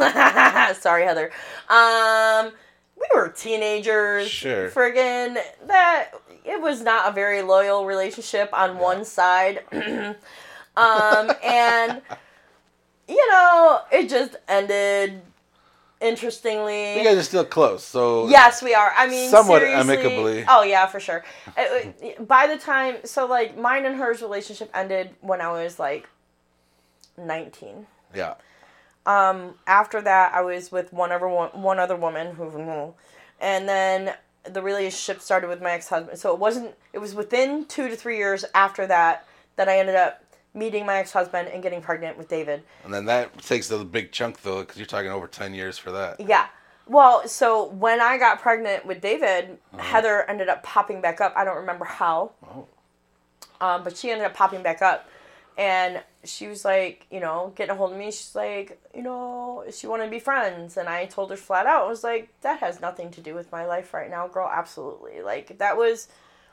sorry 0.74 1.04
Heather. 1.04 1.32
Um, 1.70 2.52
we 3.00 3.08
were 3.14 3.30
teenagers. 3.30 4.30
Sure. 4.30 4.70
Friggin' 4.70 5.38
that 5.68 6.12
it 6.48 6.62
was 6.62 6.82
not 6.82 7.10
a 7.10 7.12
very 7.12 7.42
loyal 7.42 7.86
relationship 7.86 8.50
on 8.54 8.78
one 8.78 9.06
side. 9.06 9.64
um, 9.72 11.32
and 11.44 12.02
you 13.08 13.30
know, 13.32 13.82
it 13.92 14.10
just 14.10 14.36
ended. 14.48 15.22
Interestingly, 16.00 17.00
You 17.00 17.04
guys 17.04 17.18
are 17.18 17.24
still 17.24 17.44
close, 17.44 17.84
so 17.84 18.28
Yes, 18.30 18.62
we 18.62 18.76
are. 18.76 18.94
I 18.96 19.08
mean, 19.08 19.32
Somewhat 19.32 19.64
amicably. 19.64 20.46
Oh 20.48 20.62
yeah, 20.62 20.86
for 20.86 21.00
sure. 21.00 21.24
It- 21.58 21.96
it- 22.00 22.28
by 22.28 22.46
the 22.46 22.56
time, 22.56 22.98
so 23.04 23.26
like 23.26 23.58
mine 23.58 23.84
and 23.84 23.96
hers 23.96 24.22
relationship 24.22 24.70
ended 24.76 25.16
when 25.22 25.42
I 25.42 25.52
was 25.52 25.80
like 25.80 26.08
nineteen. 27.18 27.88
yeah, 28.14 28.36
Um, 29.08 29.56
after 29.66 30.00
that, 30.02 30.36
I 30.36 30.42
was 30.42 30.72
with 30.72 30.94
one 30.94 31.12
other 31.12 31.28
one, 31.28 31.50
one 31.64 31.80
other 31.80 31.96
woman 31.96 32.36
who, 32.36 32.94
and 33.42 33.68
then 33.68 34.14
the 34.54 34.62
relationship 34.62 35.22
started 35.22 35.48
with 35.48 35.62
my 35.62 35.72
ex 35.72 35.88
husband. 35.90 36.18
So 36.20 36.34
it 36.34 36.40
wasn't. 36.40 36.76
It 36.94 37.00
was 37.00 37.14
within 37.16 37.66
two 37.66 37.88
to 37.90 37.96
three 37.96 38.18
years 38.18 38.46
after 38.54 38.86
that 38.88 39.26
that 39.56 39.68
I 39.70 39.80
ended 39.80 39.96
up 39.96 40.24
meeting 40.54 40.86
my 40.86 40.98
ex 40.98 41.12
husband 41.12 41.48
and 41.50 41.62
getting 41.62 41.82
pregnant 41.82 42.18
with 42.18 42.28
David. 42.28 42.64
and 42.84 42.94
then 42.94 43.06
that 43.06 43.38
takes 43.44 43.70
a 43.72 43.84
big 43.84 44.12
chunk 44.12 44.42
though, 44.42 44.62
because 44.62 44.78
you're 44.78 44.86
talking 44.86 45.12
over 45.12 45.28
ten 45.28 45.54
years 45.54 45.78
for 45.78 45.92
that. 45.92 46.20
Yeah. 46.20 46.48
Well, 46.88 47.28
so 47.28 47.66
when 47.72 48.00
I 48.02 48.18
got 48.18 48.42
pregnant 48.42 48.86
with 48.86 49.02
David, 49.02 49.58
Uh-huh. 49.74 49.84
Heather 49.84 50.24
ended 50.30 50.48
up 50.50 50.64
popping 50.64 51.02
back 51.02 51.20
up. 51.20 51.34
I 51.36 51.44
don't 51.44 51.58
remember 51.58 51.84
how. 51.86 52.32
Oh. 52.46 52.66
Um, 53.60 53.84
but 53.84 53.98
she 53.98 54.10
ended 54.12 54.26
up 54.26 54.34
popping 54.34 54.64
back 54.64 54.82
up. 54.82 55.10
And 55.58 56.04
she 56.24 56.48
was 56.48 56.64
like, 56.64 57.08
you 57.10 57.20
know, 57.20 57.52
getting 57.56 57.74
a 57.74 57.76
hold 57.76 57.92
of 57.92 57.98
me. 57.98 58.12
She's 58.12 58.36
like, 58.36 58.80
you 58.94 59.02
know, 59.02 59.64
she 59.72 59.88
wanted 59.88 60.06
to 60.06 60.12
be 60.12 60.20
friends. 60.20 60.78
And 60.78 60.88
I 60.88 61.06
told 61.06 61.32
her 61.32 61.38
flat 61.38 61.66
out, 61.66 61.86
I 61.86 61.90
was 61.90 62.04
like, 62.04 62.30
that 62.42 62.60
has 62.60 62.80
nothing 62.80 63.10
to 63.12 63.22
do 63.22 63.34
with 63.34 63.52
my 63.52 63.66
life 63.66 63.94
right 63.94 64.10
now, 64.10 64.28
girl. 64.28 64.50
Absolutely. 64.54 65.22
Like, 65.22 65.58
that 65.58 65.76
was 65.76 66.10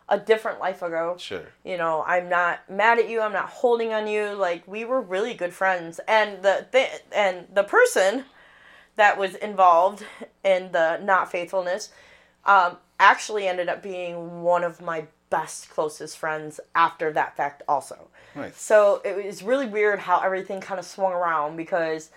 a 0.08 0.18
different 0.18 0.60
life 0.60 0.82
ago. 0.82 1.16
Sure. 1.18 1.46
You 1.64 1.76
know, 1.78 2.04
I'm 2.06 2.28
not 2.28 2.68
mad 2.70 2.98
at 2.98 3.08
you. 3.08 3.20
I'm 3.20 3.32
not 3.32 3.48
holding 3.48 3.92
on 3.92 4.06
you. 4.06 4.34
Like 4.34 4.66
we 4.66 4.84
were 4.84 5.00
really 5.00 5.34
good 5.34 5.52
friends, 5.52 6.00
and 6.06 6.42
the 6.42 6.66
th- 6.70 7.02
and 7.12 7.46
the 7.52 7.64
person 7.64 8.24
that 8.96 9.18
was 9.18 9.34
involved 9.36 10.04
in 10.44 10.72
the 10.72 10.98
not 10.98 11.30
faithfulness 11.30 11.90
um, 12.44 12.76
actually 13.00 13.48
ended 13.48 13.68
up 13.68 13.82
being 13.82 14.42
one 14.42 14.62
of 14.62 14.80
my 14.80 15.06
best 15.30 15.68
closest 15.70 16.16
friends 16.18 16.60
after 16.74 17.12
that 17.12 17.36
fact 17.36 17.62
also. 17.66 18.08
Nice. 18.34 18.60
So 18.60 19.00
it 19.04 19.24
was 19.24 19.42
really 19.42 19.66
weird 19.66 20.00
how 20.00 20.20
everything 20.20 20.60
kind 20.60 20.78
of 20.78 20.86
swung 20.86 21.12
around 21.12 21.56
because 21.56 22.10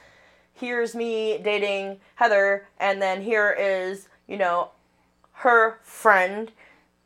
here's 0.53 0.95
me 0.95 1.37
dating 1.37 1.99
Heather, 2.15 2.67
and 2.79 3.01
then 3.01 3.21
here 3.21 3.55
is, 3.57 4.07
you 4.27 4.37
know, 4.37 4.71
her 5.33 5.79
friend 5.83 6.51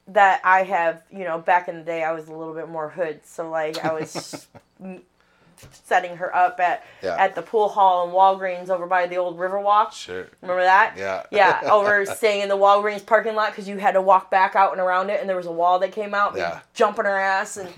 that 0.07 0.41
I 0.43 0.63
have, 0.63 1.03
you 1.11 1.23
know, 1.23 1.39
back 1.39 1.67
in 1.67 1.77
the 1.77 1.83
day, 1.83 2.03
I 2.03 2.11
was 2.11 2.27
a 2.27 2.33
little 2.33 2.53
bit 2.53 2.69
more 2.69 2.89
hood. 2.89 3.21
So, 3.25 3.49
like, 3.49 3.83
I 3.83 3.93
was 3.93 4.47
setting 5.83 6.17
her 6.17 6.35
up 6.35 6.59
at 6.59 6.83
Yeah. 7.01 7.15
at 7.17 7.35
the 7.35 7.41
pool 7.41 7.69
hall 7.69 8.07
in 8.07 8.13
Walgreens 8.13 8.69
over 8.69 8.85
by 8.85 9.07
the 9.07 9.17
old 9.17 9.37
Riverwalk. 9.37 9.91
Sure. 9.93 10.27
Remember 10.41 10.63
that? 10.63 10.93
Yeah. 10.97 11.23
Yeah, 11.31 11.61
over 11.71 12.05
staying 12.05 12.41
in 12.41 12.49
the 12.49 12.57
Walgreens 12.57 13.05
parking 13.05 13.35
lot 13.35 13.51
because 13.51 13.67
you 13.67 13.77
had 13.77 13.93
to 13.93 14.01
walk 14.01 14.29
back 14.31 14.55
out 14.55 14.71
and 14.71 14.81
around 14.81 15.09
it, 15.09 15.19
and 15.19 15.29
there 15.29 15.37
was 15.37 15.45
a 15.45 15.51
wall 15.51 15.79
that 15.79 15.91
came 15.91 16.13
out. 16.13 16.35
Yeah. 16.35 16.59
Jumping 16.73 17.05
her 17.05 17.17
ass 17.19 17.57
and, 17.57 17.69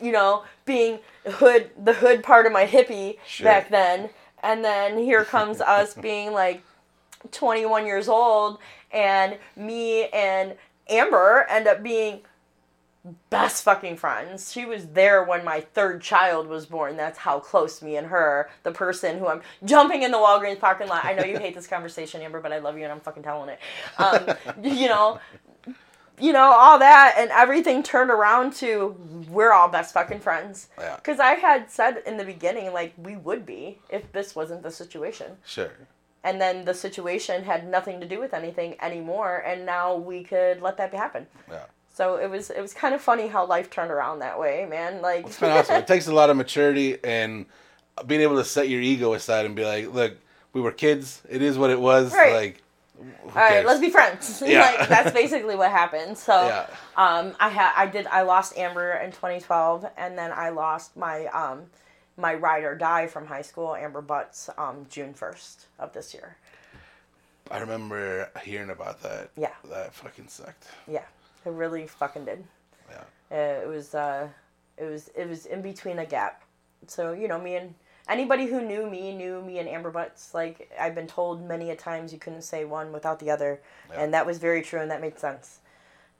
you 0.00 0.12
know, 0.12 0.44
being 0.64 0.98
hood 1.26 1.70
the 1.82 1.92
hood 1.94 2.22
part 2.22 2.46
of 2.46 2.52
my 2.52 2.66
hippie 2.66 3.18
Sure. 3.26 3.44
back 3.44 3.68
then, 3.70 4.10
and 4.42 4.64
then 4.64 4.98
here 4.98 5.24
comes 5.24 5.60
us 5.76 5.94
being 5.94 6.32
like 6.32 6.62
21 7.32 7.86
years 7.86 8.08
old, 8.08 8.58
and 8.92 9.36
me 9.56 10.06
and 10.08 10.54
Amber 10.88 11.46
end 11.50 11.66
up 11.66 11.82
being 11.82 12.20
best 13.30 13.62
fucking 13.64 13.96
friends. 13.96 14.52
She 14.52 14.64
was 14.64 14.86
there 14.88 15.24
when 15.24 15.44
my 15.44 15.60
third 15.60 16.00
child 16.02 16.46
was 16.48 16.66
born. 16.66 16.96
That's 16.96 17.18
how 17.18 17.38
close 17.40 17.82
me 17.82 17.96
and 17.96 18.06
her, 18.08 18.50
the 18.62 18.72
person 18.72 19.18
who 19.18 19.28
I'm 19.28 19.42
jumping 19.64 20.02
in 20.02 20.10
the 20.10 20.18
Walgreens 20.18 20.58
parking 20.60 20.88
lot. 20.88 21.04
I 21.04 21.14
know 21.14 21.24
you 21.24 21.38
hate 21.38 21.54
this 21.54 21.66
conversation, 21.66 22.20
Amber, 22.22 22.40
but 22.40 22.52
I 22.52 22.58
love 22.58 22.76
you 22.76 22.84
and 22.84 22.92
I'm 22.92 23.00
fucking 23.00 23.22
telling 23.22 23.50
it. 23.50 23.58
Um, 23.98 24.28
you 24.62 24.88
know, 24.88 25.20
you 26.20 26.32
know 26.32 26.52
all 26.52 26.80
that 26.80 27.14
and 27.16 27.30
everything 27.30 27.80
turned 27.82 28.10
around 28.10 28.52
to 28.52 28.96
we're 29.30 29.52
all 29.52 29.68
best 29.68 29.94
fucking 29.94 30.18
friends. 30.20 30.68
Yeah. 30.78 30.96
Because 30.96 31.20
I 31.20 31.34
had 31.34 31.70
said 31.70 32.02
in 32.06 32.16
the 32.16 32.24
beginning 32.24 32.72
like 32.72 32.92
we 32.96 33.16
would 33.16 33.46
be 33.46 33.78
if 33.88 34.10
this 34.12 34.34
wasn't 34.34 34.62
the 34.64 34.70
situation 34.72 35.36
Sure. 35.46 35.70
and 36.24 36.40
then 36.40 36.64
the 36.64 36.74
situation 36.74 37.44
had 37.44 37.68
nothing 37.68 38.00
to 38.00 38.06
do 38.08 38.18
with 38.18 38.34
anything 38.34 38.74
anymore 38.82 39.44
and 39.46 39.64
now 39.64 39.94
we 39.94 40.24
could 40.24 40.60
let 40.60 40.76
that 40.78 40.90
be 40.90 40.96
happen 40.96 41.28
Yeah. 41.48 41.66
So 41.98 42.14
it 42.16 42.30
was 42.30 42.48
it 42.50 42.60
was 42.62 42.72
kind 42.72 42.94
of 42.94 43.00
funny 43.00 43.26
how 43.26 43.44
life 43.44 43.68
turned 43.70 43.90
around 43.90 44.20
that 44.20 44.38
way 44.38 44.66
man 44.70 45.02
like 45.02 45.26
It's 45.26 45.40
been 45.40 45.50
awesome. 45.50 45.74
It 45.76 45.86
takes 45.94 46.06
a 46.06 46.14
lot 46.14 46.30
of 46.30 46.36
maturity 46.36 46.96
and 47.02 47.44
being 48.06 48.20
able 48.20 48.36
to 48.36 48.44
set 48.44 48.68
your 48.68 48.80
ego 48.80 49.12
aside 49.14 49.44
and 49.46 49.56
be 49.56 49.64
like, 49.64 49.92
look, 49.92 50.12
we 50.52 50.60
were 50.60 50.70
kids. 50.70 51.20
It 51.28 51.42
is 51.42 51.58
what 51.58 51.70
it 51.70 51.80
was. 51.80 52.12
Right. 52.12 52.32
Like, 52.32 52.62
all 53.26 53.30
right 53.34 53.64
let's 53.64 53.80
be 53.80 53.90
friends 53.90 54.42
Yeah. 54.46 54.60
like 54.78 54.88
that's 54.88 55.12
basically 55.12 55.54
what 55.54 55.70
happened 55.70 56.18
so 56.18 56.32
Yeah. 56.48 56.66
um 56.96 57.32
i 57.38 57.48
had 57.48 57.72
i 57.76 57.86
did 57.86 58.08
i 58.08 58.22
lost 58.22 58.58
amber 58.58 58.90
in 58.94 59.12
2012 59.12 59.86
and 59.96 60.18
then 60.18 60.32
i 60.32 60.48
lost 60.48 60.96
my 60.96 61.26
um 61.26 61.66
my 62.16 62.34
ride 62.34 62.64
or 62.64 62.74
die 62.74 63.06
from 63.06 63.26
high 63.26 63.42
school 63.42 63.76
amber 63.76 64.00
butts 64.00 64.50
um 64.58 64.86
june 64.90 65.14
1st 65.14 65.66
of 65.78 65.92
this 65.92 66.12
year 66.12 66.36
I 67.50 67.58
remember 67.60 68.30
hearing 68.44 68.68
about 68.68 69.00
that. 69.04 69.30
Yeah. 69.34 69.54
That 69.70 69.94
fucking 69.94 70.28
sucked. 70.28 70.66
yeah 70.86 71.04
it 71.48 71.52
really 71.52 71.86
fucking 71.86 72.24
did 72.24 72.44
Yeah. 72.90 73.04
Uh, 73.30 73.62
it 73.62 73.68
was 73.68 73.94
uh, 73.94 74.28
it 74.76 74.84
was 74.84 75.08
it 75.16 75.28
was 75.28 75.46
in 75.46 75.60
between 75.62 75.98
a 75.98 76.06
gap. 76.06 76.42
So 76.86 77.12
you 77.12 77.28
know, 77.28 77.40
me 77.40 77.56
and 77.56 77.74
anybody 78.08 78.46
who 78.46 78.60
knew 78.62 78.88
me 78.88 79.14
knew 79.14 79.42
me 79.42 79.58
and 79.58 79.68
Amber 79.68 79.90
Butts. 79.90 80.32
Like 80.34 80.70
I've 80.78 80.94
been 80.94 81.06
told 81.06 81.46
many 81.46 81.70
a 81.70 81.76
times, 81.76 82.12
you 82.12 82.18
couldn't 82.18 82.42
say 82.42 82.64
one 82.64 82.92
without 82.92 83.18
the 83.18 83.30
other, 83.30 83.60
Yeah. 83.90 84.02
and 84.02 84.14
that 84.14 84.24
was 84.26 84.38
very 84.38 84.62
true, 84.62 84.80
and 84.80 84.90
that 84.90 85.00
made 85.00 85.18
sense. 85.18 85.58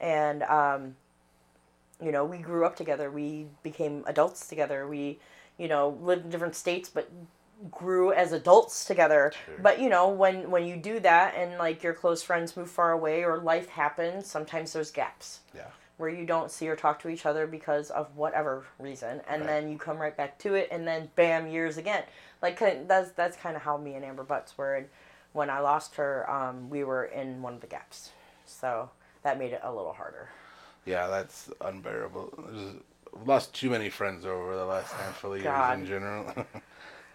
And 0.01 0.43
um, 0.45 0.97
you 2.03 2.13
know, 2.13 2.25
we 2.25 2.39
grew 2.39 2.65
up 2.65 2.77
together. 2.77 3.11
We 3.11 3.47
became 3.63 4.05
adults 4.07 4.47
together. 4.47 4.87
We, 4.87 5.19
you 5.57 5.67
know, 5.69 5.99
lived 6.03 6.25
in 6.25 6.31
different 6.31 6.55
states, 6.57 6.89
but 6.89 7.11
grew 7.71 8.13
as 8.13 8.33
adults 8.33 8.85
together. 8.85 9.33
Sure. 9.47 9.55
But 9.61 9.81
you 9.81 9.89
know, 9.89 10.09
when 10.09 10.51
when 10.51 10.65
you 10.67 10.77
do 10.77 11.01
that, 11.01 11.35
and 11.37 11.59
like 11.59 11.83
your 11.83 11.95
close 11.95 12.23
friends 12.23 12.57
move 12.57 12.71
far 12.71 12.93
away, 12.93 13.25
or 13.25 13.39
life 13.39 13.69
happens, 13.69 14.27
sometimes 14.27 14.73
there's 14.73 14.91
gaps 14.91 15.41
Yeah. 15.55 15.63
where 15.97 16.09
you 16.09 16.25
don't 16.25 16.51
see 16.51 16.69
or 16.69 16.77
talk 16.77 17.01
to 17.01 17.09
each 17.09 17.27
other 17.27 17.47
because 17.47 17.91
of 17.91 18.15
whatever 18.17 18.65
reason, 18.79 19.21
and 19.29 19.43
Right. 19.43 19.47
then 19.47 19.71
you 19.71 19.79
come 19.79 19.99
right 19.99 20.17
back 20.17 20.39
to 20.39 20.55
it, 20.55 20.69
and 20.71 20.87
then 20.87 21.11
bam, 21.17 21.49
years 21.49 21.77
again. 21.79 22.05
Like 22.43 22.59
that's 22.87 23.11
that's 23.13 23.37
kind 23.37 23.57
of 23.57 23.63
how 23.63 23.77
me 23.77 23.95
and 23.95 24.05
Amber 24.05 24.23
Butts 24.25 24.57
were. 24.57 24.77
And 24.77 24.89
when 25.33 25.51
I 25.51 25.59
lost 25.61 25.97
her, 25.97 26.29
um, 26.31 26.71
we 26.71 26.85
were 26.85 27.05
in 27.07 27.43
one 27.43 27.55
of 27.55 27.61
the 27.61 27.67
gaps, 27.67 28.11
so 28.47 28.91
that 29.25 29.39
made 29.39 29.53
it 29.53 29.61
a 29.65 29.73
little 29.75 29.93
harder. 29.93 30.29
Yeah, 30.87 31.09
that's 31.09 31.51
unbearable. 31.61 32.33
There's, 32.51 32.75
lost 33.27 33.53
too 33.55 33.69
many 33.71 33.89
friends 33.91 34.25
over 34.25 34.55
the 34.55 34.65
last 34.65 34.93
handful 34.93 35.33
of 35.33 35.39
years 35.39 35.47
God. 35.47 35.79
in 35.81 35.87
general. 35.87 36.33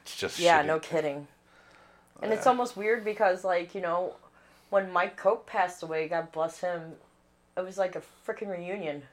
it's 0.04 0.16
just 0.16 0.40
Yeah, 0.40 0.62
shitty. 0.64 0.68
no 0.68 0.80
kidding. 0.80 1.28
And 2.22 2.32
it's 2.32 2.48
almost 2.48 2.78
weird 2.78 3.04
because, 3.04 3.44
like, 3.44 3.76
you 3.76 3.82
know, 3.82 4.16
when 4.70 4.92
Mike 4.94 5.18
Cope 5.18 5.46
passed 5.48 5.84
away, 5.84 6.08
God 6.08 6.32
bless 6.32 6.62
him, 6.62 6.94
it 7.58 7.62
was 7.62 7.78
like 7.78 7.96
a 7.98 8.02
freaking 8.26 8.50
reunion 8.50 9.04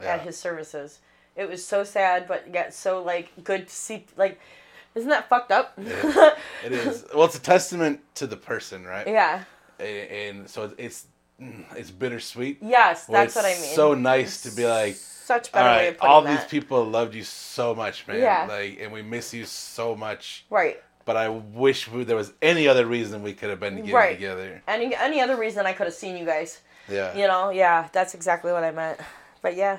Yeah. 0.00 0.14
at 0.14 0.20
his 0.22 0.36
services. 0.36 0.98
It 1.34 1.48
was 1.48 1.64
so 1.66 1.82
sad, 1.84 2.28
but 2.28 2.52
yet 2.52 2.74
so 2.74 3.02
like 3.02 3.30
good 3.42 3.68
to 3.68 3.74
see. 3.74 4.04
Like, 4.16 4.38
isn't 4.94 5.08
that 5.08 5.28
fucked 5.30 5.50
up? 5.50 5.72
It 5.78 6.72
is. 6.72 7.06
Well, 7.14 7.24
it's 7.24 7.36
a 7.38 7.40
testament 7.40 8.00
to 8.16 8.26
the 8.26 8.36
person, 8.36 8.84
right? 8.84 9.06
yeah. 9.06 9.44
And, 9.80 9.88
and 10.38 10.50
so 10.50 10.72
it's 10.76 11.06
it's 11.76 11.90
bittersweet. 11.90 12.58
Yes, 12.62 13.06
that's 13.06 13.34
what 13.36 13.44
I 13.44 13.54
mean. 13.54 13.74
So 13.74 13.94
nice 13.94 14.42
to 14.42 14.50
be 14.54 14.66
like, 14.66 14.94
Such 14.94 15.48
all 15.54 15.62
better 15.62 15.68
way 15.78 15.88
of 15.88 15.92
right, 15.92 15.98
putting 15.98 16.10
all 16.12 16.22
that. 16.22 16.40
these 16.40 16.50
people 16.50 16.84
loved 16.84 17.14
you 17.14 17.22
so 17.22 17.74
much, 17.74 18.06
man. 18.06 18.18
Yeah. 18.20 18.46
Like, 18.48 18.78
and 18.80 18.92
we 18.92 19.02
miss 19.02 19.32
you 19.34 19.44
so 19.44 19.94
much. 19.96 20.44
Right. 20.50 20.82
But 21.04 21.16
I 21.16 21.28
wish 21.30 21.88
we, 21.90 22.04
there 22.04 22.16
was 22.16 22.32
any 22.40 22.68
other 22.68 22.86
reason 22.86 23.22
we 23.22 23.32
could 23.34 23.50
have 23.50 23.58
been 23.60 23.76
getting 23.76 23.92
Right. 23.94 24.14
together. 24.14 24.62
Any 24.68 24.94
any 24.94 25.20
other 25.20 25.36
reason 25.36 25.66
I 25.66 25.72
could 25.72 25.86
have 25.86 25.94
seen 25.94 26.16
you 26.16 26.24
guys. 26.24 26.60
Yeah. 26.88 27.16
You 27.16 27.26
know, 27.26 27.50
yeah, 27.50 27.88
that's 27.92 28.14
exactly 28.14 28.52
what 28.52 28.62
I 28.64 28.70
meant. 28.70 29.00
But 29.40 29.56
yeah. 29.56 29.78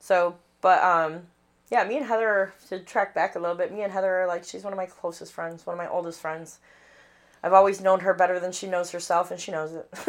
So, 0.00 0.36
but 0.60 0.82
um 0.82 1.22
yeah, 1.70 1.84
me 1.84 1.96
and 1.96 2.06
Heather 2.06 2.52
to 2.68 2.80
track 2.80 3.14
back 3.14 3.36
a 3.36 3.38
little 3.38 3.54
bit, 3.56 3.72
me 3.72 3.82
and 3.82 3.92
Heather 3.92 4.22
are 4.22 4.26
like 4.26 4.42
she's 4.44 4.64
one 4.64 4.72
of 4.72 4.76
my 4.76 4.86
closest 4.86 5.32
friends, 5.32 5.64
one 5.66 5.74
of 5.74 5.78
my 5.78 5.88
oldest 5.88 6.20
friends. 6.20 6.58
I've 7.42 7.54
always 7.54 7.80
known 7.80 8.00
her 8.00 8.12
better 8.12 8.38
than 8.38 8.52
she 8.52 8.66
knows 8.66 8.90
herself 8.90 9.30
and 9.30 9.40
she 9.40 9.50
knows 9.50 9.72
it. 9.72 9.88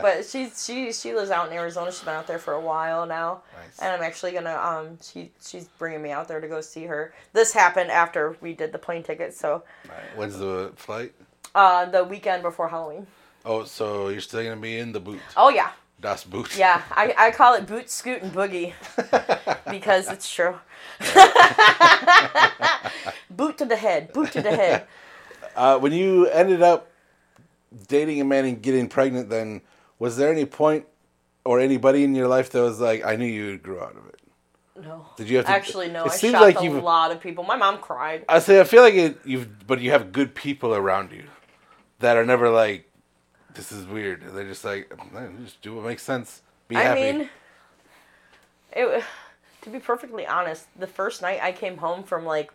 but 0.00 0.24
she's 0.24 0.64
she 0.64 0.92
she 0.92 1.12
lives 1.14 1.30
out 1.30 1.48
in 1.48 1.52
Arizona. 1.52 1.92
She's 1.92 2.00
been 2.00 2.14
out 2.14 2.26
there 2.26 2.38
for 2.38 2.54
a 2.54 2.60
while 2.60 3.04
now. 3.06 3.42
Nice. 3.54 3.78
And 3.80 3.92
I'm 3.92 4.02
actually 4.02 4.32
gonna 4.32 4.54
um 4.56 4.98
she 5.02 5.30
she's 5.46 5.64
bringing 5.78 6.00
me 6.02 6.10
out 6.12 6.28
there 6.28 6.40
to 6.40 6.48
go 6.48 6.60
see 6.62 6.84
her. 6.84 7.12
This 7.34 7.52
happened 7.52 7.90
after 7.90 8.36
we 8.40 8.54
did 8.54 8.72
the 8.72 8.78
plane 8.78 9.02
ticket, 9.02 9.34
so 9.34 9.64
Right. 9.88 10.16
When's 10.16 10.38
the 10.38 10.72
flight? 10.76 11.12
uh 11.54 11.84
the 11.86 12.04
weekend 12.04 12.42
before 12.42 12.68
Halloween. 12.68 13.06
Oh, 13.44 13.64
so 13.64 14.08
you're 14.08 14.20
still 14.22 14.42
gonna 14.42 14.56
be 14.56 14.78
in 14.78 14.92
the 14.92 15.00
boot? 15.00 15.20
Oh 15.36 15.50
yeah. 15.50 15.70
Das 16.00 16.24
Boot. 16.24 16.54
Yeah, 16.58 16.82
I, 16.90 17.14
I 17.18 17.30
call 17.30 17.54
it 17.54 17.66
boot, 17.66 17.88
scoot, 17.88 18.20
and 18.22 18.30
boogie 18.30 18.74
because 19.70 20.10
it's 20.10 20.30
true. 20.30 20.56
boot 23.30 23.56
to 23.58 23.64
the 23.64 23.76
head, 23.76 24.12
boot 24.12 24.30
to 24.32 24.42
the 24.42 24.54
head. 24.54 24.86
Uh, 25.56 25.78
when 25.78 25.92
you 25.92 26.26
ended 26.28 26.62
up 26.62 26.90
dating 27.88 28.20
a 28.20 28.24
man 28.24 28.44
and 28.44 28.62
getting 28.62 28.88
pregnant, 28.88 29.28
then 29.30 29.62
was 29.98 30.16
there 30.16 30.30
any 30.30 30.44
point 30.44 30.86
or 31.44 31.60
anybody 31.60 32.04
in 32.04 32.14
your 32.14 32.28
life 32.28 32.50
that 32.50 32.60
was 32.62 32.80
like, 32.80 33.04
I 33.04 33.16
knew 33.16 33.26
you 33.26 33.46
would 33.52 33.62
grow 33.62 33.82
out 33.82 33.96
of 33.96 34.06
it? 34.08 34.20
No, 34.82 35.06
Did 35.16 35.30
you 35.30 35.38
have 35.38 35.46
to? 35.46 35.50
actually 35.52 35.88
no. 35.88 36.04
It 36.04 36.12
I 36.12 36.16
seems 36.16 36.32
shocked 36.32 36.42
like 36.44 36.60
a 36.60 36.64
you've. 36.64 36.82
lot 36.82 37.10
of 37.10 37.20
people. 37.20 37.44
My 37.44 37.56
mom 37.56 37.78
cried. 37.78 38.26
I 38.28 38.40
say 38.40 38.60
I 38.60 38.64
feel 38.64 38.82
like 38.82 38.92
it. 38.94 39.18
You've, 39.24 39.66
but 39.66 39.80
you 39.80 39.90
have 39.92 40.12
good 40.12 40.34
people 40.34 40.74
around 40.74 41.12
you 41.12 41.24
that 42.00 42.18
are 42.18 42.26
never 42.26 42.50
like, 42.50 42.90
this 43.54 43.72
is 43.72 43.86
weird. 43.86 44.22
They're 44.34 44.44
just 44.44 44.66
like, 44.66 44.92
"Man, 45.14 45.38
just 45.42 45.62
do 45.62 45.74
what 45.76 45.86
makes 45.86 46.02
sense. 46.02 46.42
Be 46.68 46.76
I 46.76 46.82
happy. 46.82 47.00
mean, 47.00 47.30
it. 48.72 49.02
To 49.62 49.70
be 49.70 49.78
perfectly 49.80 50.26
honest, 50.26 50.66
the 50.78 50.86
first 50.86 51.22
night 51.22 51.40
I 51.42 51.52
came 51.52 51.78
home 51.78 52.02
from 52.02 52.26
like 52.26 52.52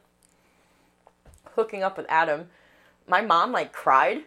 hooking 1.56 1.82
up 1.82 1.98
with 1.98 2.06
Adam, 2.08 2.50
my 3.08 3.22
mom 3.22 3.52
like 3.52 3.72
cried 3.74 4.24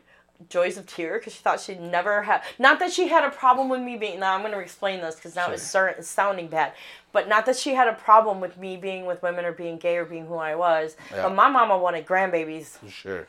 joys 0.49 0.77
of 0.77 0.85
tear 0.87 1.19
because 1.19 1.33
she 1.33 1.39
thought 1.41 1.61
she'd 1.61 1.81
never 1.81 2.23
have 2.25 2.43
not 2.59 2.79
that 2.81 2.93
she 2.93 3.09
had 3.09 3.25
a 3.25 3.31
problem 3.31 3.69
with 3.69 3.81
me 3.81 3.97
being 3.97 4.19
now 4.21 4.35
i'm 4.35 4.41
going 4.41 4.53
to 4.53 4.59
explain 4.59 5.01
this 5.01 5.15
because 5.15 5.35
now 5.37 5.49
it's, 5.51 5.71
Sure. 5.71 5.87
it's 5.89 6.09
sounding 6.09 6.49
bad 6.49 6.73
but 7.13 7.29
not 7.29 7.47
that 7.47 7.57
she 7.57 7.75
had 7.75 7.87
a 7.89 7.93
problem 7.95 8.41
with 8.41 8.59
me 8.59 8.77
being 8.77 9.07
with 9.07 9.23
women 9.23 9.45
or 9.45 9.53
being 9.53 9.79
gay 9.79 9.97
or 9.97 10.05
being 10.05 10.27
who 10.27 10.35
i 10.35 10.55
was 10.55 10.97
Yeah. 11.13 11.23
but 11.23 11.35
my 11.35 11.49
mama 11.49 11.79
wanted 11.79 12.05
grandbabies 12.07 12.77
sure. 12.91 13.27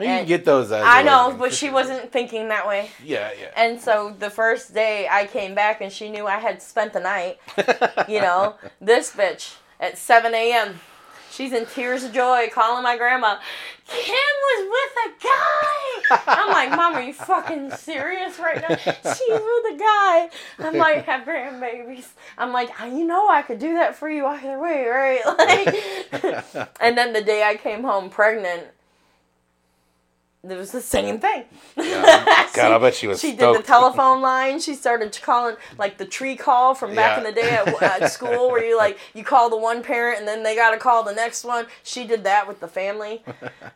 I 0.00 0.02
mean, 0.02 0.10
you 0.10 0.16
can 0.18 0.26
get 0.28 0.44
those. 0.44 0.70
I 0.70 1.02
know 1.02 1.34
but 1.36 1.52
she 1.52 1.70
wasn't 1.70 2.12
thinking 2.12 2.48
that 2.48 2.68
way 2.68 2.90
Yeah, 3.02 3.30
yeah. 3.40 3.50
and 3.56 3.80
so 3.80 4.14
the 4.18 4.30
first 4.30 4.72
day 4.74 5.08
I 5.10 5.26
came 5.26 5.54
back 5.56 5.80
and 5.80 5.92
she 5.92 6.08
knew 6.08 6.26
I 6.26 6.38
had 6.38 6.60
spent 6.62 6.92
the 6.92 7.00
night, 7.00 7.38
you 8.08 8.20
know, 8.20 8.54
this 8.80 9.12
bitch 9.12 9.54
at 9.80 9.98
7 9.98 10.32
a.m. 10.34 10.78
She's 11.38 11.52
in 11.52 11.66
tears 11.66 12.02
of 12.02 12.12
joy 12.12 12.48
calling 12.52 12.82
my 12.82 12.96
grandma, 12.98 13.38
Kim 13.86 14.16
was 14.42 14.68
with 14.72 15.04
a 15.06 15.24
guy. 15.24 16.24
I'm 16.26 16.50
like, 16.50 16.70
Mom, 16.76 16.94
are 16.94 17.00
you 17.00 17.12
fucking 17.12 17.70
serious 17.70 18.40
right 18.40 18.60
now? 18.60 18.74
She's 18.74 19.30
with 19.30 19.74
a 19.74 19.76
guy. 19.78 20.30
I'm 20.58 20.76
like, 20.78 21.04
have 21.04 21.24
grandbabies. 21.24 22.06
I'm 22.36 22.52
like, 22.52 22.68
"I- 22.80 22.88
you 22.88 23.04
know, 23.04 23.28
I 23.28 23.42
could 23.42 23.60
do 23.60 23.74
that 23.74 23.94
for 23.94 24.10
you 24.10 24.26
either 24.26 24.58
way, 24.58 24.86
right? 24.88 25.20
Like, 26.58 26.68
and 26.80 26.98
then 26.98 27.12
the 27.12 27.22
day 27.22 27.44
I 27.44 27.54
came 27.54 27.84
home 27.84 28.10
pregnant, 28.10 28.64
it 30.44 30.56
was 30.56 30.70
the 30.70 30.80
same 30.80 31.18
thing. 31.18 31.44
Yeah. 31.76 32.48
God, 32.54 32.72
I 32.72 32.78
bet 32.78 32.94
she 32.94 33.06
was 33.08 33.20
She 33.20 33.32
did 33.34 33.56
the 33.56 33.62
telephone 33.62 34.20
line. 34.22 34.60
She 34.60 34.74
started 34.74 35.18
calling 35.20 35.56
like 35.78 35.98
the 35.98 36.04
tree 36.06 36.36
call 36.36 36.74
from 36.74 36.94
back 36.94 37.16
Yeah. 37.16 37.18
in 37.18 37.34
the 37.34 37.40
day 37.40 37.50
at, 37.50 37.82
at 38.02 38.12
school, 38.12 38.50
where 38.50 38.64
you 38.64 38.76
like 38.76 38.98
you 39.14 39.24
call 39.24 39.50
the 39.50 39.56
one 39.56 39.82
parent 39.82 40.18
and 40.20 40.28
then 40.28 40.42
they 40.42 40.54
got 40.54 40.70
to 40.70 40.78
call 40.78 41.02
the 41.02 41.12
next 41.14 41.44
one. 41.44 41.66
She 41.82 42.06
did 42.06 42.24
that 42.24 42.46
with 42.46 42.60
the 42.60 42.68
family, 42.68 43.22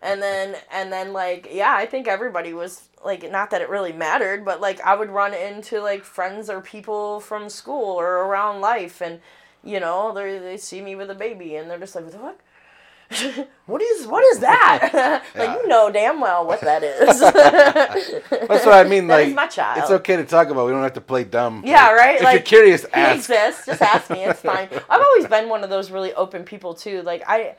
and 0.02 0.22
then 0.22 0.56
and 0.72 0.93
then 0.93 1.12
like 1.12 1.48
yeah, 1.51 1.74
I 1.74 1.86
think 1.86 2.06
everybody 2.09 2.52
was 2.55 2.89
like 3.05 3.28
not 3.30 3.51
that 3.51 3.60
it 3.60 3.68
really 3.68 3.93
mattered, 3.93 4.44
but 4.44 4.60
like 4.60 4.80
I 4.82 4.94
would 4.94 5.10
run 5.10 5.34
into 5.34 5.80
like 5.80 6.05
friends 6.05 6.48
or 6.48 6.60
people 6.60 7.18
from 7.20 7.48
school 7.48 7.98
or 8.01 8.06
around 8.26 8.60
life, 8.60 9.01
and 9.02 9.20
you 9.64 9.80
know 9.80 10.12
they 10.14 10.39
they 10.39 10.56
see 10.56 10.80
me 10.80 10.94
with 10.94 11.10
a 11.10 11.14
baby 11.14 11.56
and 11.56 11.68
they're 11.68 11.78
just 11.78 11.94
like 11.97 12.05
what 12.05 12.12
the 12.12 12.18
fuck. 12.18 12.39
what 13.66 13.82
is 13.82 14.06
what 14.06 14.24
is 14.32 14.39
that? 14.40 14.90
like 15.34 15.48
Yeah. 15.48 15.56
you 15.56 15.68
know 15.68 15.90
damn 15.90 16.20
well 16.20 16.47
what 16.47 16.60
that 16.62 16.82
is. 16.82 17.20
That's 18.30 18.66
what 18.66 18.74
I 18.74 18.84
mean. 18.84 19.06
That 19.06 19.24
like, 19.26 19.34
my 19.34 19.47
child. 19.47 19.78
it's 19.78 19.90
okay 19.90 20.16
to 20.16 20.24
talk 20.24 20.48
about. 20.48 20.66
We 20.66 20.72
don't 20.72 20.82
have 20.82 20.93
to 20.94 21.01
play 21.01 21.24
dumb. 21.24 21.62
Yeah, 21.66 21.86
Like, 21.89 21.97
right? 21.97 22.16
If 22.16 22.22
Like, 22.22 22.34
you're 22.34 22.43
curious, 22.43 22.84
ask. 22.93 23.16
exists. 23.30 23.66
Just 23.66 23.82
ask 23.82 24.10
me. 24.10 24.24
It's 24.24 24.40
fine. 24.40 24.68
I've 24.89 25.01
always 25.02 25.26
been 25.26 25.48
one 25.48 25.64
of 25.64 25.70
those 25.70 25.90
really 25.90 26.12
open 26.14 26.44
people 26.44 26.74
too. 26.74 27.02
Like 27.02 27.22
I 27.26 27.56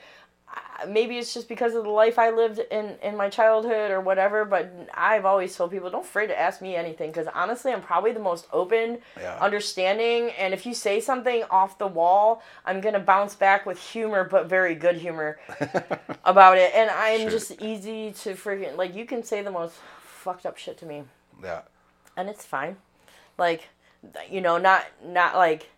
maybe 0.87 1.17
it's 1.17 1.33
just 1.33 1.47
because 1.47 1.75
of 1.75 1.83
the 1.83 1.89
life 1.89 2.19
I 2.19 2.29
lived 2.29 2.59
in 2.59 2.97
in 3.01 3.15
my 3.15 3.29
childhood 3.29 3.89
or 3.91 4.01
whatever. 4.01 4.43
But 4.45 4.71
I've 4.93 5.25
always 5.25 5.55
told 5.55 5.71
people 5.71 5.89
don't 5.89 6.03
afraid 6.05 6.27
to 6.27 6.39
ask 6.39 6.61
me 6.61 6.75
anything 6.75 7.11
because 7.11 7.27
honestly, 7.33 7.71
I'm 7.71 7.81
probably 7.81 8.11
the 8.11 8.19
most 8.19 8.47
open, 8.51 8.99
Yeah. 9.17 9.37
understanding. 9.39 10.31
And 10.31 10.53
if 10.53 10.65
you 10.65 10.73
say 10.73 10.99
something 10.99 11.43
off 11.49 11.77
the 11.77 11.87
wall, 11.87 12.41
I'm 12.65 12.81
gonna 12.81 12.99
bounce 12.99 13.35
back 13.35 13.65
with 13.65 13.79
humor, 13.79 14.23
but 14.23 14.47
very 14.47 14.75
good 14.75 14.97
humor 14.97 15.39
about 16.25 16.57
it. 16.57 16.71
And 16.75 16.89
I'm 16.89 17.21
Sure. 17.21 17.29
just 17.29 17.51
easy 17.61 18.11
to 18.23 18.33
freaking 18.33 18.75
like. 18.77 18.93
You 18.95 19.05
can 19.05 19.23
say 19.23 19.41
the 19.41 19.51
most 19.51 19.75
fucked 20.01 20.45
up 20.45 20.57
shit 20.57 20.77
to 20.79 20.85
me 20.85 21.03
Yeah. 21.41 21.61
and 22.15 22.29
it's 22.29 22.45
fine. 22.45 22.77
Like, 23.37 23.67
you 24.29 24.41
know, 24.41 24.57
not 24.57 24.85
not 25.03 25.35
like 25.35 25.69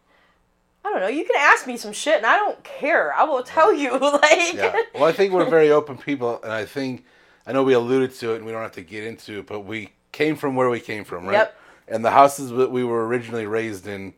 I 0.85 0.91
don't 0.91 0.99
know. 0.99 1.07
You 1.07 1.25
can 1.25 1.35
ask 1.37 1.65
me 1.65 1.77
some 1.77 1.91
shit, 1.91 2.17
and 2.17 2.27
I 2.27 2.37
don't 2.37 2.63
care. 2.63 3.11
I 3.13 3.23
will 3.23 3.41
tell 3.41 3.73
you. 3.73 3.97
Like, 3.99 4.53
Yeah. 4.53 4.75
Well, 4.93 5.05
I 5.05 5.11
think 5.11 5.33
we're 5.33 5.49
very 5.49 5.71
open 5.71 5.97
people, 5.97 6.39
and 6.43 6.51
I 6.51 6.65
think 6.65 7.05
I 7.47 7.53
know 7.53 7.63
we 7.63 7.73
alluded 7.73 8.13
to 8.15 8.33
it, 8.33 8.37
and 8.37 8.45
we 8.45 8.51
don't 8.51 8.61
have 8.61 8.73
to 8.73 8.83
get 8.83 9.03
into 9.03 9.39
it, 9.39 9.47
but 9.47 9.61
we 9.61 9.89
came 10.11 10.35
from 10.35 10.55
where 10.55 10.69
we 10.69 10.79
came 10.79 11.03
from, 11.03 11.25
right? 11.25 11.33
Yep. 11.33 11.57
And 11.87 12.05
the 12.05 12.11
houses 12.11 12.51
that 12.51 12.71
we 12.71 12.83
were 12.83 13.07
originally 13.07 13.47
raised 13.47 13.87
in 13.87 14.13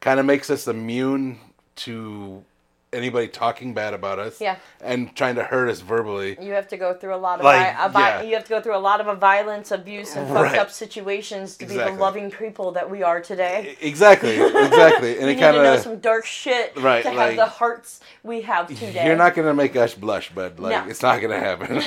kind 0.00 0.20
of 0.20 0.26
makes 0.26 0.48
us 0.48 0.68
immune 0.68 1.38
to 1.76 2.44
anybody 2.92 3.26
talking 3.28 3.72
bad 3.74 3.94
about 3.94 4.18
us. 4.18 4.40
Yeah. 4.40 4.56
And 4.80 5.14
trying 5.16 5.36
to 5.36 5.44
hurt 5.44 5.68
us 5.68 5.80
verbally. 5.80 6.36
you 6.40 6.52
have 6.52 6.68
to 6.68 6.76
go 6.76 6.92
through 6.94 7.14
a 7.14 7.16
lot 7.16 7.38
of 7.38 7.44
Like, 7.44 7.74
vi- 7.76 7.88
vi- 7.88 8.00
yeah. 8.00 8.22
you 8.22 8.34
have 8.34 8.44
to 8.44 8.50
go 8.50 8.60
through 8.60 8.76
a 8.76 8.78
lot 8.78 9.00
of 9.00 9.06
a 9.06 9.14
violence, 9.14 9.70
abuse, 9.70 10.14
and 10.14 10.26
fucked 10.28 10.40
Right. 10.52 10.58
up 10.58 10.70
situations 10.70 11.56
to 11.58 11.66
be 11.66 11.74
the 11.76 11.90
loving 11.92 12.30
people 12.30 12.72
that 12.72 12.90
we 12.90 13.02
are 13.02 13.20
today. 13.20 13.76
Exactly. 13.80 14.36
Exactly. 14.40 15.12
And 15.18 15.22
You 15.22 15.28
it 15.28 15.34
need 15.34 15.40
kind 15.40 15.54
to 15.56 15.62
know 15.62 15.76
some 15.78 15.98
dark 16.00 16.26
shit 16.26 16.72
Right, 16.76 17.02
to 17.02 17.08
have 17.10 17.16
like- 17.18 17.36
the 17.36 17.46
hearts 17.46 18.00
we 18.22 18.42
have 18.42 18.68
today. 18.68 19.06
You're 19.06 19.16
not 19.16 19.34
gonna 19.34 19.54
make 19.54 19.74
us 19.76 19.94
blush, 19.94 20.30
bud. 20.30 20.58
Like 20.58 20.84
No. 20.84 20.90
it's 20.90 21.02
not 21.02 21.20
gonna 21.20 21.40
happen. 21.40 21.80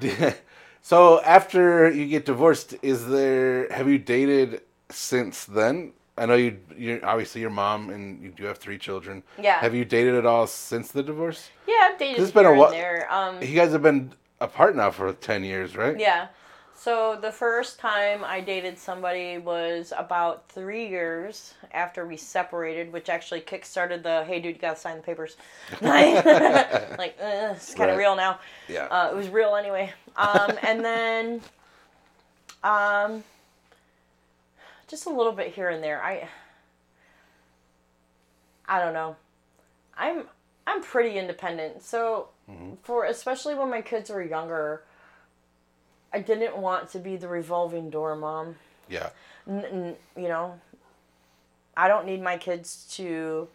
so 0.82 1.20
after 1.22 1.90
you 1.90 2.06
get 2.06 2.24
divorced, 2.24 2.74
is 2.82 3.06
there 3.08 3.70
have 3.72 3.88
you 3.88 3.98
dated 3.98 4.62
since 4.90 5.44
then? 5.44 5.92
I 6.20 6.26
know 6.26 6.34
you 6.34 6.58
you're 6.76 7.04
obviously 7.04 7.40
your 7.40 7.50
mom 7.50 7.90
and 7.90 8.22
you 8.22 8.30
do 8.30 8.44
have 8.44 8.58
three 8.58 8.78
children. 8.78 9.22
Yeah. 9.40 9.58
Have 9.60 9.74
you 9.74 9.84
dated 9.84 10.14
at 10.14 10.26
all 10.26 10.46
since 10.46 10.92
the 10.92 11.02
divorce? 11.02 11.50
Yeah, 11.66 11.88
I've 11.90 11.98
dated 11.98 12.22
It's 12.22 12.30
been 12.30 12.44
a 12.46 12.50
here 12.50 12.56
whi- 12.58 12.66
and 12.66 12.74
there. 12.74 13.12
Um, 13.12 13.42
You 13.42 13.54
guys 13.54 13.72
have 13.72 13.82
been 13.82 14.12
apart 14.40 14.76
now 14.76 14.90
for 14.90 15.12
ten 15.14 15.42
years, 15.44 15.76
right? 15.76 15.98
Yeah. 15.98 16.28
So 16.74 17.18
the 17.20 17.30
first 17.32 17.78
time 17.78 18.24
I 18.24 18.40
dated 18.40 18.78
somebody 18.78 19.36
was 19.36 19.92
about 19.96 20.48
three 20.48 20.86
years 20.88 21.52
after 21.72 22.06
we 22.06 22.16
separated, 22.16 22.90
which 22.92 23.08
actually 23.10 23.40
kickstarted 23.42 24.02
the 24.02 24.24
"Hey, 24.24 24.40
dude, 24.40 24.56
you 24.56 24.60
gotta 24.60 24.78
sign 24.80 24.96
the 24.96 25.02
papers." 25.02 25.36
like, 25.80 26.24
uh, 27.20 27.54
it's 27.54 27.74
kind 27.74 27.90
of 27.90 27.96
Right. 27.96 28.02
real 28.04 28.16
now. 28.16 28.40
Yeah. 28.68 28.84
Uh, 28.86 29.10
it 29.10 29.16
was 29.16 29.28
real 29.28 29.56
anyway. 29.56 29.92
Um, 30.16 30.52
and 30.62 30.82
then, 30.84 31.40
um, 32.62 33.24
just 34.90 35.06
a 35.06 35.10
little 35.10 35.32
bit 35.32 35.54
here 35.54 35.68
and 35.68 35.82
there. 35.82 36.02
I, 36.02 36.28
I 38.66 38.80
don't 38.80 38.92
know. 38.92 39.16
I'm 39.96 40.24
I'm 40.66 40.82
pretty 40.82 41.18
independent. 41.18 41.82
So 41.82 42.28
mm-hmm. 42.50 42.74
for 42.82 43.04
especially 43.04 43.54
when 43.54 43.70
my 43.70 43.82
kids 43.82 44.10
were 44.10 44.22
younger, 44.22 44.82
I 46.12 46.20
didn't 46.20 46.56
want 46.56 46.90
to 46.90 46.98
be 46.98 47.16
the 47.16 47.28
revolving 47.28 47.90
door 47.90 48.16
mom. 48.16 48.56
yeah. 48.88 49.10
N- 49.48 49.64
n- 49.64 49.96
you 50.16 50.28
know, 50.28 50.60
I 51.76 51.88
don't 51.88 52.04
need 52.06 52.22
my 52.22 52.36
kids 52.36 52.86
to 52.96 53.48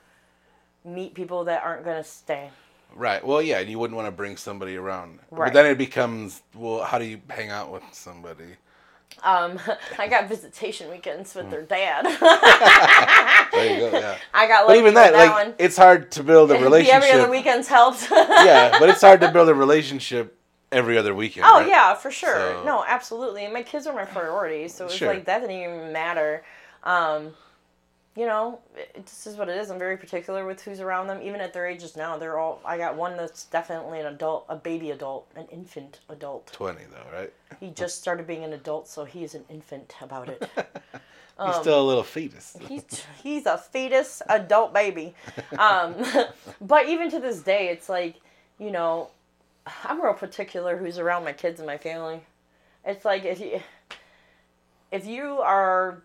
meet 0.84 1.14
people 1.14 1.44
that 1.46 1.64
aren't 1.64 1.84
gonna 1.86 2.04
stay. 2.04 2.50
Right. 2.94 3.26
Well, 3.26 3.42
yeah, 3.42 3.60
and 3.60 3.70
you 3.70 3.78
wouldn't 3.78 3.96
want 3.96 4.08
to 4.08 4.12
bring 4.12 4.38
somebody 4.38 4.78
around. 4.78 5.20
But 5.32 5.54
then 5.54 5.66
it 5.66 5.78
becomes, 5.78 6.42
well, 6.54 6.84
how 6.84 6.98
do 6.98 7.06
you 7.06 7.20
hang 7.30 7.50
out 7.50 7.72
with 7.72 7.84
somebody? 7.92 8.56
Um, 9.24 9.60
I 10.00 10.08
got 10.08 10.28
visitation 10.30 10.90
weekends 10.92 11.34
with 11.36 11.50
their 11.50 11.64
dad. 11.64 12.06
There 13.56 13.74
you 13.74 13.90
go. 13.90 13.98
Yeah. 13.98 14.18
I 14.34 14.48
got 14.48 14.68
But 14.68 14.76
even 14.78 14.96
that, 14.96 15.14
that 15.14 15.28
like, 15.30 15.32
one. 15.48 15.56
it's 15.58 15.78
hard 15.78 16.12
to 16.14 16.24
build 16.24 16.52
a 16.52 16.56
relationship. 16.60 16.94
every 17.04 17.12
other 17.12 17.30
weekends 17.32 17.68
helped. 17.70 18.08
yeah, 18.12 18.78
but 18.80 18.90
it's 18.90 19.02
hard 19.02 19.22
to 19.22 19.32
build 19.32 19.48
a 19.48 19.54
relationship 19.56 20.38
every 20.74 20.98
other 20.98 21.16
weekend. 21.16 21.46
Oh 21.48 21.60
right? 21.60 21.68
yeah, 21.70 21.94
for 21.94 22.12
sure. 22.12 22.36
So- 22.36 22.64
No, 22.66 22.84
absolutely. 22.86 23.46
And 23.46 23.54
my 23.54 23.64
kids 23.64 23.88
are 23.88 23.94
my 23.96 24.04
priority, 24.04 24.68
so 24.68 24.86
it's 24.86 24.96
Sure. 24.96 25.08
like 25.14 25.24
that 25.26 25.40
didn't 25.40 25.56
even 25.56 25.94
matter. 25.94 26.44
Um, 26.84 27.34
you 28.16 28.26
know, 28.26 28.60
it, 28.76 29.06
just 29.06 29.28
is 29.28 29.36
what 29.36 29.50
it 29.50 29.58
is. 29.58 29.70
I'm 29.70 29.80
very 29.80 29.98
particular 29.98 30.46
with 30.46 30.62
who's 30.62 30.80
around 30.80 31.08
them, 31.08 31.22
even 31.22 31.42
at 31.42 31.52
their 31.52 31.68
ages 31.68 31.98
now. 31.98 32.18
They're 32.18 32.38
all. 32.38 32.62
I 32.64 32.78
got 32.78 32.96
one 32.96 33.18
that's 33.18 33.46
definitely 33.46 34.00
an 34.00 34.06
adult, 34.06 34.46
a 34.48 34.56
baby 34.56 34.92
adult, 34.92 35.30
an 35.36 35.48
infant 35.52 36.00
adult. 36.08 36.48
Twenty 36.54 36.84
though, 36.90 37.18
right? 37.18 37.34
He 37.60 37.72
just 37.72 38.00
started 38.00 38.26
being 38.26 38.44
an 38.44 38.54
adult, 38.54 38.88
so 38.88 39.04
he 39.04 39.24
is 39.24 39.36
an 39.36 39.44
infant 39.50 39.96
about 40.02 40.30
it. 40.30 40.50
Um, 41.38 41.48
He's 41.52 41.62
still 41.62 41.82
a 41.82 41.84
little 41.84 42.04
fetus. 42.04 42.56
he's 42.68 43.04
he's 43.22 43.46
a 43.46 43.58
fetus 43.58 44.22
adult 44.30 44.74
baby 44.74 45.14
um, 45.60 45.96
but 46.62 46.88
even 46.88 47.12
to 47.12 47.20
this 47.20 47.42
day 47.42 47.68
it's 47.68 47.90
like 47.90 48.16
you 48.58 48.72
know 48.72 49.10
i'm 49.84 50.02
real 50.02 50.14
particular 50.14 50.78
who's 50.78 50.98
around 50.98 51.26
my 51.26 51.34
kids 51.34 51.60
and 51.60 51.68
my 51.68 51.78
family 51.78 52.22
it's 52.86 53.04
like 53.04 53.26
if 53.26 53.42
you 53.42 53.60
if 54.94 55.06
you 55.06 55.40
are 55.42 56.02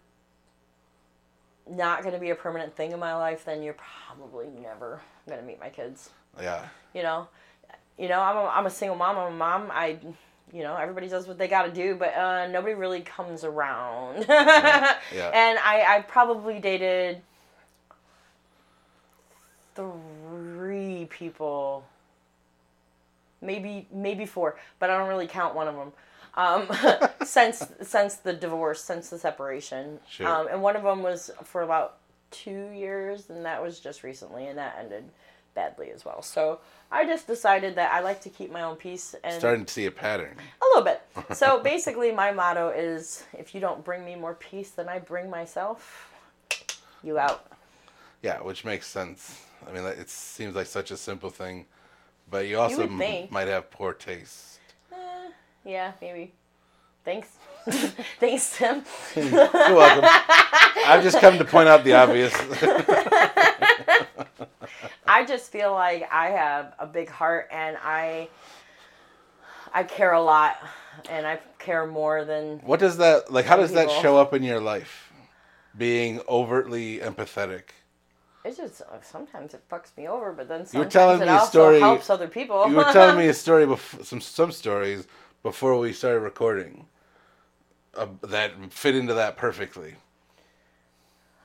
not 1.69 2.03
going 2.03 2.15
to 2.15 2.21
be 2.21 2.31
a 2.31 2.35
permanent 2.35 2.75
thing 2.75 2.93
in 2.93 2.99
my 2.99 3.15
life 3.15 3.45
then 3.45 3.63
you're 3.63 3.77
probably 4.09 4.47
never 4.63 5.01
going 5.29 5.41
to 5.41 5.47
meet 5.47 5.61
my 5.61 5.69
kids. 5.69 6.11
Yeah. 6.41 6.67
you 6.95 7.03
know? 7.03 7.29
You 7.99 8.09
know 8.09 8.21
i'm 8.21 8.37
a, 8.37 8.45
I'm 8.47 8.67
a 8.67 8.71
single 8.71 8.97
mom 8.97 9.19
i'm 9.19 9.33
a 9.33 9.37
mom 9.37 9.71
i 9.73 9.99
you 10.53 10.63
know 10.63 10.75
everybody 10.77 11.07
does 11.07 11.27
what 11.29 11.39
they 11.39 11.49
got 11.49 11.63
to 11.63 11.73
do 11.73 11.95
but 11.95 12.15
uh, 12.17 12.47
nobody 12.49 12.75
really 12.75 13.03
comes 13.03 13.45
around. 13.45 14.27
Yeah. 14.29 15.31
and 15.35 15.59
I, 15.59 15.85
I 15.97 16.01
probably 16.03 16.59
dated 16.61 17.21
three 19.75 21.07
people. 21.11 21.85
Maybe 23.43 23.87
maybe 23.93 24.27
four 24.27 24.59
but 24.79 24.91
i 24.91 24.99
don't 24.99 25.09
really 25.09 25.27
count 25.27 25.55
one 25.55 25.67
of 25.67 25.75
them 25.75 25.93
um, 26.35 26.69
since 27.25 27.67
since 27.83 28.17
the 28.17 28.33
divorce 28.33 28.83
since 28.83 29.11
the 29.11 29.19
separation 29.19 29.99
Sure. 30.09 30.27
um, 30.29 30.49
and 30.51 30.63
one 30.63 30.77
of 30.77 30.83
them 30.83 31.03
was 31.03 31.31
for 31.45 31.63
about 31.63 31.97
two 32.31 32.71
years 32.71 33.29
and 33.31 33.45
that 33.45 33.63
was 33.63 33.81
just 33.81 34.03
recently 34.05 34.47
and 34.47 34.57
that 34.59 34.77
ended 34.79 35.05
badly 35.55 35.91
as 35.91 36.05
well 36.05 36.23
so 36.23 36.61
i 36.93 37.05
just 37.05 37.27
decided 37.27 37.75
that 37.75 37.93
i 37.93 37.99
like 37.99 38.21
to 38.21 38.29
keep 38.29 38.53
my 38.53 38.63
own 38.63 38.77
peace 38.77 39.17
and 39.25 39.35
Starting 39.41 39.65
to 39.65 39.73
see 39.73 39.87
a 39.87 39.91
pattern. 39.91 40.37
a 40.63 40.65
little 40.67 40.85
bit. 40.85 41.03
So 41.37 41.61
basically, 41.61 42.13
my 42.13 42.31
motto 42.33 42.69
is 42.71 43.25
if 43.33 43.55
you 43.55 43.61
don't 43.61 43.85
bring 43.85 44.05
me 44.05 44.15
more 44.15 44.35
peace 44.35 44.71
than 44.71 44.89
I 44.89 44.99
bring 45.01 45.29
myself, 45.31 46.09
you 47.03 47.19
out. 47.19 47.47
Yeah, 48.23 48.39
which 48.43 48.65
makes 48.65 48.87
sense. 48.87 49.41
I 49.69 49.73
mean, 49.73 49.85
it 49.85 50.09
seems 50.11 50.55
like 50.55 50.67
such 50.67 50.91
a 50.91 50.97
simple 50.97 51.31
thing, 51.31 51.67
but 52.31 52.47
you 52.47 52.59
also 52.59 52.87
would 52.87 53.01
m- 53.03 53.29
might 53.31 53.49
have 53.49 53.71
poor 53.71 53.93
taste. 53.93 54.50
Yeah, 55.65 55.93
maybe. 56.01 56.33
Thanks. 57.05 57.29
Thanks, 58.21 58.57
Tim. 58.57 58.83
You're 59.17 59.31
welcome. 59.31 60.05
I've 60.87 61.03
just 61.03 61.19
come 61.21 61.39
to 61.39 61.45
point 61.45 61.69
out 61.69 61.85
the 61.85 61.95
obvious. 61.95 62.33
I 65.07 65.25
just 65.27 65.51
feel 65.51 65.73
like 65.73 66.09
I 66.13 66.29
have 66.31 66.73
a 66.79 66.87
big 66.87 67.09
heart 67.09 67.49
and 67.51 67.77
I 67.83 68.29
I 69.75 69.83
care 69.85 70.13
a 70.13 70.23
lot 70.23 70.57
and 71.09 71.27
I 71.27 71.41
care 71.59 71.87
more 71.87 72.25
than 72.25 72.59
what 72.61 72.81
does 72.81 72.97
that 72.99 73.33
like? 73.33 73.45
How 73.47 73.57
does 73.57 73.73
that 73.73 73.91
show 73.91 74.17
up 74.19 74.33
in 74.35 74.43
your 74.43 74.61
life? 74.61 75.13
Being 75.77 76.21
overtly 76.29 76.99
empathetic. 76.99 77.63
it's 78.45 78.57
just 78.57 78.83
sometimes 79.03 79.55
it 79.55 79.63
fucks 79.71 79.97
me 79.97 80.09
over, 80.09 80.33
but 80.33 80.49
then 80.49 80.61
You 80.73 80.81
were 80.81 80.91
sometimes 80.91 80.93
telling 80.93 81.23
it 81.23 81.27
me 81.27 81.31
a 81.31 81.35
also 81.35 81.51
story- 81.51 81.81
helps 81.81 82.11
other 82.11 82.29
people. 82.29 82.69
You 82.69 82.77
were 82.77 82.85
telling 82.93 83.17
me 83.19 83.29
a 83.29 83.35
story 83.45 83.67
before 83.67 84.05
some 84.05 84.21
some 84.21 84.53
stories 84.53 85.07
before 85.43 85.79
we 85.79 85.93
started 85.93 86.21
recording 86.21 86.87
uh, 87.95 88.07
that 88.23 88.53
fit 88.73 88.95
into 88.95 89.15
that 89.15 89.37
perfectly. 89.37 89.95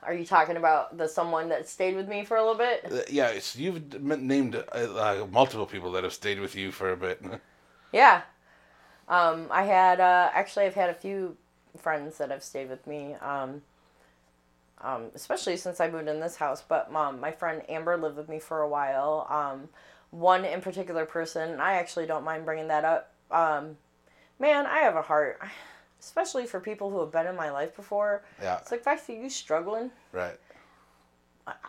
Are 0.02 0.14
you 0.14 0.24
talking 0.24 0.56
about 0.56 0.96
the 0.96 1.08
someone 1.08 1.48
that 1.48 1.68
stayed 1.68 1.96
with 1.96 2.08
me 2.08 2.24
for 2.24 2.36
a 2.36 2.40
little 2.40 2.56
bit? 2.56 2.86
Uh, 2.90 3.02
yeah, 3.10 3.28
it's, 3.28 3.56
you've 3.56 4.00
named 4.02 4.54
uh, 4.54 4.60
uh, 4.72 5.26
multiple 5.32 5.66
people 5.66 5.90
that 5.92 6.04
have 6.04 6.12
stayed 6.12 6.38
with 6.38 6.54
you 6.54 6.70
for 6.70 6.92
a 6.92 6.96
bit. 6.96 7.22
Yeah. 7.92 8.22
Um, 9.08 9.46
I 9.50 9.62
had 9.62 10.00
uh, 10.00 10.28
actually 10.34 10.66
I've 10.66 10.74
had 10.74 10.90
a 10.90 10.94
few 10.94 11.36
friends 11.78 12.18
that 12.18 12.30
have 12.30 12.42
stayed 12.42 12.68
with 12.68 12.84
me. 12.86 13.14
Um, 13.14 13.62
um, 14.80 15.06
especially 15.14 15.56
since 15.56 15.80
I 15.80 15.88
moved 15.88 16.08
in 16.08 16.20
this 16.20 16.36
house. 16.36 16.62
But 16.66 16.92
mom, 16.92 17.20
my 17.20 17.32
friend 17.32 17.62
Amber 17.68 17.96
lived 17.96 18.16
with 18.16 18.28
me 18.28 18.38
for 18.38 18.60
a 18.60 18.68
while. 18.68 19.26
Um, 19.30 19.68
one 20.10 20.44
in 20.44 20.60
particular 20.60 21.06
person, 21.06 21.60
I 21.60 21.74
actually 21.74 22.06
don't 22.06 22.24
mind 22.24 22.44
bringing 22.44 22.68
that 22.68 22.84
up. 22.84 23.12
Um, 23.30 23.76
man, 24.38 24.66
I 24.66 24.78
have 24.78 24.96
a 24.96 25.02
heart, 25.02 25.40
especially 26.00 26.46
for 26.46 26.60
people 26.60 26.90
who 26.90 27.00
have 27.00 27.12
been 27.12 27.26
in 27.26 27.36
my 27.36 27.50
life 27.50 27.74
before. 27.76 28.22
Yeah. 28.40 28.58
It's 28.58 28.70
like 28.70 28.80
if 28.80 28.88
I 28.88 28.96
see 28.96 29.16
you 29.16 29.30
struggling, 29.30 29.90
Right. 30.12 30.38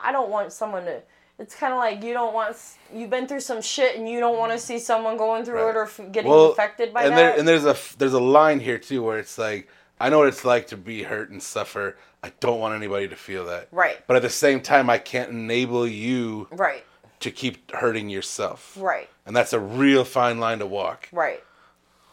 I- 0.03 0.11
don't 0.11 0.29
want 0.29 0.51
someone 0.51 0.85
to. 0.85 1.01
It's 1.39 1.53
kind 1.53 1.71
of 1.71 1.77
like 1.77 2.03
you 2.03 2.13
don't 2.13 2.33
want 2.33 2.57
you've 2.91 3.11
been 3.11 3.27
through 3.27 3.41
some 3.41 3.61
shit 3.61 3.95
and 3.95 4.09
you 4.09 4.19
don't 4.19 4.39
want 4.39 4.51
to 4.51 4.57
mm-hmm. 4.57 4.65
see 4.65 4.79
someone 4.79 5.17
going 5.17 5.45
through 5.45 5.61
Right. 5.61 5.69
it 5.69 5.75
or 5.75 5.83
f- 5.83 6.01
getting 6.11 6.31
Well, 6.31 6.51
affected 6.51 6.91
by 6.91 7.03
and 7.03 7.11
that. 7.11 7.15
there 7.15 7.37
and 7.37 7.47
there's 7.47 7.65
a 7.65 7.77
there's 7.99 8.13
a 8.13 8.19
line 8.19 8.59
here 8.59 8.79
too 8.79 9.03
where 9.03 9.19
it's 9.19 9.37
like 9.37 9.67
I 9.99 10.09
know 10.09 10.17
what 10.19 10.29
it's 10.29 10.43
like 10.43 10.65
to 10.67 10.77
be 10.77 11.03
hurt 11.03 11.29
and 11.29 11.41
suffer. 11.41 11.95
I 12.23 12.31
don't 12.39 12.59
want 12.59 12.73
anybody 12.75 13.07
to 13.07 13.15
feel 13.15 13.45
that. 13.45 13.67
right, 13.71 13.97
But 14.07 14.15
at 14.15 14.23
the 14.23 14.29
same 14.29 14.61
time, 14.61 14.89
I 14.89 14.97
can't 14.97 15.29
enable 15.29 15.87
you 15.87 16.47
right, 16.51 16.83
to 17.19 17.29
keep 17.31 17.71
hurting 17.71 18.09
yourself. 18.09 18.75
right. 18.79 19.07
And 19.25 19.35
that's 19.35 19.53
a 19.53 19.59
real 19.59 20.03
fine 20.03 20.39
line 20.39 20.59
to 20.59 20.65
walk. 20.65 21.07
Right. 21.11 21.43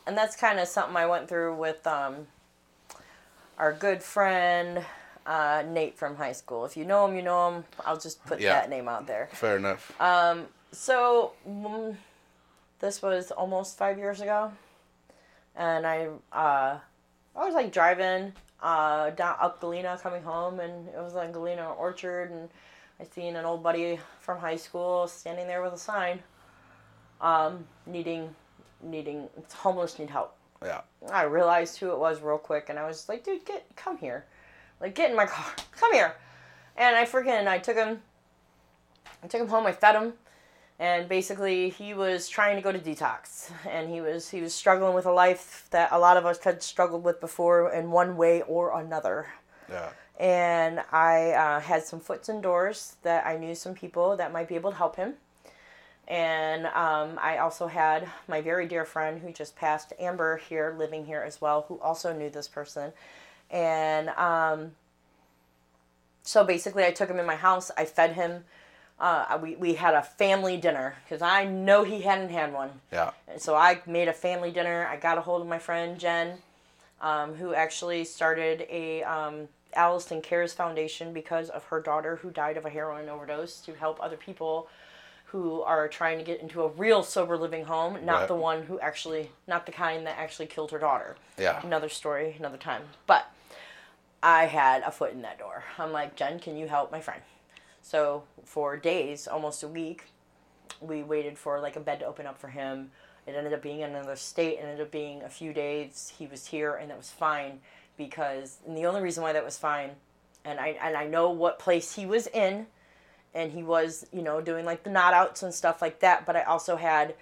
And 0.07 0.17
that's 0.17 0.37
kind 0.37 0.61
of 0.61 0.69
something 0.69 0.97
I 0.97 1.07
went 1.07 1.29
through 1.29 1.57
with 1.57 1.87
um, 1.87 2.27
our 3.59 3.73
good 3.73 4.03
friend 4.03 4.85
uh, 5.27 5.63
Nate 5.67 5.97
from 5.97 6.17
high 6.17 6.33
school. 6.33 6.65
If 6.67 6.77
you 6.77 6.85
know 6.85 7.07
him, 7.07 7.17
you 7.17 7.23
know 7.23 7.51
him. 7.51 7.65
I'll 7.87 7.99
just 7.99 8.25
put 8.27 8.41
Yeah. 8.41 8.53
that 8.55 8.69
name 8.69 8.89
out 8.89 9.07
there. 9.07 9.29
Fair 9.33 9.57
enough. 9.57 9.93
So, 10.73 11.33
mm, 11.49 11.97
this 12.81 13.01
was 13.01 13.31
almost 13.31 13.79
five 13.79 13.97
years 13.97 14.21
ago. 14.21 14.53
And 15.57 15.87
I, 15.87 16.09
uh, 16.33 16.79
I 17.37 17.45
was 17.45 17.55
like 17.55 17.73
driving 17.73 18.33
uh, 18.61 19.11
down 19.11 19.37
up 19.41 19.61
Galena 19.61 19.99
coming 20.03 20.23
home, 20.23 20.59
and 20.59 20.89
it 20.89 20.97
was 20.99 21.15
like 21.15 21.33
Galena 21.33 21.73
Orchard, 21.75 22.31
and 22.33 22.49
I 22.99 23.05
seen 23.05 23.37
an 23.37 23.45
old 23.45 23.63
buddy 23.63 24.01
from 24.21 24.39
high 24.41 24.57
school 24.57 25.07
standing 25.07 25.47
there 25.47 25.63
with 25.63 25.75
a 25.75 25.79
sign, 25.79 26.23
um, 27.21 27.67
needing, 27.87 28.35
needing 28.85 29.28
homeless 29.52 29.98
need 29.98 30.11
help. 30.11 30.36
yeah. 30.65 30.82
I 31.11 31.23
realized 31.24 31.78
who 31.78 31.90
it 31.93 31.98
was 31.98 32.20
real 32.23 32.39
quick, 32.39 32.69
and 32.69 32.78
I 32.78 32.86
was 32.86 33.09
like, 33.09 33.24
dude, 33.24 33.44
get 33.44 33.65
come 33.77 33.98
here, 33.98 34.24
like 34.81 34.94
get 34.94 35.11
in 35.11 35.16
my 35.16 35.27
car, 35.27 35.47
come 35.77 35.93
here, 35.93 36.15
and 36.77 36.97
I 36.97 37.05
freaking 37.05 37.47
I 37.47 37.59
took 37.59 37.77
him, 37.77 38.01
I 39.23 39.27
took 39.27 39.40
him 39.40 39.48
home, 39.48 39.66
I 39.66 39.73
fed 39.73 39.94
him, 39.94 40.12
and 40.78 41.09
basically 41.09 41.70
he 41.70 41.94
was 41.94 42.28
trying 42.28 42.56
to 42.56 42.62
go 42.62 42.73
to 42.73 42.78
detox, 42.78 43.51
and 43.69 43.89
he 43.90 44.01
was 44.01 44.31
he 44.31 44.40
was 44.40 44.55
struggling 44.55 44.94
with 44.94 45.06
a 45.06 45.12
life 45.12 45.66
that 45.70 45.90
a 45.93 45.98
lot 45.98 46.16
of 46.16 46.24
us 46.27 46.39
had 46.43 46.62
struggled 46.62 47.05
with 47.05 47.20
before 47.20 47.73
in 47.73 47.90
one 47.90 48.16
way 48.16 48.43
or 48.43 48.78
another 48.81 49.27
Yeah. 49.70 49.90
and 50.19 50.81
I 50.93 51.32
uh, 51.32 51.61
had 51.61 51.85
some 51.85 52.01
foots 52.01 52.28
and 52.28 52.43
doors 52.43 52.97
that 53.02 53.27
I 53.27 53.36
knew 53.36 53.55
some 53.55 53.74
people 53.74 54.16
that 54.16 54.32
might 54.32 54.48
be 54.48 54.55
able 54.55 54.70
to 54.70 54.77
help 54.77 54.97
him. 54.97 55.15
And 56.07 56.67
um, 56.67 57.19
I 57.21 57.39
also 57.39 57.67
had 57.67 58.09
my 58.29 58.41
very 58.41 58.67
dear 58.67 58.85
friend 58.85 59.21
who 59.21 59.33
just 59.33 59.57
passed, 59.57 59.93
Amber, 59.99 60.37
here 60.37 60.75
living 60.79 61.07
here 61.07 61.23
as 61.23 61.41
well, 61.41 61.65
who 61.69 61.81
also 61.81 62.13
knew 62.13 62.29
this 62.29 62.49
person. 62.49 62.93
And 63.51 64.11
um, 64.11 64.73
so 66.23 66.45
basically, 66.45 66.85
I 66.85 66.91
took 66.91 67.09
him 67.09 67.19
in 67.19 67.27
my 67.27 67.37
house. 67.37 67.71
I 67.77 67.85
fed 67.85 68.13
him. 68.13 68.45
Uh, 69.01 69.39
we, 69.43 69.57
we 69.57 69.75
had 69.75 69.95
a 69.95 70.03
family 70.03 70.57
dinner 70.57 70.95
because 71.05 71.21
I 71.21 71.45
know 71.45 71.85
he 71.85 72.03
hadn't 72.03 72.31
had 72.31 72.53
one. 72.53 72.71
Yeah. 72.93 73.11
And 73.27 73.41
so 73.41 73.55
I 73.55 73.81
made 73.87 74.09
a 74.09 74.13
family 74.13 74.51
dinner. 74.51 74.87
I 74.87 74.97
got 74.97 75.19
a 75.19 75.21
hold 75.21 75.43
of 75.43 75.49
my 75.49 75.59
friend 75.59 75.99
Jen, 75.99 76.39
um, 77.01 77.35
who 77.35 77.55
actually 77.55 78.05
started 78.05 78.67
a 78.71 79.03
um, 79.03 79.49
Alliston 79.75 80.23
Cares 80.23 80.53
Foundation 80.53 81.13
because 81.13 81.51
of 81.51 81.65
her 81.65 81.81
daughter 81.81 82.17
who 82.17 82.31
died 82.31 82.57
of 82.57 82.65
a 82.65 82.71
heroin 82.71 83.09
overdose 83.09 83.61
to 83.63 83.75
help 83.75 84.03
other 84.03 84.17
people 84.17 84.69
who 85.35 85.62
are 85.62 85.89
trying 85.89 86.16
to 86.16 86.23
get 86.23 86.40
into 86.40 86.62
a 86.62 86.69
real 86.69 87.02
sober 87.02 87.36
living 87.36 87.65
home, 87.65 87.98
not 88.05 88.20
Right. 88.20 88.28
the 88.28 88.36
one 88.36 88.62
who 88.62 88.78
actually, 88.78 89.32
not 89.48 89.66
the 89.66 89.73
kind 89.73 90.06
that 90.06 90.16
actually 90.16 90.47
killed 90.47 90.70
her 90.70 90.78
daughter. 90.78 91.16
Yeah. 91.36 91.61
Another 91.66 91.89
story, 91.89 92.36
another 92.39 92.56
time. 92.56 92.82
But 93.09 93.27
I 94.23 94.47
had 94.47 94.85
a 94.85 94.93
foot 94.93 95.11
in 95.11 95.23
that 95.23 95.40
door. 95.40 95.65
I'm 95.77 95.90
like, 95.90 96.15
Jen, 96.15 96.39
can 96.39 96.56
you 96.56 96.69
help 96.69 96.93
my 96.93 97.01
friend? 97.01 97.20
So 97.82 98.23
for 98.44 98.77
days, 98.77 99.27
almost 99.27 99.65
a 99.65 99.66
week, 99.69 100.05
we 100.81 101.02
waited 101.02 101.36
for 101.36 101.59
like 101.59 101.74
a 101.74 101.81
bed 101.81 101.98
to 101.98 102.06
open 102.06 102.28
up 102.28 102.39
for 102.39 102.47
him. 102.48 102.93
It 103.27 103.35
ended 103.35 103.52
up 103.55 103.61
being 103.61 103.81
in 103.81 103.90
another 103.90 104.15
state. 104.15 104.59
It 104.61 104.62
ended 104.62 104.82
up 104.82 104.93
being 104.93 105.20
a 105.24 105.28
few 105.28 105.52
days. 105.52 106.12
He 106.16 106.28
was 106.28 106.47
here, 106.47 106.77
and 106.77 106.90
that 106.90 106.97
was 106.97 107.11
fine 107.11 107.59
because. 107.97 108.59
And 108.69 108.77
the 108.77 108.86
only 108.86 109.01
reason 109.02 109.24
why 109.24 109.32
that 109.32 109.44
was 109.44 109.59
fine, 109.59 109.97
and 110.44 110.61
I 110.61 110.78
and 110.81 110.97
I 110.97 111.09
know 111.09 111.31
what 111.31 111.59
place 111.59 111.97
he 111.97 112.06
was 112.06 112.28
in, 112.28 112.69
and 113.35 113.52
he 113.52 113.62
was 113.62 114.06
you 114.12 114.23
know 114.23 114.40
doing 114.40 114.65
like 114.65 114.82
the 114.85 114.90
not 114.90 115.15
outs 115.15 115.43
and 115.43 115.52
stuff 115.52 115.81
like 115.82 116.01
that. 116.01 116.24
But 116.27 116.36
I 116.36 116.43
also 116.43 116.77
had 116.77 117.15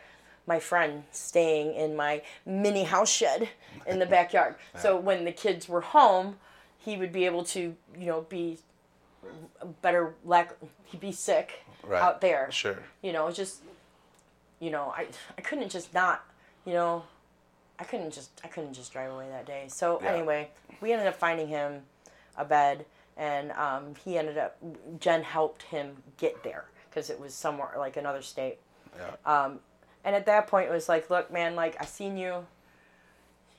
my 0.47 0.59
friend 0.59 1.05
staying 1.13 1.75
in 1.75 1.95
my 1.97 2.23
mini 2.45 2.85
house 2.85 3.11
shed 3.11 3.49
in 3.87 3.99
the 3.99 4.07
backyard. 4.19 4.57
So 4.81 4.97
when 4.99 5.25
the 5.25 5.33
kids 5.33 5.69
were 5.69 5.81
home, 5.83 6.37
he 6.79 6.97
would 6.97 7.13
be 7.13 7.27
able 7.27 7.45
to 7.45 7.75
you 7.99 8.07
know 8.07 8.23
be 8.23 8.59
better 9.81 10.15
lack 10.25 10.55
he'd 10.87 11.01
be 11.01 11.13
sick 11.13 11.65
Right. 11.85 12.01
out 12.03 12.21
there 12.21 12.49
Sure. 12.53 12.79
you 13.03 13.13
know 13.13 13.31
just 13.33 13.61
you 14.61 14.71
know 14.71 14.93
i 14.97 15.07
i 15.37 15.41
couldn't 15.41 15.69
just 15.69 15.93
not 15.95 16.25
you 16.65 16.73
know 16.73 17.03
i 17.81 17.85
couldn't 17.85 18.13
just 18.13 18.31
i 18.45 18.49
couldn't 18.49 18.75
just 18.75 18.93
drive 18.93 19.11
away 19.13 19.29
that 19.29 19.47
day 19.47 19.65
so 19.69 20.01
Yeah. 20.03 20.13
anyway 20.13 20.51
we 20.81 20.93
ended 20.93 21.09
up 21.09 21.17
finding 21.17 21.49
him 21.49 21.83
a 22.37 22.45
bed 22.45 22.85
and 23.17 23.53
um, 23.53 23.95
he 24.05 24.17
ended 24.19 24.39
up 24.39 24.57
jen 25.01 25.23
helped 25.23 25.63
him 25.65 25.97
get 26.19 26.43
there 26.43 26.65
because 26.89 27.11
it 27.11 27.19
was 27.21 27.35
somewhere 27.35 27.71
like 27.79 27.97
another 27.97 28.23
state 28.23 28.59
Yeah. 28.97 29.45
um, 29.45 29.61
and 30.05 30.15
at 30.17 30.27
that 30.27 30.47
point 30.47 30.69
it 30.69 30.73
was 30.73 30.89
like 30.89 31.11
look 31.11 31.31
man 31.33 31.55
like 31.55 31.77
i 31.81 31.85
seen 31.85 32.17
you 32.17 32.47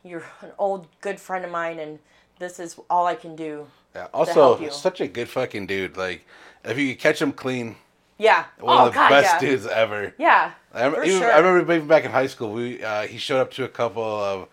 you're 0.03 0.23
an 0.41 0.51
old 0.57 0.87
good 1.01 1.19
friend 1.19 1.45
of 1.45 1.51
mine 1.51 1.79
and 1.79 1.99
this 2.39 2.59
is 2.59 2.79
all 2.89 3.05
i 3.05 3.15
can 3.15 3.35
do 3.35 3.67
yeah. 3.95 4.07
Also, 4.11 4.69
such 4.69 5.01
a 5.01 5.07
good 5.07 5.29
fucking 5.29 5.67
dude. 5.67 5.97
Like, 5.97 6.25
if 6.65 6.79
you 6.79 6.93
could 6.93 6.99
catch 6.99 7.21
him 7.21 7.31
clean, 7.31 7.75
yeah 8.17 8.45
one 8.59 8.75
oh 8.77 8.87
of 8.87 8.93
the 8.93 8.95
god 8.95 9.09
best 9.09 9.33
yeah 9.35 9.39
dudes 9.39 9.67
ever. 9.67 10.15
yeah 10.17 10.51
I, 10.73 10.83
rem- 10.85 10.95
for 10.95 11.03
even, 11.03 11.19
sure. 11.19 11.31
I 11.31 11.37
remember 11.37 11.73
even 11.75 11.87
back 11.87 12.03
in 12.03 12.09
high 12.09 12.25
school, 12.25 12.51
we 12.53 12.83
uh, 12.83 13.03
he 13.03 13.19
showed 13.19 13.39
up 13.39 13.51
to 13.51 13.65
a 13.65 13.67
couple 13.67 14.03
of 14.03 14.47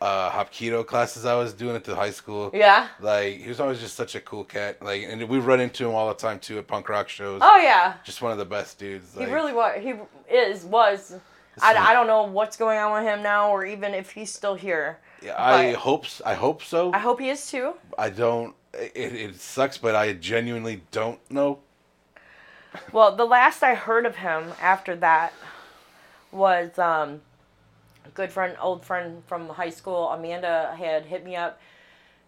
uh, 0.00 0.30
Hapkido 0.30 0.86
classes 0.86 1.24
I 1.24 1.34
was 1.34 1.52
doing 1.52 1.74
at 1.76 1.84
the 1.84 1.94
high 1.94 2.10
school. 2.10 2.50
yeah 2.52 2.88
Like 3.00 3.38
he 3.38 3.48
was 3.48 3.60
always 3.60 3.80
just 3.80 3.94
such 3.94 4.14
a 4.14 4.20
cool 4.20 4.44
cat. 4.44 4.82
Like, 4.82 5.04
and 5.04 5.28
we 5.28 5.38
run 5.38 5.60
into 5.60 5.86
him 5.88 5.94
all 5.94 6.08
the 6.08 6.14
time 6.14 6.38
too 6.38 6.58
at 6.58 6.66
punk 6.66 6.88
rock 6.88 7.08
shows. 7.08 7.40
oh 7.42 7.58
yeah 7.58 7.94
Just 8.04 8.20
one 8.22 8.32
of 8.32 8.38
the 8.38 8.44
best 8.44 8.78
dudes. 8.78 9.14
He 9.16 9.24
really 9.24 9.52
was. 9.52 9.80
He 9.82 9.94
is 10.34 10.64
was. 10.64 11.16
I, 11.62 11.74
I 11.74 11.92
don't 11.94 12.06
know 12.06 12.24
what's 12.24 12.56
going 12.58 12.78
on 12.78 12.92
with 12.92 13.04
him 13.10 13.22
now, 13.22 13.50
or 13.50 13.64
even 13.64 13.94
if 13.94 14.10
he's 14.10 14.30
still 14.30 14.54
here. 14.54 14.98
Yeah, 15.22 15.34
I 15.42 15.72
hope 15.72 16.04
I 16.24 16.34
hope 16.34 16.62
so. 16.62 16.92
I 16.92 16.98
hope 16.98 17.18
he 17.18 17.30
is 17.30 17.50
too. 17.50 17.72
I 17.96 18.10
don't. 18.10 18.54
It, 18.74 19.14
it 19.14 19.40
sucks, 19.40 19.78
but 19.78 19.94
I 19.94 20.12
genuinely 20.12 20.82
don't 20.90 21.18
know. 21.30 21.60
Well, 22.92 23.16
the 23.16 23.24
last 23.24 23.62
I 23.62 23.74
heard 23.74 24.04
of 24.04 24.16
him 24.16 24.52
after 24.60 24.94
that 24.96 25.32
was 26.30 26.78
um, 26.78 27.22
good 28.14 28.32
friend, 28.32 28.56
old 28.60 28.84
friend 28.84 29.22
from 29.26 29.48
high 29.48 29.70
school. 29.70 30.08
Amanda 30.10 30.74
had 30.78 31.06
hit 31.06 31.24
me 31.24 31.36
up 31.36 31.60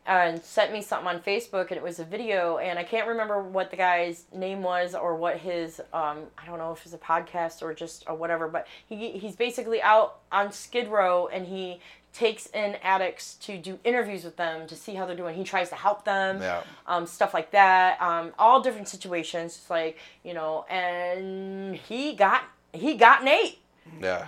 and 0.06 0.42
sent 0.42 0.72
me 0.72 0.80
something 0.80 1.06
on 1.08 1.20
Facebook, 1.20 1.68
and 1.68 1.76
it 1.76 1.82
was 1.82 1.98
a 1.98 2.04
video, 2.04 2.56
and 2.56 2.78
I 2.78 2.82
can't 2.84 3.06
remember 3.06 3.42
what 3.42 3.70
the 3.70 3.76
guy's 3.76 4.24
name 4.34 4.62
was 4.62 4.94
or 4.94 5.14
what 5.16 5.36
his 5.36 5.80
um, 5.92 6.20
I 6.38 6.46
don't 6.46 6.56
know 6.58 6.72
if 6.72 6.84
it's 6.86 6.94
a 6.94 6.98
podcast 6.98 7.60
or 7.62 7.74
just 7.74 8.04
or 8.08 8.14
whatever, 8.14 8.48
but 8.48 8.66
he 8.88 9.12
he's 9.12 9.36
basically 9.36 9.82
out 9.82 10.20
on 10.32 10.50
Skid 10.52 10.88
Row 10.88 11.26
and 11.28 11.46
he 11.46 11.80
takes 12.14 12.46
in 12.46 12.74
addicts 12.82 13.34
to 13.34 13.58
do 13.58 13.78
interviews 13.84 14.24
with 14.24 14.36
them 14.38 14.66
to 14.66 14.74
see 14.74 14.94
how 14.94 15.04
they're 15.04 15.14
doing. 15.14 15.36
He 15.36 15.44
tries 15.44 15.68
to 15.68 15.74
help 15.76 16.06
them 16.06 16.40
Yeah. 16.40 16.62
um, 16.86 17.06
stuff 17.06 17.34
like 17.34 17.50
that. 17.50 18.00
Um, 18.00 18.32
all 18.38 18.62
different 18.62 18.88
situations, 18.88 19.56
just 19.56 19.68
like 19.68 19.98
you 20.24 20.32
know. 20.32 20.64
And 20.70 21.76
he 21.76 22.14
got 22.14 22.44
he 22.72 22.94
got 22.96 23.24
Nate, 23.24 23.58
Yeah, 24.00 24.26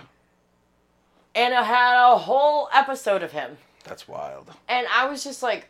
and 1.35 1.53
it 1.53 1.63
had 1.63 2.11
a 2.13 2.17
whole 2.17 2.69
episode 2.73 3.23
of 3.23 3.31
him, 3.31 3.57
that's 3.83 4.07
wild. 4.07 4.49
and 4.67 4.87
I 4.93 5.07
was 5.07 5.23
just 5.23 5.41
like, 5.43 5.67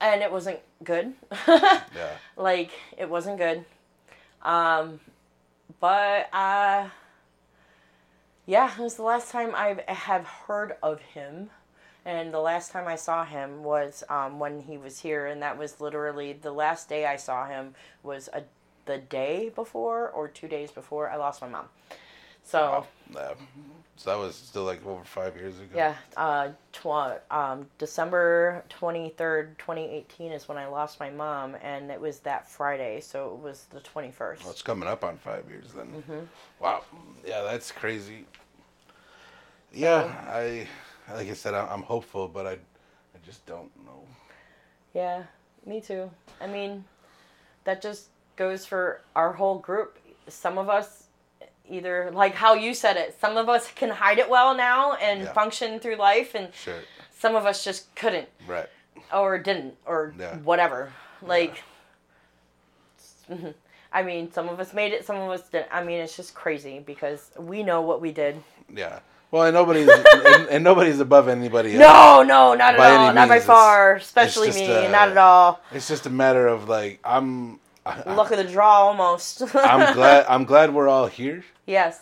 and 0.00 0.22
it 0.22 0.30
wasn't 0.32 0.60
good. 0.84 1.14
Yeah, 1.48 2.10
like 2.36 2.70
it 2.96 3.08
wasn't 3.08 3.38
good. 3.38 3.64
Um, 4.42 5.00
but 5.80 6.28
uh, 6.32 6.88
Yeah, 8.46 8.72
it 8.72 8.78
was 8.78 8.94
the 8.96 9.02
last 9.02 9.30
time 9.30 9.52
I 9.54 9.82
have 9.88 10.24
heard 10.26 10.76
of 10.82 11.00
him. 11.00 11.50
And 12.04 12.32
the 12.32 12.40
last 12.40 12.72
time 12.72 12.86
I 12.88 12.96
saw 12.96 13.24
him 13.26 13.62
was 13.62 14.02
um, 14.08 14.38
when 14.38 14.62
he 14.62 14.78
was 14.78 15.00
here, 15.00 15.26
and 15.26 15.42
that 15.42 15.58
was 15.58 15.78
literally 15.78 16.32
the 16.32 16.52
last 16.52 16.88
day 16.88 17.04
I 17.04 17.16
saw 17.16 17.46
him 17.46 17.74
was 18.02 18.30
a, 18.32 18.44
the 18.86 18.96
day 18.96 19.50
before 19.54 20.08
or 20.08 20.26
two 20.28 20.48
days 20.48 20.70
before 20.70 21.10
I 21.10 21.16
lost 21.16 21.42
my 21.42 21.48
mom. 21.48 21.66
So 22.48 22.86
Yeah. 23.14 23.34
So 23.96 24.10
that 24.10 24.18
was 24.18 24.36
still 24.36 24.62
like 24.62 24.86
over 24.86 25.02
five 25.04 25.34
years 25.36 25.58
ago. 25.58 25.74
yeah, 25.74 25.96
uh, 26.16 26.50
tw- 26.72 27.20
um, 27.32 27.66
December 27.78 28.64
twenty 28.68 29.10
third, 29.10 29.58
twenty 29.58 29.86
eighteen 29.90 30.30
is 30.30 30.46
when 30.48 30.56
I 30.56 30.66
lost 30.66 31.00
my 31.00 31.10
mom, 31.10 31.56
and 31.60 31.90
it 31.90 32.00
was 32.00 32.20
that 32.20 32.48
Friday, 32.48 33.00
so 33.00 33.34
it 33.34 33.38
was 33.42 33.66
the 33.70 33.80
twenty 33.80 34.12
first. 34.12 34.44
Well, 34.44 34.52
it's 34.52 34.62
coming 34.62 34.88
up 34.88 35.02
on 35.02 35.18
five 35.18 35.50
years 35.50 35.72
then. 35.72 35.86
Mm-hmm. 35.88 36.20
Wow. 36.60 36.84
Yeah, 37.26 37.42
that's 37.42 37.72
crazy. 37.72 38.24
Yeah, 39.72 40.04
I 40.28 40.68
like 41.12 41.28
I 41.28 41.34
said, 41.34 41.54
I'm 41.54 41.82
hopeful, 41.82 42.28
but 42.28 42.46
I, 42.46 42.52
I 42.52 43.18
just 43.26 43.44
don't 43.46 43.70
know. 43.84 44.04
Yeah, 44.94 45.24
me 45.66 45.80
too. 45.80 46.08
I 46.40 46.46
mean, 46.46 46.84
that 47.64 47.82
just 47.82 48.10
goes 48.36 48.64
for 48.64 49.00
our 49.16 49.32
whole 49.32 49.58
group. 49.58 49.98
Some 50.28 50.56
of 50.56 50.68
us 50.68 51.07
either 51.68 52.10
like 52.12 52.34
how 52.34 52.54
you 52.54 52.74
said 52.74 52.96
it, 52.96 53.16
some 53.20 53.36
of 53.36 53.48
us 53.48 53.70
can 53.72 53.90
hide 53.90 54.18
it 54.18 54.28
well 54.28 54.54
now 54.54 54.94
and 54.94 55.22
Yeah. 55.22 55.32
function 55.32 55.78
through 55.80 55.96
life 55.96 56.34
and 56.34 56.52
Sure. 56.54 56.80
some 57.18 57.34
of 57.36 57.46
us 57.46 57.64
just 57.64 57.94
couldn't 57.94 58.28
Right. 58.46 58.68
or 59.12 59.38
didn't 59.38 59.76
or 59.86 60.14
Yeah. 60.18 60.36
whatever. 60.36 60.92
Like 61.22 61.62
Mhm. 63.30 63.54
I 63.92 64.02
mean, 64.02 64.30
some 64.32 64.48
of 64.50 64.60
us 64.60 64.74
made 64.74 64.92
it, 64.92 65.06
some 65.06 65.16
of 65.16 65.30
us 65.30 65.48
didn't. 65.48 65.68
I 65.72 65.82
mean, 65.82 66.00
it's 66.00 66.14
just 66.16 66.34
crazy 66.34 66.78
because 66.78 67.30
we 67.38 67.62
know 67.62 67.80
what 67.80 68.00
we 68.02 68.12
did. 68.12 68.42
Yeah. 68.68 68.98
Well, 69.30 69.44
and 69.44 69.54
nobody's 69.54 69.88
and, 70.14 70.48
and 70.48 70.64
nobody's 70.64 71.00
above 71.00 71.28
anybody 71.28 71.70
else. 71.74 71.80
No, 71.80 72.22
no, 72.22 72.54
not 72.54 72.74
at 72.74 72.80
all. 72.80 73.12
Not 73.14 73.28
by 73.28 73.40
far. 73.40 73.94
Especially 73.96 74.50
me. 74.52 74.86
uh, 74.86 74.90
not 74.90 75.08
at 75.10 75.16
all. 75.18 75.60
It's 75.72 75.88
just 75.88 76.04
a 76.06 76.10
matter 76.10 76.46
of 76.46 76.68
like 76.68 77.00
I'm. 77.04 77.60
I, 77.88 78.14
Luck 78.14 78.30
of 78.30 78.38
the 78.38 78.44
draw, 78.44 78.86
almost. 78.86 79.42
I'm 79.54 79.94
glad. 79.94 80.26
I'm 80.28 80.44
glad 80.44 80.74
we're 80.74 80.88
all 80.88 81.06
here. 81.06 81.44
yes. 81.66 82.00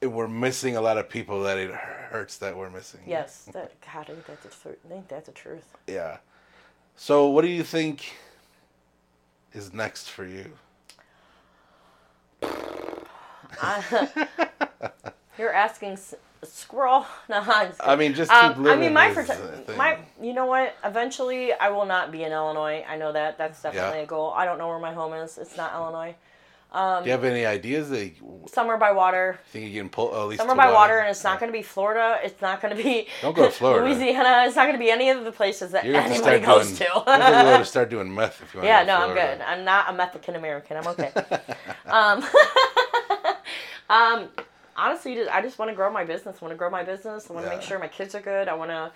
We're 0.00 0.28
missing 0.28 0.76
a 0.76 0.80
lot 0.80 0.96
of 0.96 1.08
people 1.08 1.42
that 1.42 1.58
it 1.58 1.72
hurts 1.72 2.38
that 2.38 2.56
we're 2.56 2.70
missing. 2.70 3.00
Yes. 3.04 3.48
That, 3.52 3.72
God, 3.80 4.08
ain't 4.08 4.24
that 4.28 4.40
the 4.42 4.48
truth? 4.48 4.78
Ain't 4.92 5.08
that 5.08 5.24
the 5.24 5.32
truth? 5.32 5.76
Yeah. 5.88 6.18
So, 6.94 7.26
what 7.28 7.42
do 7.42 7.48
you 7.48 7.64
think 7.64 8.12
is 9.52 9.72
next 9.72 10.08
for 10.08 10.24
you? 10.24 10.52
You're 15.38 15.52
asking 15.52 15.98
squirrel. 16.46 17.06
No, 17.28 17.42
I 17.80 17.96
mean, 17.96 18.14
just 18.14 18.30
keep 18.30 18.42
Um, 18.56 18.66
I 18.66 18.76
mean, 18.76 18.92
my, 18.92 19.08
is 19.08 19.16
prote- 19.16 19.26
the 19.26 19.58
thing. 19.64 19.76
my, 19.76 19.98
you 20.22 20.32
know 20.32 20.46
what? 20.46 20.74
Eventually, 20.84 21.52
I 21.52 21.68
will 21.70 21.84
not 21.86 22.10
be 22.12 22.22
in 22.24 22.32
Illinois. 22.32 22.84
I 22.88 22.96
know 22.96 23.12
that. 23.12 23.36
That's 23.38 23.60
definitely 23.62 23.98
Yeah. 23.98 24.04
a 24.04 24.06
goal. 24.06 24.32
I 24.36 24.44
don't 24.44 24.58
know 24.58 24.68
where 24.68 24.78
my 24.78 24.92
home 24.94 25.12
is. 25.14 25.36
It's 25.38 25.56
not 25.56 25.74
Illinois. 25.74 26.14
do 26.72 27.06
you 27.06 27.12
have 27.12 27.24
any 27.24 27.44
ideas 27.46 27.88
that 27.90 28.04
you 28.04 28.44
Somewhere 28.50 28.76
by 28.78 28.92
water. 28.92 29.38
think 29.52 29.70
you 29.72 29.80
can 29.80 29.88
pull 29.90 30.14
at 30.14 30.26
least 30.28 30.38
Somewhere 30.40 30.56
by 30.56 30.70
water, 30.72 30.98
and 30.98 31.08
it's 31.10 31.24
not 31.24 31.38
going 31.40 31.50
to 31.52 31.56
be 31.58 31.62
Florida. 31.62 32.18
It's 32.22 32.40
not 32.40 32.60
going 32.62 32.74
to 32.76 32.82
be 32.82 33.08
Don't 33.22 33.34
go 33.36 33.44
to 33.46 33.50
Florida. 33.50 33.84
Louisiana. 33.86 34.44
It's 34.46 34.56
not 34.56 34.64
going 34.66 34.78
to 34.78 34.84
be 34.84 34.90
any 34.90 35.10
of 35.10 35.24
the 35.24 35.32
places 35.32 35.72
that 35.72 35.84
You're 35.84 35.96
anybody 35.96 36.40
goes 36.40 36.68
doing. 36.78 36.78
to. 36.78 36.84
you 37.06 37.12
have 37.22 37.60
to 37.60 37.64
start 37.66 37.88
doing 37.90 38.14
meth 38.14 38.40
if 38.42 38.54
you 38.54 38.60
want. 38.60 38.68
yeah, 38.68 38.84
no, 38.84 38.96
I'm 38.96 39.14
good. 39.14 39.40
I'm 39.40 39.64
not 39.64 39.90
a 39.90 39.92
Mexican 39.92 40.36
American. 40.36 40.76
I'm 40.78 40.86
okay. 40.88 41.12
um, 41.86 42.24
um, 43.90 44.28
honestly, 44.78 45.14
just- 45.16 45.30
I 45.30 45.42
just 45.42 45.58
want 45.58 45.70
to 45.70 45.74
grow 45.74 45.90
my 45.92 46.04
business. 46.04 46.36
I 46.40 46.44
want 46.44 46.52
to 46.52 46.58
grow 46.58 46.70
my 46.70 46.84
business. 46.84 47.28
I 47.28 47.34
want 47.34 47.44
to 47.46 47.50
Yeah. 47.52 47.58
make 47.58 47.66
sure 47.66 47.78
my 47.78 47.88
kids 47.88 48.14
are 48.14 48.20
good. 48.20 48.48
I 48.48 48.54
want 48.54 48.70
to 48.70 48.90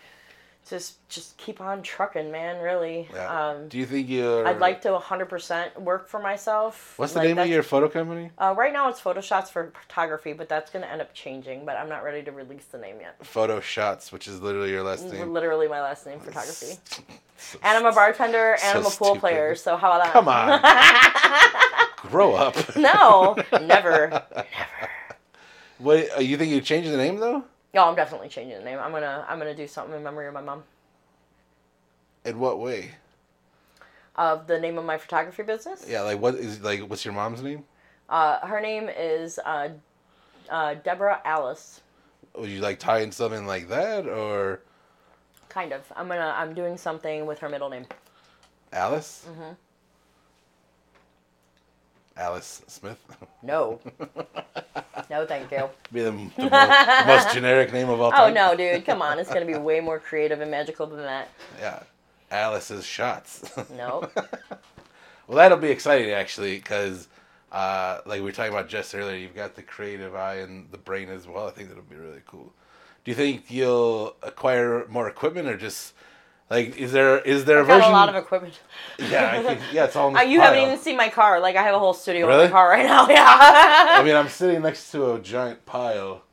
just 0.71 1.07
just 1.09 1.37
keep 1.39 1.61
on 1.61 1.83
trucking, 1.83 2.31
man. 2.31 2.63
Really. 2.63 3.09
Yeah. 3.13 3.49
Um, 3.51 3.69
do 3.69 3.79
you 3.79 3.85
think 3.85 4.09
you're? 4.09 4.47
I'd 4.47 4.61
like 4.61 4.83
to 4.83 4.91
100% 4.95 5.77
work 5.81 6.07
for 6.09 6.21
myself. 6.21 6.95
What's 6.99 7.15
the 7.15 7.19
Like, 7.19 7.29
name 7.29 7.39
of 7.39 7.49
your 7.49 7.65
photo 7.65 7.89
company? 7.89 8.31
Uh, 8.39 8.55
right 8.57 8.73
now, 8.73 8.89
it's 8.89 9.01
Photo 9.01 9.21
Schatz 9.21 9.51
for 9.51 9.73
photography, 9.89 10.33
but 10.35 10.49
that's 10.49 10.71
going 10.71 10.85
to 10.85 10.89
end 10.91 11.01
up 11.01 11.13
changing. 11.15 11.65
But 11.67 11.79
I'm 11.79 11.89
not 11.89 12.05
ready 12.05 12.23
to 12.23 12.31
release 12.31 12.67
the 12.67 12.79
name 12.79 13.01
yet. 13.01 13.17
Photo 13.27 13.59
Schatz, 13.59 14.13
which 14.13 14.29
is 14.29 14.41
literally 14.41 14.71
your 14.71 14.85
last 14.85 15.05
name. 15.05 15.33
Literally, 15.33 15.67
my 15.67 15.81
last 15.83 16.07
name, 16.07 16.21
photography. 16.21 16.79
And 17.61 17.77
I'm 17.77 17.85
a 17.87 17.91
bartender 17.93 18.53
and 18.53 18.61
So 18.61 18.69
I'm 18.79 18.81
a 18.87 18.91
pool 18.91 18.91
stupid. 18.91 19.19
player. 19.21 19.55
So 19.57 19.77
how 19.77 19.91
about 19.91 20.05
that? 20.05 20.13
Come 20.13 20.29
on. 20.29 21.91
Grow 22.13 22.35
up. 22.37 22.55
no, 22.77 23.35
never, 23.61 24.09
never. 24.11 24.23
What 25.83 26.17
uh, 26.17 26.21
you 26.21 26.37
think 26.37 26.53
you 26.53 26.61
change 26.61 26.87
the 26.87 26.97
name 26.97 27.19
though? 27.19 27.45
No, 27.75 27.85
I'm 27.85 27.97
definitely 27.97 28.29
changing 28.29 28.59
the 28.59 28.65
name. 28.65 28.79
I'm 28.79 28.93
gonna 28.93 29.25
I'm 29.29 29.39
gonna 29.39 29.55
do 29.55 29.67
something 29.67 29.95
in 29.95 30.03
memory 30.03 30.29
of 30.29 30.35
my 30.35 30.41
mom. 30.41 30.63
In 32.25 32.39
what 32.39 32.61
way? 32.61 32.93
Of 34.15 34.47
the 34.47 34.61
name 34.61 34.79
of 34.79 34.85
my 34.85 34.99
photography 34.99 35.43
business. 35.43 35.85
Yeah, 35.89 36.03
like 36.03 36.21
what 36.21 36.37
is 36.37 36.61
like 36.61 36.81
what's 36.83 37.05
your 37.05 37.15
mom's 37.15 37.43
name? 37.43 37.65
Uh, 38.09 38.47
her 38.47 38.61
name 38.61 38.89
is 38.89 39.41
uh, 39.45 39.71
uh, 40.49 40.75
Deborah 40.75 41.21
Alice. 41.25 41.81
Would 42.37 42.51
you 42.51 42.61
like 42.61 42.79
tie 42.79 43.01
in 43.01 43.11
something 43.11 43.47
like 43.47 43.69
that 43.69 44.07
or 44.07 44.61
Kind 45.49 45.73
of. 45.73 45.81
I'm 45.97 46.09
gonna 46.09 46.35
I'm 46.37 46.55
doing 46.55 46.79
something 46.79 47.27
with 47.27 47.41
her 47.41 47.49
middle 47.49 47.69
name. 47.69 47.87
Alice? 48.73 49.27
Mm-hmm. 49.29 49.53
Alice 52.17 52.63
Smith. 52.67 52.99
No. 53.43 53.81
no, 55.11 55.27
thank 55.27 55.51
you. 55.51 55.69
Be 55.93 56.03
the, 56.03 56.11
the, 56.11 56.13
mo- 56.13 56.31
the 56.37 57.05
most 57.07 57.33
generic 57.35 57.73
name 57.73 57.89
of 57.89 58.01
all 58.01 58.11
time. 58.11 58.31
Oh 58.31 58.33
no, 58.33 58.57
dude, 58.57 58.85
come 58.85 59.03
on. 59.03 59.19
It's 59.19 59.33
gonna 59.33 59.47
be 59.47 59.55
way 59.55 59.81
more 59.81 59.99
creative 59.99 60.41
and 60.41 60.51
magical 60.51 60.87
than 60.87 60.99
that. 60.99 61.29
Yeah, 61.59 61.83
Alice's 62.31 62.85
shots. 62.85 63.51
No. 63.77 64.09
well, 65.27 65.37
that'll 65.37 65.59
be 65.59 65.71
exciting 65.71 66.11
actually, 66.11 66.57
because 66.57 67.09
uh, 67.51 68.01
like 68.07 68.21
we 68.21 68.27
were 68.27 68.33
talking 68.33 68.53
about 68.53 68.69
just 68.69 68.95
earlier, 68.95 69.17
you've 69.17 69.35
got 69.35 69.55
the 69.55 69.63
creative 69.63 70.15
eye 70.15 70.37
and 70.37 70.71
the 70.71 70.79
brain 70.79 71.09
as 71.09 71.27
well. 71.27 71.47
I 71.47 71.51
think 71.51 71.69
that'll 71.69 71.85
be 71.85 71.97
really 71.97 72.23
cool. 72.27 72.53
Do 73.05 73.11
you 73.11 73.15
think 73.17 73.51
you'll 73.51 74.17
acquire 74.23 74.87
more 74.89 75.09
equipment, 75.09 75.49
or 75.49 75.57
just 75.57 75.95
like 76.53 76.77
is 76.77 76.93
there 76.93 77.19
is 77.21 77.47
there 77.47 77.59
a 77.59 77.61
I've 77.63 77.67
got 77.67 77.77
version? 77.77 77.91
a 77.91 77.95
lot 77.95 78.09
of 78.11 78.15
equipment. 78.15 78.61
yeah, 78.99 79.31
I 79.33 79.43
think, 79.43 79.61
yeah, 79.73 79.87
it's 79.87 79.97
all. 79.97 80.09
In 80.11 80.17
Uh, 80.19 80.21
you 80.21 80.39
haven't 80.39 80.63
even 80.63 80.79
seen 80.79 80.99
my 80.99 81.09
car. 81.09 81.41
Like 81.41 81.57
I 81.57 81.63
have 81.63 81.75
a 81.75 81.79
whole 81.79 81.95
studio 81.95 82.31
in 82.31 82.37
my 82.37 82.49
car 82.49 82.69
right 82.69 82.85
now. 82.85 83.09
Yeah. 83.09 83.25
I 83.27 84.03
mean, 84.05 84.15
I'm 84.15 84.29
sitting 84.29 84.61
next 84.61 84.93
to 84.93 85.15
a 85.15 85.19
giant 85.19 85.65
pile. 85.65 86.25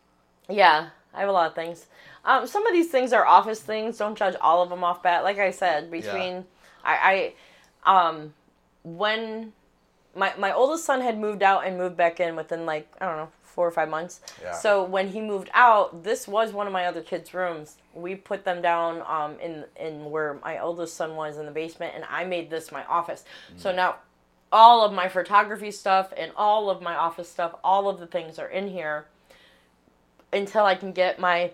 Yeah, 0.49 0.89
I 1.13 1.21
have 1.21 1.29
a 1.29 1.31
lot 1.31 1.47
of 1.47 1.55
things. 1.55 1.85
Um, 2.25 2.45
some 2.47 2.67
of 2.67 2.73
these 2.73 2.91
things 2.91 3.13
are 3.13 3.25
office 3.25 3.61
things. 3.61 3.97
Don't 3.97 4.17
judge 4.17 4.35
all 4.41 4.61
of 4.61 4.69
them 4.69 4.83
off 4.83 5.01
bat. 5.01 5.23
Like 5.23 5.39
I 5.39 5.51
said, 5.51 5.89
between 5.89 6.43
I, 6.83 7.33
I, 7.85 7.95
um, 8.09 8.33
when 8.83 9.53
my 10.15 10.33
my 10.37 10.51
oldest 10.51 10.83
son 10.83 10.99
had 10.99 11.17
moved 11.17 11.43
out 11.43 11.65
and 11.65 11.77
moved 11.77 11.95
back 11.95 12.19
in 12.19 12.35
within 12.35 12.65
like 12.65 12.91
I 12.99 13.05
don't 13.05 13.15
know 13.15 13.29
four 13.49 13.67
or 13.67 13.71
five 13.71 13.89
months. 13.89 14.21
Yeah. 14.41 14.53
So 14.53 14.83
when 14.83 15.09
he 15.09 15.21
moved 15.21 15.49
out, 15.53 16.03
this 16.03 16.27
was 16.27 16.53
one 16.53 16.67
of 16.67 16.73
my 16.73 16.85
other 16.85 17.01
kids' 17.01 17.33
rooms. 17.33 17.77
We 17.93 18.15
put 18.15 18.45
them 18.45 18.61
down 18.61 19.03
um, 19.07 19.39
in 19.39 19.65
in 19.75 20.09
where 20.11 20.39
my 20.43 20.59
oldest 20.59 20.95
son 20.95 21.15
was 21.15 21.37
in 21.37 21.45
the 21.45 21.51
basement, 21.51 21.93
and 21.95 22.05
I 22.09 22.25
made 22.25 22.49
this 22.49 22.71
my 22.71 22.85
office. 22.85 23.23
Mm. 23.53 23.59
So 23.59 23.71
now 23.71 23.95
all 24.51 24.83
of 24.83 24.93
my 24.93 25.07
photography 25.07 25.71
stuff 25.71 26.13
and 26.17 26.31
all 26.35 26.69
of 26.69 26.81
my 26.81 26.95
office 26.95 27.29
stuff, 27.29 27.55
all 27.63 27.87
of 27.87 27.99
the 27.99 28.07
things 28.07 28.39
are 28.39 28.47
in 28.47 28.67
here 28.67 29.05
until 30.33 30.65
I 30.65 30.75
can 30.75 30.91
get 30.91 31.19
my 31.19 31.51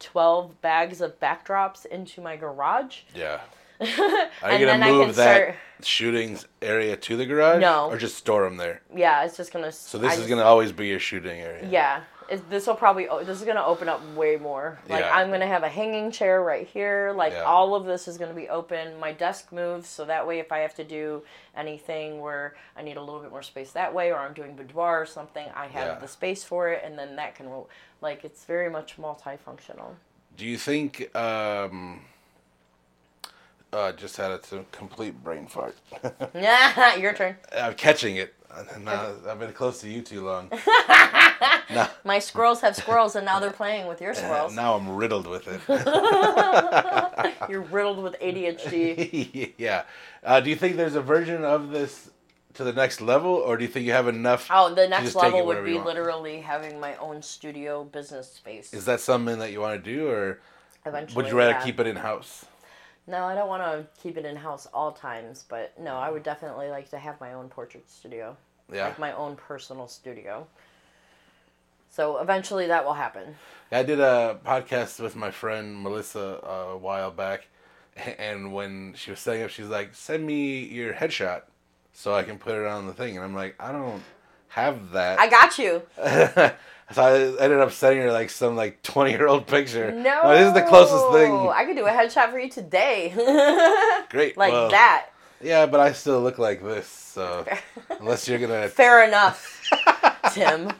12 0.00 0.60
bags 0.60 1.00
of 1.00 1.18
backdrops 1.20 1.86
into 1.86 2.20
my 2.20 2.36
garage. 2.36 3.00
Yeah. 3.14 3.40
Are 4.42 4.52
you 4.58 4.66
gonna 4.66 4.84
I 4.86 4.90
move 4.90 5.14
that 5.16 5.36
start. 5.36 5.54
shooting 5.82 6.38
area 6.60 6.96
to 6.96 7.16
the 7.16 7.26
garage? 7.26 7.60
No. 7.60 7.88
Or 7.90 7.96
just 7.96 8.16
store 8.16 8.44
them 8.44 8.56
there? 8.56 8.82
Yeah, 8.94 9.24
it's 9.24 9.36
just 9.36 9.52
gonna. 9.52 9.72
So 9.72 9.98
this 9.98 10.18
is 10.18 10.26
gonna 10.28 10.42
always 10.42 10.72
be 10.72 10.86
your 10.88 11.00
shooting 11.00 11.40
area. 11.40 11.68
Yeah, 11.70 12.02
it, 12.28 12.48
this 12.48 12.66
will 12.66 12.74
probably. 12.76 13.08
This 13.24 13.38
is 13.40 13.44
gonna 13.46 13.64
open 13.64 13.88
up 13.88 14.00
way 14.14 14.36
more. 14.36 14.78
Like 14.88 15.00
Yeah. 15.00 15.14
I'm 15.16 15.30
gonna 15.30 15.46
have 15.46 15.62
a 15.64 15.68
hanging 15.68 16.10
chair 16.10 16.42
right 16.42 16.66
here. 16.66 17.12
Like 17.16 17.32
Yeah. 17.32 17.42
all 17.42 17.74
of 17.74 17.84
this 17.84 18.06
is 18.08 18.16
gonna 18.18 18.34
be 18.34 18.48
open. 18.48 18.98
My 19.00 19.12
desk 19.12 19.52
moves 19.52 19.88
so 19.88 20.04
that 20.04 20.26
way 20.26 20.38
if 20.38 20.52
I 20.52 20.58
have 20.58 20.74
to 20.76 20.84
do 20.84 21.22
anything 21.56 22.20
where 22.20 22.54
I 22.76 22.82
need 22.82 22.96
a 22.96 23.00
little 23.02 23.20
bit 23.20 23.30
more 23.30 23.42
space 23.42 23.72
that 23.72 23.92
way, 23.92 24.12
or 24.12 24.16
I'm 24.18 24.32
doing 24.34 24.54
boudoir 24.56 25.02
or 25.02 25.06
something, 25.06 25.46
I 25.54 25.66
have 25.66 25.86
Yeah. 25.88 25.98
the 25.98 26.08
space 26.08 26.44
for 26.44 26.68
it, 26.68 26.82
and 26.84 26.98
then 26.98 27.16
that 27.16 27.34
can. 27.34 27.48
Like 28.00 28.24
it's 28.24 28.44
very 28.44 28.68
much 28.70 28.96
multifunctional. 28.98 29.94
Do 30.36 30.44
you 30.46 30.56
think? 30.58 31.14
um 31.14 32.02
uh, 33.72 33.92
just 33.92 34.16
had 34.16 34.30
a 34.30 34.40
complete 34.70 35.22
brain 35.22 35.46
fart. 35.46 35.76
Yeah, 36.34 36.96
your 36.98 37.14
turn. 37.14 37.36
I'm 37.56 37.74
catching 37.74 38.16
it. 38.16 38.34
Now, 38.80 39.12
I've 39.26 39.38
been 39.38 39.52
close 39.54 39.80
to 39.80 39.88
you 39.88 40.02
too 40.02 40.26
long. 40.26 40.50
now, 41.70 41.88
My 42.04 42.18
squirrels 42.18 42.60
have 42.60 42.76
squirrels, 42.76 43.16
and 43.16 43.24
now 43.24 43.40
they're 43.40 43.50
playing 43.50 43.86
with 43.86 44.02
your 44.02 44.12
squirrels. 44.12 44.54
now 44.54 44.74
I'm 44.74 44.90
riddled 44.90 45.26
with 45.26 45.48
it. 45.48 45.60
You're 47.48 47.62
riddled 47.62 48.02
with 48.02 48.20
ADHD. 48.20 49.54
yeah. 49.56 49.84
Uh, 50.22 50.40
do 50.40 50.50
you 50.50 50.56
think 50.56 50.76
there's 50.76 50.96
a 50.96 51.00
version 51.00 51.46
of 51.46 51.70
this 51.70 52.10
to 52.54 52.64
the 52.64 52.74
next 52.74 53.00
level, 53.00 53.30
or 53.30 53.56
do 53.56 53.64
you 53.64 53.70
think 53.70 53.86
you 53.86 53.92
have 53.92 54.08
enough? 54.08 54.48
Oh, 54.50 54.74
the 54.74 54.86
next 54.86 55.14
level 55.14 55.46
would 55.46 55.64
be 55.64 55.78
literally 55.78 56.42
having 56.42 56.78
my 56.78 56.94
own 56.96 57.22
studio 57.22 57.84
business 57.84 58.30
space. 58.30 58.74
Is 58.74 58.84
that 58.84 59.00
something 59.00 59.38
that 59.38 59.50
you 59.52 59.62
want 59.62 59.82
to 59.82 59.90
do, 59.90 60.08
or 60.08 60.40
Eventually, 60.84 61.16
would 61.16 61.30
you 61.30 61.38
rather 61.38 61.52
yeah. 61.52 61.64
keep 61.64 61.80
it 61.80 61.86
in 61.86 61.96
house? 61.96 62.44
No, 63.06 63.24
I 63.24 63.34
don't 63.34 63.48
want 63.48 63.62
to 63.62 63.86
keep 64.00 64.16
it 64.16 64.24
in 64.24 64.36
house 64.36 64.68
all 64.72 64.92
times, 64.92 65.44
but 65.48 65.78
no, 65.78 65.96
I 65.96 66.10
would 66.10 66.22
definitely 66.22 66.70
like 66.70 66.88
to 66.90 66.98
have 66.98 67.20
my 67.20 67.32
own 67.32 67.48
portrait 67.48 67.90
studio, 67.90 68.36
Yeah, 68.72 68.84
like 68.84 68.98
my 68.98 69.12
own 69.12 69.36
personal 69.36 69.88
studio. 69.88 70.46
So 71.90 72.18
eventually, 72.18 72.68
that 72.68 72.84
will 72.84 72.94
happen. 72.94 73.34
I 73.70 73.82
did 73.82 74.00
a 74.00 74.38
podcast 74.46 75.00
with 75.00 75.16
my 75.16 75.30
friend 75.30 75.82
Melissa 75.82 76.40
uh, 76.42 76.72
a 76.72 76.76
while 76.78 77.10
back, 77.10 77.48
and 78.18 78.52
when 78.54 78.94
she 78.96 79.10
was 79.10 79.20
setting 79.20 79.42
up, 79.42 79.50
she's 79.50 79.66
like, 79.66 79.94
"Send 79.94 80.24
me 80.24 80.64
your 80.64 80.94
headshot, 80.94 81.42
so 81.92 82.14
I 82.14 82.22
can 82.22 82.38
put 82.38 82.54
it 82.54 82.66
on 82.66 82.86
the 82.86 82.94
thing." 82.94 83.16
And 83.16 83.24
I'm 83.24 83.34
like, 83.34 83.56
"I 83.60 83.72
don't 83.72 84.02
have 84.52 84.92
that." 84.92 85.18
I 85.18 85.28
got 85.28 85.58
you. 85.58 85.82
so 86.92 87.02
I 87.02 87.12
ended 87.42 87.60
up 87.60 87.72
sending 87.72 88.02
her 88.02 88.12
like 88.12 88.30
some 88.30 88.56
like 88.56 88.82
20 88.82 89.10
year 89.12 89.26
old 89.26 89.46
picture. 89.46 89.90
No, 89.92 90.20
Oh, 90.24 90.36
this 90.36 90.48
is 90.48 90.54
the 90.54 90.62
closest 90.62 91.10
thing. 91.12 91.32
I 91.32 91.64
could 91.64 91.76
do 91.76 91.86
a 91.86 91.90
headshot 91.90 92.30
for 92.30 92.38
you 92.38 92.50
today, 92.50 93.12
Great. 94.10 94.36
like 94.36 94.52
well, 94.52 94.70
that. 94.70 95.06
Yeah, 95.40 95.66
but 95.66 95.80
I 95.80 95.92
still 95.92 96.20
look 96.20 96.38
like 96.38 96.62
this. 96.62 96.86
So 96.86 97.46
unless 98.00 98.28
you're 98.28 98.38
gonna 98.38 98.68
Fair 98.68 99.06
enough, 99.06 99.62
Tim. 100.32 100.72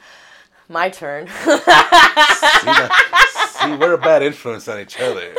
My 0.68 0.88
turn. 0.88 1.26
that- 1.26 3.58
see, 3.60 3.76
we're 3.76 3.94
a 3.94 3.98
bad 3.98 4.22
influence 4.22 4.68
on 4.68 4.80
each 4.80 4.98
other. 5.00 5.34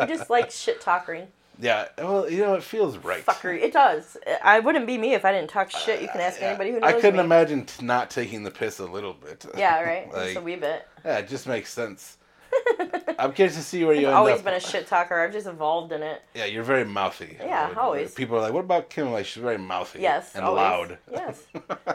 you 0.00 0.06
just 0.06 0.30
like 0.30 0.50
shit 0.50 0.80
talking, 0.80 1.26
yeah. 1.60 1.88
Well, 1.98 2.30
you 2.30 2.38
know, 2.40 2.54
it 2.54 2.62
feels 2.62 2.96
right. 2.98 3.24
fuckery. 3.24 3.62
It 3.62 3.72
does. 3.72 4.16
I 4.42 4.60
wouldn't 4.60 4.86
be 4.86 4.98
me 4.98 5.14
if 5.14 5.24
I 5.24 5.32
didn't 5.32 5.50
talk 5.50 5.70
shit. 5.70 6.00
You 6.02 6.08
can 6.08 6.20
uh, 6.20 6.24
ask 6.24 6.40
anybody 6.42 6.70
who 6.70 6.80
knows 6.80 6.88
I 6.94 7.00
couldn't 7.00 7.16
me. 7.16 7.24
imagine 7.24 7.64
t- 7.66 7.84
not 7.84 8.10
taking 8.10 8.42
the 8.42 8.50
piss 8.50 8.78
a 8.78 8.86
little 8.86 9.14
bit. 9.14 9.44
Yeah, 9.56 9.80
right. 9.82 10.12
like, 10.12 10.24
Just 10.26 10.36
a 10.36 10.40
wee 10.40 10.56
bit. 10.56 10.86
yeah, 11.04 11.18
it 11.18 11.28
just 11.28 11.46
makes 11.46 11.72
sense. 11.72 12.16
I'm 13.18 13.32
curious 13.34 13.56
to 13.56 13.62
see 13.62 13.84
where 13.84 13.94
you 13.94 14.08
I've 14.08 14.14
always 14.14 14.38
up. 14.38 14.44
been 14.44 14.54
a 14.54 14.60
shit 14.60 14.86
talker. 14.86 15.20
I've 15.20 15.32
just 15.32 15.46
evolved 15.46 15.92
in 15.92 16.02
it. 16.02 16.22
Yeah, 16.34 16.46
you're 16.46 16.62
very 16.64 16.84
mouthy. 16.84 17.36
Yeah, 17.38 17.68
When- 17.68 17.76
always. 17.78 18.14
People 18.14 18.38
are 18.38 18.40
like, 18.40 18.54
"What 18.54 18.64
about 18.64 18.88
Kim?" 18.88 19.12
Like, 19.12 19.26
she's 19.26 19.42
very 19.42 19.58
mouthy. 19.58 20.00
Yes. 20.00 20.34
And 20.34 20.44
always. 20.44 20.58
loud. 20.62 20.98
Yes. 21.12 21.42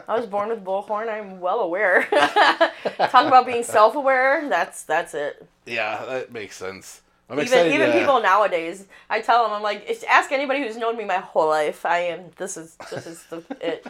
I 0.06 0.16
was 0.16 0.26
born 0.26 0.50
with 0.50 0.62
bullhorn. 0.64 1.08
I'm 1.08 1.40
well 1.40 1.58
aware. 1.60 2.04
Talk 2.04 3.26
about 3.26 3.46
being 3.46 3.64
self-aware. 3.64 4.48
That's 4.48 4.82
that's 4.84 5.14
it. 5.14 5.44
Yeah, 5.66 6.04
that 6.06 6.32
makes 6.32 6.56
sense. 6.56 7.00
I'm 7.30 7.36
Even 7.38 7.44
excited. 7.44 7.72
even 7.72 7.90
uh, 7.90 7.92
people 7.98 8.20
nowadays, 8.20 8.86
I 9.08 9.20
tell 9.22 9.44
them 9.44 9.52
I'm 9.52 9.62
like, 9.62 9.88
ask 10.08 10.30
anybody 10.30 10.60
who's 10.62 10.76
known 10.76 10.96
me 10.96 11.04
my 11.04 11.16
whole 11.16 11.48
life. 11.48 11.86
I 11.86 11.98
am. 12.00 12.30
This 12.36 12.56
is 12.56 12.76
this 12.90 13.06
is 13.06 13.22
the 13.24 13.42
it. 13.60 13.86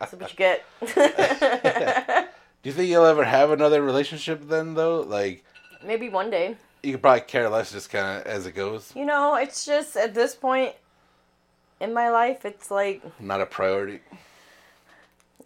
This 0.00 0.12
is 0.12 0.18
what 0.18 0.30
you 0.30 0.36
get. 0.36 0.64
Do 2.62 2.70
you 2.70 2.72
think 2.72 2.88
you'll 2.88 3.04
ever 3.04 3.24
have 3.24 3.50
another 3.50 3.82
relationship 3.82 4.48
then, 4.48 4.72
though? 4.74 5.00
Like, 5.02 5.44
Maybe 5.84 6.08
one 6.08 6.30
day. 6.30 6.56
you 6.82 6.92
could 6.92 7.02
probably 7.02 7.20
care 7.20 7.48
less, 7.50 7.72
just 7.72 7.90
kind 7.90 8.20
of 8.20 8.26
as 8.26 8.46
it 8.46 8.52
goes. 8.52 8.92
You 8.96 9.04
know, 9.04 9.34
it's 9.36 9.66
just 9.66 9.96
at 9.98 10.14
this 10.14 10.34
point 10.34 10.72
in 11.80 11.92
my 11.92 12.08
life, 12.08 12.46
it's 12.46 12.70
like 12.70 13.02
Not 13.20 13.42
a 13.42 13.46
priority. 13.46 14.00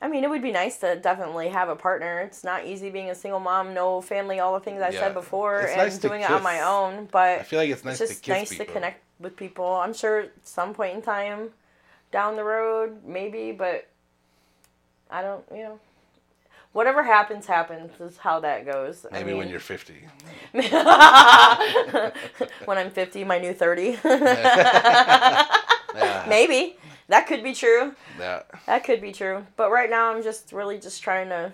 I 0.01 0.07
mean, 0.09 0.23
it 0.23 0.31
would 0.31 0.43
be 0.43 0.53
nice 0.53 0.79
to 0.79 0.97
definitely 0.97 1.49
have 1.49 1.69
a 1.69 1.75
partner. 1.77 2.21
It's 2.21 2.45
not 2.45 2.65
easy 2.65 2.89
being 2.91 3.11
a 3.11 3.15
single 3.15 3.41
mom, 3.41 3.75
no 3.75 4.01
family, 4.01 4.39
all 4.39 4.55
the 4.55 4.61
things 4.65 4.81
I 4.81 4.91
Yeah. 4.91 5.01
said 5.01 5.15
before, 5.15 5.63
It's 5.63 5.73
and 5.73 5.79
nice 5.83 5.99
to 5.99 6.09
doing 6.09 6.21
it 6.23 6.31
on 6.31 6.43
my 6.43 6.61
own. 6.63 7.09
But 7.11 7.41
I 7.41 7.43
feel 7.43 7.59
like 7.59 7.71
it's 7.71 7.85
nice 7.85 8.01
it's 8.01 8.11
to 8.11 8.15
just 8.15 8.23
kiss 8.23 8.37
nice 8.37 8.51
people. 8.51 8.67
to 8.67 8.73
connect 8.73 9.03
with 9.19 9.37
people. 9.37 9.67
I'm 9.67 9.93
sure 9.93 10.21
at 10.21 10.31
some 10.45 10.73
point 10.73 10.95
in 10.95 11.03
time 11.03 11.51
down 12.13 12.37
the 12.37 12.45
road, 12.45 13.05
maybe, 13.05 13.51
but 13.53 13.89
I 15.11 15.23
don't, 15.23 15.45
you 15.53 15.65
know. 15.65 15.81
Whatever 16.73 17.03
happens, 17.03 17.47
happens 17.47 17.99
is 17.99 18.19
how 18.19 18.41
that 18.41 18.65
goes. 18.67 19.05
I 19.11 19.19
Maybe 19.19 19.33
when 19.35 19.49
you're 19.49 19.59
50. 19.59 19.95
when 22.67 22.79
I'm 22.79 22.91
50, 22.91 23.25
my 23.25 23.39
new 23.39 23.53
30. 23.53 23.99
Yeah. 25.99 26.25
maybe. 26.29 26.77
That 27.09 27.27
could 27.27 27.43
be 27.43 27.55
true. 27.55 27.95
yeah. 28.19 28.43
That 28.67 28.85
could 28.85 29.01
be 29.01 29.13
true. 29.13 29.47
But 29.57 29.71
right 29.71 29.89
now, 29.89 30.13
I'm 30.15 30.23
just 30.23 30.53
really 30.53 30.79
just 30.79 31.03
trying 31.03 31.31
to, 31.31 31.53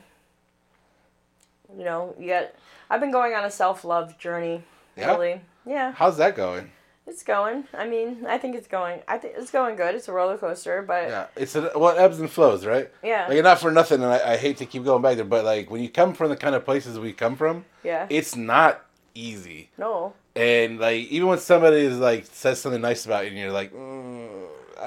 you 1.76 1.84
know, 1.84 2.14
you 2.18 2.28
got. 2.28 2.52
I've 2.90 3.00
been 3.00 3.12
going 3.12 3.34
on 3.34 3.44
a 3.44 3.50
self 3.50 3.84
love 3.84 4.18
journey. 4.18 4.62
Yeah? 4.96 5.12
Really. 5.12 5.40
Yeah, 5.66 5.92
How's 5.92 6.18
that 6.18 6.36
going? 6.36 6.70
it's 7.06 7.22
going. 7.22 7.64
I 7.74 7.86
mean, 7.86 8.24
I 8.26 8.38
think 8.38 8.56
it's 8.56 8.66
going. 8.66 9.00
I 9.06 9.18
think 9.18 9.34
it's 9.36 9.50
going 9.50 9.76
good. 9.76 9.94
It's 9.94 10.08
a 10.08 10.12
roller 10.12 10.38
coaster, 10.38 10.82
but 10.82 11.02
yeah. 11.04 11.08
Yeah. 11.08 11.26
It's 11.36 11.54
a, 11.54 11.70
well, 11.76 11.94
it 11.96 12.00
ebbs 12.00 12.18
and 12.18 12.30
flows, 12.30 12.64
right? 12.66 12.90
Yeah, 13.02 13.26
like, 13.28 13.42
not 13.42 13.60
for 13.60 13.70
nothing, 13.70 14.02
and 14.02 14.12
I, 14.12 14.32
I 14.32 14.36
hate 14.36 14.56
to 14.58 14.66
keep 14.66 14.84
going 14.84 15.02
back 15.02 15.16
there, 15.16 15.24
but 15.24 15.44
like 15.44 15.70
when 15.70 15.82
you 15.82 15.88
come 15.90 16.14
from 16.14 16.30
the 16.30 16.36
kind 16.36 16.54
of 16.54 16.64
places 16.64 16.98
we 16.98 17.12
come 17.12 17.36
from, 17.36 17.64
Yeah. 17.82 18.06
it's 18.10 18.34
not 18.36 18.84
easy. 19.14 19.70
no. 19.78 20.14
And 20.36 20.80
like 20.80 21.06
even 21.10 21.28
when 21.28 21.38
somebody 21.38 21.76
is 21.82 21.98
like 21.98 22.26
says 22.26 22.60
something 22.60 22.80
nice 22.80 23.06
about 23.06 23.24
you, 23.24 23.30
and 23.30 23.38
you're 23.38 23.52
like, 23.52 23.72
mm, 23.72 24.23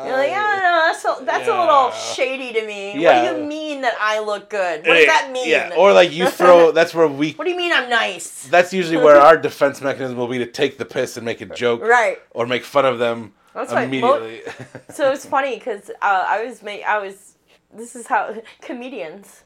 You're 0.05 0.17
like, 0.17 0.31
oh, 0.31 0.33
no, 0.33 0.91
that's 0.91 1.05
a, 1.05 1.25
that's 1.25 1.47
a 1.47 1.59
little 1.59 1.91
shady 1.91 2.53
to 2.53 2.65
me. 2.65 2.99
Yeah. 2.99 3.23
What 3.23 3.35
do 3.35 3.41
you 3.41 3.47
mean 3.47 3.81
that 3.81 3.95
I 3.99 4.19
look 4.19 4.49
good? 4.49 4.85
What 4.85 4.93
does 4.95 5.05
that 5.05 5.29
mean? 5.31 5.49
Yeah. 5.49 5.73
Or 5.77 5.93
like 5.93 6.11
you 6.11 6.29
throw. 6.29 6.71
that's 6.77 6.93
where 6.93 7.07
we. 7.07 7.33
what 7.33 7.45
do 7.45 7.51
you 7.51 7.57
mean 7.57 7.71
I'm 7.73 7.89
nice? 7.89 8.47
That's 8.47 8.73
usually 8.73 8.97
where 8.97 9.17
our 9.17 9.37
defense 9.37 9.81
mechanism 9.81 10.17
will 10.17 10.27
be 10.27 10.37
to 10.39 10.45
take 10.47 10.77
the 10.77 10.85
piss 10.85 11.17
and 11.17 11.25
make 11.25 11.41
a 11.41 11.45
joke 11.45 11.81
Right. 11.81 12.19
or 12.31 12.45
make 12.45 12.63
fun 12.63 12.85
of 12.85 12.99
them 12.99 13.33
That's 13.53 13.71
immediately. 13.71 14.41
So 14.91 15.11
it's 15.11 15.25
funny 15.25 15.55
because 15.57 15.89
uh, 16.01 16.25
I 16.27 16.45
was 16.45 16.61
ma- 16.63 16.83
I 16.87 16.99
was 16.99 17.35
this 17.73 17.95
is 17.95 18.07
how 18.07 18.35
comedians. 18.61 19.43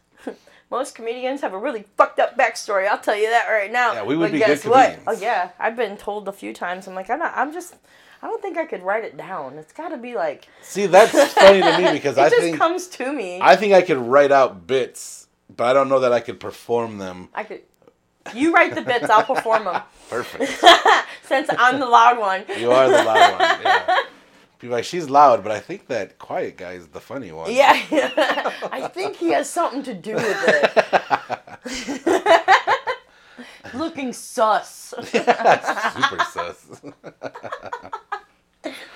Most 0.70 0.96
comedians 0.96 1.42
have 1.42 1.52
a 1.54 1.58
really 1.58 1.84
fucked 1.98 2.18
up 2.20 2.38
backstory. 2.38 2.88
I'll 2.88 2.98
tell 2.98 3.16
you 3.18 3.30
that 3.30 3.50
right 3.50 3.70
now. 3.72 3.92
Yeah, 3.94 4.04
we 4.06 4.16
would 4.16 4.28
but 4.28 4.32
be 4.32 4.40
guess 4.40 4.64
good 4.64 4.70
what? 4.70 4.86
comedians. 4.94 5.08
Oh 5.22 5.22
yeah, 5.22 5.50
I've 5.60 5.76
been 5.76 5.98
told 5.98 6.28
a 6.30 6.32
few 6.32 6.54
times. 6.54 6.88
I'm 6.88 6.96
like, 6.96 7.10
I'm 7.10 7.20
not. 7.20 7.34
I'm 7.36 7.52
just. 7.52 7.76
I 8.22 8.28
don't 8.28 8.42
think 8.42 8.58
I 8.58 8.66
could 8.66 8.84
write 8.84 9.04
it 9.04 9.18
down. 9.18 9.58
It's 9.58 9.74
got 9.74 9.90
to 9.90 9.98
be 9.98 10.14
like. 10.16 10.48
See, 10.62 10.86
that's 10.86 11.12
funny 11.34 11.62
to 11.62 11.78
me 11.78 11.92
because 11.94 12.18
it 12.18 12.22
I 12.22 12.30
just 12.30 12.42
think 12.42 12.58
comes 12.58 12.88
to 12.88 13.12
me. 13.12 13.40
I 13.42 13.56
think 13.56 13.74
I 13.74 13.82
could 13.82 13.98
write 13.98 14.32
out 14.32 14.68
bits, 14.68 15.28
but 15.56 15.66
I 15.66 15.74
don't 15.74 15.90
know 15.90 16.00
that 16.02 16.14
I 16.14 16.20
could 16.20 16.40
perform 16.40 16.98
them 16.98 17.30
I 17.34 17.44
could. 17.44 17.62
You 18.36 18.54
write 18.54 18.76
the 18.76 18.84
bits. 18.84 19.10
I'll 19.10 19.24
perform 19.24 19.66
them. 19.66 19.82
perfect. 20.10 20.52
Since 21.24 21.50
I'm 21.58 21.80
the 21.80 21.88
loud 21.88 22.20
one. 22.20 22.46
You 22.60 22.72
are 22.72 22.88
the 22.88 23.04
loud 23.04 23.32
one. 23.40 23.62
Yeah. 23.64 23.98
People 24.60 24.76
like 24.76 24.86
she's 24.86 25.10
loud, 25.10 25.42
but 25.42 25.52
I 25.52 25.60
think 25.60 25.88
that 25.88 26.20
quiet 26.20 26.56
guy 26.56 26.74
is 26.74 26.88
the 26.90 27.00
funny 27.00 27.32
one. 27.32 27.52
Yeah, 27.52 27.72
I 28.72 28.88
think 28.94 29.16
he 29.16 29.32
has 29.32 29.50
something 29.50 29.82
to 29.82 29.96
do 29.96 30.14
with 30.14 30.44
it. 30.46 30.78
Looking 33.74 34.14
sus. 34.14 34.94
Yeah, 35.12 35.90
Super 35.94 36.24
sus. 36.26 36.82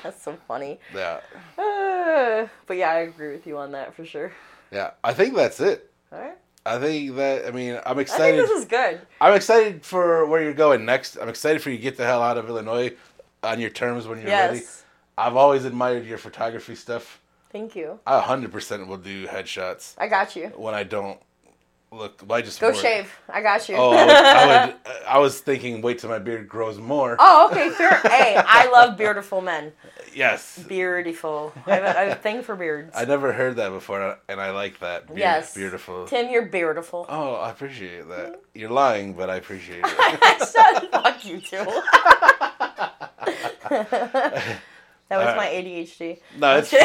That's 0.05 0.21
so 0.21 0.37
funny. 0.47 0.79
yeah. 0.93 1.19
Uh, 1.57 2.47
but 2.67 2.77
yeah, 2.77 2.91
I 2.91 2.99
agree 2.99 3.31
with 3.31 3.47
you 3.47 3.57
on 3.57 3.71
that 3.71 3.95
for 3.95 4.05
sure. 4.05 4.31
Yeah. 4.71 4.91
I 5.03 5.13
think 5.13 5.35
that's 5.35 5.59
it. 5.59 5.91
All 6.11 6.19
right. 6.19 6.37
I 6.63 6.77
think 6.79 7.15
that 7.15 7.45
I 7.47 7.51
mean 7.51 7.73
I'm 7.73 7.81
I 7.85 7.89
think 7.89 7.99
excited. 8.01 8.39
this 8.39 8.51
is 8.51 8.65
good. 8.65 8.99
I'm 9.19 9.33
excited 9.33 9.83
for 9.83 10.25
where 10.27 10.43
you're 10.43 10.53
going 10.53 10.85
next. 10.85 11.17
I'm 11.17 11.29
excited 11.29 11.61
for 11.61 11.69
you 11.71 11.77
to 11.77 11.81
get 11.81 11.97
the 11.97 12.05
hell 12.05 12.21
out 12.21 12.37
of 12.37 12.47
Illinois 12.47 12.93
on 13.43 13.59
your 13.59 13.69
terms 13.71 14.07
when 14.07 14.19
you're 14.19 14.27
ready. 14.29 14.61
I've 15.17 15.35
always 15.35 15.65
admired 15.65 16.05
your 16.05 16.17
photography 16.19 16.75
stuff. 16.75 17.19
Thank 17.51 17.75
you. 17.75 17.99
I 18.05 18.19
100% 18.19 18.87
will 18.87 18.97
do 18.97 19.27
headshots 19.27 19.93
I 19.97 20.07
got 20.07 20.35
you. 20.35 20.47
when 20.57 20.73
I 20.75 20.83
don't 20.83 21.19
look. 21.95 22.23
I 22.29 22.41
just 22.41 22.59
Go 22.59 22.67
work. 22.69 22.75
shave. 22.77 23.11
I 23.29 23.41
got 23.41 23.67
you. 23.69 23.75
Oh, 23.75 23.91
I, 23.91 24.05
would, 24.05 24.15
I, 24.15 24.65
would, 24.65 24.75
I 25.07 25.17
was 25.19 25.39
thinking, 25.39 25.81
wait 25.81 25.99
till 25.99 26.09
my 26.09 26.19
beard 26.19 26.47
grows 26.47 26.77
more. 26.77 27.15
Oh, 27.19 27.49
okay, 27.51 27.69
fair. 27.69 27.99
hey, 28.03 28.35
I 28.37 28.69
love 28.71 28.97
beautiful 28.97 29.41
men. 29.41 29.73
Yes. 30.13 30.63
Beautiful. 30.67 31.51
I 31.65 31.75
have, 31.75 31.83
a, 31.83 31.99
I 31.99 32.03
have 32.03 32.17
a 32.17 32.21
thing 32.21 32.41
for 32.43 32.55
beards. 32.55 32.93
I 32.95 33.05
never 33.05 33.33
heard 33.33 33.57
that 33.57 33.69
before, 33.69 34.17
and 34.29 34.39
I 34.39 34.51
like 34.51 34.79
that. 34.79 35.07
Beard, 35.07 35.19
yes. 35.19 35.53
Beautiful. 35.53 36.05
Tim, 36.07 36.29
you're 36.29 36.45
beautiful. 36.45 37.05
Oh, 37.09 37.35
I 37.35 37.49
appreciate 37.49 38.07
that. 38.09 38.41
You're 38.53 38.69
lying, 38.69 39.13
but 39.13 39.29
I 39.29 39.35
appreciate 39.35 39.83
it. 39.83 40.47
Shut 40.51 40.91
fuck 40.91 41.25
you 41.25 41.41
too. 41.41 41.65
that 45.09 45.17
was 45.17 45.27
All 45.27 45.35
my. 45.35 45.47
ADHD. 45.47 46.19
No, 46.39 46.57
it's 46.57 46.71
fine. 46.71 46.81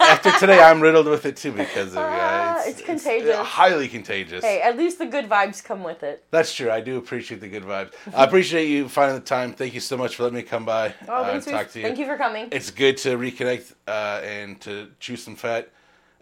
After 0.00 0.30
today, 0.38 0.60
I'm 0.62 0.80
riddled 0.80 1.06
with 1.06 1.26
it 1.26 1.36
too 1.36 1.52
because 1.52 1.92
of 1.92 1.98
Ah, 1.98 2.56
yeah, 2.64 2.68
it's 2.70 2.80
contagious. 2.82 3.36
highly 3.36 3.86
contagious. 3.88 4.42
Hey, 4.44 4.60
at 4.62 4.76
least 4.78 4.98
the 4.98 5.06
good 5.06 5.28
vibes 5.28 5.62
come 5.62 5.82
with 5.84 6.02
it. 6.02 6.24
That's 6.30 6.54
true. 6.54 6.70
I 6.70 6.80
do 6.80 6.96
appreciate 6.96 7.40
the 7.40 7.48
good 7.48 7.64
vibes. 7.64 7.92
I 8.14 8.24
appreciate 8.24 8.66
you 8.68 8.88
finding 8.88 9.16
the 9.18 9.24
time. 9.24 9.52
Thank 9.52 9.74
you 9.74 9.80
so 9.80 9.96
much 9.96 10.16
for 10.16 10.22
letting 10.24 10.36
me 10.36 10.42
come 10.42 10.64
by 10.64 10.94
Oh, 11.08 11.24
uh, 11.24 11.30
and 11.32 11.44
for- 11.44 11.50
talk 11.50 11.70
to 11.72 11.78
you. 11.80 11.84
thank 11.84 11.98
you 11.98 12.06
for 12.06 12.16
coming. 12.16 12.48
It's 12.50 12.70
good 12.70 12.96
to 12.98 13.16
reconnect 13.18 13.74
uh, 13.86 14.20
and 14.24 14.60
to 14.62 14.88
chew 14.98 15.16
some 15.16 15.36
fat. 15.36 15.68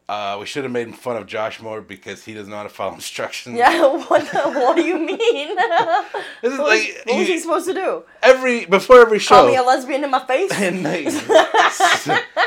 Uh, 0.08 0.38
we 0.40 0.46
should 0.46 0.62
have 0.64 0.72
made 0.72 0.94
fun 0.94 1.18
of 1.18 1.26
Josh 1.26 1.60
more 1.60 1.82
because 1.82 2.24
he 2.24 2.32
doesn't 2.32 2.50
know 2.50 2.56
how 2.56 2.62
to 2.62 2.68
follow 2.70 2.94
instructions. 2.94 3.58
Yeah, 3.58 3.82
what, 4.08 4.22
the, 4.32 4.38
what 4.52 4.76
do 4.76 4.82
you 4.82 4.98
mean? 4.98 5.54
what 5.54 6.06
This 6.42 6.52
is 6.54 6.58
was, 6.58 6.68
like 6.68 7.02
what 7.04 7.18
was 7.18 7.28
he 7.28 7.38
supposed 7.38 7.66
to 7.66 7.74
do? 7.74 8.04
every 8.22 8.64
before 8.64 9.00
every 9.00 9.18
show. 9.18 9.36
Call 9.36 9.48
me 9.48 9.56
a 9.56 9.62
lesbian 9.62 10.04
in 10.04 10.10
my 10.10 10.24
face? 10.24 10.50
and 10.52 10.82
like, 10.82 11.04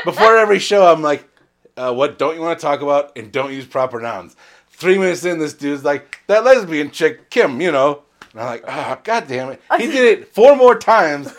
before 0.04 0.36
every 0.36 0.58
show, 0.58 0.92
I'm 0.92 1.02
like, 1.02 1.28
uh, 1.76 1.94
what 1.94 2.18
don't 2.18 2.34
you 2.34 2.40
want 2.40 2.58
to 2.58 2.62
talk 2.62 2.80
about, 2.80 3.16
and 3.16 3.30
don't 3.30 3.52
use 3.52 3.64
proper 3.64 4.00
nouns. 4.00 4.34
Three 4.70 4.98
minutes 4.98 5.24
in, 5.24 5.38
this 5.38 5.54
dude's 5.54 5.84
like, 5.84 6.18
that 6.26 6.42
lesbian 6.42 6.90
chick, 6.90 7.30
Kim, 7.30 7.60
you 7.60 7.70
know. 7.70 8.02
And 8.32 8.40
I'm 8.40 8.46
like, 8.46 8.64
oh, 8.66 8.98
god 9.04 9.28
damn 9.28 9.50
it. 9.50 9.60
He 9.78 9.86
did 9.86 10.18
it 10.18 10.34
four 10.34 10.56
more 10.56 10.76
times. 10.76 11.32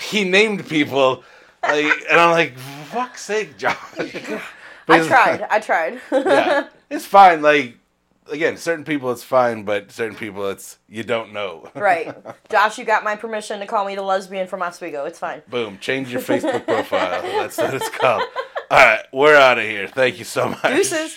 he 0.00 0.22
named 0.22 0.68
people. 0.68 1.24
Like, 1.62 1.92
and 2.08 2.20
I'm 2.20 2.30
like, 2.30 2.56
fuck's 2.56 3.22
sake, 3.22 3.58
Josh. 3.58 3.76
But 4.86 5.02
I 5.02 5.06
tried. 5.06 5.42
I 5.50 5.60
tried. 5.60 6.00
Yeah. 6.12 6.68
It's 6.88 7.04
fine. 7.04 7.42
Like, 7.42 7.78
again, 8.30 8.56
certain 8.56 8.84
people 8.84 9.10
it's 9.10 9.24
fine, 9.24 9.64
but 9.64 9.90
certain 9.90 10.16
people 10.16 10.48
it's, 10.50 10.78
you 10.88 11.02
don't 11.02 11.32
know. 11.32 11.68
right. 11.74 12.14
Josh, 12.48 12.78
you 12.78 12.84
got 12.84 13.02
my 13.02 13.16
permission 13.16 13.58
to 13.58 13.66
call 13.66 13.84
me 13.84 13.96
the 13.96 14.02
lesbian 14.02 14.46
from 14.46 14.62
Oswego. 14.62 15.04
It's 15.04 15.18
fine. 15.18 15.42
Boom. 15.48 15.78
Change 15.78 16.12
your 16.12 16.20
Facebook 16.22 16.64
profile. 16.64 17.22
That's 17.22 17.58
what 17.58 17.74
it's 17.74 17.88
called. 17.88 18.22
All 18.70 18.78
right. 18.78 19.04
We're 19.12 19.34
out 19.34 19.58
of 19.58 19.64
here. 19.64 19.88
Thank 19.88 20.18
you 20.20 20.24
so 20.24 20.48
much. 20.50 20.62
Deuces. 20.62 21.16